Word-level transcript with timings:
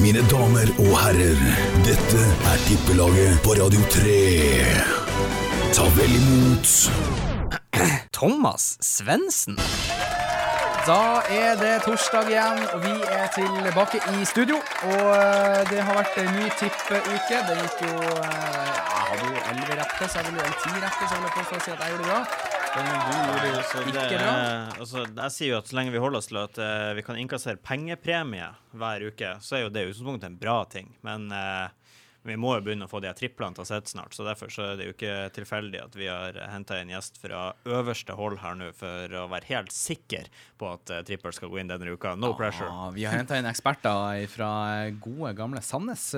Mine 0.00 0.22
damer 0.30 0.68
og 0.80 0.94
herrer, 0.96 1.40
dette 1.84 2.20
er 2.50 2.60
tippelaget 2.64 3.40
på 3.44 3.52
Radio 3.58 3.80
3. 3.92 4.14
Ta 5.76 5.84
vel 5.96 6.14
imot 6.16 6.70
Thomas 8.16 8.78
Svendsen. 8.80 9.58
Da 10.86 11.20
er 11.28 11.52
det 11.60 11.74
torsdag 11.84 12.30
igjen, 12.32 12.62
og 12.72 12.80
vi 12.86 12.94
er 13.18 13.28
tilbake 13.34 14.00
i 14.14 14.24
studio. 14.24 14.56
Og 14.88 15.10
eh, 15.16 15.60
det 15.68 15.84
har 15.84 15.92
vært 16.00 16.16
en 16.24 16.32
ny 16.38 16.48
tippeuke. 16.62 17.42
Det 17.50 17.58
gikk 17.60 17.84
jo 17.90 18.00
eh, 18.00 18.72
Jeg 18.72 19.04
hadde 19.10 19.28
jo 19.28 19.44
elleve 19.50 19.82
rette, 19.82 20.08
så 20.08 20.22
jeg 20.22 20.30
ville 20.30 20.40
jo 20.40 20.48
en 20.48 20.58
ti 20.64 20.72
rette, 20.86 21.04
så 21.04 21.12
jeg 21.12 21.28
jeg 21.28 21.36
påstå 21.36 21.60
si 21.66 21.76
at 21.76 21.84
jeg 21.84 21.92
gjorde 21.92 22.02
det 22.04 22.10
bra. 22.14 22.49
Det, 22.70 24.18
altså, 24.78 25.02
Jeg 25.02 25.32
sier 25.34 25.48
jo 25.50 25.58
at 25.58 25.66
så 25.66 25.74
lenge 25.74 25.90
vi 25.90 26.02
holder 26.02 26.20
oss 26.20 26.28
til 26.30 26.38
at 26.38 26.58
uh, 26.62 26.92
vi 26.94 27.02
kan 27.02 27.18
innkassere 27.18 27.58
pengepremie 27.58 28.46
hver 28.78 29.06
uke, 29.10 29.32
så 29.42 29.58
er 29.58 29.64
jo 29.64 29.72
det 29.74 29.82
i 29.82 29.90
utgangspunktet 29.90 30.28
en 30.28 30.36
bra 30.38 30.60
ting. 30.70 30.92
Men 31.06 31.26
uh, 31.34 31.66
vi 32.28 32.36
må 32.38 32.52
jo 32.54 32.62
begynne 32.68 32.86
å 32.86 32.92
få 32.92 33.00
de 33.02 33.10
her 33.10 33.18
triplene 33.18 33.58
til 33.58 33.64
å 33.64 33.66
sitte 33.66 33.90
snart, 33.90 34.14
så 34.14 34.26
derfor 34.28 34.52
så 34.54 34.68
er 34.68 34.78
det 34.78 34.86
jo 34.86 34.94
ikke 34.94 35.16
tilfeldig 35.34 35.82
at 35.82 35.98
vi 35.98 36.06
har 36.12 36.38
henta 36.52 36.78
en 36.78 36.94
gjest 36.94 37.18
fra 37.18 37.42
øverste 37.66 38.14
hold 38.14 38.38
her 38.44 38.58
nå 38.60 38.70
for 38.76 39.18
å 39.18 39.26
være 39.32 39.50
helt 39.50 39.74
sikker 39.74 40.30
på 40.60 40.70
at 40.70 40.94
uh, 40.94 41.02
trippel 41.10 41.34
skal 41.34 41.50
gå 41.50 41.62
inn 41.64 41.74
denne 41.74 41.90
uka. 41.90 42.14
No 42.14 42.36
pressure. 42.38 42.70
Vi 42.94 43.08
har 43.08 43.18
henta 43.18 43.40
inn 43.40 43.50
eksperter 43.50 44.30
fra 44.30 44.52
gode, 45.02 45.34
gamle 45.42 45.64
Sandnes. 45.66 46.12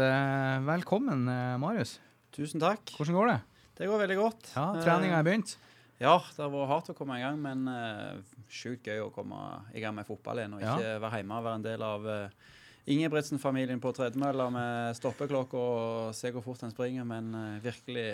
Velkommen, 0.69 1.25
Marius. 1.64 1.97
Tusen 2.37 2.61
takk. 2.61 2.92
Hvordan 2.98 3.20
går 3.23 3.33
det? 3.33 3.42
Det 3.80 3.89
går 3.89 4.05
veldig 4.05 4.20
godt. 4.20 4.50
Ja, 4.53 4.73
Treninga 4.84 5.23
er 5.23 5.30
begynt? 5.33 5.56
Ja, 6.02 6.16
det 6.34 6.42
har 6.42 6.51
vært 6.51 6.70
hardt 6.73 6.91
å 6.91 6.97
komme 6.98 7.20
i 7.20 7.23
gang, 7.23 7.38
men 7.38 7.62
uh, 7.70 8.19
sjukt 8.51 8.88
gøy 8.91 9.05
å 9.05 9.12
komme 9.15 9.38
i 9.73 9.83
gang 9.84 9.95
med 9.95 10.09
fotball 10.09 10.42
igjen. 10.42 10.56
Og 10.59 10.65
Ja. 10.65 10.75
ikke 10.75 10.97
være 11.05 11.20
hjemme 11.23 11.38
og 11.38 11.47
være 11.47 11.61
en 11.61 11.66
del 11.69 11.84
av 11.87 12.09
uh, 12.11 12.51
Ingebrigtsen-familien 12.91 13.78
på 13.80 13.92
tredemølla 13.95 14.48
med 14.51 14.97
stoppeklokke 14.98 15.55
og 15.55 16.14
se 16.19 16.33
hvor 16.34 16.42
fort 16.42 16.64
en 16.67 16.75
springer, 16.75 17.06
men 17.06 17.30
uh, 17.39 17.61
virkelig 17.62 18.08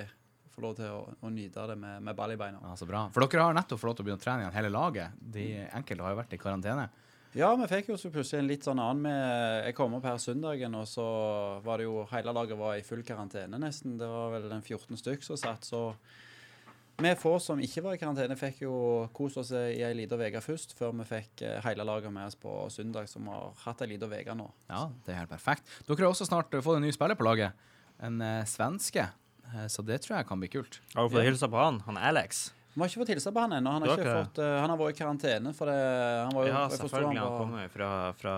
få 0.53 0.67
lov 0.67 0.77
til 0.77 0.93
å, 0.93 1.01
å 1.25 1.31
nyte 1.33 1.65
det 1.71 1.79
med, 1.81 2.03
med 2.05 2.17
ball 2.19 2.35
i 2.35 2.39
beina. 2.41 2.61
Ja, 2.61 2.77
så 2.77 2.85
bra. 2.89 3.07
For 3.15 3.25
dere 3.25 3.49
har 3.49 3.57
nettopp 3.57 3.81
fått 3.81 3.89
lov 3.89 3.97
til 3.97 4.05
å 4.05 4.09
begynne 4.11 4.21
å 4.21 4.27
trene 4.27 4.45
igjen, 4.45 4.57
hele 4.59 4.73
laget. 4.75 5.17
De 5.19 5.47
enkelte 5.71 6.05
har 6.05 6.13
jo 6.13 6.21
vært 6.21 6.35
i 6.37 6.41
karantene. 6.43 6.89
Ja, 7.37 7.51
vi 7.61 7.67
fikk 7.71 7.91
jo 7.93 7.97
så 8.01 8.09
plutselig 8.13 8.41
en 8.43 8.49
litt 8.49 8.65
sånn 8.65 8.81
annen 8.81 9.03
med 9.05 9.67
Jeg 9.67 9.75
kom 9.77 9.93
opp 9.99 10.07
her 10.09 10.17
søndagen, 10.21 10.75
og 10.75 10.87
så 10.89 11.05
var 11.65 11.79
det 11.79 11.85
jo 11.85 12.07
Hele 12.09 12.33
laget 12.35 12.57
var 12.59 12.79
i 12.79 12.85
full 12.87 13.03
karantene, 13.07 13.61
nesten. 13.61 13.99
Det 14.01 14.09
var 14.09 14.33
vel 14.33 14.49
en 14.53 14.65
14 14.65 14.97
stykk 15.01 15.25
som 15.27 15.39
satt, 15.41 15.69
så 15.69 15.83
vi 16.99 17.15
få 17.15 17.37
som 17.39 17.61
ikke 17.63 17.83
var 17.85 17.95
i 17.95 18.01
karantene, 18.01 18.35
fikk 18.39 18.65
jo 18.65 18.75
kose 19.15 19.39
oss 19.43 19.53
i 19.55 19.79
ei 19.87 19.93
lita 19.95 20.19
uke 20.19 20.41
først, 20.43 20.75
før 20.79 20.97
vi 20.99 21.07
fikk 21.07 21.45
eh, 21.47 21.61
hele 21.63 21.87
laget 21.87 22.11
med 22.15 22.27
oss 22.27 22.35
på 22.39 22.55
søndag, 22.75 23.07
som 23.11 23.29
har 23.31 23.53
hatt 23.63 23.85
ei 23.87 23.93
lita 23.93 24.09
uke 24.11 24.35
nå. 24.35 24.49
Ja, 24.71 24.89
det 25.07 25.15
er 25.15 25.21
helt 25.23 25.31
perfekt. 25.31 25.71
Dere 25.87 26.03
har 26.03 26.11
også 26.11 26.27
snart 26.27 26.51
fått 26.59 26.81
en 26.81 26.87
ny 26.87 26.91
spiller 26.95 27.19
på 27.19 27.27
laget. 27.29 27.55
En 28.03 28.19
eh, 28.25 28.43
svenske. 28.51 29.07
Eh, 29.47 29.67
så 29.71 29.85
det 29.87 30.03
tror 30.03 30.19
jeg 30.19 30.29
kan 30.29 30.43
bli 30.43 30.51
kult. 30.51 30.81
Har 30.97 31.07
du 31.07 31.15
fått 31.15 31.29
hilse 31.29 31.51
på 31.51 31.61
han? 31.63 31.79
Han 31.87 32.01
er 32.01 32.11
Alex? 32.11 32.49
Vi 32.75 32.83
har 32.83 32.91
ikke 32.91 33.01
fått 33.05 33.11
hilse 33.15 33.31
på 33.35 33.43
han 33.43 33.55
ennå. 33.57 33.71
Han, 33.75 33.87
har 33.87 33.99
ikke 33.99 34.17
fått, 34.21 34.39
uh, 34.39 34.59
han 34.61 34.71
har 34.71 34.79
vært 34.79 34.95
i 34.95 34.99
karantene, 34.99 35.53
for 35.57 35.71
det, 35.71 35.79
han 36.23 36.35
var 36.37 36.47
jo 36.47 36.53
Ja, 36.53 36.61
selvfølgelig. 36.71 37.19
Han 37.19 37.31
var- 37.33 37.39
kommer 37.41 37.73
fra 37.75 37.89
Fra, 38.21 38.35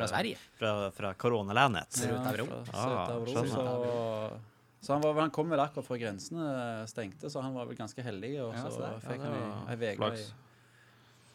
Fra 0.00 0.08
Sverige. 0.10 0.40
Fra, 0.58 0.72
fra 0.96 1.12
koronalandet. 1.14 2.00
Ja, 2.04 2.18
skjønner. 2.28 3.52
så, 3.54 4.40
så 4.80 4.94
han, 4.94 5.02
var, 5.04 5.14
han 5.20 5.30
kom 5.30 5.50
vel 5.52 5.60
akkurat 5.60 5.84
før 5.86 5.98
grensene 6.00 6.86
stengte, 6.88 7.28
så 7.30 7.42
han 7.44 7.52
var 7.54 7.66
vel 7.68 7.76
ganske 7.76 8.00
heldig. 8.02 8.30
Og 8.46 8.54
Ja, 8.54 8.62
så 8.64 8.70
så 8.72 8.80
det- 8.80 9.02
fikk 9.04 9.20
ja, 9.20 9.26
han 9.26 9.34
ei- 9.34 9.42
uke 9.50 10.12
i 10.14 10.24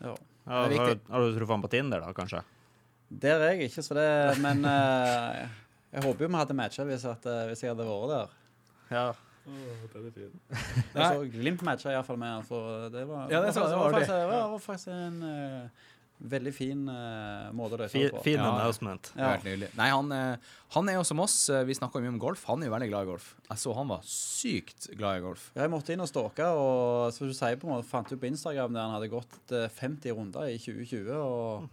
ja. 0.06 0.16
Ja, 0.46 0.68
Det 0.68 0.76
er 0.78 1.00
har, 1.10 1.20
du 1.22 1.38
truffet 1.40 1.54
han 1.56 1.62
på 1.62 1.70
Tinder, 1.70 2.00
da, 2.02 2.14
kanskje? 2.14 2.42
Der 3.10 3.40
er 3.40 3.54
jeg 3.54 3.70
ikke, 3.70 3.82
så 3.86 3.94
det 3.94 4.42
Men 4.42 4.66
uh, 4.66 5.48
jeg 5.94 6.04
håper 6.04 6.26
jo 6.26 6.28
vi 6.28 6.36
hadde 6.36 6.54
matcha 6.58 6.84
hvis, 6.84 7.06
at, 7.06 7.26
eh, 7.26 7.46
hvis 7.48 7.62
jeg 7.64 7.70
hadde 7.76 7.86
vært 7.86 8.10
der. 8.10 8.28
Ja. 8.92 9.14
Jeg 9.46 11.06
så 11.06 11.26
Glimt 11.32 11.62
matcha 11.66 11.92
iallfall 11.94 12.18
med 12.18 12.32
han, 12.34 12.44
for 12.48 12.90
det 12.90 13.04
var, 13.08 13.28
Ja, 13.30 13.42
det 13.46 13.54
var, 13.56 13.70
det 13.70 13.78
var 13.78 13.92
faktisk, 13.92 14.12
det 14.12 14.28
var, 14.30 14.50
var 14.50 14.60
faktisk 14.64 14.88
en 14.94 15.24
eh, 15.24 15.70
veldig 16.24 16.54
fin 16.56 16.88
uh, 16.88 17.52
måte 17.54 17.76
å 17.76 17.80
løse 17.82 18.00
det 18.00 18.12
på. 18.14 18.22
fin 18.24 18.38
Ja. 18.40 18.46
announcement. 18.54 19.12
Nydelig. 19.18 19.68
Nei, 19.76 19.90
han, 19.92 20.12
eh, 20.12 20.38
han 20.72 20.90
er 20.90 20.94
jo 20.96 21.04
som 21.04 21.20
oss. 21.20 21.50
eh, 21.50 21.64
Vi 21.66 21.74
snakker 21.76 22.00
mye 22.02 22.14
om 22.14 22.20
golf. 22.20 22.46
Han 22.46 22.64
er 22.64 22.68
jo 22.68 22.74
veldig 22.74 22.88
glad 22.90 23.04
i 23.04 23.10
golf. 23.12 23.36
Jeg 23.50 23.58
så 23.58 23.76
han 23.76 23.88
var 23.88 24.00
sykt 24.02 24.88
glad 24.98 25.18
i 25.18 25.22
golf. 25.26 25.52
Jeg 25.56 25.70
måtte 25.70 25.90
inn 25.92 26.00
og 26.00 26.08
stalke, 26.08 26.46
og 26.56 27.12
som 27.14 27.28
du 27.28 27.34
sier 27.34 27.58
på 27.58 27.68
en 27.68 27.76
måte, 27.76 27.86
fant 27.90 28.10
ut 28.12 28.20
på 28.22 28.28
Instagram 28.32 28.74
der 28.74 28.82
han 28.82 28.96
hadde 28.96 29.10
gått 29.12 29.52
eh, 29.52 29.68
50 29.68 30.16
runder 30.16 30.48
i 30.48 30.58
2020. 30.58 31.12
og 31.12 31.70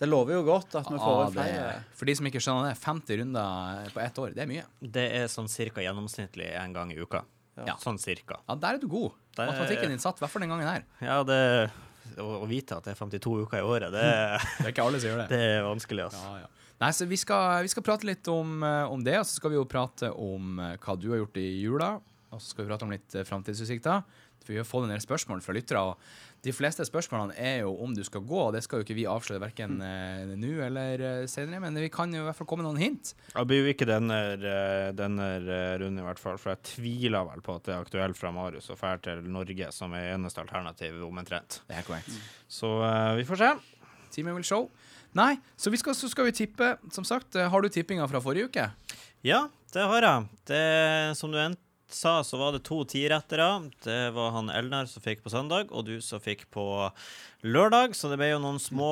Det 0.00 0.08
lover 0.08 0.32
jo 0.32 0.42
godt 0.42 0.74
at 0.80 0.86
vi 0.90 0.96
får 0.98 1.26
Ah, 1.26 1.30
flere. 1.30 1.84
for 1.94 2.06
de 2.06 2.14
som 2.16 2.26
ikke 2.26 2.40
skjønner 2.40 2.70
det, 2.72 2.78
50 2.80 3.18
runder 3.20 3.90
på 3.92 4.00
ett 4.00 4.14
år, 4.18 4.34
det 4.34 4.42
er 4.42 4.46
mye. 4.48 4.64
Det 4.82 5.12
er 5.12 5.26
sånn 5.28 5.48
cirka 5.48 5.80
gjennomsnittlig 5.84 6.50
en 6.56 6.72
gang 6.72 6.90
i 6.90 6.96
uka. 6.96 7.22
Ja. 7.66 7.74
Sånn 7.76 7.98
cirka. 8.00 8.38
Ja, 8.48 8.54
Der 8.56 8.74
er 8.74 8.78
du 8.78 8.88
god. 8.88 9.12
Det 9.36 9.46
Matematikken 9.46 9.88
din 9.90 9.98
satt, 9.98 10.16
i 10.16 10.24
hvert 10.24 10.30
fall 10.30 10.40
den 10.40 10.48
gangen 10.48 10.66
her. 10.66 10.82
Ja, 11.02 11.22
det 11.22 11.70
Å 12.18 12.46
vite 12.50 12.78
at 12.78 12.86
det 12.86 12.94
er 12.94 12.98
52 12.98 13.34
uker 13.44 13.60
i 13.60 13.66
året, 13.66 13.92
det, 13.94 14.06
Det 14.58 14.66
er 14.66 14.72
ikke 14.74 14.86
alle 14.86 15.02
som 15.02 15.12
gjør 15.12 15.22
det 15.22 15.28
Det 15.34 15.42
er 15.50 15.66
vanskelig, 15.66 16.08
altså. 16.08 16.24
Ja, 16.26 16.46
ja. 16.46 16.50
Nei, 16.80 16.90
så 16.96 17.04
vi 17.04 17.18
skal, 17.20 17.60
vi 17.66 17.68
skal 17.68 17.84
prate 17.84 18.08
litt 18.08 18.28
om, 18.32 18.62
eh, 18.64 18.86
om 18.88 19.02
det, 19.04 19.18
og 19.20 19.26
så 19.28 19.36
skal 19.36 19.52
vi 19.52 19.58
jo 19.58 19.66
prate 19.68 20.08
om 20.16 20.56
eh, 20.64 20.78
hva 20.80 20.96
du 20.96 21.10
har 21.12 21.20
gjort 21.20 21.36
i 21.42 21.48
jula. 21.60 21.90
Og 22.30 22.40
så 22.40 22.54
skal 22.54 22.64
vi 22.64 22.70
prate 22.70 22.86
om 22.86 22.92
litt 22.94 23.14
uh, 23.18 23.24
framtidsutsikter. 23.26 24.04
For 24.40 24.54
vi 24.54 24.60
har 24.60 24.68
fått 24.68 24.86
en 24.86 24.94
del 24.94 25.02
spørsmål 25.02 25.42
fra 25.44 25.54
lyttere. 25.56 25.82
og 25.82 25.98
De 26.44 26.52
fleste 26.56 26.84
spørsmålene 26.88 27.36
er 27.36 27.62
jo 27.66 27.74
om 27.84 27.92
du 27.96 28.00
skal 28.06 28.22
gå, 28.24 28.38
og 28.46 28.54
det 28.54 28.62
skal 28.64 28.80
jo 28.80 28.86
ikke 28.86 28.96
vi 28.96 29.06
avsløre 29.10 29.42
verken 29.42 29.76
uh, 29.82 30.32
nå 30.40 30.52
eller 30.66 31.04
eh, 31.04 31.24
senere, 31.28 31.60
men 31.60 31.76
vi 31.76 31.90
kan 31.92 32.12
jo 32.14 32.22
i 32.22 32.26
hvert 32.26 32.38
fall 32.38 32.48
komme 32.48 32.64
noen 32.64 32.80
hint. 32.80 33.12
Det 33.34 33.44
blir 33.48 33.64
jo 33.64 33.74
ikke 33.74 33.88
denne, 33.88 34.20
eh, 34.36 34.88
denne 34.96 35.28
eh, 35.40 35.74
runden, 35.82 36.00
i 36.00 36.06
hvert 36.06 36.22
fall. 36.22 36.38
For 36.40 36.54
jeg 36.54 36.64
tviler 36.72 37.28
vel 37.28 37.44
på 37.44 37.58
at 37.58 37.68
det 37.68 37.74
er 37.76 37.84
aktuelt 37.84 38.20
fra 38.20 38.32
Marius 38.34 38.72
å 38.72 38.78
dra 38.80 38.94
til 39.04 39.26
Norge 39.28 39.68
som 39.76 39.92
er 39.96 40.14
eneste 40.14 40.40
alternativ, 40.42 41.02
omtrent. 41.06 41.60
Det 41.68 41.76
er 41.80 41.86
korrekt. 41.86 42.16
Så 42.50 42.72
uh, 42.80 43.16
vi 43.18 43.26
får 43.28 43.42
se. 43.42 43.50
Teamet 44.10 44.36
will 44.36 44.46
show. 44.46 44.68
Nei, 45.16 45.34
så, 45.58 45.70
vi 45.70 45.78
skal, 45.80 45.96
så 45.98 46.10
skal 46.10 46.28
vi 46.28 46.36
tippe. 46.42 46.76
Som 46.94 47.06
sagt, 47.06 47.34
eh, 47.34 47.48
har 47.50 47.62
du 47.62 47.68
tippinga 47.68 48.06
fra 48.10 48.22
forrige 48.22 48.50
uke? 48.50 48.68
Ja, 49.26 49.48
det 49.74 49.86
har 49.92 50.06
jeg. 50.06 50.28
Det, 50.50 50.62
som 51.18 51.32
du 51.34 51.38
ent 51.42 51.60
sa, 51.96 52.20
så 52.26 52.38
var 52.40 52.54
det 52.54 52.62
to 52.66 52.82
tirettere. 52.88 53.48
Det 53.84 54.12
var 54.16 54.32
han 54.36 54.50
Elnar 54.52 54.88
som 54.90 55.02
fikk 55.04 55.24
på 55.24 55.32
søndag, 55.32 55.72
og 55.72 55.86
du 55.88 55.96
som 56.04 56.22
fikk 56.22 56.46
på 56.54 56.64
lørdag. 57.42 57.96
Så 57.98 58.10
det 58.10 58.20
ble 58.20 58.32
jo 58.32 58.40
noen 58.42 58.60
små 58.62 58.90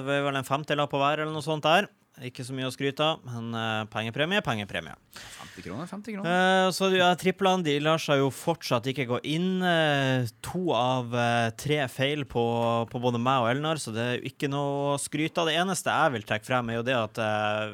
Det 0.00 0.04
ble 0.08 0.20
vel 0.28 0.40
en 0.40 0.48
femtilapp 0.48 0.92
på 0.92 1.00
hver, 1.00 1.22
eller 1.22 1.34
noe 1.34 1.46
sånt 1.46 1.66
der. 1.66 1.90
Ikke 2.26 2.44
så 2.44 2.52
mye 2.56 2.68
å 2.68 2.72
skryte 2.74 3.04
av, 3.04 3.22
men 3.24 3.54
uh, 3.56 3.86
pengepremie, 3.92 4.42
pengepremie. 4.44 4.92
50 5.40 5.64
kroner, 5.64 5.88
50 5.88 6.16
kroner. 6.16 6.66
Uh, 6.66 6.70
så 6.74 6.90
ja, 6.92 7.08
triplene 7.18 7.64
de 7.66 7.78
lar 7.82 8.00
seg 8.02 8.20
jo 8.20 8.28
fortsatt 8.34 8.90
ikke 8.92 9.06
gå 9.08 9.20
inn. 9.30 9.62
Uh, 9.64 10.28
to 10.44 10.70
av 10.76 11.14
tre 11.60 11.80
feil 11.92 12.26
på, 12.28 12.44
på 12.90 13.02
både 13.02 13.20
meg 13.22 13.44
og 13.44 13.50
Elnar, 13.54 13.80
så 13.80 13.94
det 13.94 14.04
er 14.04 14.18
jo 14.18 14.32
ikke 14.32 14.50
noe 14.52 14.94
å 14.94 14.98
skryte 15.00 15.42
av. 15.42 15.50
Det 15.50 15.56
eneste 15.60 15.94
jeg 15.94 16.14
vil 16.16 16.26
trekke 16.28 16.48
frem, 16.48 16.70
er 16.70 16.80
jo 16.80 16.86
det 16.86 16.96
at 16.98 17.22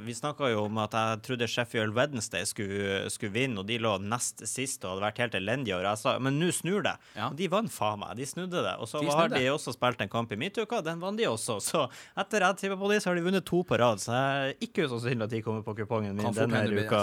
vi 0.06 0.14
snakka 0.16 0.50
jo 0.52 0.66
om 0.66 0.80
at 0.82 0.94
jeg 0.96 1.22
trodde 1.26 1.50
Sheffield 1.50 1.96
Wednesday 1.96 2.46
skulle, 2.48 3.02
skulle 3.12 3.34
vinne, 3.34 3.60
og 3.62 3.68
de 3.68 3.80
lå 3.82 3.96
nest 4.02 4.44
sist 4.46 4.84
og 4.84 4.94
hadde 4.94 5.06
vært 5.08 5.22
helt 5.24 5.38
elendige. 5.40 5.78
Og 5.78 5.86
jeg 5.86 6.02
sa 6.02 6.16
men 6.22 6.38
nå 6.40 6.50
snur 6.54 6.84
det. 6.86 6.94
Ja. 7.16 7.30
Og 7.30 7.38
de 7.38 7.48
vant 7.50 7.72
faen 7.72 8.00
meg. 8.00 8.14
De 8.18 8.26
snudde 8.28 8.62
det. 8.62 8.74
Og 8.80 8.90
så 8.90 9.02
De 9.02 9.12
har 9.12 9.30
de 9.32 9.44
også 9.52 9.74
spilt 9.74 10.02
en 10.02 10.12
kamp 10.12 10.32
i 10.32 10.40
midtuka, 10.40 10.82
den 10.84 11.02
vant 11.02 11.18
de 11.18 11.28
også. 11.28 11.58
Så 11.62 11.86
etter 12.18 12.46
jeg 12.46 12.60
tippa 12.62 12.78
på 12.80 12.90
de, 12.92 13.00
så 13.02 13.10
har 13.10 13.18
de 13.18 13.26
vunnet 13.26 13.46
to 13.46 13.62
på 13.66 13.78
rad. 13.80 14.02
Så 14.02 14.14
det 14.14 14.22
er 14.36 14.52
ikke 14.66 14.84
usannsynlig 14.86 15.26
at 15.26 15.32
de 15.32 15.40
kommer 15.44 15.62
på 15.66 15.74
kupongen 15.80 16.14
min 16.16 16.24
denne 16.36 16.60
uka. 16.86 17.00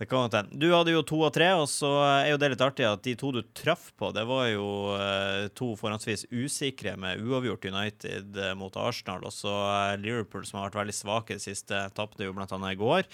Det 0.00 0.08
kan 0.08 0.24
godt 0.24 0.36
hende. 0.38 0.58
Du 0.62 0.66
hadde 0.72 0.94
jo 0.94 1.02
to 1.06 1.20
og 1.26 1.32
tre, 1.36 1.50
og 1.58 1.66
så 1.70 1.90
er 2.06 2.30
jo 2.32 2.38
det 2.42 2.50
litt 2.54 2.64
artig 2.64 2.86
at 2.88 3.02
de 3.06 3.14
to 3.20 3.32
du 3.34 3.42
traff 3.56 3.90
på, 3.98 4.10
det 4.16 4.24
var 4.28 4.48
jo 4.52 4.66
eh, 4.98 5.48
to 5.58 5.72
forhåndsvis 5.80 6.26
usikre 6.32 6.96
med 7.00 7.22
uavgjort 7.24 7.64
United 7.70 8.36
eh, 8.38 8.54
mot 8.58 8.76
Arsenal, 8.80 9.24
og 9.28 9.34
så 9.34 9.52
eh, 9.52 9.96
Liverpool, 10.02 10.44
som 10.48 10.60
har 10.60 10.70
vært 10.70 10.82
veldig 10.84 10.96
svake 10.98 11.34
i 11.34 11.40
det 11.40 11.46
siste, 11.46 11.84
tapte 11.96 12.24
jo 12.26 12.34
blant 12.36 12.52
annet 12.56 12.76
i 12.76 12.80
går. 12.80 13.08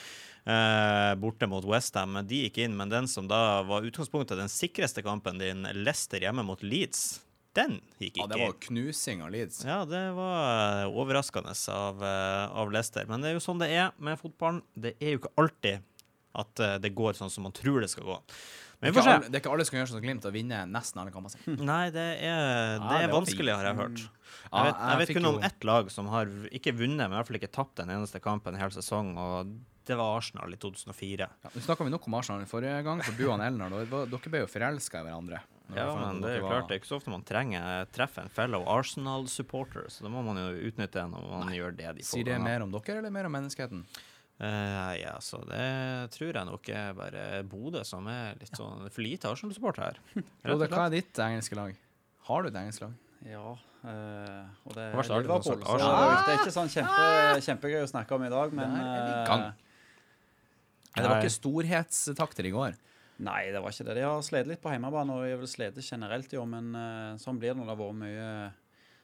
eh, 0.46 1.14
borte 1.20 1.46
mot 1.46 1.64
Westham. 1.64 2.16
De 2.26 2.44
gikk 2.46 2.58
inn, 2.64 2.76
men 2.76 2.88
den 2.92 3.08
som 3.08 3.28
da 3.28 3.62
var 3.68 3.84
utgangspunktet 3.86 4.38
den 4.40 4.48
sikreste 4.52 5.02
kampen 5.04 5.38
din, 5.40 5.66
Leicester 5.84 6.20
hjemme 6.22 6.42
mot 6.46 6.62
Leeds, 6.62 7.20
den 7.58 7.78
gikk 7.98 8.14
ikke 8.14 8.22
Ja, 8.22 8.28
det 8.30 8.40
var 8.44 8.56
knusing 8.66 9.22
av 9.24 9.30
Leeds. 9.34 9.60
Ja, 9.66 9.80
det 9.88 10.02
var 10.16 10.84
eh, 10.84 10.98
overraskende 11.02 11.54
av, 11.74 12.02
eh, 12.06 12.56
av 12.62 12.72
Leicester. 12.74 13.08
Men 13.10 13.24
det 13.24 13.32
er 13.32 13.38
jo 13.38 13.44
sånn 13.44 13.62
det 13.62 13.70
er 13.74 13.90
med 13.98 14.20
fotballen. 14.20 14.62
Det 14.78 14.94
er 15.00 15.16
jo 15.16 15.22
ikke 15.22 15.34
alltid 15.40 15.86
at 16.40 16.62
eh, 16.62 16.76
det 16.82 16.92
går 16.94 17.18
sånn 17.18 17.32
som 17.32 17.48
man 17.48 17.54
tror 17.56 17.82
det 17.82 17.90
skal 17.90 18.06
gå. 18.06 18.18
Det 18.80 18.86
Men 18.86 18.88
er, 18.88 18.94
ikke 18.94 19.02
får 19.02 19.10
alle, 19.12 19.26
det 19.28 19.36
er 19.36 19.42
ikke 19.42 19.54
alle 19.56 19.64
som 19.66 19.74
kan 19.74 19.80
gjøre 19.80 19.90
sånn 19.90 19.98
som 19.98 20.04
Glimt 20.06 20.28
og 20.30 20.36
vinne 20.36 20.60
nesten 20.70 21.02
alle 21.02 21.12
kampene 21.12 21.34
sine. 21.34 21.56
Nei, 21.72 21.82
det 21.92 22.06
er, 22.22 22.78
det 22.78 22.86
det 22.86 23.00
er 23.08 23.12
vanskelig, 23.16 23.56
har 23.58 23.68
jeg 23.68 23.80
hørt. 23.82 24.04
Ja, 24.06 24.62
Jeg 24.62 24.70
vet, 24.70 24.78
jeg 24.80 25.00
vet 25.02 25.12
kun 25.18 25.30
om 25.34 25.42
ett 25.50 25.66
lag 25.68 25.90
som 25.92 26.08
har 26.14 26.30
ikke 26.54 26.76
vunnet, 26.78 27.02
men 27.02 27.12
i 27.12 27.18
hvert 27.18 27.28
fall 27.28 27.40
ikke 27.42 27.52
tapt 27.58 27.82
en 27.82 27.92
eneste 27.98 28.22
kamp 28.24 28.46
en 28.48 28.56
hel 28.56 28.72
sesong, 28.72 29.12
og 29.20 29.50
det 29.90 29.98
var 29.98 30.20
Arsenal 30.20 30.54
i 30.54 30.58
2004. 30.60 31.26
Ja, 31.44 31.52
snakka 31.66 31.84
vi 31.84 31.92
nok 31.92 32.06
om 32.06 32.14
Arsenal 32.14 32.46
forrige 32.48 32.78
gang, 32.86 33.02
for 33.04 33.18
du 33.18 33.26
og 33.26 33.42
Elnar, 33.42 33.74
dere 33.90 34.30
ble 34.30 34.44
jo 34.44 34.48
forelska 34.48 35.02
i 35.02 35.08
hverandre. 35.08 35.42
Ja, 35.76 35.88
men 35.96 36.22
det 36.22 36.32
er 36.32 36.38
jo 36.40 36.48
klart, 36.48 36.68
det 36.68 36.76
er 36.76 36.80
ikke 36.82 36.90
så 36.90 36.98
ofte 37.00 37.12
man 37.12 37.26
trenger 37.26 37.88
treffe 37.94 38.24
en 38.24 38.32
fellow 38.32 38.64
Arsenal-supporter, 38.70 39.88
så 39.92 40.06
da 40.06 40.12
må 40.12 40.22
man 40.26 40.40
jo 40.40 40.48
utnytte 40.70 40.98
det 40.98 41.06
når 41.12 41.28
man 41.30 41.52
gjør 41.54 41.76
det 41.76 41.92
de 41.98 42.06
får. 42.06 42.14
Sier 42.14 42.30
det 42.30 42.40
mer 42.42 42.64
om 42.64 42.74
dere 42.74 43.02
eller 43.02 43.14
mer 43.14 43.28
om 43.30 43.36
menneskeheten? 43.38 43.84
Uh, 44.40 44.92
ja, 44.96 45.18
så 45.20 45.42
det 45.44 45.64
tror 46.14 46.30
jeg 46.32 46.48
nok 46.48 46.68
er 46.72 46.94
bare 46.96 47.24
Bodø 47.44 47.82
som 47.84 48.06
er 48.08 48.38
litt 48.40 48.56
sånn 48.56 48.86
for 48.88 49.04
lite 49.04 49.28
Arsenal-support 49.28 49.82
her. 49.82 50.00
Frode, 50.44 50.70
hva 50.72 50.86
er 50.88 50.96
ditt 50.96 51.20
engelske 51.20 51.58
lag? 51.58 51.76
Har 52.30 52.42
du 52.42 52.48
et 52.52 52.62
engelsk 52.62 52.86
lag? 52.86 52.96
Ja, 53.28 53.58
Uh, 53.80 54.44
og 54.68 54.74
det 54.76 54.90
Det 54.92 54.98
er 55.08 55.22
Liverpool. 55.24 55.62
Så 55.64 55.76
det 55.80 55.86
er 55.88 56.26
er 56.28 56.34
ikke 56.36 56.52
sånn 56.52 56.68
kjempe, 56.68 57.04
kjempegøy 57.46 57.80
å 57.80 57.88
snakke 57.88 58.12
om 58.12 58.26
i 58.26 58.28
dag, 58.28 58.52
men 58.52 58.74
eh. 58.76 59.30
Nei, 60.90 60.98
det 60.98 61.06
var 61.06 61.14
Nei. 61.16 61.22
ikke 61.22 61.32
storhetstakter 61.32 62.48
i 62.48 62.52
går. 62.52 62.76
Nei, 63.20 63.50
det 63.52 63.60
var 63.60 63.70
ikke 63.74 63.84
det. 63.90 63.94
De 63.98 64.04
har 64.06 64.22
slitt 64.24 64.48
litt 64.48 64.62
på 64.64 64.70
hjemmebane, 64.72 65.12
og 65.12 65.24
de 65.26 65.34
har 65.34 65.40
vel 65.42 65.50
slitt 65.50 65.76
generelt 65.84 66.32
i 66.32 66.38
år, 66.40 66.46
men 66.48 66.70
eh, 66.74 67.16
sånn 67.20 67.38
blir 67.40 67.52
det 67.52 67.58
når 67.60 67.68
det 67.68 67.74
har 67.74 67.80
vært 67.82 67.98
mye 68.00 68.28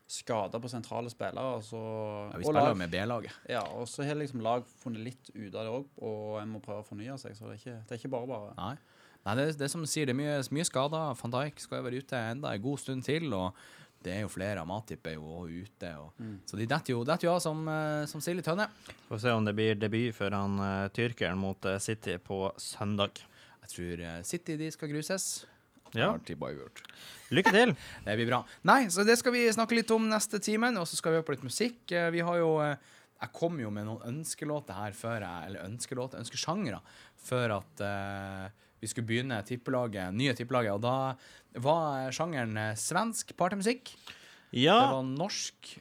skader 0.08 0.62
på 0.62 0.70
sentrale 0.70 1.10
spillere. 1.10 1.58
Så, 1.66 1.80
Ja, 2.30 2.36
vi 2.38 2.44
og 2.44 2.46
spiller 2.46 2.60
lag- 2.62 2.68
jo 2.70 2.78
med 2.80 2.90
B-laget. 2.94 3.32
Ja, 3.50 3.62
og 3.74 3.88
så 3.90 4.06
har 4.06 4.14
liksom 4.14 4.40
lag 4.40 4.64
funnet 4.80 5.02
litt 5.04 5.30
ut 5.34 5.54
av 5.54 5.64
det 5.66 5.72
òg, 5.74 5.86
og 6.00 6.40
en 6.40 6.52
må 6.54 6.60
prøve 6.62 6.84
å 6.84 6.86
fornye 6.86 7.18
seg. 7.18 7.34
Så 7.36 7.48
det 7.50 7.56
er 7.56 7.60
ikke, 7.60 7.78
det 7.88 7.92
er 7.96 8.00
ikke 8.02 8.12
bare 8.14 8.26
bare. 8.30 8.52
Nei. 8.56 8.76
Nei, 9.26 9.34
det, 9.34 9.46
det 9.58 9.66
er 9.66 9.72
som 9.72 9.82
du 9.82 9.90
sier, 9.90 10.06
det 10.06 10.14
er 10.14 10.20
mye, 10.20 10.38
mye 10.54 10.64
skader. 10.68 11.16
Van 11.20 11.34
Dijk 11.34 11.58
skal 11.58 11.80
jo 11.82 11.86
være 11.88 11.98
ute 12.04 12.20
enda 12.30 12.54
en 12.54 12.62
god 12.62 12.78
stund 12.78 13.02
til, 13.04 13.26
og 13.34 13.58
det 14.06 14.12
er 14.14 14.20
jo 14.22 14.28
flere. 14.30 14.60
av 14.62 14.68
Matip 14.70 15.04
er 15.10 15.16
jo 15.18 15.24
også 15.42 15.62
ute. 15.66 15.90
Og, 15.98 16.12
Mm. 16.22 16.36
Så 16.46 16.56
de 16.56 16.66
detter 16.70 16.92
jo, 16.94 17.02
jo 17.04 17.32
av 17.34 17.40
som, 17.42 17.66
eh, 17.68 18.06
som 18.06 18.20
sild 18.20 18.38
i 18.38 18.42
tønne. 18.46 18.68
Får 19.10 19.18
se 19.20 19.30
om 19.34 19.44
det 19.44 19.56
blir 19.56 19.74
debut 19.74 20.14
for 20.14 20.30
han 20.30 20.56
uh, 20.60 20.88
tyrkeren 20.94 21.36
mot 21.36 21.58
eh, 21.66 21.78
City 21.78 22.16
på 22.18 22.52
søndag. 22.56 23.18
Jeg 23.66 23.72
tror 23.74 24.02
eh, 24.06 24.18
City 24.22 24.54
de 24.60 24.70
skal 24.70 24.90
gruses. 24.92 25.24
Ja. 25.96 26.12
Lykke 27.34 27.52
til! 27.54 27.72
Det 28.06 28.14
blir 28.18 28.28
bra. 28.28 28.42
Nei, 28.68 28.86
så 28.92 29.02
det 29.06 29.16
skal 29.18 29.34
vi 29.34 29.46
snakke 29.54 29.74
litt 29.78 29.90
om 29.94 30.06
neste 30.10 30.38
timen, 30.42 30.78
og 30.78 30.86
så 30.86 30.98
skal 30.98 31.12
vi 31.14 31.18
høre 31.18 31.26
på 31.26 31.34
litt 31.34 31.46
musikk. 31.46 31.80
Eh, 31.90 32.10
Vi 32.14 32.22
har 32.26 32.38
jo 32.38 32.52
eh, 32.62 32.76
Jeg 33.22 33.32
kom 33.34 33.58
jo 33.58 33.70
med 33.72 33.88
noen 33.88 34.04
ønskelåter 34.12 34.76
her 34.76 34.92
før 34.92 35.24
jeg 35.24 35.48
Eller 35.48 35.64
ønskelåter, 35.64 36.20
ønskesjangre, 36.20 36.82
før 37.16 37.56
at 37.56 37.80
uh, 37.80 38.50
vi 38.78 38.90
skulle 38.90 39.08
begynne 39.08 39.38
tippelaget, 39.48 40.12
nye 40.14 40.34
tippelaget, 40.36 40.76
og 40.76 40.82
da 40.84 41.62
var 41.64 42.12
sjangeren 42.12 42.58
svensk 42.76 43.32
partymusikk. 43.40 43.94
Det 44.84 44.92
var 44.92 45.08
norsk 45.08 45.72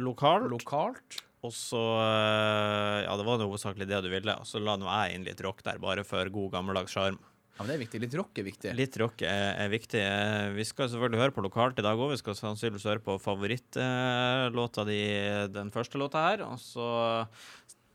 lokalt. 0.00 0.48
lokalt. 0.50 1.20
Og 1.46 1.52
så 1.56 1.80
eh, 1.80 3.00
Ja, 3.06 3.14
det 3.16 3.24
var 3.26 3.40
hovedsakelig 3.40 3.88
det 3.88 4.00
du 4.04 4.10
ville. 4.12 4.34
Og 4.40 4.48
så 4.48 4.60
la 4.62 4.76
nå 4.80 4.88
jeg 4.90 5.16
inn 5.16 5.26
litt 5.28 5.40
rock 5.46 5.62
der, 5.66 5.80
bare 5.82 6.04
for 6.04 6.28
god 6.32 6.52
gammeldags 6.58 6.92
sjarm. 6.96 7.16
Ja, 7.56 7.64
men 7.64 7.72
det 7.72 7.76
er 7.76 7.82
viktig. 7.82 8.00
Litt 8.00 8.14
rock 8.16 8.38
er 8.40 8.44
viktig. 8.46 8.70
Litt 8.76 8.94
rock 9.00 9.22
er, 9.28 9.50
er 9.64 9.72
viktig. 9.72 10.00
Eh, 10.00 10.50
Vi 10.56 10.64
skal 10.68 10.88
selvfølgelig 10.92 11.20
høre 11.24 11.34
på 11.36 11.44
lokalt 11.44 11.80
i 11.80 11.84
dag 11.84 11.98
òg. 12.00 12.12
Vi 12.14 12.20
skal 12.22 12.36
sannsynligvis 12.38 12.86
høre 12.88 13.02
på 13.04 13.16
favorittlåta 13.20 14.84
di, 14.88 15.00
den 15.52 15.72
første 15.74 16.00
låta 16.00 16.22
her. 16.28 16.44
Og 16.46 16.60
så 16.62 16.86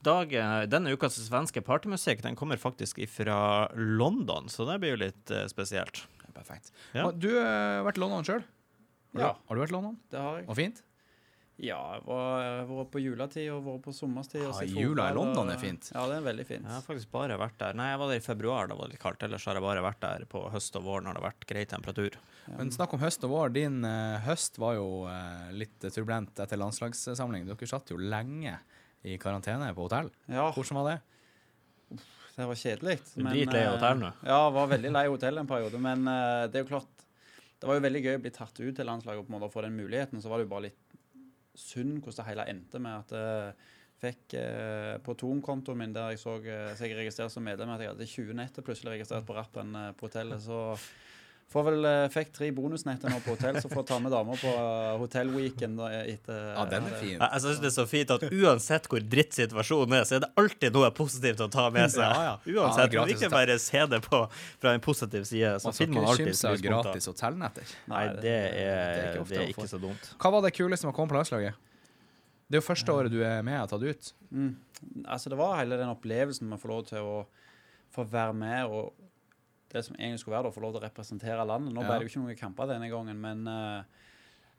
dag, 0.06 0.34
Denne 0.70 0.92
ukas 0.94 1.18
svenske 1.18 1.62
partymusikk 1.66 2.22
den 2.22 2.36
kommer 2.38 2.60
faktisk 2.62 3.00
fra 3.10 3.66
London, 3.74 4.46
så 4.52 4.66
det 4.68 4.78
blir 4.82 4.94
jo 4.94 5.02
litt 5.06 5.32
eh, 5.34 5.46
spesielt. 5.50 6.04
Er 6.26 6.34
Perfekt. 6.36 6.70
Ja. 6.94 7.08
Du 7.10 7.30
har 7.38 7.82
vært 7.86 7.98
i 7.98 8.02
London 8.04 8.26
sjøl? 8.26 8.44
Ja, 9.16 9.32
Har 9.48 9.56
du 9.56 9.62
vært 9.62 9.72
i 9.72 9.78
London? 9.78 9.96
det 10.12 10.20
har 10.20 10.42
jeg. 10.42 10.48
Og 10.52 10.58
fint? 10.58 10.82
Ja, 11.58 11.94
jeg 11.94 12.02
var- 12.04 12.42
har 12.42 12.66
vært 12.68 12.90
på 12.92 13.00
juletid 13.00 13.46
og 13.50 13.62
vært 13.64 13.82
på 13.86 13.92
sommerstid. 13.96 14.42
Ja, 14.44 14.60
jula 14.68 15.06
i 15.08 15.14
London 15.16 15.48
er 15.48 15.56
fint. 15.56 15.90
Ja, 15.94 16.02
det 16.06 16.18
er 16.18 16.24
veldig 16.26 16.44
fint. 16.46 16.62
Jeg 16.66 16.70
har 16.70 16.82
faktisk 16.84 17.10
bare 17.10 17.38
vært 17.40 17.56
der 17.56 17.72
Nei, 17.72 17.86
jeg 17.94 17.98
var 17.98 18.08
der 18.08 18.16
i 18.20 18.24
februar, 18.26 18.68
da 18.68 18.74
var 18.76 18.84
det 18.88 18.92
litt 18.92 19.00
kaldt. 19.00 19.22
Ellers 19.24 19.44
har 19.46 19.54
jeg 19.54 19.62
bare 19.64 19.80
vært 19.80 20.00
der 20.00 20.26
på 20.26 20.42
høst 20.52 20.76
og 20.76 20.84
vår 20.84 21.00
når 21.06 21.14
det 21.14 21.22
har 21.22 21.30
vært 21.32 21.46
grei 21.48 21.64
temperatur. 21.64 22.10
Men 22.58 22.68
snakk 22.70 22.92
om 22.92 23.00
høst 23.00 23.24
og 23.24 23.30
vår. 23.30 23.52
Din 23.54 23.82
eh, 23.88 24.20
høst 24.26 24.58
var 24.58 24.74
jo 24.74 25.06
eh, 25.08 25.50
litt 25.56 25.80
turbulent 25.80 26.34
etter 26.44 26.60
landslagssamling. 26.60 27.46
Dere 27.48 27.66
satt 27.66 27.88
jo 27.88 27.96
lenge 27.96 28.58
i 29.02 29.16
karantene 29.16 29.72
på 29.74 29.88
hotell. 29.88 30.10
Ja, 30.28 30.50
Hvordan 30.52 30.82
var 30.82 30.90
det? 30.92 31.00
det 32.36 32.46
var 32.46 32.54
kjedelig. 32.60 32.98
Dritlei 33.16 33.64
av 33.64 33.72
eh, 33.72 33.78
hotell 33.78 33.98
nå? 34.04 34.12
Ja, 34.28 34.50
var 34.50 34.68
veldig 34.68 34.92
lei 34.92 35.06
hotell 35.08 35.38
en 35.40 35.48
periode. 35.48 35.80
Men 35.80 36.04
det 36.04 36.60
er 36.60 36.64
jo 36.66 36.68
klart 36.76 36.92
Det 37.58 37.64
var 37.70 37.78
jo 37.78 37.86
veldig 37.88 38.02
gøy 38.04 38.16
å 38.18 38.20
bli 38.20 38.30
tatt 38.36 38.58
ut 38.60 38.76
til 38.76 38.84
landslaget 38.84 39.22
og 39.22 39.26
på 39.26 39.32
en 39.32 39.40
måte 39.40 39.52
få 39.54 39.62
den 39.64 39.72
muligheten. 39.78 40.20
Så 40.20 40.28
var 40.28 40.36
det 40.36 40.44
jo 40.44 40.50
bare 40.52 40.66
litt 40.68 40.85
synd 41.56 42.00
hvordan 42.00 42.22
det 42.22 42.28
hele 42.30 42.46
endte 42.52 42.82
med 42.82 43.02
at 43.02 43.16
jeg 43.16 43.56
fikk 44.00 44.36
eh, 44.36 44.94
på 45.04 45.14
Tom-kontoen 45.16 45.80
min 45.80 45.94
der 45.94 46.12
jeg 46.12 46.20
så 46.20 46.36
eh, 46.44 46.72
så 46.76 46.88
jeg 46.88 46.98
registrert 46.98 47.32
som 47.32 47.44
medlem, 47.46 47.72
at 47.72 47.80
jeg 47.80 47.94
hadde 47.94 48.08
20 48.12 48.36
netter 48.36 48.64
plutselig 48.66 48.92
registrert 48.92 49.26
på 49.28 49.36
rappen 49.36 49.72
eh, 49.74 49.92
på 49.96 50.08
hotellet. 50.08 50.42
Så 50.44 50.58
får 51.52 51.64
vel 51.68 51.86
eh, 51.88 52.04
fikk 52.12 52.32
tre 52.34 52.48
bonusnetter 52.54 53.12
nå 53.12 53.20
på 53.24 53.34
hotell, 53.36 53.58
så 53.62 53.70
får 53.70 53.84
ta 53.88 53.98
med 54.02 54.12
damer 54.14 54.38
på 54.40 54.50
uh, 54.50 54.96
hotellweekend 55.00 55.78
Ja, 55.80 56.64
den 56.70 56.88
er 56.88 56.96
fin. 56.98 57.14
Jeg, 57.14 57.20
jeg 57.22 57.42
synes 57.44 57.60
det 57.62 57.68
er 57.70 57.74
så 57.76 57.86
fint 57.90 58.12
at 58.16 58.26
uansett 58.26 58.88
hvor 58.90 59.04
dritt 59.14 59.36
situasjonen 59.36 60.00
er, 60.00 60.08
så 60.08 60.18
er 60.18 60.24
det 60.26 60.30
alltid 60.42 60.74
noe 60.76 60.90
positivt 60.96 61.44
å 61.44 61.48
ta 61.52 61.68
med 61.74 61.92
seg. 61.94 62.02
Ja, 62.02 62.24
ja. 62.32 62.34
Uansett. 62.42 62.56
Ja, 62.56 62.86
man 62.86 62.94
gratis 62.96 63.20
ikke 63.20 63.32
bare 63.36 63.58
se 63.62 63.84
det 63.94 64.02
på, 64.08 64.22
fra 64.62 64.74
en 64.74 64.84
positiv 64.84 65.28
side. 65.30 65.54
Så 65.62 65.70
Man 65.70 65.78
finner 65.78 66.00
man 66.00 66.08
ikke 66.08 66.12
alltid 66.16 66.32
skimse 66.32 66.50
av 66.50 66.66
gratis 66.66 67.10
hotellnetter. 67.12 67.76
Nei, 67.94 68.02
det 68.18 68.34
er, 68.34 68.50
det 68.50 68.66
er 68.66 69.06
ikke 69.06 69.24
ofte 69.24 69.36
det 69.36 69.44
er 69.44 69.54
ikke 69.54 69.70
så 69.70 69.82
dumt. 69.86 70.12
Hva 70.18 70.34
var 70.34 70.46
det 70.46 70.52
kuleste 70.58 70.88
med 70.88 70.94
å 70.94 70.98
komme 70.98 71.14
på 71.14 71.20
landslaget? 71.20 71.62
Det 72.46 72.58
er 72.58 72.62
jo 72.62 72.66
første 72.68 72.94
året 72.94 73.10
du 73.10 73.18
er 73.26 73.40
med 73.46 73.58
og 73.62 73.72
tatt 73.72 73.86
ut. 73.86 74.12
Mm. 74.30 74.52
Altså, 75.06 75.30
det 75.32 75.38
var 75.38 75.56
hele 75.58 75.78
den 75.80 75.90
opplevelsen 75.90 76.46
med 76.46 76.58
å 76.58 76.62
få 76.62 76.70
lov 76.70 76.86
til 76.90 77.06
å 77.06 77.16
få 77.94 78.04
være 78.10 78.34
med 78.36 78.70
og 78.70 79.05
det 79.76 79.84
som 79.86 79.96
egentlig 79.98 80.22
skulle 80.22 80.36
være 80.38 80.48
da, 80.48 80.56
få 80.56 80.64
lov 80.64 80.74
til 80.74 80.82
å 80.82 80.86
representere 80.86 81.46
landet. 81.46 81.74
Nå 81.76 81.84
ble 81.84 81.98
det 82.00 82.06
jo 82.06 82.12
ikke 82.12 82.22
noen 82.24 82.40
kamper 82.40 82.70
denne 82.72 82.88
gangen, 82.90 83.20
men 83.22 83.46
uh, 83.46 84.06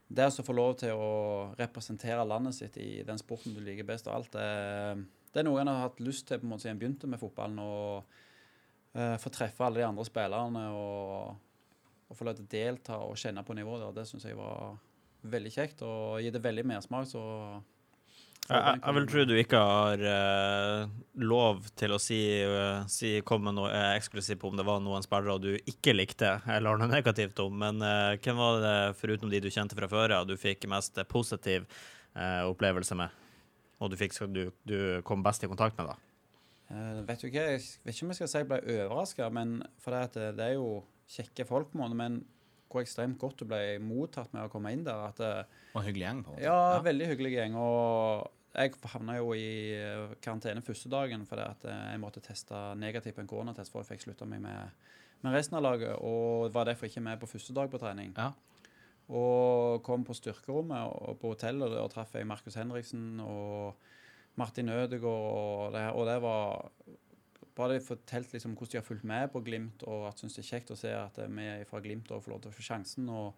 det 0.08 0.30
å 0.30 0.46
få 0.46 0.56
lov 0.56 0.78
til 0.80 0.96
å 0.96 1.12
representere 1.60 2.24
landet 2.28 2.56
sitt 2.56 2.78
i 2.80 3.04
den 3.08 3.20
sporten 3.20 3.56
du 3.56 3.60
liker 3.64 3.88
best 3.88 4.08
av 4.08 4.20
alt, 4.20 4.38
det, 4.38 5.08
det 5.34 5.42
er 5.42 5.48
noe 5.50 5.60
en 5.62 5.72
har 5.72 5.84
hatt 5.84 6.00
lyst 6.04 6.30
til 6.30 6.40
på 6.40 6.48
en 6.48 6.54
måte 6.54 6.64
siden 6.64 6.78
en 6.78 6.82
begynte 6.82 7.10
med 7.12 7.20
fotballen. 7.20 7.60
og 7.60 8.96
eh, 8.96 9.18
Få 9.22 9.32
treffe 9.34 9.66
alle 9.66 9.82
de 9.82 9.88
andre 9.88 10.06
spillerne 10.08 10.64
og, 10.74 11.36
og 12.08 12.18
få 12.18 12.28
lov 12.28 12.38
til 12.38 12.48
å 12.48 12.52
delta 12.54 13.00
og 13.04 13.20
kjenne 13.20 13.44
på 13.44 13.58
nivået 13.58 13.84
der. 13.84 13.98
Det 14.00 14.08
syns 14.10 14.26
jeg 14.30 14.40
var 14.40 14.78
veldig 15.28 15.52
kjekt, 15.52 15.84
og 15.84 16.22
gi 16.24 16.32
det 16.32 16.44
veldig 16.44 16.66
mersmak. 16.72 17.10
så 17.12 17.24
Jeg, 18.48 18.80
jeg, 18.80 18.96
vil 18.96 19.08
tro 19.12 19.24
du 19.28 19.34
ikke 19.36 19.60
har 19.60 20.04
uh, 20.08 20.94
lov 21.20 21.66
til 21.76 21.92
å 21.92 22.00
si, 22.00 22.20
uh, 22.48 22.86
si 22.92 23.18
komme 23.28 23.50
med 23.50 23.58
noe 23.60 23.74
uh, 23.74 23.92
eksklusivt 23.98 24.46
om 24.48 24.56
det 24.56 24.66
var 24.68 24.80
noen 24.84 25.04
spillere 25.04 25.36
du 25.44 25.50
ikke 25.58 25.96
likte 25.96 26.38
eller 26.46 26.72
har 26.72 26.80
noe 26.80 26.92
negativt 26.92 27.42
om, 27.44 27.58
men 27.66 27.84
uh, 27.84 28.16
hvem 28.16 28.40
var 28.40 28.64
det, 28.64 28.76
foruten 29.02 29.34
de 29.34 29.44
du 29.44 29.52
kjente 29.52 29.76
fra 29.76 29.92
før 29.92 30.16
av, 30.22 30.30
du 30.30 30.38
fikk 30.40 30.68
mest 30.72 31.00
positiv 31.12 31.68
opplevelse 32.18 32.96
med? 32.98 33.14
Og 33.78 33.92
du, 33.94 33.98
fikk, 34.00 34.16
du, 34.34 34.48
du 34.66 34.78
kom 35.06 35.22
best 35.22 35.44
i 35.46 35.50
kontakt 35.52 35.78
med, 35.78 35.92
da? 35.92 36.08
Eh, 36.68 37.04
vet 37.08 37.22
du 37.22 37.28
ikke, 37.30 37.44
Jeg 37.54 37.62
vet 37.84 37.94
ikke 37.94 38.06
om 38.08 38.12
jeg 38.12 38.20
skal 38.20 38.32
si 38.32 38.40
jeg 38.42 38.50
ble 38.50 38.58
overraska, 38.64 39.30
men 39.32 39.60
for 39.84 39.96
det, 39.96 40.02
at 40.10 40.18
det, 40.18 40.32
det 40.40 40.48
er 40.48 40.58
jo 40.58 40.72
kjekke 41.14 41.46
folk, 41.48 41.70
på 41.72 41.92
men 41.94 42.24
hvor 42.68 42.84
ekstremt 42.84 43.20
godt 43.22 43.40
du 43.40 43.46
ble 43.48 43.78
mottatt 43.80 44.34
med 44.36 44.44
å 44.44 44.52
komme 44.52 44.74
inn 44.76 44.84
der. 44.84 45.06
At, 45.08 45.22
Og 45.72 45.86
hyggelig 45.86 46.04
gjeng. 46.04 46.24
på 46.26 46.34
en 46.34 46.36
måte. 46.36 46.44
ja, 46.44 46.82
veldig 46.84 47.08
hyggelig 47.14 47.32
gjeng. 47.38 47.56
Og 47.56 48.34
jeg 48.58 48.74
havna 48.90 49.18
jo 49.20 49.34
i 49.38 49.74
eh, 49.78 50.14
karantene 50.24 50.64
første 50.66 50.90
dagen 50.90 51.26
fordi 51.30 51.46
at 51.46 51.66
eh, 51.70 51.84
jeg 51.94 52.02
måtte 52.02 52.24
teste 52.26 52.58
negativt 52.80 53.18
på 53.18 53.24
en 53.24 53.30
koronatest 53.30 53.74
for 53.74 53.84
jeg 53.84 53.92
fikk 53.94 54.08
slutta 54.08 54.28
meg 54.30 54.42
med, 54.42 54.78
med 55.22 55.36
resten 55.36 55.60
av 55.60 55.66
laget, 55.66 55.94
og 56.02 56.54
var 56.56 56.70
derfor 56.70 56.90
ikke 56.90 57.04
med 57.06 57.22
på 57.22 57.30
første 57.30 57.54
dag 57.54 57.70
på 57.72 57.82
trening. 57.82 58.14
Ja. 58.18 58.32
Og 59.08 59.84
kom 59.88 60.04
på 60.04 60.16
styrkerommet 60.18 60.90
og 60.90 61.20
på 61.22 61.32
hotellet, 61.36 61.70
og 61.70 61.76
der 61.76 61.94
traff 61.94 62.16
jeg 62.18 62.28
Markus 62.28 62.58
Henriksen 62.60 63.22
og 63.24 63.78
Martin 64.38 64.70
Ødegaard, 64.70 65.30
og 65.38 65.78
det, 65.78 65.86
og 65.94 66.10
det 66.10 66.18
var 66.22 66.66
bare 67.58 67.80
fortalt 67.82 68.34
liksom 68.34 68.54
hvordan 68.54 68.72
de 68.74 68.78
har 68.78 68.86
fulgt 68.86 69.06
med 69.08 69.32
på 69.34 69.42
Glimt, 69.46 69.86
og 69.90 70.10
at 70.10 70.20
synes 70.20 70.36
det 70.36 70.44
er 70.44 70.50
kjekt 70.50 70.74
å 70.74 70.78
se 70.78 70.92
at 70.94 71.18
vi 71.30 71.48
fra 71.70 71.82
Glimt 71.82 72.12
får 72.12 72.34
lov 72.34 72.44
til 72.44 72.52
å 72.52 72.58
få 72.58 72.66
sjansen. 72.66 73.10
og 73.10 73.34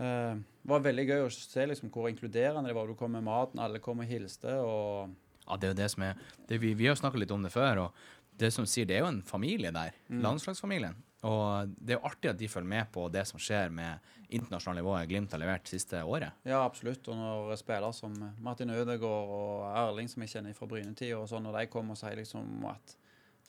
eh, 0.00 0.38
Det 0.40 0.72
var 0.72 0.86
veldig 0.86 1.06
gøy 1.08 1.26
å 1.26 1.32
se 1.34 1.66
liksom 1.66 1.92
hvor 1.92 2.08
inkluderende 2.10 2.70
det 2.70 2.76
var. 2.76 2.88
Du 2.88 2.98
kom 2.98 3.12
med 3.16 3.26
maten, 3.26 3.62
alle 3.62 3.82
kom 3.82 4.02
og 4.02 4.08
hilste. 4.10 4.56
og 4.60 5.12
Ja, 5.46 5.56
det 5.56 5.68
er 5.68 5.74
jo 5.74 5.82
det 5.82 5.90
som 5.92 6.08
er 6.08 6.24
det, 6.48 6.60
vi, 6.62 6.74
vi 6.78 6.88
har 6.90 6.98
snakka 6.98 7.20
litt 7.20 7.34
om 7.34 7.44
det 7.44 7.52
før, 7.54 7.86
og 7.86 8.02
det 8.40 8.50
som 8.54 8.66
sier, 8.68 8.88
det 8.88 8.96
er 8.96 9.04
jo 9.04 9.12
en 9.12 9.22
familie 9.26 9.72
der. 9.74 9.96
Mm. 10.08 10.22
Landslagsfamilien. 10.24 10.96
Og 11.28 11.72
det 11.76 11.92
er 11.92 11.98
jo 11.98 12.08
artig 12.08 12.30
at 12.30 12.38
de 12.40 12.48
følger 12.48 12.70
med 12.70 12.88
på 12.94 13.02
det 13.12 13.26
som 13.28 13.40
skjer 13.42 13.72
med 13.76 14.06
internasjonalt 14.32 14.80
nivå 14.80 14.94
Glimt 15.10 15.34
har 15.34 15.42
levert 15.42 15.68
siste 15.68 16.00
året. 16.00 16.38
Ja, 16.48 16.62
absolutt. 16.62 17.04
Og 17.12 17.18
når 17.18 17.58
spillere 17.60 17.92
som 17.92 18.14
Martin 18.40 18.72
Ødegaard 18.72 19.34
og 19.36 19.66
Erling, 19.68 20.08
som 20.08 20.24
jeg 20.24 20.32
kjenner 20.32 20.56
fra 20.56 20.70
Brynetida, 20.70 21.18
og 21.20 21.28
sånn, 21.28 21.44
når 21.44 21.58
de 21.58 21.70
kommer 21.72 21.96
og 21.96 22.00
sier 22.00 22.16
liksom 22.16 22.64
at 22.70 22.96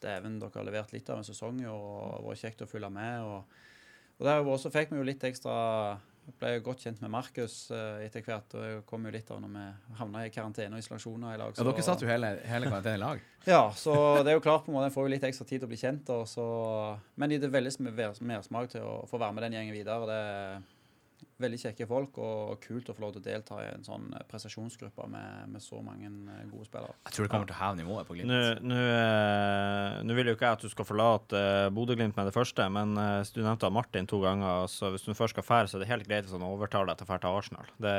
dæven, 0.01 0.39
dere 0.41 0.57
har 0.57 0.67
levert 0.67 0.91
litt 0.91 1.09
av 1.13 1.21
en 1.21 1.27
sesong 1.27 1.61
og 1.69 1.85
det 1.85 2.15
har 2.17 2.27
vært 2.27 2.43
kjekt 2.43 2.65
å 2.65 2.69
følge 2.69 2.91
med. 2.91 3.27
Og, 3.29 3.59
og 4.19 4.27
der 4.27 4.51
også 4.57 4.73
fikk 4.73 4.91
vi 4.91 4.99
jo 4.99 5.07
litt 5.07 5.23
ekstra 5.29 5.55
ble 6.39 6.53
jo 6.55 6.61
godt 6.69 6.83
kjent 6.85 7.01
med 7.03 7.11
Markus 7.13 7.55
eh, 7.71 8.05
etter 8.05 8.23
hvert, 8.25 8.53
og 8.55 8.63
jeg 8.67 8.83
kom 8.89 9.05
jo 9.05 9.11
litt 9.13 9.29
av 9.33 9.41
når 9.43 9.51
vi 9.55 9.95
havna 9.99 10.23
i 10.27 10.31
karantene 10.33 10.77
og 10.77 10.83
isolasjoner 10.83 11.35
i 11.35 11.39
lag. 11.41 11.53
Ja, 11.57 11.65
dere 11.67 11.85
satt 11.85 12.01
jo 12.05 12.09
hele, 12.09 12.31
hele 12.47 12.69
karantenen 12.71 12.99
i 13.01 13.03
lag. 13.05 13.21
Ja, 13.41 13.71
så 13.73 13.93
det 14.21 14.29
er 14.29 14.35
jo 14.37 14.41
klart 14.45 14.67
på 14.67 14.69
en 14.69 14.75
måte, 14.77 14.91
en 14.91 14.93
får 14.93 15.07
jo 15.07 15.11
litt 15.15 15.23
ekstra 15.25 15.47
tid 15.49 15.63
til 15.63 15.65
å 15.65 15.69
bli 15.71 15.79
kjent. 15.81 16.09
Og 16.13 16.27
så, 16.29 16.43
men 17.17 17.31
det 17.33 17.39
er 17.47 17.53
veldig 17.55 17.71
mer- 17.87 18.19
mersmak 18.29 18.69
til 18.69 18.83
å 18.85 18.99
få 19.09 19.17
være 19.17 19.33
med 19.33 19.47
den 19.47 19.55
gjengen 19.57 19.73
videre. 19.73 20.05
Det 20.05 20.17
er 20.17 20.59
veldig 21.41 21.59
kjekke 21.63 21.87
folk, 21.89 22.17
og 22.21 22.61
kult 22.63 22.89
å 22.91 22.95
få 22.97 23.03
lov 23.03 23.11
til 23.15 23.21
å 23.21 23.25
delta 23.25 23.57
i 23.63 23.67
en 23.73 23.83
sånn 23.87 24.07
eh, 24.15 24.23
prestasjonsgruppe 24.31 25.07
med, 25.11 25.49
med 25.55 25.61
så 25.65 25.81
mange 25.83 26.07
eh, 26.07 26.45
gode 26.51 26.67
spillere. 26.69 26.93
Jeg 27.09 27.17
tror 27.17 27.27
det 27.27 27.33
kommer 27.33 27.49
til 27.51 27.57
å 27.57 27.59
heve 27.63 27.79
nivået 27.81 28.07
på 28.09 28.17
Glimt. 28.17 28.31
Nå 28.31 28.71
nå, 28.71 28.79
eh, 28.81 29.99
nå 30.07 30.17
vil 30.17 30.31
jo 30.31 30.37
ikke 30.37 30.47
jeg 30.49 30.59
at 30.59 30.65
du 30.65 30.71
skal 30.73 30.87
forlate 30.87 31.43
Bodø-Glimt 31.75 32.15
med 32.19 32.29
det 32.31 32.35
første, 32.35 32.69
men 32.73 32.95
eh, 33.01 33.19
du 33.35 33.41
nevnte 33.45 33.69
Martin 33.73 34.07
to 34.09 34.21
ganger. 34.23 34.65
så 34.71 34.93
Hvis 34.95 35.05
du 35.07 35.13
først 35.17 35.35
skal 35.37 35.45
fære, 35.47 35.67
så 35.71 35.77
er 35.79 35.85
det 35.85 35.91
helt 35.91 36.07
greit 36.07 36.25
hvis 36.27 36.37
han 36.37 36.47
overtaler 36.47 36.93
deg 36.93 37.01
til 37.01 37.07
å 37.07 37.11
dra 37.11 37.21
til 37.25 37.37
Arsenal. 37.41 37.69
Det, 37.81 37.95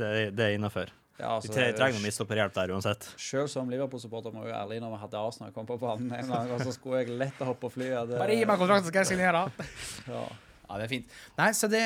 det, 0.00 0.12
det 0.36 0.50
er 0.50 0.58
innafor. 0.58 0.92
Ja, 1.14 1.36
Vi 1.38 1.46
altså, 1.46 1.52
tre- 1.54 1.68
trenger 1.78 1.94
noe 2.00 2.02
midtstopperhjelp 2.08 2.54
der 2.56 2.70
uansett. 2.74 3.04
Selv 3.22 3.46
som 3.52 3.68
Liverpool-supporter 3.70 4.32
må 4.34 4.42
jeg 4.42 4.50
jo 4.50 4.56
ærlig 4.58 4.80
vi 4.82 4.98
hadde 5.04 5.20
Arsenal 5.20 5.52
kom 5.54 5.68
på 5.68 5.76
banen 5.78 6.10
en 6.10 6.26
gang, 6.32 6.50
og 6.56 6.64
så 6.66 6.72
skulle 6.74 7.04
jeg 7.04 7.14
lett 7.20 7.38
å 7.38 7.52
hoppe 7.52 7.68
på 7.68 7.70
flyet. 7.76 8.08
Det- 8.10 8.18
Bare 8.18 8.34
gi 8.34 8.48
meg 8.50 8.58
kontrakten, 8.58 8.88
så 8.88 8.90
skal 8.90 9.04
jeg 9.04 9.12
signere. 9.12 9.44
Ja. 10.10 10.24
Ja, 10.68 10.78
det 10.80 10.86
er 10.86 10.92
fint. 10.92 11.10
Nei, 11.38 11.50
så 11.56 11.68
det, 11.70 11.82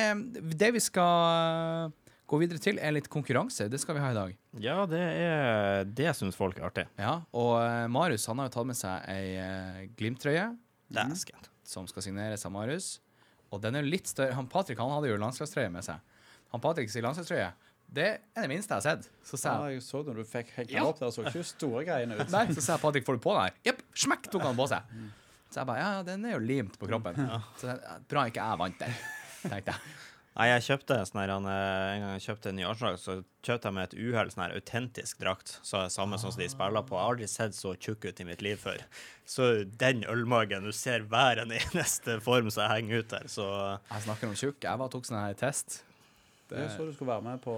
det 0.59 0.69
vi 0.75 0.81
skal 0.83 1.91
gå 2.29 2.37
videre 2.41 2.61
til, 2.61 2.77
er 2.77 2.93
litt 2.93 3.09
konkurranse. 3.09 3.65
Det 3.73 3.79
skal 3.81 3.97
vi 3.97 4.03
ha 4.03 4.11
i 4.13 4.17
dag. 4.17 4.33
Ja, 4.61 4.77
det 4.89 4.99
er 5.01 5.83
Det 5.85 6.11
syns 6.17 6.37
folk 6.37 6.59
er 6.61 6.67
artig. 6.69 6.85
Ja, 7.01 7.15
og 7.33 7.55
eh, 7.63 7.87
Marius 7.89 8.27
han 8.29 8.37
har 8.41 8.49
jo 8.51 8.55
tatt 8.59 8.69
med 8.69 8.77
seg 8.77 9.07
ei 9.09 9.23
eh, 9.41 9.79
Glimt-trøye 9.97 10.51
som 11.69 11.87
skal 11.89 12.05
signeres 12.05 12.45
av 12.47 12.53
Marius. 12.53 12.99
Og 13.53 13.61
den 13.61 13.75
er 13.77 13.83
jo 13.85 13.89
litt 13.93 14.09
større. 14.09 14.35
Han 14.37 14.47
Patrick 14.49 14.79
han 14.81 14.91
hadde 14.93 15.09
jo 15.09 15.17
landslagstrøye 15.21 15.71
med 15.73 15.85
seg. 15.85 16.01
Han 16.53 16.61
Patricks 16.61 16.95
landslagstrøye, 17.01 17.49
det 17.89 18.05
er 18.09 18.45
det 18.45 18.49
minste 18.49 18.73
jeg 18.75 18.81
har 18.81 18.85
sett. 18.85 19.07
Så 19.25 19.37
sa 19.41 19.55
ja, 19.55 19.69
jeg 19.73 19.81
så 19.85 19.99
så 20.03 20.09
når 20.09 20.19
du 20.21 20.27
fikk 20.29 20.51
hengt 20.55 20.71
Ja. 20.73 20.83
opp 20.85 20.99
der, 21.01 21.09
så 21.13 21.25
ikke 21.25 21.41
store 21.45 21.81
greiene 21.85 22.17
ut. 22.19 22.29
Nei, 22.33 22.45
så 22.53 22.61
sa 22.61 22.75
jeg 22.75 22.81
Patrick, 22.83 23.05
får 23.05 23.17
du 23.17 23.21
på 23.25 23.33
den 23.33 23.41
her? 23.47 23.55
Jepp, 23.65 23.81
smekk 24.05 24.29
tok 24.33 24.45
han 24.45 24.57
på 24.57 24.67
seg. 24.69 24.93
Så 25.49 25.61
jeg 25.61 25.69
bare, 25.69 25.81
ja, 25.81 25.89
ja, 25.97 26.05
den 26.05 26.27
er 26.29 26.35
jo 26.37 26.43
limt 26.45 26.77
på 26.77 26.89
kroppen. 26.89 27.17
Så 27.57 27.71
jeg, 27.71 28.03
bra 28.11 28.27
ikke 28.29 28.45
jeg 28.45 28.61
vant 28.61 28.79
der, 28.83 29.01
tenkte 29.47 29.73
jeg. 29.73 29.97
Nei, 30.39 30.45
jeg 30.53 30.63
kjøpte 30.69 30.95
en 30.95 31.07
sånn 31.09 31.19
her, 31.19 31.31
eh, 31.35 31.85
en 31.97 32.03
gang 32.03 32.11
jeg 32.15 32.23
kjøpte 32.29 32.51
en 32.51 32.55
ny 32.55 32.63
Arsenal, 32.69 32.99
så 33.01 33.15
kjøpte 33.43 33.67
jeg 33.67 33.75
med 33.75 33.87
et 33.89 33.95
uhell 33.97 34.29
sånn 34.31 34.43
her 34.45 34.53
autentisk 34.55 35.19
drakt. 35.19 35.55
Så 35.67 35.79
er 35.79 35.89
det 35.89 35.95
samme 35.97 36.19
som 36.21 36.31
de 36.31 36.47
spiller 36.47 36.85
på. 36.85 36.95
Jeg 36.95 37.01
har 37.03 37.15
aldri 37.15 37.27
sett 37.27 37.57
så 37.57 37.73
tjukk 37.75 38.07
ut 38.07 38.21
i 38.23 38.27
mitt 38.29 38.43
liv 38.45 38.61
før. 38.61 38.85
Så 39.27 39.49
den 39.81 40.05
ølmagen, 40.07 40.63
du 40.63 40.71
ser 40.71 41.03
hver 41.11 41.41
en 41.43 41.51
eneste 41.57 42.19
form 42.23 42.47
som 42.55 42.71
henger 42.71 43.03
ut 43.03 43.11
der, 43.11 43.27
så 43.27 43.49
Jeg 43.89 44.05
snakker 44.05 44.31
om 44.31 44.37
tjukk. 44.39 44.61
Jeg 44.63 44.83
var 44.83 44.93
tok 44.93 45.09
sånn 45.09 45.19
her 45.19 45.35
test. 45.41 45.81
Det, 46.45 46.55
det 46.55 46.69
så 46.77 46.87
du 46.87 46.93
skulle 46.95 47.11
være 47.17 47.25
med 47.25 47.43
på 47.43 47.57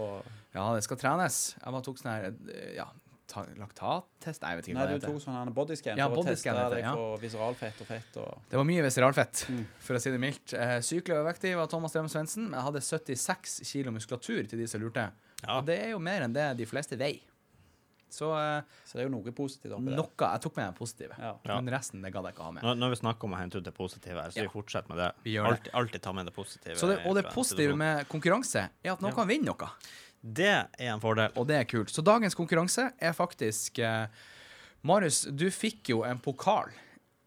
ja, 0.56 0.66
det 0.76 0.82
skal 0.84 1.00
trenes. 1.00 1.38
Jeg 1.62 1.76
var 1.76 1.86
tok 1.86 2.02
sånn 2.02 2.12
her, 2.12 2.34
ja, 2.76 2.88
laktattest? 3.36 4.42
Nei, 4.42 4.52
jeg 4.52 4.58
vet 4.60 4.68
ikke 4.68 4.76
Nei, 4.78 4.86
hva 4.86 4.92
det 4.92 5.02
du 5.02 5.08
tok 5.08 5.22
sånn 5.24 5.54
bodyscan 5.54 5.98
Ja, 5.98 6.08
for 6.10 6.22
å 6.22 6.26
teste 6.28 6.54
det, 6.54 6.66
deg 6.76 6.84
ja. 6.84 6.94
for 6.94 7.18
viseralfett 7.24 7.82
og 7.82 7.88
fett 7.88 8.18
og 8.18 8.38
Det 8.52 8.58
var 8.58 8.68
mye 8.68 8.84
viseralfett, 8.86 9.46
Mm. 9.50 9.66
for 9.80 9.94
å 9.96 10.02
si 10.02 10.12
det 10.12 10.20
mildt. 10.20 10.54
Eh, 10.54 10.78
Sykelig 10.82 11.18
overvektig 11.18 11.56
var 11.56 11.68
Thomas 11.68 11.92
Drem 11.94 12.08
Svendsen. 12.08 12.52
Jeg 12.52 12.62
hadde 12.68 12.82
76 12.82 13.62
kilo 13.72 13.92
muskulatur 13.92 14.48
til 14.50 14.60
de 14.60 14.68
som 14.68 14.82
lurte. 14.82 15.12
Ja. 15.44 15.58
Og 15.60 15.66
det 15.66 15.80
er 15.86 15.90
jo 15.92 16.00
mer 16.00 16.22
enn 16.22 16.34
det 16.34 16.58
de 16.58 16.66
fleste 16.66 16.98
veier. 16.98 17.22
Så 18.12 18.28
eh, 18.36 18.62
Så 18.84 18.98
det 18.98 19.06
er 19.06 19.08
jo 19.08 19.14
noe 19.14 19.32
positivt 19.32 19.72
oppi 19.72 19.88
noe 19.88 19.96
det. 19.96 20.28
Jeg 20.28 20.42
tok 20.44 20.56
med 20.58 20.66
det 20.68 20.76
positive. 20.76 21.16
Ja. 21.18 21.30
Men 21.48 21.70
resten 21.72 22.02
det 22.04 22.12
gadd 22.12 22.26
jeg 22.28 22.36
ikke 22.36 22.44
ha 22.44 22.52
med. 22.52 22.64
Når, 22.68 22.76
når 22.76 22.90
vi 22.90 22.96
snakker 23.00 23.24
om 23.30 23.32
å 23.34 23.40
hente 23.40 23.56
ut 23.58 23.64
det 23.64 23.74
positive 23.74 24.20
her, 24.20 24.30
så 24.36 24.36
Ja. 24.42 24.44
vi 24.44 24.52
fortsetter 24.52 24.90
med 24.92 24.98
det. 25.00 25.12
Vi 25.24 25.32
gjør 25.38 25.48
det. 25.48 25.52
Alltid, 25.54 25.74
alltid 25.80 26.02
ta 26.02 26.12
med 26.12 26.26
det 26.28 26.34
positive. 26.36 26.76
Så 26.76 26.88
det, 26.92 26.98
og 27.08 27.16
det 27.16 27.24
positive 27.32 27.76
med 27.80 28.08
konkurranse 28.12 28.68
er 28.84 28.92
at 28.92 29.00
noen 29.00 29.12
Ja. 29.14 29.16
kan 29.16 29.28
vinne 29.32 29.46
noe. 29.48 29.70
Det 30.22 30.52
er 30.54 30.92
en 30.94 31.02
fordel. 31.02 31.34
Og 31.36 31.48
det 31.50 31.58
er 31.58 31.68
kult. 31.70 31.90
Så 31.90 32.04
dagens 32.06 32.38
konkurranse 32.38 32.92
er 33.02 33.18
faktisk 33.18 33.80
eh, 33.82 34.06
Marius, 34.86 35.24
du 35.30 35.48
fikk 35.54 35.92
jo 35.94 36.04
en 36.06 36.22
pokal 36.22 36.72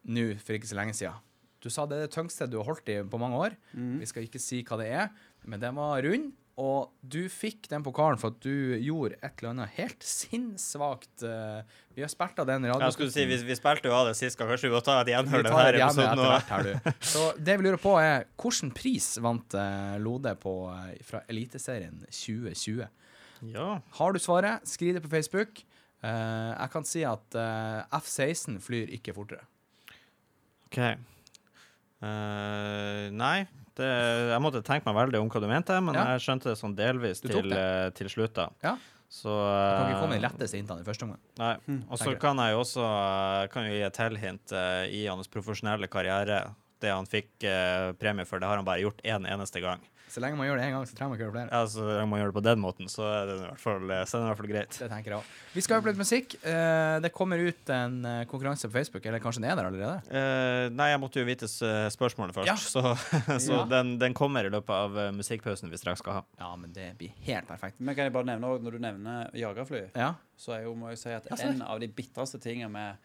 nå 0.04 0.34
for 0.42 0.56
ikke 0.56 0.70
så 0.70 0.78
lenge 0.78 0.94
siden. 0.94 1.18
Du 1.64 1.70
sa 1.72 1.86
det 1.88 1.96
er 1.96 2.06
det 2.06 2.14
tyngste 2.14 2.46
du 2.50 2.58
har 2.60 2.66
holdt 2.68 2.90
i 2.92 2.98
på 3.08 3.18
mange 3.20 3.38
år. 3.40 3.54
Vi 4.02 4.06
skal 4.06 4.26
ikke 4.26 4.42
si 4.42 4.60
hva 4.68 4.76
det 4.76 4.88
er, 4.92 5.06
men 5.48 5.62
den 5.62 5.78
var 5.78 6.02
rund. 6.04 6.32
Og 6.60 6.92
du 7.02 7.24
fikk 7.32 7.66
den 7.66 7.82
pokalen 7.82 8.18
for 8.20 8.30
at 8.30 8.44
du 8.44 8.76
gjorde 8.78 9.16
et 9.18 9.40
eller 9.40 9.50
annet 9.50 9.72
helt 9.74 10.04
sinnssvakt. 10.06 11.24
eh, 11.26 11.80
vi 11.96 12.04
har 12.04 12.10
spilt 12.12 12.38
av 12.38 12.46
den 12.46 12.68
Jeg 12.68 12.94
skulle 12.94 13.10
si, 13.10 13.24
vi, 13.24 13.34
radioen. 13.34 13.48
vi 13.48 13.56
spilte 13.58 13.90
jo 13.90 13.94
av 13.96 14.06
det 14.06 14.14
sist 14.18 14.38
gang, 14.38 14.52
kanskje 14.52 14.68
vi 14.70 14.74
må 14.76 14.82
ta 14.86 15.00
et 15.02 15.10
gjenhør 15.10 15.48
tar 15.48 15.58
her 15.58 15.78
episoden 15.80 16.22
hvert. 16.30 17.08
Så 17.10 17.24
det 17.42 17.56
vi 17.58 17.66
lurer 17.66 17.80
på, 17.82 17.96
er 17.98 18.28
hvilken 18.38 18.70
pris 18.76 19.08
vant 19.24 19.56
eh, 19.58 19.96
Lode 20.02 20.36
på, 20.38 20.54
eh, 20.70 21.00
fra 21.02 21.24
Eliteserien 21.32 22.04
2020? 22.06 22.86
Ja. 23.50 23.66
Har 23.98 24.14
du 24.14 24.22
svaret, 24.22 24.62
skriv 24.70 24.94
det 24.94 25.02
på 25.02 25.10
Facebook. 25.10 25.64
Jeg 26.04 26.70
kan 26.70 26.84
si 26.86 27.02
at 27.08 27.34
eh, 27.40 27.98
F-16 27.98 28.60
flyr 28.62 28.94
ikke 28.94 29.14
fortere. 29.16 29.42
OK. 30.68 30.78
Uh, 32.04 33.08
nei, 33.16 33.46
det, 33.78 33.90
jeg 34.30 34.42
måtte 34.44 34.62
tenke 34.66 34.86
meg 34.88 34.96
veldig 35.02 35.20
om 35.22 35.30
hva 35.32 35.40
du 35.42 35.46
mente, 35.50 35.76
men 35.82 35.94
Ja. 35.98 36.04
jeg 36.14 36.24
skjønte 36.26 36.50
det 36.52 36.58
sånn 36.60 36.76
delvis 36.78 37.20
til, 37.24 37.48
det? 37.50 37.58
eh, 37.58 37.90
til 37.90 38.08
slutt. 38.12 38.34
da. 38.34 38.48
Ja. 38.62 38.76
Så 39.14 39.30
Jeg 39.30 39.78
kan 39.78 39.88
ikke 39.88 39.94
eh, 39.94 40.02
komme 40.02 40.16
de 40.18 40.24
letteste 40.24 40.58
hintene 40.58 40.82
i 40.82 40.86
første 40.86 41.06
omgang. 41.06 41.20
Nei. 41.38 41.54
Og 41.88 41.98
så 42.00 42.14
kan 42.18 42.40
jeg 42.42 42.54
jo 42.54 42.60
også 42.64 42.82
eh, 42.82 43.46
kan 43.52 43.66
jo 43.68 43.74
gi 43.76 43.82
et 43.86 43.94
tilhint 43.94 44.54
uh, 44.56 44.84
i 44.90 45.04
hans 45.06 45.30
profesjonelle 45.30 45.88
karriere. 45.92 46.40
Det 46.82 46.90
han 46.90 47.06
fikk 47.06 47.46
eh, 47.46 47.92
premie 48.00 48.26
for, 48.26 48.42
det 48.42 48.48
har 48.50 48.58
han 48.58 48.66
bare 48.66 48.82
gjort 48.82 49.00
én 49.06 49.28
eneste 49.30 49.62
gang. 49.62 49.80
Så 50.14 50.22
lenge 50.22 50.38
man 50.38 50.46
gjør 50.46 50.60
det 50.60 50.66
én 50.68 50.74
gang, 50.76 50.84
så 50.86 50.94
trenger 50.94 51.10
man 51.10 51.18
ikke 51.18 51.24
gjøre 51.26 51.34
flere. 51.34 51.50
Ja, 51.50 51.66
så 51.72 51.84
lenge 51.88 52.06
man 52.12 52.20
gjør 52.20 52.28
det 52.30 52.36
på 52.36 52.42
den 52.46 52.60
måten, 52.62 52.90
så 52.92 53.02
er 53.10 53.24
det 53.26 53.34
i 53.34 53.40
hvert 53.48 53.62
fall, 53.64 53.88
eh, 53.90 54.02
så 54.06 54.14
er 54.14 54.20
det 54.20 54.24
i 54.24 54.28
hvert 54.30 54.38
fall 54.40 54.50
greit. 54.52 54.76
Det 54.78 54.88
tenker 54.92 55.10
jeg 55.10 55.18
også. 55.18 55.40
Vi 55.56 55.64
skal 55.66 55.80
høre 55.80 55.90
litt 55.90 55.98
musikk. 56.04 56.36
Eh, 56.46 56.98
det 57.02 57.10
kommer 57.16 57.42
ut 57.42 57.72
en 57.74 57.96
eh, 58.06 58.20
konkurranse 58.30 58.70
på 58.70 58.76
Facebook, 58.78 59.08
eller 59.10 59.22
kanskje 59.24 59.42
den 59.42 59.50
er 59.50 59.58
der 59.58 59.70
allerede? 59.72 59.96
Eh, 60.14 60.68
nei, 60.78 60.86
jeg 60.92 61.00
måtte 61.02 61.18
jo 61.18 61.26
vite 61.26 61.48
spørsmålene 61.50 61.90
spørsmålet 61.98 62.36
først, 62.38 62.46
Ja. 62.46 62.56
så, 62.56 62.94
så 63.48 63.58
Ja. 63.58 63.64
den, 63.74 63.98
den 63.98 64.14
kommer 64.14 64.46
i 64.46 64.52
løpet 64.54 64.70
av 64.70 64.94
musikkpausen 65.18 65.72
vi 65.74 65.82
straks 65.82 65.98
skal 66.04 66.20
ha. 66.20 66.22
Ja, 66.38 66.52
men 66.54 66.70
det 66.76 66.92
blir 67.00 67.10
helt 67.26 67.48
perfekt. 67.50 67.80
Men 67.80 67.96
kan 67.98 68.04
jeg 68.06 68.14
bare 68.14 68.30
nevne 68.30 68.46
også, 68.54 68.62
når 68.68 68.70
du 68.78 68.78
nevner 68.86 69.34
jagerfly, 69.34 69.82
Ja. 69.98 70.12
så 70.38 70.54
er 70.60 70.62
jo, 70.68 70.76
må 70.78 70.94
jeg 70.94 71.02
si 71.02 71.10
at 71.10 71.26
Ja, 71.30 71.40
en 71.48 71.62
av 71.62 71.80
de 71.82 71.88
bitreste 71.88 72.38
tingene 72.38 72.70
med 72.70 72.96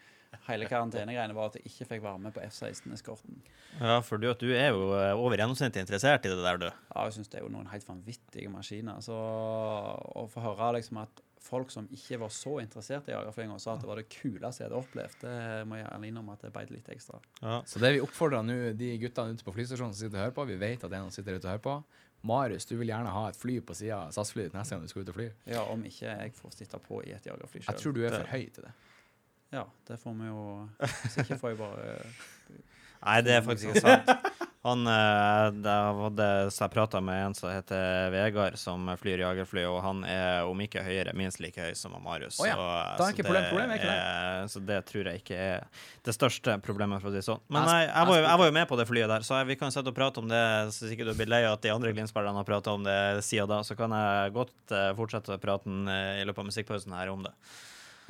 hele 0.46 0.68
karantenegreiene 0.70 1.34
var 1.36 1.50
at 1.50 1.58
jeg 1.58 1.70
ikke 1.70 1.88
fikk 1.94 2.04
være 2.04 2.22
med 2.26 2.34
på 2.36 2.42
F-16-eskorten. 2.46 3.40
Ja, 3.80 3.98
for 4.04 4.20
du, 4.22 4.28
at 4.30 4.42
du 4.42 4.50
er 4.52 4.70
jo 4.74 4.92
eh, 4.96 5.14
over 5.14 5.38
gjennomsnittet 5.38 5.82
interessert 5.82 6.26
i 6.26 6.32
det 6.32 6.38
der, 6.44 6.60
du. 6.60 6.68
Ja, 6.68 7.06
jeg 7.08 7.18
syns 7.18 7.32
det 7.32 7.40
er 7.40 7.46
jo 7.46 7.54
noen 7.54 7.70
helt 7.72 7.88
vanvittige 7.88 8.52
maskiner. 8.52 9.02
Så 9.04 9.16
å 9.16 10.26
få 10.30 10.44
høre 10.44 10.76
liksom 10.78 11.02
at 11.02 11.22
folk 11.40 11.72
som 11.72 11.86
ikke 11.90 12.18
var 12.20 12.32
så 12.34 12.58
interessert 12.60 13.08
i 13.08 13.14
jagerflyginga, 13.14 13.56
sa 13.62 13.74
at 13.74 13.82
det 13.82 13.88
var 13.88 13.98
det 13.98 14.10
kuleste 14.12 14.62
jeg 14.62 14.68
hadde 14.68 14.80
opplevd, 14.82 15.22
det 15.24 15.64
må 15.70 15.78
jeg 15.80 15.88
ærlig 15.88 16.10
innrømme 16.12 16.36
at 16.36 16.44
det 16.44 16.52
beit 16.54 16.70
litt 16.74 16.90
ekstra. 16.92 17.20
Ja. 17.40 17.56
Så 17.66 17.80
det 17.82 17.94
vi 17.96 18.02
oppfordrer 18.04 18.44
nå 18.44 18.58
de 18.76 18.90
guttene 19.00 19.34
ute 19.34 19.46
på 19.46 19.54
flystasjonen 19.56 19.96
som 19.96 20.04
sitter 20.04 20.20
og 20.20 20.26
hører 20.26 20.36
på, 20.36 20.46
vi 20.52 20.60
vet 20.60 20.84
at 20.84 20.92
det 20.92 20.98
er 20.98 21.04
noen 21.06 21.14
som 21.14 21.22
sitter 21.22 21.40
ute 21.40 21.48
og 21.48 21.54
hører 21.54 21.64
på. 21.64 21.78
Marius, 22.28 22.68
du 22.68 22.74
vil 22.76 22.92
gjerne 22.92 23.12
ha 23.14 23.24
et 23.30 23.38
fly 23.40 23.56
på 23.64 23.74
sida 23.78 24.02
av 24.04 24.12
SAS-flyet 24.12 24.52
neste 24.52 24.76
gang 24.76 24.84
du 24.84 24.92
skal 24.92 25.06
ut 25.06 25.12
og 25.14 25.16
fly. 25.16 25.28
Ja, 25.48 25.64
om 25.72 25.84
ikke 25.88 26.12
jeg 26.12 26.34
får 26.36 26.56
sitte 26.58 26.80
på 26.84 27.00
i 27.08 27.14
et 27.16 27.26
jagerfly 27.30 27.62
sjøl. 27.62 27.72
Jeg 27.72 27.80
tror 27.80 27.96
du 27.96 28.02
er 28.04 28.16
for 28.18 28.32
høy 28.34 28.44
til 28.52 28.66
det. 28.68 28.74
Ja, 29.50 29.64
det 29.88 29.96
får 29.98 30.14
vi 30.20 30.28
jo 30.30 30.42
Hvis 30.78 31.16
ikke 31.24 31.38
får 31.40 31.54
jeg 31.54 31.58
bare 31.58 31.96
Nei, 33.00 33.20
det 33.24 33.32
er 33.38 33.42
faktisk 33.46 33.70
ikke 33.72 33.80
sant. 33.80 34.10
Han, 34.60 34.82
eh, 34.84 35.46
det 36.12 36.26
så 36.52 36.66
jeg 36.66 36.72
prata 36.74 37.00
med 37.00 37.16
en 37.30 37.34
som 37.36 37.48
heter 37.48 38.10
Vegard, 38.12 38.58
som 38.60 38.90
flyr 39.00 39.22
jagerfly, 39.22 39.62
og 39.70 39.78
han 39.80 40.02
er 40.04 40.44
om 40.44 40.58
ikke 40.60 40.82
høyere, 40.84 41.14
minst 41.16 41.40
like 41.40 41.56
høy 41.64 41.72
som 41.80 41.94
Marius. 42.04 42.36
Ja, 42.44 42.58
Så, 42.58 42.66
så 43.00 43.06
ikke 43.14 43.24
problem- 43.24 43.70
det 43.72 43.78
er 43.88 44.44
Så 44.52 44.60
det 44.68 44.82
tror 44.90 45.08
jeg 45.08 45.22
ikke 45.22 45.38
er 45.40 45.64
det 46.04 46.12
største 46.12 46.58
problemet, 46.60 47.00
for 47.00 47.08
å 47.08 47.14
si 47.16 47.24
sånn. 47.24 47.40
Men 47.48 47.64
nei, 47.70 47.78
jeg 47.86 48.10
var, 48.10 48.18
jo, 48.20 48.26
jeg 48.28 48.42
var 48.42 48.50
jo 48.50 48.56
med 48.58 48.68
på 48.68 48.78
det 48.82 48.86
flyet 48.90 49.08
der, 49.14 49.24
så 49.24 49.38
jeg, 49.40 49.48
vi 49.54 49.56
kan 49.62 49.72
sette 49.72 49.88
og 49.88 49.96
prate 49.96 50.20
om 50.20 50.28
det. 50.28 50.42
Så 50.76 50.92
ikke 50.92 51.08
du 51.08 51.14
blir 51.16 51.32
lei 51.32 51.40
av 51.48 51.56
at 51.56 51.64
de 51.64 51.72
andre 51.72 51.94
Glimt-spillerne 51.96 52.36
har 52.36 52.44
prata 52.52 52.76
om 52.76 52.84
det 52.84 52.98
siden 53.24 53.48
da, 53.48 53.62
så 53.64 53.78
kan 53.80 53.96
jeg 53.96 54.36
godt 54.36 54.76
eh, 54.76 54.90
fortsette 55.00 55.40
praten 55.40 55.88
eh, 55.88 56.20
i 56.20 56.28
løpet 56.28 56.44
av 56.44 56.50
musikkpausen 56.52 56.92
her 57.00 57.08
om 57.16 57.24
det. 57.24 57.32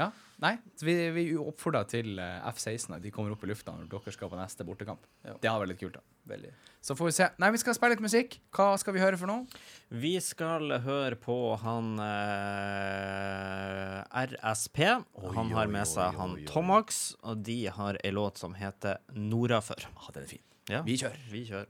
Ja, 0.02 0.10
nei, 0.40 0.54
vi, 0.80 0.94
vi 1.14 1.24
oppfordrer 1.40 1.86
til 1.90 2.18
eh, 2.22 2.48
F-16 2.50 2.96
at 2.96 3.02
de 3.04 3.10
kommer 3.12 3.34
opp 3.34 3.42
i 3.44 3.50
lufta 3.50 3.74
når 3.76 3.88
dere 3.92 4.12
skal 4.14 4.30
på 4.32 4.38
neste 4.40 4.64
bortekamp. 4.68 5.02
Ja. 5.26 5.34
Det 5.40 5.50
hadde 5.50 5.60
vært 5.66 5.72
litt 5.74 5.82
kult. 5.82 5.98
da. 5.98 6.04
Veldig. 6.30 6.50
Så 6.84 6.94
får 6.96 7.08
vi 7.08 7.12
se. 7.16 7.26
Nei, 7.42 7.50
vi 7.54 7.60
skal 7.60 7.74
spille 7.76 7.94
litt 7.96 8.04
musikk. 8.04 8.36
Hva 8.56 8.68
skal 8.80 8.94
vi 8.96 9.02
høre 9.02 9.18
for 9.20 9.28
noe? 9.30 9.62
Vi 9.90 10.12
skal 10.24 10.72
høre 10.84 11.16
på 11.20 11.36
han 11.64 11.92
eh, 12.04 14.00
RSP. 14.30 14.78
Oi, 15.20 15.32
han 15.36 15.52
har 15.56 15.70
med 15.72 15.88
seg 15.90 16.06
oi, 16.14 16.18
han 16.20 16.36
oi. 16.38 16.44
Tomax, 16.50 17.00
og 17.26 17.42
de 17.46 17.58
har 17.74 17.98
ei 18.04 18.12
låt 18.14 18.40
som 18.40 18.54
heter 18.58 19.00
Nordafor. 19.16 19.86
Ah, 19.96 20.10
den 20.14 20.24
er 20.26 20.32
fin. 20.36 20.44
Ja, 20.70 20.82
Vi 20.86 20.96
kjører. 21.00 21.20
vi 21.32 21.44
kjører. 21.48 21.68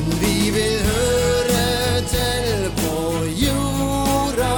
Men 0.00 0.18
vi 0.20 0.50
vil 0.50 0.78
høre 0.84 2.00
til 2.08 2.70
på 2.76 3.00
jorda, 3.36 4.54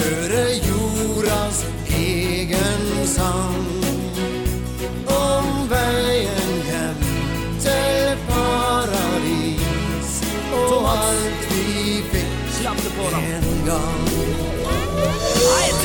høre 0.00 0.40
jordas 0.66 1.60
egen 1.98 3.06
sang. 3.06 3.68
Om 5.06 5.46
veien 5.70 6.50
hjem 6.66 7.04
til 7.62 8.18
paradis 8.26 10.18
og 10.58 10.90
alt 10.96 11.46
vi 11.52 12.02
fikk 12.10 12.58
en 13.22 13.48
gang. 13.70 14.10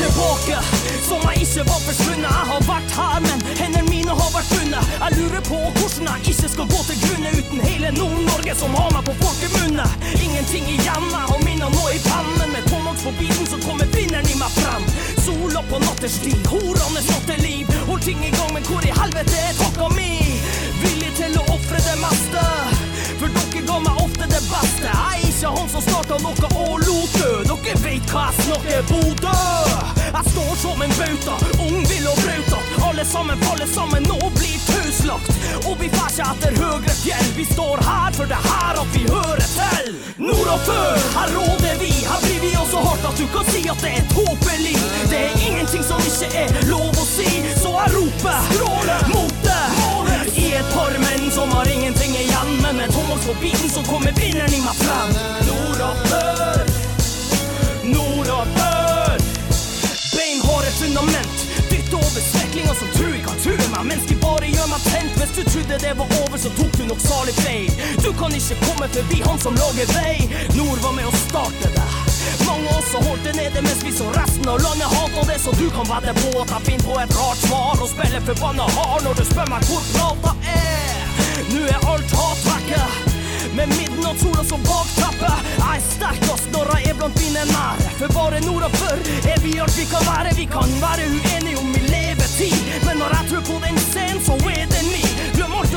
tilbake 0.00 0.58
som 1.06 1.30
jeg 1.30 1.46
ikke 1.46 1.70
var 1.70 1.80
forsvunnet. 1.86 2.30
Jeg 2.32 2.46
har 2.50 2.66
vært 2.72 2.98
her, 2.98 3.20
men 3.28 3.38
vært. 4.50 4.90
Jeg 5.02 5.10
lurer 5.18 5.40
på 5.40 5.58
hvordan 5.78 6.08
jeg 6.08 6.32
ikke 6.32 6.48
skal 6.48 6.66
gå 6.72 6.80
til 6.88 6.98
grunne 7.04 7.30
uten 7.38 7.60
hele 7.60 7.90
Nord-Norge 7.98 8.54
som 8.56 8.74
har 8.74 8.90
meg 8.94 9.04
på 9.08 9.14
folkemunne. 9.22 9.86
Ingenting 10.24 10.66
igjen, 10.68 11.06
jeg 11.14 11.26
har 11.30 11.44
minner 11.44 11.70
nå 11.70 11.84
i 11.90 12.00
pennen. 12.06 12.52
Med 12.52 13.18
bilen 13.18 13.46
så 13.46 13.58
kommer 13.66 13.86
vinneren 13.94 14.28
i 14.30 14.36
meg 14.38 14.50
frem. 14.56 14.84
Sola 15.24 15.62
på 15.70 15.78
nattestid, 15.78 16.46
horene 16.46 17.02
natteliv. 17.08 17.72
Hold 17.88 18.00
ting 18.00 18.24
i 18.24 18.30
gang, 18.30 18.52
men 18.54 18.64
hvor 18.70 18.84
i 18.84 18.94
helvete 19.00 19.38
er 19.48 19.58
takka 19.60 19.88
mi? 19.96 20.31
Ofre 21.72 21.90
det 21.90 22.00
meste. 22.00 22.40
For 23.20 23.32
dere 23.32 23.60
ga 23.64 23.76
meg 23.80 24.00
ofte 24.02 24.26
det 24.28 24.40
beste. 24.44 24.90
Jeg 24.92 25.20
er 25.22 25.28
ikke 25.28 25.52
han 25.54 25.70
som 25.72 25.84
starta 25.84 26.18
noe 26.20 26.48
og 26.60 26.82
lot 26.84 27.14
dø. 27.16 27.30
Dere 27.48 27.76
vet 27.80 28.12
hva 28.12 28.26
jeg 28.28 28.44
snakker, 28.48 28.82
Bodø. 28.90 29.36
Jeg 30.02 30.24
står 30.34 30.50
som 30.60 30.82
en 30.84 30.92
bauta, 30.98 31.38
ung, 31.64 31.78
vill 31.88 32.10
og 32.10 32.20
brauta. 32.20 32.60
Alle 32.90 33.06
sammen 33.08 33.40
faller 33.46 33.70
sammen 33.72 34.10
og 34.18 34.28
blir 34.36 34.58
tauslagt. 34.66 35.32
Og 35.62 35.80
vi 35.80 35.88
fær 35.94 36.12
ikke 36.12 36.28
etter 36.34 36.60
høgre 36.60 36.96
fjell. 36.98 37.32
Vi 37.38 37.48
står 37.54 37.80
her 37.88 38.18
for 38.18 38.28
det 38.28 38.40
her 38.50 38.82
at 38.82 38.92
vi 38.92 39.06
hører 39.08 39.48
til. 39.54 39.92
Nord 40.20 40.52
og 40.58 40.68
før, 40.68 41.00
her 41.16 41.36
råder 41.38 41.80
vi. 41.80 41.92
Her 42.04 42.20
blir 42.26 42.40
vi 42.44 42.52
også 42.60 42.84
hardt 42.84 43.08
at 43.14 43.22
du 43.22 43.24
kan 43.32 43.48
si 43.48 43.64
at 43.72 43.86
det 43.86 43.94
er 44.02 44.10
tåpelig. 44.12 44.76
Det 45.08 45.24
er 45.24 45.40
ingenting 45.48 45.88
som 45.88 46.04
ikke 46.04 46.28
er 46.44 46.52
lov 46.68 46.92
å 46.92 47.08
si, 47.14 47.30
så 47.62 47.78
jeg 47.80 47.96
roper 47.96 48.48
stråle 48.50 49.00
mot 49.14 49.40
det. 49.48 49.71
Et 50.62 50.74
par 50.74 50.92
menn 50.98 51.30
som 51.30 51.50
har 51.50 51.68
ingenting 51.68 52.12
igjen, 52.16 52.50
men 52.62 52.76
med 52.76 52.92
Thomas 52.92 53.26
på 53.26 53.34
biten 53.40 53.70
så 53.70 53.82
kommer 53.82 54.12
vinneren 54.12 54.54
i 54.54 54.60
meg 54.62 54.76
frem. 54.78 55.10
Nord 55.48 55.80
og 55.88 56.04
før, 56.10 56.60
nord 57.94 58.30
og 58.36 58.52
før. 58.58 59.24
Beinharde 60.12 60.70
fundament. 60.78 61.42
Dytte 61.70 61.98
over 61.98 62.22
sveklinger 62.28 62.78
som 62.78 62.94
tror 62.94 63.10
jeg 63.16 63.24
kan 63.26 63.42
true 63.42 63.68
meg, 63.74 63.88
mens 63.90 64.06
de 64.10 64.20
bare 64.22 64.52
gjør 64.54 64.70
meg 64.70 64.86
tent. 64.86 65.18
Hvis 65.18 65.34
du 65.38 65.42
trodde 65.50 65.82
det 65.86 65.96
var 65.98 66.16
over, 66.22 66.38
så 66.38 66.54
tok 66.60 66.78
du 66.78 66.86
nok 66.92 67.02
salig 67.08 67.36
feil. 67.42 67.84
Du 68.06 68.12
kan 68.22 68.38
ikke 68.38 68.60
komme 68.68 68.92
forbi 68.94 69.22
han 69.26 69.42
som 69.42 69.58
lager 69.58 69.94
vei. 69.98 70.16
Nord 70.54 70.78
var 70.86 70.98
med 71.00 71.10
å 71.10 71.16
starte 71.26 71.74
det. 71.74 72.01
Mange 72.46 72.68
av 72.68 72.78
oss 72.78 72.92
har 72.94 73.04
holdt 73.08 73.24
det 73.26 73.34
nede 73.36 73.62
mens 73.66 73.84
vi 73.86 73.92
så 73.92 74.08
resten 74.16 74.48
av 74.48 74.60
landet 74.64 74.90
hater 74.96 75.24
det, 75.30 75.38
så 75.44 75.54
du 75.60 75.66
kan 75.76 75.88
vedde 75.92 76.14
på 76.20 76.30
at 76.42 76.52
jeg 76.54 76.66
finner 76.68 76.86
på 76.88 76.98
et 77.04 77.16
rart 77.20 77.40
svar 77.46 77.82
og 77.82 77.88
spiller 77.94 78.26
forbanna 78.28 78.66
hard 78.76 79.06
når 79.06 79.18
du 79.20 79.24
spør 79.30 79.48
meg 79.52 79.70
hvor 79.70 79.88
plata 79.94 80.34
er. 80.56 81.02
Nå 81.52 81.64
er 81.74 81.88
alt 81.92 82.14
hat 82.20 82.44
vekke. 82.50 82.84
Med 83.56 83.68
midnattssola 83.76 84.44
som 84.48 84.62
bakteppe. 84.64 85.32
Jeg 85.58 85.80
er 85.80 85.82
sterkest 85.88 86.46
når 86.54 86.72
jeg 86.76 86.92
er 86.92 87.00
blant 87.00 87.18
mine 87.24 87.44
nære. 87.50 87.90
For 87.98 88.14
bare 88.16 88.40
nord 88.46 88.68
og 88.68 88.78
før 88.80 89.02
er 89.32 89.42
vi 89.44 89.58
alt 89.60 89.76
vi 89.76 89.88
kan 89.90 90.06
være. 90.08 90.36
Vi 90.38 90.46
kan 90.54 90.78
være 90.84 91.10
uenige 91.16 91.58
om 91.60 91.68
min 91.74 91.90
levetid, 91.94 92.56
men 92.86 93.02
når 93.02 93.18
jeg 93.18 93.30
tror 93.32 93.44
på 93.50 93.60
den 93.66 93.84
scenen, 93.90 94.24
så 94.24 94.38
er 94.54 94.66
den 94.72 94.88
min. 94.94 95.31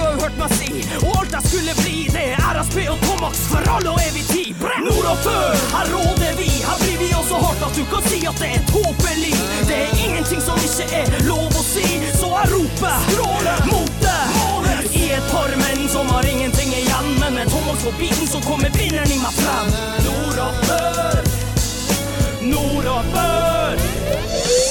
Har 0.06 0.20
hørt 0.22 0.38
meg 0.38 0.52
si, 0.54 0.84
og 1.02 1.16
alt 1.20 1.34
jeg 1.34 1.44
skulle 1.50 1.74
bli. 1.82 1.96
Det 2.14 2.24
er 2.36 2.42
RSP 2.54 2.78
og 2.94 3.00
Tomax 3.08 3.40
for 3.50 3.70
all 3.74 3.88
og 3.90 3.98
evig 4.06 4.22
tid. 4.30 4.52
Brenn! 4.60 4.86
Nord 4.86 5.08
og 5.12 5.18
før, 5.24 5.56
her 5.74 5.90
råder 5.96 6.36
vi. 6.38 6.50
Her 6.62 6.78
blir 6.84 7.00
vi 7.02 7.08
også 7.18 7.40
hardt 7.42 7.64
at 7.68 7.80
du 7.80 7.84
kan 7.90 8.06
si 8.06 8.20
at 8.30 8.38
det 8.44 8.52
er 8.58 8.68
tåpelig. 8.70 9.34
Det 9.70 9.80
er 9.88 9.96
ingenting 10.06 10.44
som 10.46 10.62
ikke 10.62 10.86
er 11.02 11.10
lov 11.26 11.50
å 11.50 11.64
si, 11.66 11.88
så 12.20 12.30
jeg 12.36 12.54
roper 12.54 13.00
stråle 13.10 13.56
mot 13.72 13.98
det. 14.06 14.22
I 14.96 15.10
et 15.18 15.32
par 15.34 15.52
menn 15.64 15.88
som 15.92 16.14
har 16.14 16.30
ingenting 16.30 16.72
igjen, 16.78 17.10
men 17.20 17.42
med 17.42 17.50
Tomax 17.52 17.84
på 17.88 17.96
biten 18.00 18.30
så 18.30 18.44
kommer 18.46 18.70
vinneren 18.78 19.12
i 19.12 19.20
meg 19.26 19.42
frem. 19.42 19.74
Nord 20.06 20.46
og 20.46 20.64
før, 20.70 21.20
nord 22.54 22.94
og 22.94 23.12
før. 23.18 24.65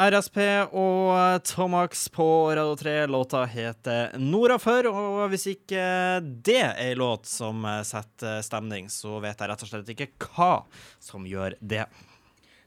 RSP 0.00 0.38
og 0.72 1.42
Tomax 1.44 2.06
på 2.08 2.24
Radio 2.56 2.76
3. 2.76 2.92
Låta 3.06 3.42
heter 3.44 4.14
Nordafor, 4.16 4.86
og 4.88 5.26
hvis 5.28 5.44
ikke 5.52 5.82
det 6.24 6.56
er 6.56 6.78
ei 6.86 6.94
låt 6.96 7.28
som 7.28 7.66
setter 7.84 8.40
stemning, 8.46 8.88
så 8.88 9.18
vet 9.20 9.36
jeg 9.36 9.50
rett 9.50 9.64
og 9.66 9.68
slett 9.68 9.92
ikke 9.92 10.08
hva 10.24 10.62
som 11.04 11.28
gjør 11.28 11.58
det. 11.60 11.84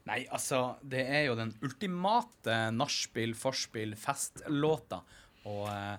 Nei, 0.06 0.20
altså, 0.30 0.76
det 0.86 1.02
er 1.08 1.26
jo 1.26 1.34
den 1.40 1.50
ultimate 1.64 2.68
nachspiel, 2.76 3.34
forspill, 3.34 3.96
festlåta. 3.98 5.00
Og 5.50 5.66
eh, 5.72 5.96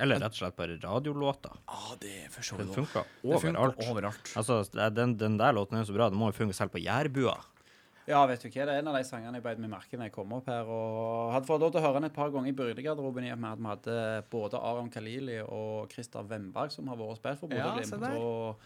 Eller 0.00 0.22
rett 0.24 0.32
og 0.38 0.40
slett 0.40 0.56
bare 0.56 0.80
radiolåta. 0.80 1.52
ah, 1.68 1.92
det 2.00 2.30
forstår 2.32 2.64
Den 2.64 2.72
funker 2.80 3.02
overalt. 3.02 3.20
Det 3.28 3.44
funker 3.44 3.60
overalt. 3.60 3.88
overalt. 3.92 4.36
Altså, 4.40 4.62
den, 4.88 5.18
den 5.20 5.36
der 5.42 5.52
låten 5.52 5.76
er 5.76 5.84
jo 5.84 5.92
så 5.92 6.00
bra, 6.00 6.08
den 6.08 6.22
må 6.22 6.32
jo 6.32 6.38
funke 6.40 6.56
selv 6.56 6.72
på 6.72 6.80
jærbua. 6.80 7.36
Ja, 8.10 8.20
vet 8.26 8.42
du 8.42 8.48
hva, 8.48 8.64
det 8.66 8.74
er 8.74 8.80
en 8.82 8.90
av 8.90 8.96
de 8.98 9.06
sangene 9.06 9.38
jeg 9.38 9.44
beit 9.44 9.60
meg 9.62 9.70
merke 9.70 9.98
da 9.98 10.08
jeg 10.08 10.14
kom 10.14 10.32
opp 10.34 10.48
her. 10.50 10.66
Og 10.66 11.30
hadde 11.34 11.46
fått 11.46 11.62
lov 11.62 11.72
til 11.72 11.80
å 11.80 11.84
høre 11.84 12.00
den 12.00 12.08
et 12.10 12.16
par 12.16 12.32
ganger 12.34 12.50
i 12.50 12.56
byrdegarderoben 12.58 13.26
i 13.28 13.32
og 13.34 13.42
med 13.44 13.50
at 13.52 13.60
vi 13.60 13.70
hadde 13.70 13.98
både 14.32 14.62
Aron 14.70 14.90
Khalili 14.90 15.40
og 15.44 15.92
Christer 15.92 16.26
Wemberg 16.26 16.74
som 16.74 16.90
har 16.90 16.98
vært 16.98 17.14
og 17.14 17.20
spilt 17.20 17.42
for 17.42 17.52
Bodø 17.52 17.74
Glimt. 17.76 18.08
og. 18.10 18.64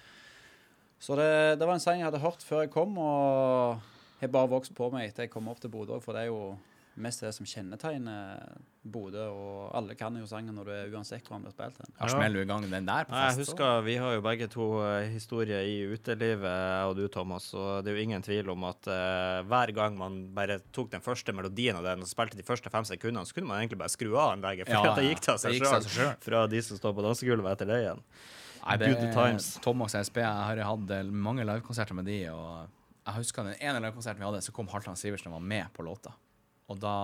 Så, 0.99 1.11
så 1.11 1.19
det, 1.21 1.33
det 1.61 1.69
var 1.69 1.77
en 1.77 1.85
sang 1.85 2.01
jeg 2.01 2.09
hadde 2.09 2.23
hørt 2.23 2.47
før 2.47 2.65
jeg 2.65 2.73
kom, 2.73 2.97
og 2.97 3.83
har 4.23 4.33
bare 4.33 4.53
vokst 4.55 4.73
på 4.77 4.89
meg 4.95 5.11
etter 5.11 5.27
jeg 5.27 5.35
kom 5.35 5.51
opp 5.53 5.61
til 5.61 5.73
Bodø. 5.75 5.99
For 6.01 6.17
det 6.17 6.25
er 6.25 6.33
jo 6.33 6.55
mest 7.01 7.23
det 7.25 7.31
som 7.35 7.47
kjennetegner 7.49 8.43
Bodø, 8.85 9.23
og 9.33 9.71
alle 9.79 9.95
kan 9.97 10.15
jo 10.19 10.27
sangen 10.29 10.55
når 10.59 10.69
du 10.69 10.73
er 10.75 10.93
uansett 10.93 11.25
hvor 11.25 11.39
han 11.39 11.47
blir 11.47 11.55
spilt. 11.55 11.79
Ja, 11.97 12.09
smeller 12.13 12.43
du 12.43 12.45
i 12.45 12.49
gang 12.51 12.67
den 12.69 12.89
der 12.89 13.07
på 13.09 13.15
Nei, 13.15 13.23
Jeg 13.31 13.39
husker 13.41 13.81
Vi 13.87 13.95
har 14.03 14.13
jo 14.17 14.25
begge 14.27 14.49
to 14.53 14.67
eh, 14.85 15.09
historier 15.15 15.65
i 15.65 15.79
utelivet, 15.89 16.45
jeg 16.45 16.91
og 16.91 16.95
du, 16.99 17.07
Thomas. 17.09 17.49
Og 17.57 17.81
det 17.85 17.93
er 17.93 17.99
jo 17.99 18.05
ingen 18.05 18.25
tvil 18.25 18.53
om 18.53 18.69
at 18.69 18.91
uh, 18.91 19.41
hver 19.49 19.73
gang 19.77 19.97
man 19.99 20.21
bare 20.37 20.61
tok 20.77 20.93
den 20.93 21.05
første 21.05 21.33
melodien 21.33 21.81
av 21.81 21.89
den 21.89 22.05
og 22.05 22.11
spilte 22.11 22.37
de 22.37 22.47
første 22.47 22.73
fem 22.73 22.85
sekundene, 22.89 23.25
så 23.25 23.37
kunne 23.37 23.51
man 23.51 23.63
egentlig 23.63 23.81
bare 23.81 23.95
skru 23.95 24.13
av 24.13 24.37
anlegget, 24.37 24.69
for 24.69 24.91
Ja, 24.91 24.95
det 24.99 25.09
gikk 25.09 25.25
til 25.25 25.41
seg 25.41 25.91
sjøl. 25.91 26.17
Fra 26.25 26.47
de 26.51 26.63
som 26.69 26.81
står 26.81 26.97
på 26.97 27.07
dansegulvet 27.09 27.57
etter 27.57 27.73
det 27.73 27.83
igjen. 27.87 28.05
Nei, 28.65 28.77
det 28.81 28.93
Good 28.93 29.03
er 29.09 29.13
times. 29.13 29.49
Thomas 29.65 29.95
og 29.97 30.07
SB. 30.09 30.23
Jeg 30.25 30.49
har 30.49 30.61
hatt 30.69 30.93
eh, 30.97 31.09
mange 31.29 31.45
livekonserter 31.45 31.97
med 31.97 32.09
de, 32.09 32.21
og 32.33 32.69
jeg 33.05 33.19
husker 33.19 33.45
den 33.45 33.59
ene 33.61 33.83
livekonserten 33.85 34.23
vi 34.23 34.29
hadde, 34.29 34.45
så 34.45 34.55
kom 34.57 34.71
Halvdan 34.73 34.97
Sivertsen 34.97 35.33
og 35.33 35.39
var 35.39 35.49
med 35.53 35.73
på 35.77 35.85
låta. 35.85 36.15
Og 36.73 36.81
da 36.81 36.97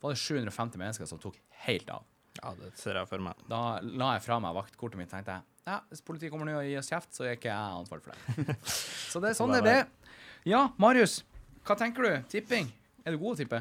var 0.00 0.14
det 0.14 0.20
750 0.20 0.80
mennesker 0.80 1.08
som 1.08 1.20
tok 1.22 1.38
helt 1.66 1.90
av. 1.92 2.06
Ja, 2.38 2.52
det 2.56 2.72
ser 2.78 2.96
jeg 2.96 3.08
for 3.10 3.22
meg. 3.24 3.40
Da 3.50 3.80
la 3.84 4.14
jeg 4.16 4.24
fra 4.24 4.38
meg 4.42 4.54
vaktkortet 4.56 5.00
mitt 5.00 5.10
og 5.10 5.16
tenkte 5.16 5.38
jeg, 5.38 5.46
ja, 5.68 5.76
hvis 5.90 6.02
politiet 6.02 6.32
kommer 6.32 6.48
nå 6.48 6.56
og 6.56 6.66
gir 6.66 6.80
oss 6.80 6.88
kjeft, 6.90 7.12
så 7.14 7.26
er 7.26 7.36
ikke 7.36 7.50
jeg 7.50 7.80
ansvarlig 7.80 8.06
for 8.06 8.14
det. 8.14 8.56
så 9.12 9.20
det 9.22 9.32
er 9.32 9.36
sånn 9.38 9.52
det 9.54 9.60
ble. 9.66 9.74
er. 9.82 10.16
Ja, 10.48 10.62
Marius, 10.80 11.20
hva 11.66 11.76
tenker 11.78 12.06
du? 12.06 12.12
Tipping? 12.32 12.70
Er 13.04 13.14
du 13.14 13.20
god 13.20 13.36
å 13.36 13.40
tippe? 13.42 13.60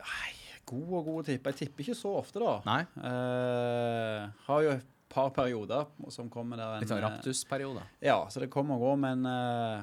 Nei, 0.00 0.30
God 0.70 0.94
og 1.00 1.10
god 1.10 1.20
å 1.20 1.26
tippe. 1.28 1.52
Jeg 1.52 1.66
tipper 1.66 1.84
ikke 1.84 1.98
så 1.98 2.14
ofte, 2.22 2.40
da. 2.42 2.54
Nei? 2.66 2.80
Uh, 2.96 4.30
har 4.46 4.64
jo 4.64 4.72
et 4.78 4.88
par 5.10 5.32
perioder 5.36 5.90
som 6.14 6.30
kommer 6.32 6.60
der 6.60 6.76
en 6.76 6.84
Litt 6.84 6.92
sånn 6.92 7.02
eh, 7.02 7.06
raptusperiode? 7.08 7.84
Ja, 8.04 8.22
så 8.30 8.42
det 8.42 8.50
kommer 8.52 8.78
og 8.78 8.86
går, 8.86 9.00
men 9.04 9.26
uh, 9.28 9.82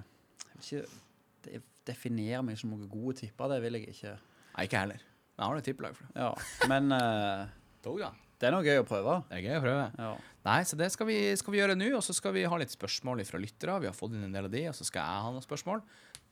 jeg 0.63 0.81
vil 0.81 0.87
ikke 0.87 1.61
definere 1.87 2.41
meg 2.47 2.59
som 2.59 2.73
noen 2.73 2.89
gode 2.91 3.19
tipper. 3.21 3.53
Det 3.53 3.61
vil 3.63 3.79
jeg 3.79 3.93
ikke. 3.93 4.15
Nei, 4.57 4.65
ikke 4.67 4.79
heller. 4.81 5.01
Men 5.37 5.43
jeg 5.43 5.51
har 5.51 5.59
et 5.61 5.67
tippelag 5.69 5.95
for 5.97 6.07
det. 6.07 6.23
Ja, 6.23 6.67
Men 6.71 6.91
eh, 6.97 7.45
Dog, 7.85 7.99
da. 8.01 8.09
det 8.41 8.47
er 8.49 8.55
noe 8.55 8.65
gøy 8.65 8.79
å 8.81 8.87
prøve. 8.89 9.19
Det 9.29 9.37
er 9.37 9.45
gøy 9.45 9.57
å 9.59 9.63
prøve. 9.63 9.83
Ja. 10.01 10.11
Nei, 10.47 10.61
så 10.65 10.77
det 10.79 10.87
skal 10.93 11.07
vi, 11.09 11.17
skal 11.37 11.53
vi 11.53 11.59
gjøre 11.61 11.75
nå, 11.77 11.91
og 11.97 12.03
så 12.03 12.13
skal 12.15 12.33
vi 12.33 12.45
ha 12.49 12.57
litt 12.59 12.71
spørsmål 12.73 13.21
fra 13.27 13.39
lyttere. 13.39 13.77
Vi 13.83 13.89
har 13.89 13.95
fått 13.95 14.15
inn 14.17 14.23
en 14.25 14.33
del 14.35 14.47
av 14.49 14.53
de, 14.53 14.63
og 14.71 14.75
så 14.77 14.87
skal 14.87 15.03
jeg 15.03 15.25
ha 15.27 15.31
noen 15.35 15.45
spørsmål. 15.45 15.83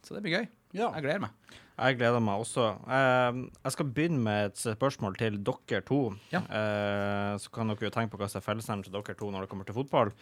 Så 0.06 0.14
det 0.14 0.22
blir 0.26 0.36
gøy. 0.40 0.48
Ja. 0.78 0.90
Jeg 0.98 1.02
gleder 1.06 1.22
meg. 1.24 1.54
Jeg 1.76 1.98
gleder 2.00 2.22
meg 2.24 2.42
også. 2.44 2.66
Eh, 2.98 3.40
jeg 3.66 3.74
skal 3.76 3.90
begynne 3.98 4.22
med 4.26 4.52
et 4.52 4.60
spørsmål 4.62 5.16
til 5.22 5.40
dere 5.48 5.82
to. 5.88 6.00
Ja. 6.34 6.42
Eh, 6.46 7.32
så 7.42 7.52
kan 7.56 7.72
dere 7.72 7.88
jo 7.90 7.94
tenke 7.94 8.14
på 8.14 8.20
hva 8.22 8.30
som 8.32 8.42
er 8.42 8.46
fellesnevneren 8.46 8.86
til 8.86 8.94
dere 8.98 9.18
to 9.20 9.30
når 9.34 9.46
det 9.46 9.52
kommer 9.54 9.68
til 9.70 9.78
fotball. 9.80 10.14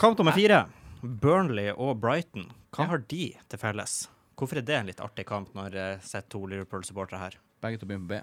Kamp 0.00 0.18
nummer 0.20 0.36
fire. 0.36 0.62
Burnley 1.02 1.70
og 1.76 2.00
Brighton. 2.02 2.48
Hva 2.74 2.84
Ja. 2.86 2.90
har 2.94 3.04
de 3.08 3.24
til 3.48 3.58
felles? 3.60 3.98
Hvorfor 4.38 4.60
er 4.60 4.66
det 4.66 4.76
en 4.78 4.86
litt 4.86 5.00
artig 5.02 5.24
kamp 5.26 5.50
når 5.56 5.74
jeg 5.74 6.02
sitter 6.06 6.28
to 6.30 6.44
Liverpool-supportere 6.46 7.18
her? 7.18 7.38
Begge 7.64 7.80
to 7.80 7.88
begynner 7.90 8.06
på 8.06 8.12
B. 8.16 8.20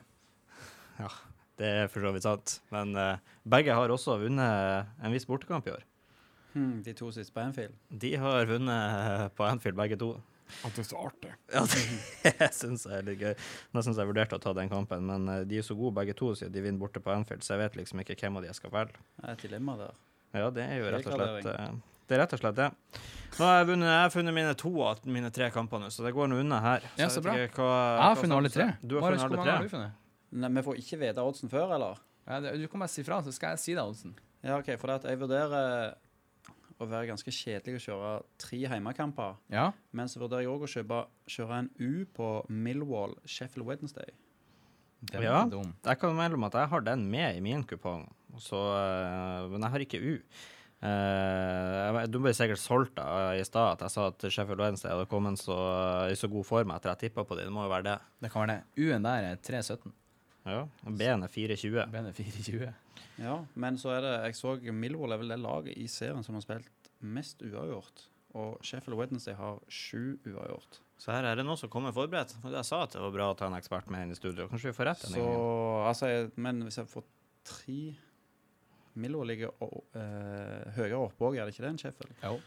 Ja. 1.03 1.09
Det 1.55 1.67
er 1.67 1.85
for 1.87 2.03
så 2.03 2.11
vidt 2.11 2.23
sant. 2.25 2.53
Men 2.71 2.89
uh, 2.99 3.19
begge 3.47 3.75
har 3.75 3.91
også 3.91 4.17
vunnet 4.19 4.87
en 4.99 5.13
viss 5.15 5.27
bortekamp 5.27 5.67
i 5.69 5.71
år. 5.71 5.83
Hmm, 6.51 6.81
de 6.83 6.93
to 6.95 7.09
siste 7.15 7.35
på 7.35 7.43
Anfield. 7.43 7.75
De 7.91 8.11
har 8.19 8.47
vunnet 8.47 9.31
på 9.35 9.43
Anfield, 9.47 9.75
begge 9.79 9.99
to. 9.99 10.13
At 10.63 10.75
det 10.75 10.83
er 10.83 10.87
så 10.87 10.99
artig. 11.07 11.31
Ja, 11.51 11.63
det 11.65 12.49
syns 12.59 12.85
jeg 12.85 12.99
er 12.99 13.07
litt 13.07 13.23
gøy. 13.23 13.33
Nesten 13.75 13.95
så 13.95 14.03
jeg 14.03 14.11
vurderte 14.11 14.37
å 14.37 14.43
ta 14.43 14.53
den 14.55 14.69
kampen, 14.71 15.07
men 15.09 15.31
eh, 15.31 15.41
de 15.49 15.59
er 15.59 15.65
så 15.65 15.75
gode 15.77 15.95
begge 15.97 16.15
to 16.17 16.33
siden 16.37 16.53
de 16.53 16.63
vinner 16.63 16.81
borte 16.81 17.01
på 17.03 17.11
Anfield, 17.15 17.43
så 17.43 17.55
jeg 17.55 17.63
vet 17.63 17.79
liksom 17.81 18.03
ikke 18.03 18.17
hvem 18.21 18.37
av 18.39 18.45
de 18.45 18.51
jeg 18.51 18.59
skal 18.59 18.73
velge. 18.75 19.01
Det 19.17 19.25
er 19.25 19.33
et 19.33 19.45
dilemma 19.47 19.77
der. 19.79 19.99
Ja, 20.35 20.51
det 20.53 20.67
er 20.67 20.79
jo 20.79 20.91
rett 20.93 21.09
og 21.09 21.17
slett 21.17 21.49
eh, 21.51 21.75
Det 22.07 22.15
er 22.17 22.21
rett 22.23 22.33
og 22.37 22.39
slett 22.41 22.55
det. 22.59 22.69
Nå 23.35 23.43
har 23.45 23.57
jeg, 23.59 23.67
vunnet, 23.67 23.89
jeg 23.89 24.01
har 24.05 24.11
funnet 24.13 24.33
mine 24.37 24.53
to 24.55 24.71
av 24.85 24.99
mine 25.11 25.29
tre 25.33 25.49
kamper 25.51 25.81
nå, 25.81 25.89
så 25.91 26.05
det 26.05 26.13
går 26.15 26.29
nå 26.31 26.37
unna 26.43 26.59
her. 26.63 26.85
Ja, 27.01 27.07
så 27.11 27.21
bra. 27.25 27.33
Jeg, 27.35 27.49
Hva, 27.57 27.65
Jeg 27.65 27.99
hva 27.99 28.09
har 28.11 28.15
funnet 28.21 28.37
alle 28.37 28.51
tre. 28.53 28.67
Du 28.85 28.95
har 28.99 29.09
funnet 29.11 29.25
alle 29.25 29.41
tre. 29.43 29.51
har 29.57 29.63
du 29.65 29.73
funnet? 29.73 29.91
Nei, 30.35 30.49
vi 30.55 30.63
får 30.67 30.79
ikke 30.81 30.99
vite 31.01 31.25
oddsen 31.25 31.49
før, 31.51 31.73
eller? 31.75 31.99
Ja, 32.27 32.39
det, 32.41 32.55
du 32.61 32.67
kan 32.71 32.79
bare 32.85 32.89
si 32.93 33.03
fra, 33.05 33.19
så 33.25 33.33
skal 33.35 33.55
jeg 33.55 33.59
si 33.63 33.75
deg 33.75 33.83
oddsen. 33.83 34.15
Ja, 34.45 34.57
OK, 34.61 34.71
for 34.79 34.87
det 34.91 34.95
at 35.01 35.07
jeg 35.09 35.19
vurderer 35.19 35.95
å 36.75 36.87
være 36.91 37.07
ganske 37.07 37.31
kjedelig 37.31 37.77
å 37.79 37.83
kjøre 37.85 38.13
tre 38.41 38.59
heimekamper. 38.71 39.37
Ja. 39.53 39.69
Men 39.95 40.09
så 40.11 40.19
vurderer 40.23 40.43
jeg 40.45 40.51
òg 40.51 40.65
å 40.67 40.71
kjøpe, 40.71 41.01
kjøre 41.31 41.59
en 41.63 41.69
U 41.79 42.05
på 42.17 42.29
Millwall 42.51 43.15
Sheffield 43.25 43.65
Wednesday. 43.67 44.11
Den 45.11 45.23
Ja. 45.23 45.45
dum. 45.45 45.73
Jeg 45.85 45.99
kan 45.99 46.15
melde 46.17 46.35
om 46.35 46.43
at 46.47 46.53
jeg 46.53 46.67
har 46.71 46.81
den 46.81 47.09
med 47.11 47.37
i 47.37 47.41
min 47.41 47.63
kupong, 47.63 48.07
så, 48.39 48.59
eh, 48.75 49.47
men 49.49 49.61
jeg 49.61 49.71
har 49.71 49.79
ikke 49.79 50.01
U. 50.01 50.19
Eh, 50.83 51.93
jeg- 51.95 52.11
du 52.11 52.19
ble 52.19 52.31
sikkert 52.35 52.59
solgt 52.61 52.95
da, 52.95 53.31
i 53.33 53.43
stad 53.43 53.73
at 53.73 53.79
jeg 53.85 53.91
sa 53.91 54.07
at 54.07 54.19
Sheffield 54.29 54.59
Wednesday 54.59 54.91
hadde 54.91 55.07
kommet 55.09 55.39
så, 55.39 55.55
i 56.11 56.15
så 56.15 56.29
god 56.29 56.45
form 56.45 56.71
etter 56.71 56.89
jeg 56.93 57.09
tippa 57.09 57.23
på 57.25 57.35
det. 57.37 57.45
Det 57.45 57.53
må 57.53 57.63
jo 57.65 57.69
være 57.73 57.83
det. 57.83 57.99
Det 58.21 58.31
kan 58.31 58.45
være 58.47 58.55
det. 58.57 58.83
U-en 58.85 59.03
der 59.03 59.29
er 59.31 59.35
3,17. 59.37 59.91
Ja. 60.45 60.59
og 60.85 60.97
B-en 60.97 61.23
er 61.23 61.27
4,20. 61.27 61.91
Ben 61.91 62.05
er 62.05 62.11
4,20. 62.13 62.73
Ja, 63.17 63.39
men 63.55 63.77
så 63.77 63.89
er 63.95 64.01
det 64.01 64.11
Jeg 64.25 64.35
så 64.35 64.59
Millwall 64.73 65.13
er 65.13 65.17
vel 65.17 65.29
det 65.29 65.39
laget 65.39 65.77
i 65.77 65.87
serien 65.87 66.23
som 66.23 66.35
har 66.35 66.41
spilt 66.41 66.91
mest 67.01 67.41
uavgjort. 67.41 68.03
Og 68.35 68.59
Sheffield 68.61 68.99
Wednesday 68.99 69.33
har 69.33 69.57
sju 69.71 70.19
uavgjort. 70.27 70.81
Så 70.99 71.11
her 71.11 71.23
er 71.25 71.35
det 71.35 71.45
noe 71.47 71.57
som 71.57 71.69
kommer 71.69 71.91
forberedt. 71.95 72.35
for 72.41 72.51
Jeg 72.51 72.63
sa 72.65 72.83
at 72.83 72.91
det 72.91 73.01
var 73.01 73.11
bra 73.11 73.33
å 73.33 73.37
ta 73.37 73.47
en 73.47 73.53
ekspert 73.57 73.89
med 73.89 74.03
inn 74.03 74.11
i 74.11 74.15
studio. 74.19 74.47
Kanskje 74.47 74.69
vi 74.69 74.77
får 74.77 74.85
rett 74.85 74.97
Så 74.99 75.25
altså 75.87 76.31
Men 76.37 76.61
hvis 76.63 76.77
jeg 76.77 76.85
får 76.87 77.03
tre 77.43 77.95
Millwall 78.95 79.27
ligger 79.31 79.51
eh, 79.59 80.75
høyere 80.77 80.99
oppe 81.01 81.27
òg, 81.27 81.37
er 81.37 81.47
det 81.47 81.55
ikke 81.55 81.65
det, 81.65 81.71
enn 81.73 81.81
Sheffield? 81.81 82.13
Jo. 82.23 82.37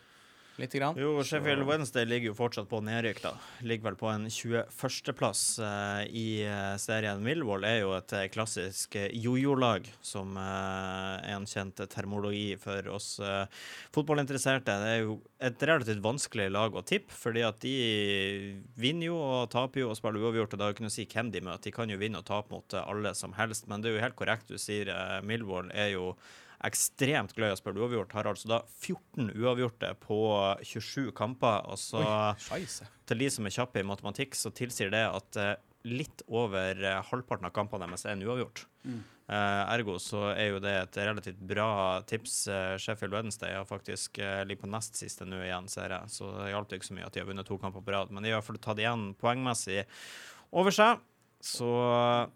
Lite 0.59 0.81
grann. 0.81 0.99
Jo, 0.99 1.13
Sheffield 1.23 1.63
Wednesday 1.69 2.05
ligger 2.09 2.33
jo 2.33 2.35
fortsatt 2.35 2.67
på 2.71 2.81
nedrykk, 2.83 3.21
da. 3.23 3.33
Ligger 3.63 3.91
vel 3.91 3.99
på 4.01 4.09
en 4.11 4.27
21.-plass 4.27 5.43
uh, 5.63 6.03
i 6.11 6.43
eh, 6.43 6.75
serien. 6.83 7.23
Millwall 7.23 7.63
er 7.69 7.77
jo 7.85 7.93
et 7.95 8.15
eh, 8.19 8.27
klassisk 8.35 8.97
eh, 8.99 9.13
jojo-lag, 9.15 9.87
som 10.03 10.35
uh, 10.35 11.23
er 11.23 11.37
en 11.37 11.47
kjent 11.47 11.85
termologi 11.95 12.57
for 12.59 12.91
oss 12.91 13.13
uh, 13.23 13.45
fotballinteresserte. 13.95 14.75
Det 14.83 14.91
er 14.97 15.05
jo 15.05 15.21
et 15.39 15.63
relativt 15.71 16.03
vanskelig 16.03 16.49
lag 16.51 16.75
å 16.75 16.83
tippe, 16.83 17.15
fordi 17.15 17.47
at 17.47 17.63
de 17.63 17.77
vinner 18.83 19.13
jo 19.13 19.19
og 19.23 19.51
taper 19.55 19.85
jo 19.85 19.93
og 19.93 19.99
spiller 19.99 20.27
uavgjort, 20.27 20.55
og 20.55 20.59
det 20.59 20.67
har 20.67 20.73
jo 20.73 20.79
ikke 20.79 20.87
noe 20.89 20.95
å 20.95 20.99
si 20.99 21.07
hvem 21.13 21.31
de 21.35 21.45
møter. 21.47 21.69
De 21.69 21.75
kan 21.75 21.91
jo 21.93 22.01
vinne 22.01 22.19
og 22.21 22.27
tape 22.29 22.55
mot 22.55 22.75
eh, 22.75 22.91
alle 22.91 23.15
som 23.15 23.35
helst, 23.39 23.67
men 23.69 23.83
det 23.83 23.91
er 23.91 23.99
jo 23.99 24.05
helt 24.07 24.19
korrekt 24.19 24.51
du 24.51 24.59
sier. 24.59 24.89
eh, 24.91 25.19
Millwall 25.27 25.71
er 25.75 25.93
jo 25.95 26.13
ekstremt 26.67 27.35
glad 27.37 27.53
i 27.53 27.57
å 27.57 27.61
spille 27.61 27.83
uavgjort. 27.83 28.15
Har 28.17 28.31
altså 28.31 28.51
da 28.51 28.63
14 28.81 29.31
uavgjorte 29.37 29.93
på 30.03 30.21
27 30.67 31.13
kamper. 31.17 31.69
Og 31.71 31.79
så 31.81 32.03
Oi, 32.57 32.63
til 33.09 33.23
de 33.23 33.31
som 33.33 33.47
er 33.47 33.55
kjappe 33.55 33.83
i 33.83 33.87
matematikk, 33.87 34.35
så 34.39 34.53
tilsier 34.55 34.91
det 34.95 35.05
at 35.07 35.39
eh, 35.39 35.55
litt 35.89 36.25
over 36.27 36.83
eh, 36.83 36.99
halvparten 37.11 37.49
av 37.49 37.55
kampene 37.57 37.87
deres 37.87 38.07
er 38.07 38.17
en 38.17 38.27
uavgjort. 38.27 38.67
Eh, 39.29 39.63
ergo 39.75 39.99
så 40.01 40.31
er 40.33 40.55
jo 40.55 40.61
det 40.65 40.73
et 40.73 40.99
relativt 41.03 41.41
bra 41.51 41.69
tips. 42.09 42.41
Uh, 42.49 42.75
Sheffield 42.81 43.13
Wednesday 43.13 43.53
har 43.53 43.67
faktisk 43.69 44.17
uh, 44.25 44.41
ligger 44.49 44.65
på 44.65 44.71
nest 44.73 44.97
siste 44.97 45.27
nå 45.29 45.43
igjen, 45.45 45.69
ser 45.69 45.93
jeg. 45.93 46.15
Så 46.15 46.31
det 46.39 46.49
hjalp 46.55 46.73
ikke 46.73 46.89
så 46.89 46.97
mye 46.97 47.11
at 47.11 47.13
de 47.13 47.23
har 47.23 47.29
vunnet 47.29 47.49
to 47.49 47.59
kamper 47.61 47.85
på 47.85 47.93
rad. 47.93 48.11
Men 48.15 48.25
de 48.25 48.33
har 48.33 48.39
i 48.39 48.41
hvert 48.41 48.49
fall 48.49 48.61
tatt 48.65 48.81
igjen 48.81 49.11
poengmessig 49.21 49.85
over 50.57 50.75
seg. 50.75 51.05
Så 51.49 51.69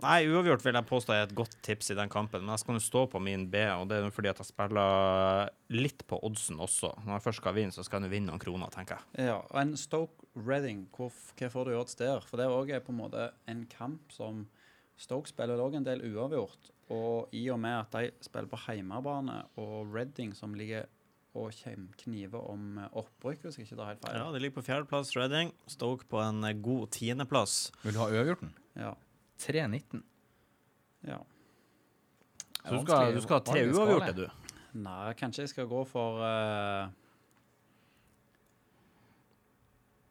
Nei, 0.00 0.24
uavgjort 0.30 0.62
vil 0.64 0.76
jeg 0.78 0.88
påstå 0.88 1.12
er 1.14 1.26
et 1.26 1.34
godt 1.36 1.54
tips 1.64 1.92
i 1.92 1.96
den 1.98 2.10
kampen, 2.12 2.44
men 2.44 2.54
jeg 2.54 2.62
skal 2.62 2.76
nå 2.76 2.82
stå 2.82 3.02
på 3.12 3.20
min 3.22 3.44
B, 3.52 3.60
og 3.76 3.84
det 3.90 3.98
er 3.98 4.06
jo 4.06 4.14
fordi 4.14 4.30
at 4.30 4.40
jeg 4.40 4.48
spiller 4.48 5.50
litt 5.74 6.04
på 6.08 6.16
oddsen 6.24 6.62
også. 6.62 6.94
Når 7.04 7.18
jeg 7.18 7.24
først 7.26 7.42
skal 7.42 7.56
vinne, 7.58 7.74
så 7.74 7.84
skal 7.84 8.00
jeg 8.00 8.06
nå 8.06 8.12
vinne 8.14 8.32
noen 8.32 8.42
kroner, 8.42 8.72
tenker 8.72 8.96
jeg. 8.96 9.28
Ja, 9.28 9.36
og 9.42 9.58
en 9.60 9.74
Stoke 9.80 10.28
Reading, 10.38 10.86
hva 10.96 11.10
får 11.52 11.68
du 11.68 11.76
odds 11.76 11.98
der? 12.00 12.24
For 12.24 12.40
det 12.40 12.48
òg 12.48 12.72
er 12.72 12.84
på 12.84 12.94
en 12.94 13.02
måte 13.02 13.28
en 13.50 13.66
kamp 13.70 14.14
som 14.16 14.46
Stoke 15.00 15.28
spiller 15.28 15.60
òg 15.60 15.76
en 15.76 15.86
del 15.86 16.04
uavgjort. 16.08 16.72
Og 16.92 17.32
i 17.36 17.44
og 17.52 17.60
med 17.60 17.82
at 17.82 17.94
de 17.96 18.24
spiller 18.24 18.48
på 18.48 18.64
heimebane, 18.64 19.42
og 19.60 19.92
Reading 19.92 20.32
som 20.36 20.56
ligger 20.56 20.88
og 21.32 21.52
kniver 22.02 22.44
om 22.52 22.78
eh, 22.82 22.96
opprykk, 23.00 23.46
hvis 23.46 23.58
jeg 23.58 23.66
ikke 23.66 23.78
tar 23.78 23.90
helt 23.92 24.04
feil. 24.04 24.16
Ja, 24.20 24.28
det 24.34 24.42
ligger 24.42 24.58
på 24.58 24.66
fjerdeplass, 24.66 25.14
Reading. 25.16 25.52
Stoke 25.70 26.08
på 26.10 26.20
en 26.20 26.44
eh, 26.44 26.56
god 26.60 26.90
tiendeplass. 26.92 27.70
Vil 27.86 27.96
du 27.96 28.00
ha 28.02 28.08
uavgjorten? 28.12 28.52
Ja. 28.76 28.94
3,19. 29.42 30.02
ja. 31.08 31.22
Så 32.62 32.76
du 32.76 32.84
skal, 32.84 33.14
du 33.16 33.22
skal 33.24 33.40
ha 33.40 33.42
tre 33.42 33.62
uavgjorte, 33.72 34.12
du. 34.14 34.50
Nei, 34.84 35.14
kanskje 35.18 35.42
jeg 35.42 35.50
skal 35.50 35.66
gå 35.68 35.80
for 35.88 36.20
uh... 36.22 36.92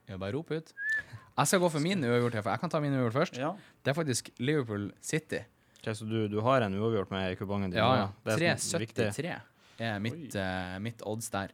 Ja, 0.10 0.18
bare 0.20 0.34
rop 0.36 0.52
ut. 0.52 0.74
Jeg 0.74 1.48
skal 1.48 1.62
gå 1.64 1.70
for 1.72 1.86
min 1.86 2.04
uavgjort, 2.04 2.42
for 2.42 2.52
jeg 2.52 2.64
kan 2.66 2.74
ta 2.74 2.82
min 2.84 2.98
uavgjort 2.98 3.16
først. 3.22 3.40
Ja. 3.40 3.54
Det 3.80 3.94
er 3.94 3.98
faktisk 3.98 4.34
Liverpool 4.42 4.90
City. 5.00 5.46
Ok, 5.80 5.94
så 5.98 6.06
du, 6.06 6.26
du 6.30 6.42
har 6.44 6.66
en 6.66 6.76
uavgjort 6.76 7.14
med 7.14 7.32
i 7.32 7.40
kupongen 7.40 7.72
din? 7.72 7.80
Ja, 7.80 7.94
ja. 8.02 8.12
Det 8.28 8.36
er 8.42 8.60
sånn 8.60 8.84
viktig. 8.84 9.08
3,73 9.16 9.40
er 9.88 10.02
mitt, 10.04 10.36
uh, 10.36 10.78
mitt 10.84 11.04
odds 11.08 11.32
der. 11.34 11.54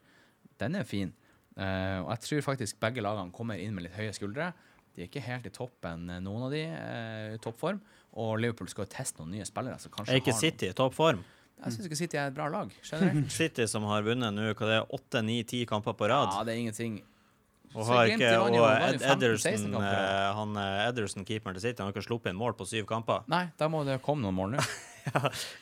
Den 0.62 0.78
er 0.80 0.88
fin. 0.88 1.13
Uh, 1.58 2.06
og 2.06 2.12
jeg 2.13 2.24
tror 2.26 2.48
faktisk 2.52 2.80
begge 2.82 3.02
lagene 3.02 3.34
kommer 3.34 3.60
inn 3.62 3.74
med 3.76 3.88
litt 3.88 3.98
høye 3.98 4.13
skuldre. 4.16 4.52
De 4.98 5.06
er 5.06 5.10
ikke 5.12 5.22
helt 5.28 5.46
i 5.46 5.54
toppen, 5.54 6.08
eh, 6.10 6.22
noen 6.26 6.48
av 6.48 6.54
de, 6.56 6.63
i 6.66 7.42
toppform. 7.42 7.78
Og 8.18 8.32
Liverpool 8.42 8.70
skal 8.72 8.88
jo 8.88 8.90
teste 8.96 9.22
noen 9.22 9.36
nye 9.36 9.46
spillere. 9.46 9.78
Så 9.78 9.92
kanskje 9.94 10.16
Er 10.16 10.24
ikke 10.24 10.34
har 10.34 10.40
City 10.42 10.72
i 10.72 10.78
toppform? 10.78 11.20
Jeg 11.58 11.74
syns 11.76 11.90
ikke 11.90 12.00
City 12.00 12.18
er 12.18 12.32
et 12.32 12.38
bra 12.38 12.48
lag, 12.50 12.72
generelt. 12.82 13.30
City 13.40 13.68
som 13.70 13.86
har 13.90 14.02
vunnet 14.06 14.34
nå 14.34 14.48
hva 14.48 14.70
det 14.70 14.80
er, 14.80 14.88
åtte, 14.98 15.22
ni, 15.26 15.38
ti 15.46 15.63
kamper 15.70 15.94
på 15.98 16.10
rad. 16.10 16.34
ja, 16.34 16.42
det 16.46 16.56
er 16.56 16.63
ingenting. 16.63 16.98
Og 17.78 17.86
har 17.92 18.10
ikke, 18.10 18.34
og 18.42 18.58
Ed 18.58 19.02
Ederson, 19.13 19.54
16 19.54 19.72
kamper 19.72 19.78
på 19.78 19.86
rad. 19.86 20.12
eh, 20.12 20.36
han 20.42 20.58
eh, 20.63 20.84
Ederson, 20.90 21.26
keeperen 21.30 21.58
til 21.60 21.62
City, 21.70 21.78
han 21.84 21.92
har 21.92 21.96
ikke 21.96 22.08
sluppet 22.10 22.34
inn 22.34 22.40
mål 22.40 22.58
på 22.58 22.66
syv 22.68 22.88
kamper. 22.90 23.24
Nei, 23.32 23.46
da 23.60 23.70
må 23.72 23.84
det 23.88 24.00
komme 24.02 24.26
noen 24.26 24.36
mål 24.38 24.56
nå. 24.58 24.68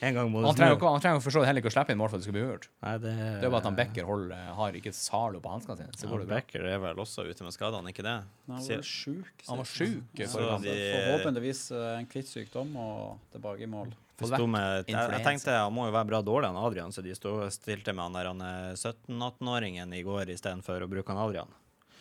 En 0.01 0.15
gang 0.15 0.30
må 0.34 0.41
Han 0.41 0.56
trenger 0.58 0.80
han 0.82 1.01
trenger 1.04 1.19
jo 1.19 1.21
for 1.21 1.36
så 1.36 1.41
vidt 1.43 1.47
heller 1.51 1.62
ikke 1.62 1.69
å 1.69 1.73
slippe 1.75 1.93
inn 1.93 1.99
mål 1.99 2.10
for 2.10 2.17
at 2.17 2.23
det 2.23 2.25
skal 2.25 2.34
bli 2.34 2.41
uavgjort. 2.47 2.63
Det, 3.04 3.12
Det 3.13 3.45
er 3.45 3.51
bare 3.54 3.60
at 3.62 3.67
han 3.69 3.75
Becker 3.78 4.08
hold, 4.10 4.32
har 4.58 4.78
ikke 4.80 4.93
Zalo 4.97 5.41
på 5.43 5.51
hanskene 5.54 5.75
sine. 5.78 5.93
Så 5.93 6.08
ja, 6.08 6.10
går 6.10 6.23
det 6.23 6.30
bra. 6.32 6.39
Becker 6.39 6.65
er 6.71 6.80
vel 6.82 7.01
også 7.04 7.28
ute 7.30 7.45
med 7.45 7.54
skade, 7.54 7.78
han 7.78 7.86
er 7.86 7.93
ikke 7.93 8.06
det? 8.08 8.15
Han 8.49 8.56
var 8.58 8.65
syk 8.65 8.88
sjuk. 8.89 9.43
Han 9.51 9.62
var 9.62 9.69
sjuk 9.69 10.23
Ja, 10.23 10.58
de- 10.63 10.73
Forhåpentligvis 10.95 11.62
eh, 11.78 11.91
en 11.99 12.10
kvitt 12.10 12.32
sykdom 12.32 12.73
og 12.88 13.19
tilbake 13.36 13.67
i 13.67 13.69
mål. 13.69 13.93
Med, 14.17 14.88
jeg, 14.88 14.95
jeg 14.95 15.23
tenkte 15.28 15.51
han 15.60 15.73
må 15.75 15.89
jo 15.89 15.93
være 15.93 16.08
bra 16.08 16.21
dårlig, 16.23 16.47
han 16.49 16.58
Adrian, 16.65 16.93
så 16.95 17.04
de 17.06 17.13
stod, 17.13 17.45
stilte 17.54 17.91
med 17.93 18.08
han 18.08 18.15
der 18.15 18.30
han 18.32 18.41
er 18.41 18.73
17-18-åringen 18.80 19.93
i 19.93 20.01
går 20.08 20.32
istedenfor 20.34 20.82
å 20.86 20.89
bruke 20.89 21.12
han 21.13 21.21
Adrian. 21.21 21.51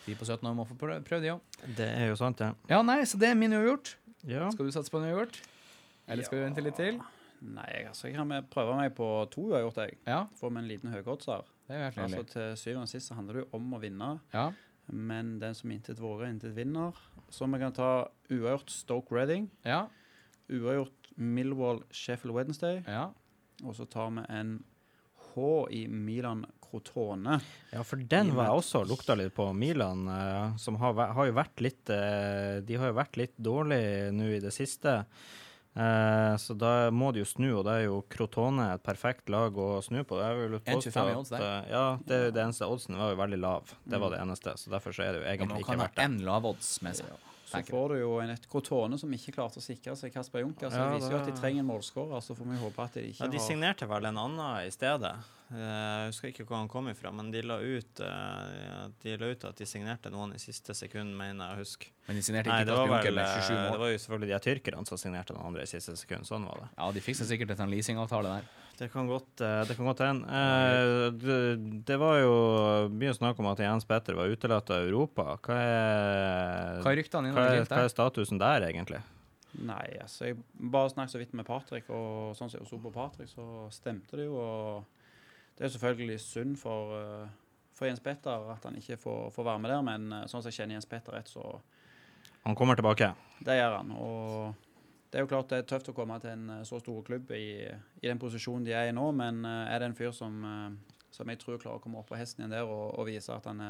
De 0.05 0.15
på 0.15 0.25
17 0.25 0.45
år 0.47 0.53
må 0.55 0.65
få 0.69 0.75
prøve, 0.77 1.01
prøve 1.03 1.21
de 1.23 1.31
òg. 1.33 1.41
Det 1.77 1.87
er 1.89 2.07
jo 2.11 2.15
sant, 2.19 2.39
ja. 2.43 2.51
Ja, 2.69 2.81
nei, 2.85 3.01
så 3.09 3.17
det 3.17 3.29
er 3.31 3.35
min 3.39 3.53
uavgjort. 3.57 3.95
Ja. 4.29 4.49
Skal 4.53 4.65
du 4.67 4.71
satse 4.75 4.91
på 4.93 4.99
en 5.01 5.07
uavgjort? 5.09 5.39
Eller 6.07 6.23
skal 6.27 6.39
du 6.39 6.43
vente 6.45 6.61
litt 6.65 6.77
til? 6.77 6.99
Nei, 7.45 7.83
altså, 7.89 8.07
jeg 8.07 8.15
kan 8.15 8.27
med- 8.27 8.49
prøve 8.49 8.75
meg 8.77 8.93
på 8.95 9.07
to 9.33 9.47
uavgjort, 9.51 9.75
jeg. 9.85 9.97
Ja, 10.07 10.25
Få 10.39 10.49
med 10.51 10.63
en 10.63 10.69
liten 10.69 10.91
høyodds 10.93 11.25
her. 11.25 11.43
det 11.67 11.75
er 11.75 11.79
jo 11.79 12.01
helt 12.01 12.15
Altså, 12.15 12.23
til 12.33 12.55
syvende 12.57 12.81
og 12.83 12.87
sist 12.89 13.07
så 13.09 13.15
handler 13.17 13.33
det 13.33 13.43
jo 13.45 13.49
om 13.57 13.73
å 13.73 13.79
vinne, 13.81 14.19
Ja, 14.33 14.51
men 14.91 15.39
den 15.39 15.53
som 15.55 15.71
intet 15.71 15.97
våre, 15.99 16.29
intet 16.29 16.53
vinner. 16.55 16.93
Så 17.29 17.45
vi 17.51 17.57
kan 17.59 17.73
ta 17.73 18.07
uavgjort 18.29 18.69
Stoke 18.69 19.11
Reading, 19.11 19.49
ja, 19.65 19.87
uavgjort 20.49 21.11
Millwall 21.17 21.81
Sheffield 21.91 22.35
Wednesday, 22.35 22.83
ja. 22.87 23.09
og 23.63 23.73
så 23.75 23.85
tar 23.89 24.09
vi 24.11 24.25
en 24.29 24.63
H 25.33 25.67
i 25.71 25.87
Milan 25.87 26.45
Crotone. 26.75 27.39
Ja, 27.71 27.83
for 27.83 27.95
den 27.95 28.33
var 28.35 28.49
jeg 28.49 28.59
også 28.59 28.83
lukta 28.87 29.15
litt 29.15 29.33
på. 29.35 29.47
Milan, 29.53 30.07
eh, 30.07 30.55
som 30.57 30.75
har, 30.81 30.93
har 31.15 31.29
jo 31.29 31.35
vært 31.35 31.63
litt 31.63 31.89
eh, 31.89 32.61
De 32.65 32.77
har 32.79 32.91
jo 32.91 32.97
vært 32.99 33.17
litt 33.19 33.35
dårlig 33.37 34.11
nå 34.15 34.29
i 34.35 34.41
det 34.43 34.51
siste. 34.53 35.03
Eh, 35.75 36.35
så 36.39 36.55
da 36.55 36.89
må 36.91 37.11
de 37.11 37.23
jo 37.23 37.27
snu, 37.27 37.47
og 37.59 37.63
da 37.67 37.77
er 37.79 37.87
jo 37.87 38.01
Crotone 38.11 38.73
et 38.73 38.83
perfekt 38.83 39.31
lag 39.31 39.55
å 39.55 39.79
snu 39.85 40.03
på. 40.03 40.19
Det 40.19 40.25
er 40.27 40.35
jo 40.35 40.59
1,25 40.59 40.65
påstå 40.73 41.05
odds 41.13 41.31
at, 41.31 41.39
der. 41.39 41.71
Ja, 41.71 41.85
det, 42.03 42.19
det 42.35 42.43
eneste 42.43 42.67
oddsen 42.67 42.99
var 42.99 43.15
jo 43.15 43.21
veldig 43.23 43.39
lav. 43.43 43.77
Det 43.83 44.01
var 44.01 44.15
det 44.15 44.19
eneste, 44.23 44.57
så 44.59 44.75
derfor 44.75 44.95
så 44.95 45.07
er 45.07 45.15
det 45.15 45.23
jo 45.23 45.29
egentlig 45.31 45.47
Ja, 45.47 45.61
egentlig 45.61 45.79
Man 45.79 45.87
ikke 45.87 45.95
kan 45.95 46.09
ha 46.09 46.09
én 46.09 46.19
lav 46.27 46.51
odds 46.51 46.75
med 46.83 46.99
seg. 46.99 47.11
Så 47.11 47.34
Så 47.63 47.71
får 47.71 47.89
du 47.89 47.95
jo 48.01 48.19
en 48.19 48.29
et 48.29 48.47
Crotone 48.51 48.97
som 48.99 49.09
ikke 49.15 49.31
klarte 49.37 49.61
å 49.61 49.63
sikre 49.63 49.95
seg 49.95 50.11
Kasper 50.13 50.41
Junker. 50.43 50.67
Så 50.69 50.75
Ja, 50.75 50.89
det 50.91 50.99
viser 50.99 51.11
jo 51.15 51.17
at 51.21 51.25
de 51.31 51.37
trenger 51.39 51.59
en 51.63 51.69
målskårer. 51.71 52.19
Så 52.21 52.35
får 52.35 52.45
vi 52.51 52.57
håpe 52.57 52.83
at 52.83 52.93
de 52.93 53.01
ikke 53.11 53.23
Ja, 53.23 53.27
de 53.31 53.37
har 53.37 53.47
signerte 53.47 53.87
vel 53.87 54.05
en 54.05 54.17
annen 54.17 54.67
i 54.67 54.71
stedet. 54.75 55.13
Eh, 55.51 55.55
Jeg 55.55 56.07
husker 56.09 56.27
ikke 56.33 56.45
hvor 56.49 56.57
han 56.57 56.67
kom 56.67 56.87
ifra, 56.89 57.11
men 57.13 57.29
de 57.31 57.41
la 57.45 57.59
ut, 57.61 57.99
eh, 58.01 58.87
de 59.03 59.17
la 59.21 59.25
ut 59.31 59.43
at 59.45 59.55
de 59.55 59.65
signerte 59.65 60.09
noen 60.11 60.33
i 60.33 60.39
siste 60.41 60.73
sekund, 60.73 61.15
mener 61.15 61.51
jeg 61.51 61.55
å 61.55 61.59
huske. 61.61 61.87
Men 62.07 62.15
de 62.17 62.21
signerte 62.25 62.49
Nei, 62.49 62.61
ikke 62.63 62.65
det 62.65 62.75
var, 62.75 62.87
Kasper 62.87 62.95
Junker 62.95 63.11
vel, 63.11 63.15
med 63.15 63.43
27 63.45 63.55
mål? 63.55 63.71
det 63.71 63.79
var 63.79 63.89
jo 63.93 63.97
selvfølgelig 64.05 64.31
de 64.33 64.39
tyrkerne 64.49 64.87
som 64.87 64.97
signerte 64.97 65.33
noen 65.37 65.45
andre 65.51 65.61
i 65.61 65.65
siste 65.69 65.95
sekund. 65.95 66.25
Sånn 66.25 66.45
var 66.49 66.57
det. 66.63 66.69
Ja, 66.77 66.91
de 66.91 66.99
fikk 66.99 67.15
seg 67.21 67.27
sikkert 67.29 67.59
en 67.59 67.69
leasingavtale 67.69 68.23
der. 68.39 68.43
Det 68.75 68.89
kan 68.91 69.07
godt 69.07 69.39
eh, 69.39 69.61
det 69.69 69.75
kan 69.77 69.87
godt 69.87 70.01
hende. 70.03 70.27
Eh, 70.27 71.05
det, 71.15 71.37
det 71.87 71.97
var 72.01 72.17
jo 72.19 72.31
mye 72.91 73.13
snakk 73.15 73.39
om 73.39 73.47
at 73.53 73.61
Jens 73.63 73.87
Petter 73.87 74.17
var 74.17 74.27
utelatt 74.31 74.71
av 74.75 74.83
Europa. 74.83 75.37
Hva 75.45 75.59
er, 75.63 76.81
Hva 76.83 76.91
er 76.91 76.99
ryktene 76.99 77.31
hva 77.35 77.45
er, 77.53 77.61
hva 77.69 77.85
er 77.85 77.93
statusen 77.93 78.41
der, 78.41 78.65
egentlig? 78.67 78.99
Nei, 79.55 79.85
altså 80.03 80.27
jeg 80.27 80.41
bare 80.59 80.91
snakket 80.91 81.13
så 81.13 81.21
vidt 81.21 81.37
med 81.39 81.47
Patrick, 81.47 81.87
og 81.87 82.35
sånn 82.35 82.51
som 82.51 82.59
jeg 82.59 82.67
så 82.67 82.79
på 82.83 82.91
Patrick, 82.91 83.31
så 83.31 83.69
stemte 83.71 84.19
det 84.19 84.27
jo. 84.27 84.35
Og 84.35 85.55
det 85.55 85.69
er 85.69 85.71
selvfølgelig 85.77 86.19
synd 86.25 86.59
for, 86.59 86.91
eh, 86.99 87.31
for 87.79 87.87
Jens 87.87 88.03
Petter 88.03 88.51
at 88.51 88.67
han 88.67 88.75
ikke 88.75 88.99
får, 88.99 89.29
får 89.37 89.47
være 89.53 89.63
med 89.63 89.71
der, 89.71 89.87
men 89.87 90.11
sånn 90.27 90.41
som 90.43 90.51
jeg 90.51 90.59
kjenner 90.59 90.75
Jens 90.75 90.91
Petter 90.91 91.15
rett, 91.15 91.31
så 91.31 91.61
Han 92.43 92.59
kommer 92.59 92.75
tilbake. 92.75 93.13
det 93.47 93.55
gjør 93.57 93.77
han. 93.79 93.95
Og 93.95 94.64
det 95.15 95.21
er 95.21 95.23
jo 95.23 95.29
klart 95.31 95.47
det 95.47 95.61
er 95.61 95.67
tøft 95.69 95.87
å 95.87 95.93
komme 95.95 96.17
til 96.19 96.33
en 96.33 96.49
eh, 96.57 96.63
så 96.67 96.75
stor 96.81 96.97
klubb 97.07 97.29
i, 97.31 97.63
i 98.03 98.09
den 98.09 98.19
posisjonen 98.19 98.65
de 98.67 98.73
er 98.75 98.89
i 98.89 98.95
nå, 98.95 99.05
men 99.15 99.45
eh, 99.47 99.69
er 99.71 99.79
det 99.79 99.87
en 99.87 99.95
fyr 99.95 100.11
som, 100.11 100.41
eh, 100.43 100.97
som 101.15 101.29
jeg 101.31 101.39
tror 101.39 101.61
klarer 101.61 101.79
å 101.79 101.83
komme 101.85 102.01
opp 102.01 102.09
på 102.09 102.17
hesten 102.19 102.43
igjen 102.43 102.51
der 102.51 102.67
og, 102.67 102.97
og 102.99 103.07
vise 103.07 103.31
at 103.31 103.47
han, 103.47 103.61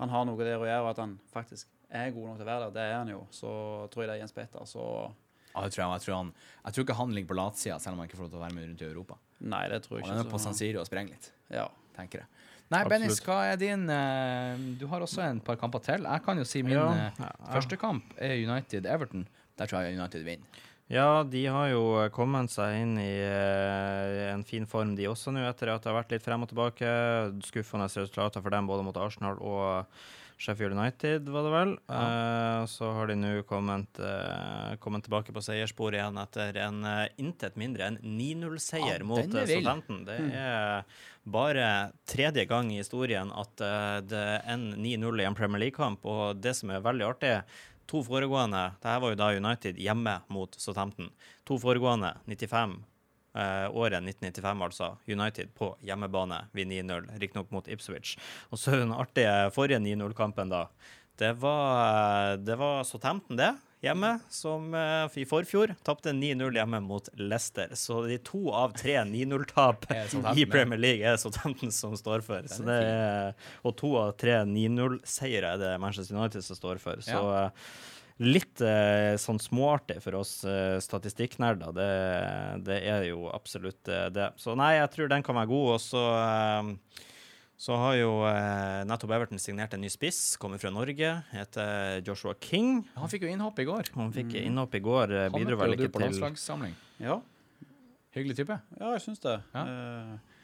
han 0.00 0.14
har 0.14 0.24
noe 0.24 0.40
der 0.40 0.56
å 0.56 0.64
gjøre, 0.64 0.80
og 0.86 0.88
at 0.94 1.02
han 1.04 1.12
faktisk 1.34 1.68
er 1.92 2.08
god 2.16 2.30
nok 2.30 2.40
til 2.40 2.48
å 2.48 2.48
være 2.48 2.64
der, 2.64 2.74
det 2.78 2.88
er 2.88 2.96
han 2.96 3.12
jo, 3.12 3.20
så 3.36 3.52
tror 3.92 4.06
jeg 4.06 4.08
det 4.08 4.16
er 4.16 4.22
Jens 4.24 4.36
Petter. 4.38 4.64
Så 4.64 4.86
Ja, 4.86 5.60
det 5.60 5.76
tror 5.76 5.82
jeg, 5.82 5.92
jeg, 5.92 6.06
tror 6.06 6.16
han, 6.22 6.34
jeg 6.64 6.78
tror 6.78 6.88
ikke 6.88 6.98
han 7.04 7.14
ligger 7.18 7.34
på 7.34 7.40
latsida, 7.42 7.80
selv 7.82 7.92
om 7.92 8.00
han 8.00 8.08
ikke 8.08 8.22
får 8.22 8.30
lov 8.30 8.32
til 8.32 8.40
å 8.40 8.44
være 8.48 8.56
med 8.56 8.68
rundt 8.70 8.88
i 8.88 8.90
Europa. 8.90 9.20
nei, 9.44 9.64
det 9.76 9.84
tror 9.84 9.98
jeg 9.98 10.06
ikke. 10.06 10.14
Han 10.14 10.24
er 10.24 10.32
på 10.32 10.44
San 10.48 10.56
Siro 10.56 10.80
og 10.80 10.88
sprenger 10.88 11.18
litt, 11.18 11.32
Ja. 11.52 11.68
tenker 12.00 12.24
jeg. 12.24 12.32
Nei, 12.72 12.80
Absolutt. 12.80 12.90
Bennis, 12.96 13.20
hva 13.28 13.42
er 13.52 13.60
din 13.60 13.84
Du 14.80 14.88
har 14.90 15.04
også 15.04 15.20
en 15.22 15.38
par 15.38 15.60
kamper 15.60 15.84
til. 15.84 16.08
Jeg 16.08 16.24
kan 16.24 16.40
jo 16.40 16.48
si 16.48 16.64
min 16.64 16.80
ja. 16.80 17.10
første 17.52 17.76
kamp 17.78 18.16
er 18.16 18.40
United-Everton. 18.40 19.28
Der 19.56 19.70
tror 19.70 19.84
jeg 19.84 19.98
United 19.98 20.26
vinner. 20.26 20.64
Ja, 20.86 21.24
de 21.26 21.40
har 21.50 21.72
jo 21.72 21.86
kommet 22.14 22.52
seg 22.54 22.76
inn 22.78 22.92
i 23.02 23.14
eh, 23.18 24.28
en 24.30 24.44
fin 24.46 24.68
form, 24.70 24.94
de 24.94 25.08
også 25.10 25.32
nå, 25.34 25.42
etter 25.48 25.72
at 25.72 25.82
det 25.82 25.90
har 25.90 25.98
vært 25.98 26.14
litt 26.14 26.22
frem 26.22 26.46
og 26.46 26.52
tilbake. 26.52 26.92
Skuffende 27.48 27.88
resultater 27.90 28.44
for 28.44 28.54
dem 28.54 28.70
både 28.70 28.86
mot 28.86 29.00
Arsenal 29.02 29.40
og 29.42 29.90
Sheffield 30.38 30.76
United, 30.76 31.26
var 31.32 31.42
det 31.42 31.52
vel. 31.56 31.74
Eh, 31.90 32.62
så 32.70 32.92
har 32.94 33.10
de 33.10 33.18
nå 33.18 33.32
kommet, 33.48 33.98
uh, 33.98 34.76
kommet 34.78 35.08
tilbake 35.08 35.34
på 35.34 35.42
seierssporet 35.42 35.98
igjen 35.98 36.22
etter 36.22 36.62
en 36.68 36.82
uh, 36.86 37.06
intet 37.18 37.56
mindre 37.58 37.88
enn 37.88 37.98
9-0-seier 38.04 39.00
Ja, 39.00 39.06
mot. 39.10 39.24
Southampton. 39.26 40.04
Det 40.06 40.20
er 40.38 40.84
bare 41.26 41.70
tredje 42.06 42.44
gang 42.46 42.68
i 42.70 42.78
historien 42.78 43.32
at 43.34 43.58
det 44.06 44.26
ender 44.46 44.78
9-0 44.78 45.24
i 45.24 45.26
en 45.26 45.38
Premier 45.40 45.64
League-kamp, 45.64 46.04
og 46.06 46.38
det 46.38 46.54
som 46.54 46.70
er 46.70 46.84
veldig 46.84 47.08
artig 47.08 47.32
To 47.86 48.02
foregående 48.02 48.62
det 48.82 48.90
her 48.90 49.00
var 49.02 49.12
jo 49.12 49.18
da 49.20 49.30
United 49.36 49.78
hjemme 49.78 50.18
mot 50.32 50.54
Southampton. 50.58 51.10
To 51.46 51.58
foregående, 51.62 52.16
95, 52.26 52.76
eh, 53.38 53.66
året 53.70 54.02
1995 54.02 54.64
altså, 54.66 54.90
United 55.06 55.52
på 55.54 55.70
hjemmebane, 55.86 56.42
vinner 56.52 56.82
9-0, 56.82 57.18
riktignok 57.22 57.50
mot 57.54 57.68
Ipswich. 57.68 58.16
Og 58.50 58.58
så 58.58 58.74
den 58.80 58.94
artige 58.94 59.50
forrige 59.54 59.78
9-0-kampen, 59.78 60.50
da. 60.50 60.66
Det 61.16 61.32
var, 61.40 62.36
det 62.36 62.58
var 62.60 62.82
Southampton, 62.84 63.38
det, 63.38 63.54
hjemme, 63.86 64.10
som 64.32 64.74
eh, 64.76 65.16
i 65.22 65.24
forfjor 65.28 65.72
tapte 65.86 66.12
9-0 66.12 66.58
hjemme 66.58 66.80
mot 66.84 67.08
Leicester. 67.16 67.72
Så 67.78 68.02
de 68.08 68.18
to 68.26 68.44
av 68.54 68.74
tre 68.76 68.98
9-0-tap 69.08 69.86
Er 69.94 70.10
i. 70.36 70.44
Premier 70.50 70.78
League 70.82 71.06
er 71.06 71.16
Southampton 71.22 71.72
som 71.74 71.96
står 71.98 72.22
for. 72.26 72.46
Så 72.50 72.62
er 72.66 72.70
det 72.70 73.34
og 73.66 73.76
to 73.80 73.94
av 74.00 74.14
tre 74.20 74.40
9-0-seiere 74.46 75.54
er 75.56 75.62
det 75.62 75.74
Manchester 75.82 76.16
United 76.18 76.44
som 76.46 76.58
står 76.58 76.82
for. 76.82 77.00
Så 77.06 77.16
Ja. 77.16 77.44
eh, 77.46 77.84
litt 78.24 78.62
eh, 78.64 79.12
sånn 79.20 79.36
småartig 79.44 79.98
for 80.00 80.14
oss 80.22 80.38
statistikknerder. 80.80 81.74
Det, 81.76 81.88
det 82.64 82.78
er 82.88 83.02
jo 83.10 83.26
absolutt 83.28 83.82
det. 84.14 84.30
Så 84.40 84.54
nei, 84.56 84.78
jeg 84.78 84.88
tror 84.94 85.10
den 85.12 85.24
kan 85.26 85.36
være 85.36 85.50
god. 85.52 85.74
Og 85.74 85.82
så 85.84 86.04
så 87.56 87.76
har 87.80 87.94
jo 87.96 88.10
eh, 88.28 88.82
nettopp 88.88 89.12
Everton 89.16 89.40
signert 89.40 89.72
en 89.72 89.80
ny 89.80 89.88
spiss, 89.92 90.36
kommer 90.40 90.60
fra 90.60 90.68
Norge, 90.74 91.12
heter 91.32 92.02
Joshua 92.04 92.34
King. 92.36 92.82
Han 92.98 93.08
fikk 93.08 93.24
jo 93.24 93.32
innhopp 93.32 93.58
i 93.62 93.64
går. 93.68 93.90
Han 93.96 94.12
fikk 94.12 94.36
innhopp 94.42 94.76
i 94.76 94.82
går, 94.84 95.14
eh, 95.14 95.28
Han 95.30 95.38
bidro 95.40 95.56
møtte 95.56 95.70
vel 95.72 95.76
jo 95.78 95.88
du 95.88 95.94
på 95.94 96.04
landslagssamling. 96.04 96.76
Ja, 97.00 97.20
Hyggelig 98.16 98.36
type. 98.38 98.56
ja 98.80 98.92
jeg 98.96 99.02
syns 99.04 99.20
det. 99.24 99.34
Ja. 99.52 99.62
Eh, 99.64 100.35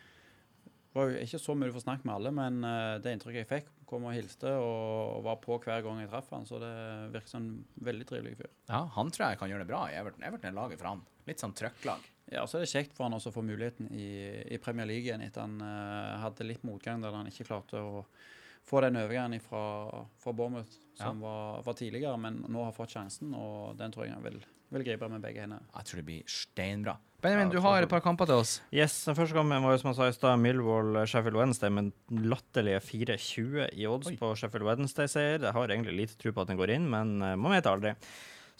det 0.92 0.98
var 1.00 1.08
jo 1.08 1.20
ikke 1.24 1.38
så 1.40 1.54
mye 1.56 1.72
å 1.72 1.72
få 1.72 1.80
snakket 1.86 2.04
med 2.04 2.14
alle, 2.18 2.30
men 2.36 2.64
eh, 2.68 2.94
det 3.00 3.14
inntrykket 3.16 3.40
jeg 3.40 3.48
fikk, 3.48 3.68
kom 3.88 4.04
og 4.10 4.12
hilste 4.12 4.50
og, 4.60 5.22
var 5.24 5.38
på 5.40 5.56
hver 5.64 5.80
gang 5.86 6.02
jeg 6.02 6.10
traff 6.12 6.28
han, 6.36 6.44
så 6.48 6.60
det 6.60 6.72
virker 7.14 7.32
som 7.32 7.46
en 7.46 7.86
veldig 7.88 8.08
trivelig 8.10 8.34
fyr. 8.42 8.50
Ja, 8.68 8.82
Han 8.98 9.12
tror 9.12 9.30
jeg 9.30 9.40
kan 9.40 9.48
gjøre 9.48 9.64
det 9.64 9.70
bra 9.70 9.86
i 9.88 9.96
Everton. 9.96 10.26
Everton 10.28 10.50
er 10.50 10.58
laget 10.58 10.82
for 10.82 10.90
han. 10.90 11.00
Litt 11.24 11.40
sånn 11.40 11.56
trøkklag. 11.56 12.04
Ja, 12.28 12.44
og 12.44 12.50
så 12.52 12.58
er 12.58 12.66
det 12.66 12.72
kjekt 12.74 12.92
for 12.96 13.06
han 13.06 13.16
også 13.16 13.32
å 13.32 13.36
få 13.38 13.44
muligheten 13.44 13.88
i, 13.88 14.10
i 14.52 14.60
Premier 14.60 14.88
League 14.88 15.08
igjen 15.08 15.24
etter 15.24 15.46
han 15.46 15.56
uh, 15.64 16.20
hadde 16.22 16.46
litt 16.46 16.62
motgang 16.64 17.00
der 17.00 17.16
han 17.16 17.28
ikke 17.28 17.48
klarte 17.48 17.80
å 17.80 18.04
få 18.68 18.84
den 18.84 19.00
overgangen 19.00 19.42
fra, 19.42 19.64
fra 20.20 20.32
Bournemouth 20.36 20.76
som 20.96 21.24
var, 21.24 21.64
var 21.64 21.76
tidligere, 21.76 22.20
men 22.20 22.44
nå 22.52 22.62
har 22.66 22.76
fått 22.76 22.94
sjansen, 22.94 23.32
og 23.34 23.78
den 23.80 23.92
tror 23.92 24.06
jeg 24.06 24.14
han 24.14 24.24
vil, 24.24 24.38
vil 24.72 24.84
gripe 24.86 25.08
med 25.12 25.22
begge 25.24 25.44
hender. 25.44 25.62
Jeg 25.76 25.88
tror 25.88 26.00
det 26.02 26.06
blir 26.08 26.22
steinbra. 26.30 26.96
Benjamin, 27.22 27.52
Ja, 27.52 27.54
du 27.54 27.60
har 27.62 27.84
et 27.84 27.88
par 27.92 28.00
kamper 28.02 28.26
til 28.26 28.40
oss. 28.42 28.56
Yes, 28.74 28.96
den 29.06 29.14
første 29.14 29.36
kampen 29.36 29.62
var 29.62 29.76
jo 29.76 29.78
som 29.78 29.92
jeg 29.92 29.98
sa 30.00 30.08
i 30.10 30.16
stad, 30.16 30.40
Millwall 30.42 30.96
Sheffield 31.06 31.38
Wednesday 31.38 31.70
med 31.70 31.92
latterlige 32.10 32.80
4-20 32.82 33.68
i 33.78 33.86
odds 33.86 34.10
Oi. 34.10 34.16
på 34.18 34.32
Sheffield 34.40 34.66
Wednesday-seier. 34.66 35.38
Jeg 35.46 35.54
har 35.54 35.68
egentlig 35.70 35.94
lite 36.00 36.18
tro 36.18 36.32
på 36.34 36.42
at 36.42 36.50
den 36.50 36.58
går 36.58 36.74
inn, 36.74 36.88
men 36.90 37.20
eh, 37.22 37.36
man 37.38 37.54
vet 37.54 37.68
aldri. 37.70 37.94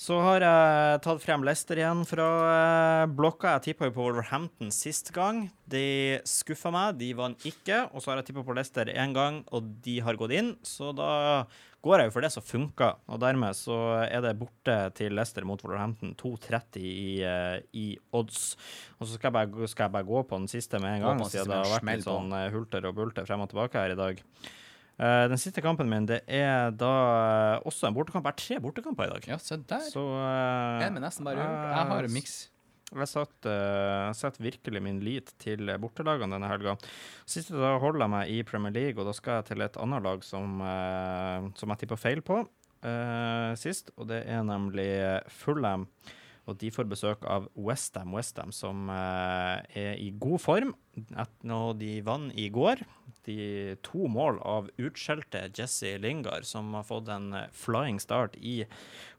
Så 0.02 0.16
har 0.24 0.40
jeg 0.42 1.00
tatt 1.04 1.20
frem 1.22 1.42
Leicester 1.46 1.78
igjen 1.78 2.00
fra 2.08 2.28
eh, 2.52 3.10
blokka. 3.12 3.56
Jeg 3.58 3.66
tippa 3.68 3.90
jo 3.90 3.96
på 3.98 4.06
Wolverhampton 4.06 4.70
sist 4.74 5.10
gang. 5.14 5.44
De 5.70 6.20
skuffa 6.26 6.72
meg, 6.74 6.96
de 7.02 7.10
vant 7.18 7.44
ikke. 7.46 7.84
Og 7.92 8.02
så 8.02 8.10
har 8.12 8.22
jeg 8.22 8.30
tippa 8.30 8.46
på 8.46 8.56
Leicester 8.56 8.88
én 8.94 9.12
gang, 9.14 9.42
og 9.52 9.68
de 9.84 9.98
har 10.06 10.18
gått 10.18 10.34
inn. 10.38 10.54
Så 10.66 10.94
da 10.96 11.44
går 11.82 11.98
jeg 11.98 12.08
jo 12.08 12.14
for 12.14 12.24
det 12.24 12.30
som 12.34 12.44
funker, 12.46 12.96
og 13.10 13.20
dermed 13.22 13.58
så 13.58 13.76
er 14.04 14.22
det 14.24 14.36
borte 14.38 14.76
til 14.98 15.16
Leicester 15.18 15.46
mot 15.48 15.62
Wolverhampton. 15.64 16.14
2,30 16.18 16.78
i, 16.78 17.12
eh, 17.26 17.58
i 17.74 17.86
odds. 18.14 18.54
Og 19.00 19.06
så 19.06 19.16
skal 19.16 19.28
jeg, 19.28 19.34
bare, 19.38 19.68
skal 19.70 19.88
jeg 19.88 19.96
bare 19.98 20.08
gå 20.08 20.22
på 20.30 20.38
den 20.38 20.50
siste 20.50 20.78
med 20.82 21.00
en 21.00 21.06
gang, 21.08 21.24
siden 21.26 21.50
det 21.50 21.58
har 21.58 21.72
vært 21.74 21.88
litt 21.90 22.06
sånn 22.06 22.34
eh, 22.38 22.50
hulter 22.54 22.86
og 22.90 22.98
bulter 22.98 23.26
frem 23.28 23.42
og 23.42 23.50
tilbake 23.50 23.82
her 23.82 23.96
i 23.96 23.98
dag. 23.98 24.22
Uh, 25.02 25.24
den 25.26 25.40
siste 25.40 25.62
kampen 25.64 25.88
min 25.90 26.04
det 26.06 26.20
er 26.30 26.70
da 26.78 26.92
uh, 27.56 27.66
også 27.66 27.88
en 27.88 27.94
bortekamp. 27.96 28.26
Det 28.28 28.32
er 28.34 28.42
tre 28.42 28.58
bortekamper 28.62 29.08
i 29.08 29.12
dag. 29.16 29.28
Ja, 29.32 29.38
se 29.40 29.56
der. 29.56 29.82
Så 29.88 30.04
uh, 30.04 30.78
uavgjort. 31.32 31.72
Jeg 31.72 31.88
har 31.90 32.08
en 32.08 32.14
miks. 32.14 32.36
Jeg 32.92 33.08
satt, 33.08 33.36
uh, 33.48 34.12
setter 34.16 34.44
virkelig 34.44 34.82
min 34.84 35.00
lit 35.04 35.32
til 35.40 35.70
bortelagene 35.80 36.36
denne 36.36 36.50
helga. 36.50 36.76
Siste 37.24 37.56
da 37.56 37.74
holder 37.82 38.04
jeg 38.04 38.14
meg 38.14 38.32
i 38.34 38.40
Premier 38.48 38.74
League, 38.74 38.98
og 39.00 39.08
da 39.08 39.16
skal 39.16 39.40
jeg 39.40 39.52
til 39.52 39.64
et 39.64 39.78
annet 39.80 40.04
lag 40.04 40.26
som, 40.26 40.58
uh, 40.60 41.52
som 41.56 41.72
jeg 41.72 41.84
tippa 41.84 42.00
feil 42.00 42.24
på 42.26 42.42
uh, 42.42 43.52
sist, 43.58 43.94
og 43.96 44.10
det 44.12 44.24
er 44.28 44.44
nemlig 44.46 44.90
Fulham. 45.42 45.88
Og 46.50 46.56
de 46.58 46.72
får 46.74 46.88
besøk 46.90 47.26
av 47.30 47.44
Westham 47.54 48.14
Westham, 48.16 48.50
som 48.54 48.88
eh, 48.90 49.62
er 49.78 50.00
i 50.02 50.08
god 50.18 50.40
form. 50.42 50.72
Når 51.46 51.76
de 51.78 51.92
vant 52.02 52.34
i 52.34 52.48
går, 52.52 52.82
de 53.28 53.76
to 53.86 54.08
mål 54.10 54.40
av 54.42 54.66
utskjelte 54.74 55.44
Jesse 55.54 55.94
Lingard, 56.02 56.48
som 56.48 56.74
har 56.74 56.88
fått 56.88 57.12
en 57.14 57.30
eh, 57.38 57.46
flying 57.54 58.02
start 58.02 58.34
i 58.42 58.64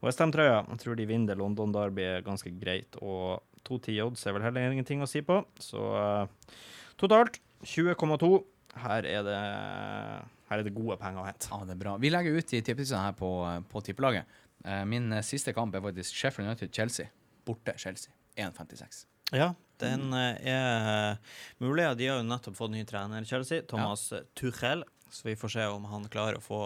Westham-trøya. 0.03 0.65
Jeg 0.73 0.83
tror 0.83 0.99
de 0.99 1.07
vinner 1.07 1.39
London-derbyet 1.39 2.27
ganske 2.27 2.51
greit, 2.59 2.99
og 2.99 3.39
2-10 3.69 3.99
odds 4.05 4.25
er 4.27 4.35
vel 4.35 4.43
heller 4.45 4.71
ingenting 4.73 5.01
å 5.03 5.07
si 5.09 5.21
på. 5.25 5.39
Så 5.61 5.81
eh, 5.99 6.55
totalt 6.99 7.39
20,2. 7.63 8.31
Her 8.83 9.05
er 9.05 9.23
det 9.27 9.37
her 10.49 10.59
er 10.59 10.65
det 10.67 10.73
gode 10.75 10.97
penger 11.01 11.21
å 11.23 11.25
hente. 11.27 11.49
Ja, 11.49 11.59
det 11.65 11.73
er 11.75 11.79
bra. 11.81 11.95
Vi 12.01 12.09
legger 12.13 12.35
ut 12.37 12.51
i 12.53 12.61
tipsetene 12.65 13.05
her 13.07 13.15
på, 13.17 13.29
på 13.71 13.81
tippelaget. 13.85 14.27
Eh, 14.65 14.83
Min 14.89 15.11
eh, 15.15 15.23
siste 15.25 15.53
kamp 15.55 15.75
er 15.77 15.81
faktisk 15.85 16.15
Sheffield 16.19 16.49
United-Chelsea. 16.51 17.07
Borte 17.47 17.73
Chelsea. 17.81 18.13
1,56. 18.39 19.05
Ja, 19.33 19.51
den 19.81 20.11
er 20.13 21.17
mulig. 21.61 21.85
De 21.97 22.07
har 22.09 22.19
jo 22.19 22.25
nettopp 22.27 22.55
fått 22.57 22.71
ny 22.73 22.83
trener, 22.89 23.25
Chelsea, 23.29 23.63
Thomas 23.69 24.07
Tuchel. 24.37 24.83
Så 25.13 25.27
vi 25.27 25.35
får 25.37 25.51
se 25.53 25.65
om 25.69 25.83
han 25.91 26.05
klarer 26.09 26.39
å 26.39 26.41
få 26.43 26.59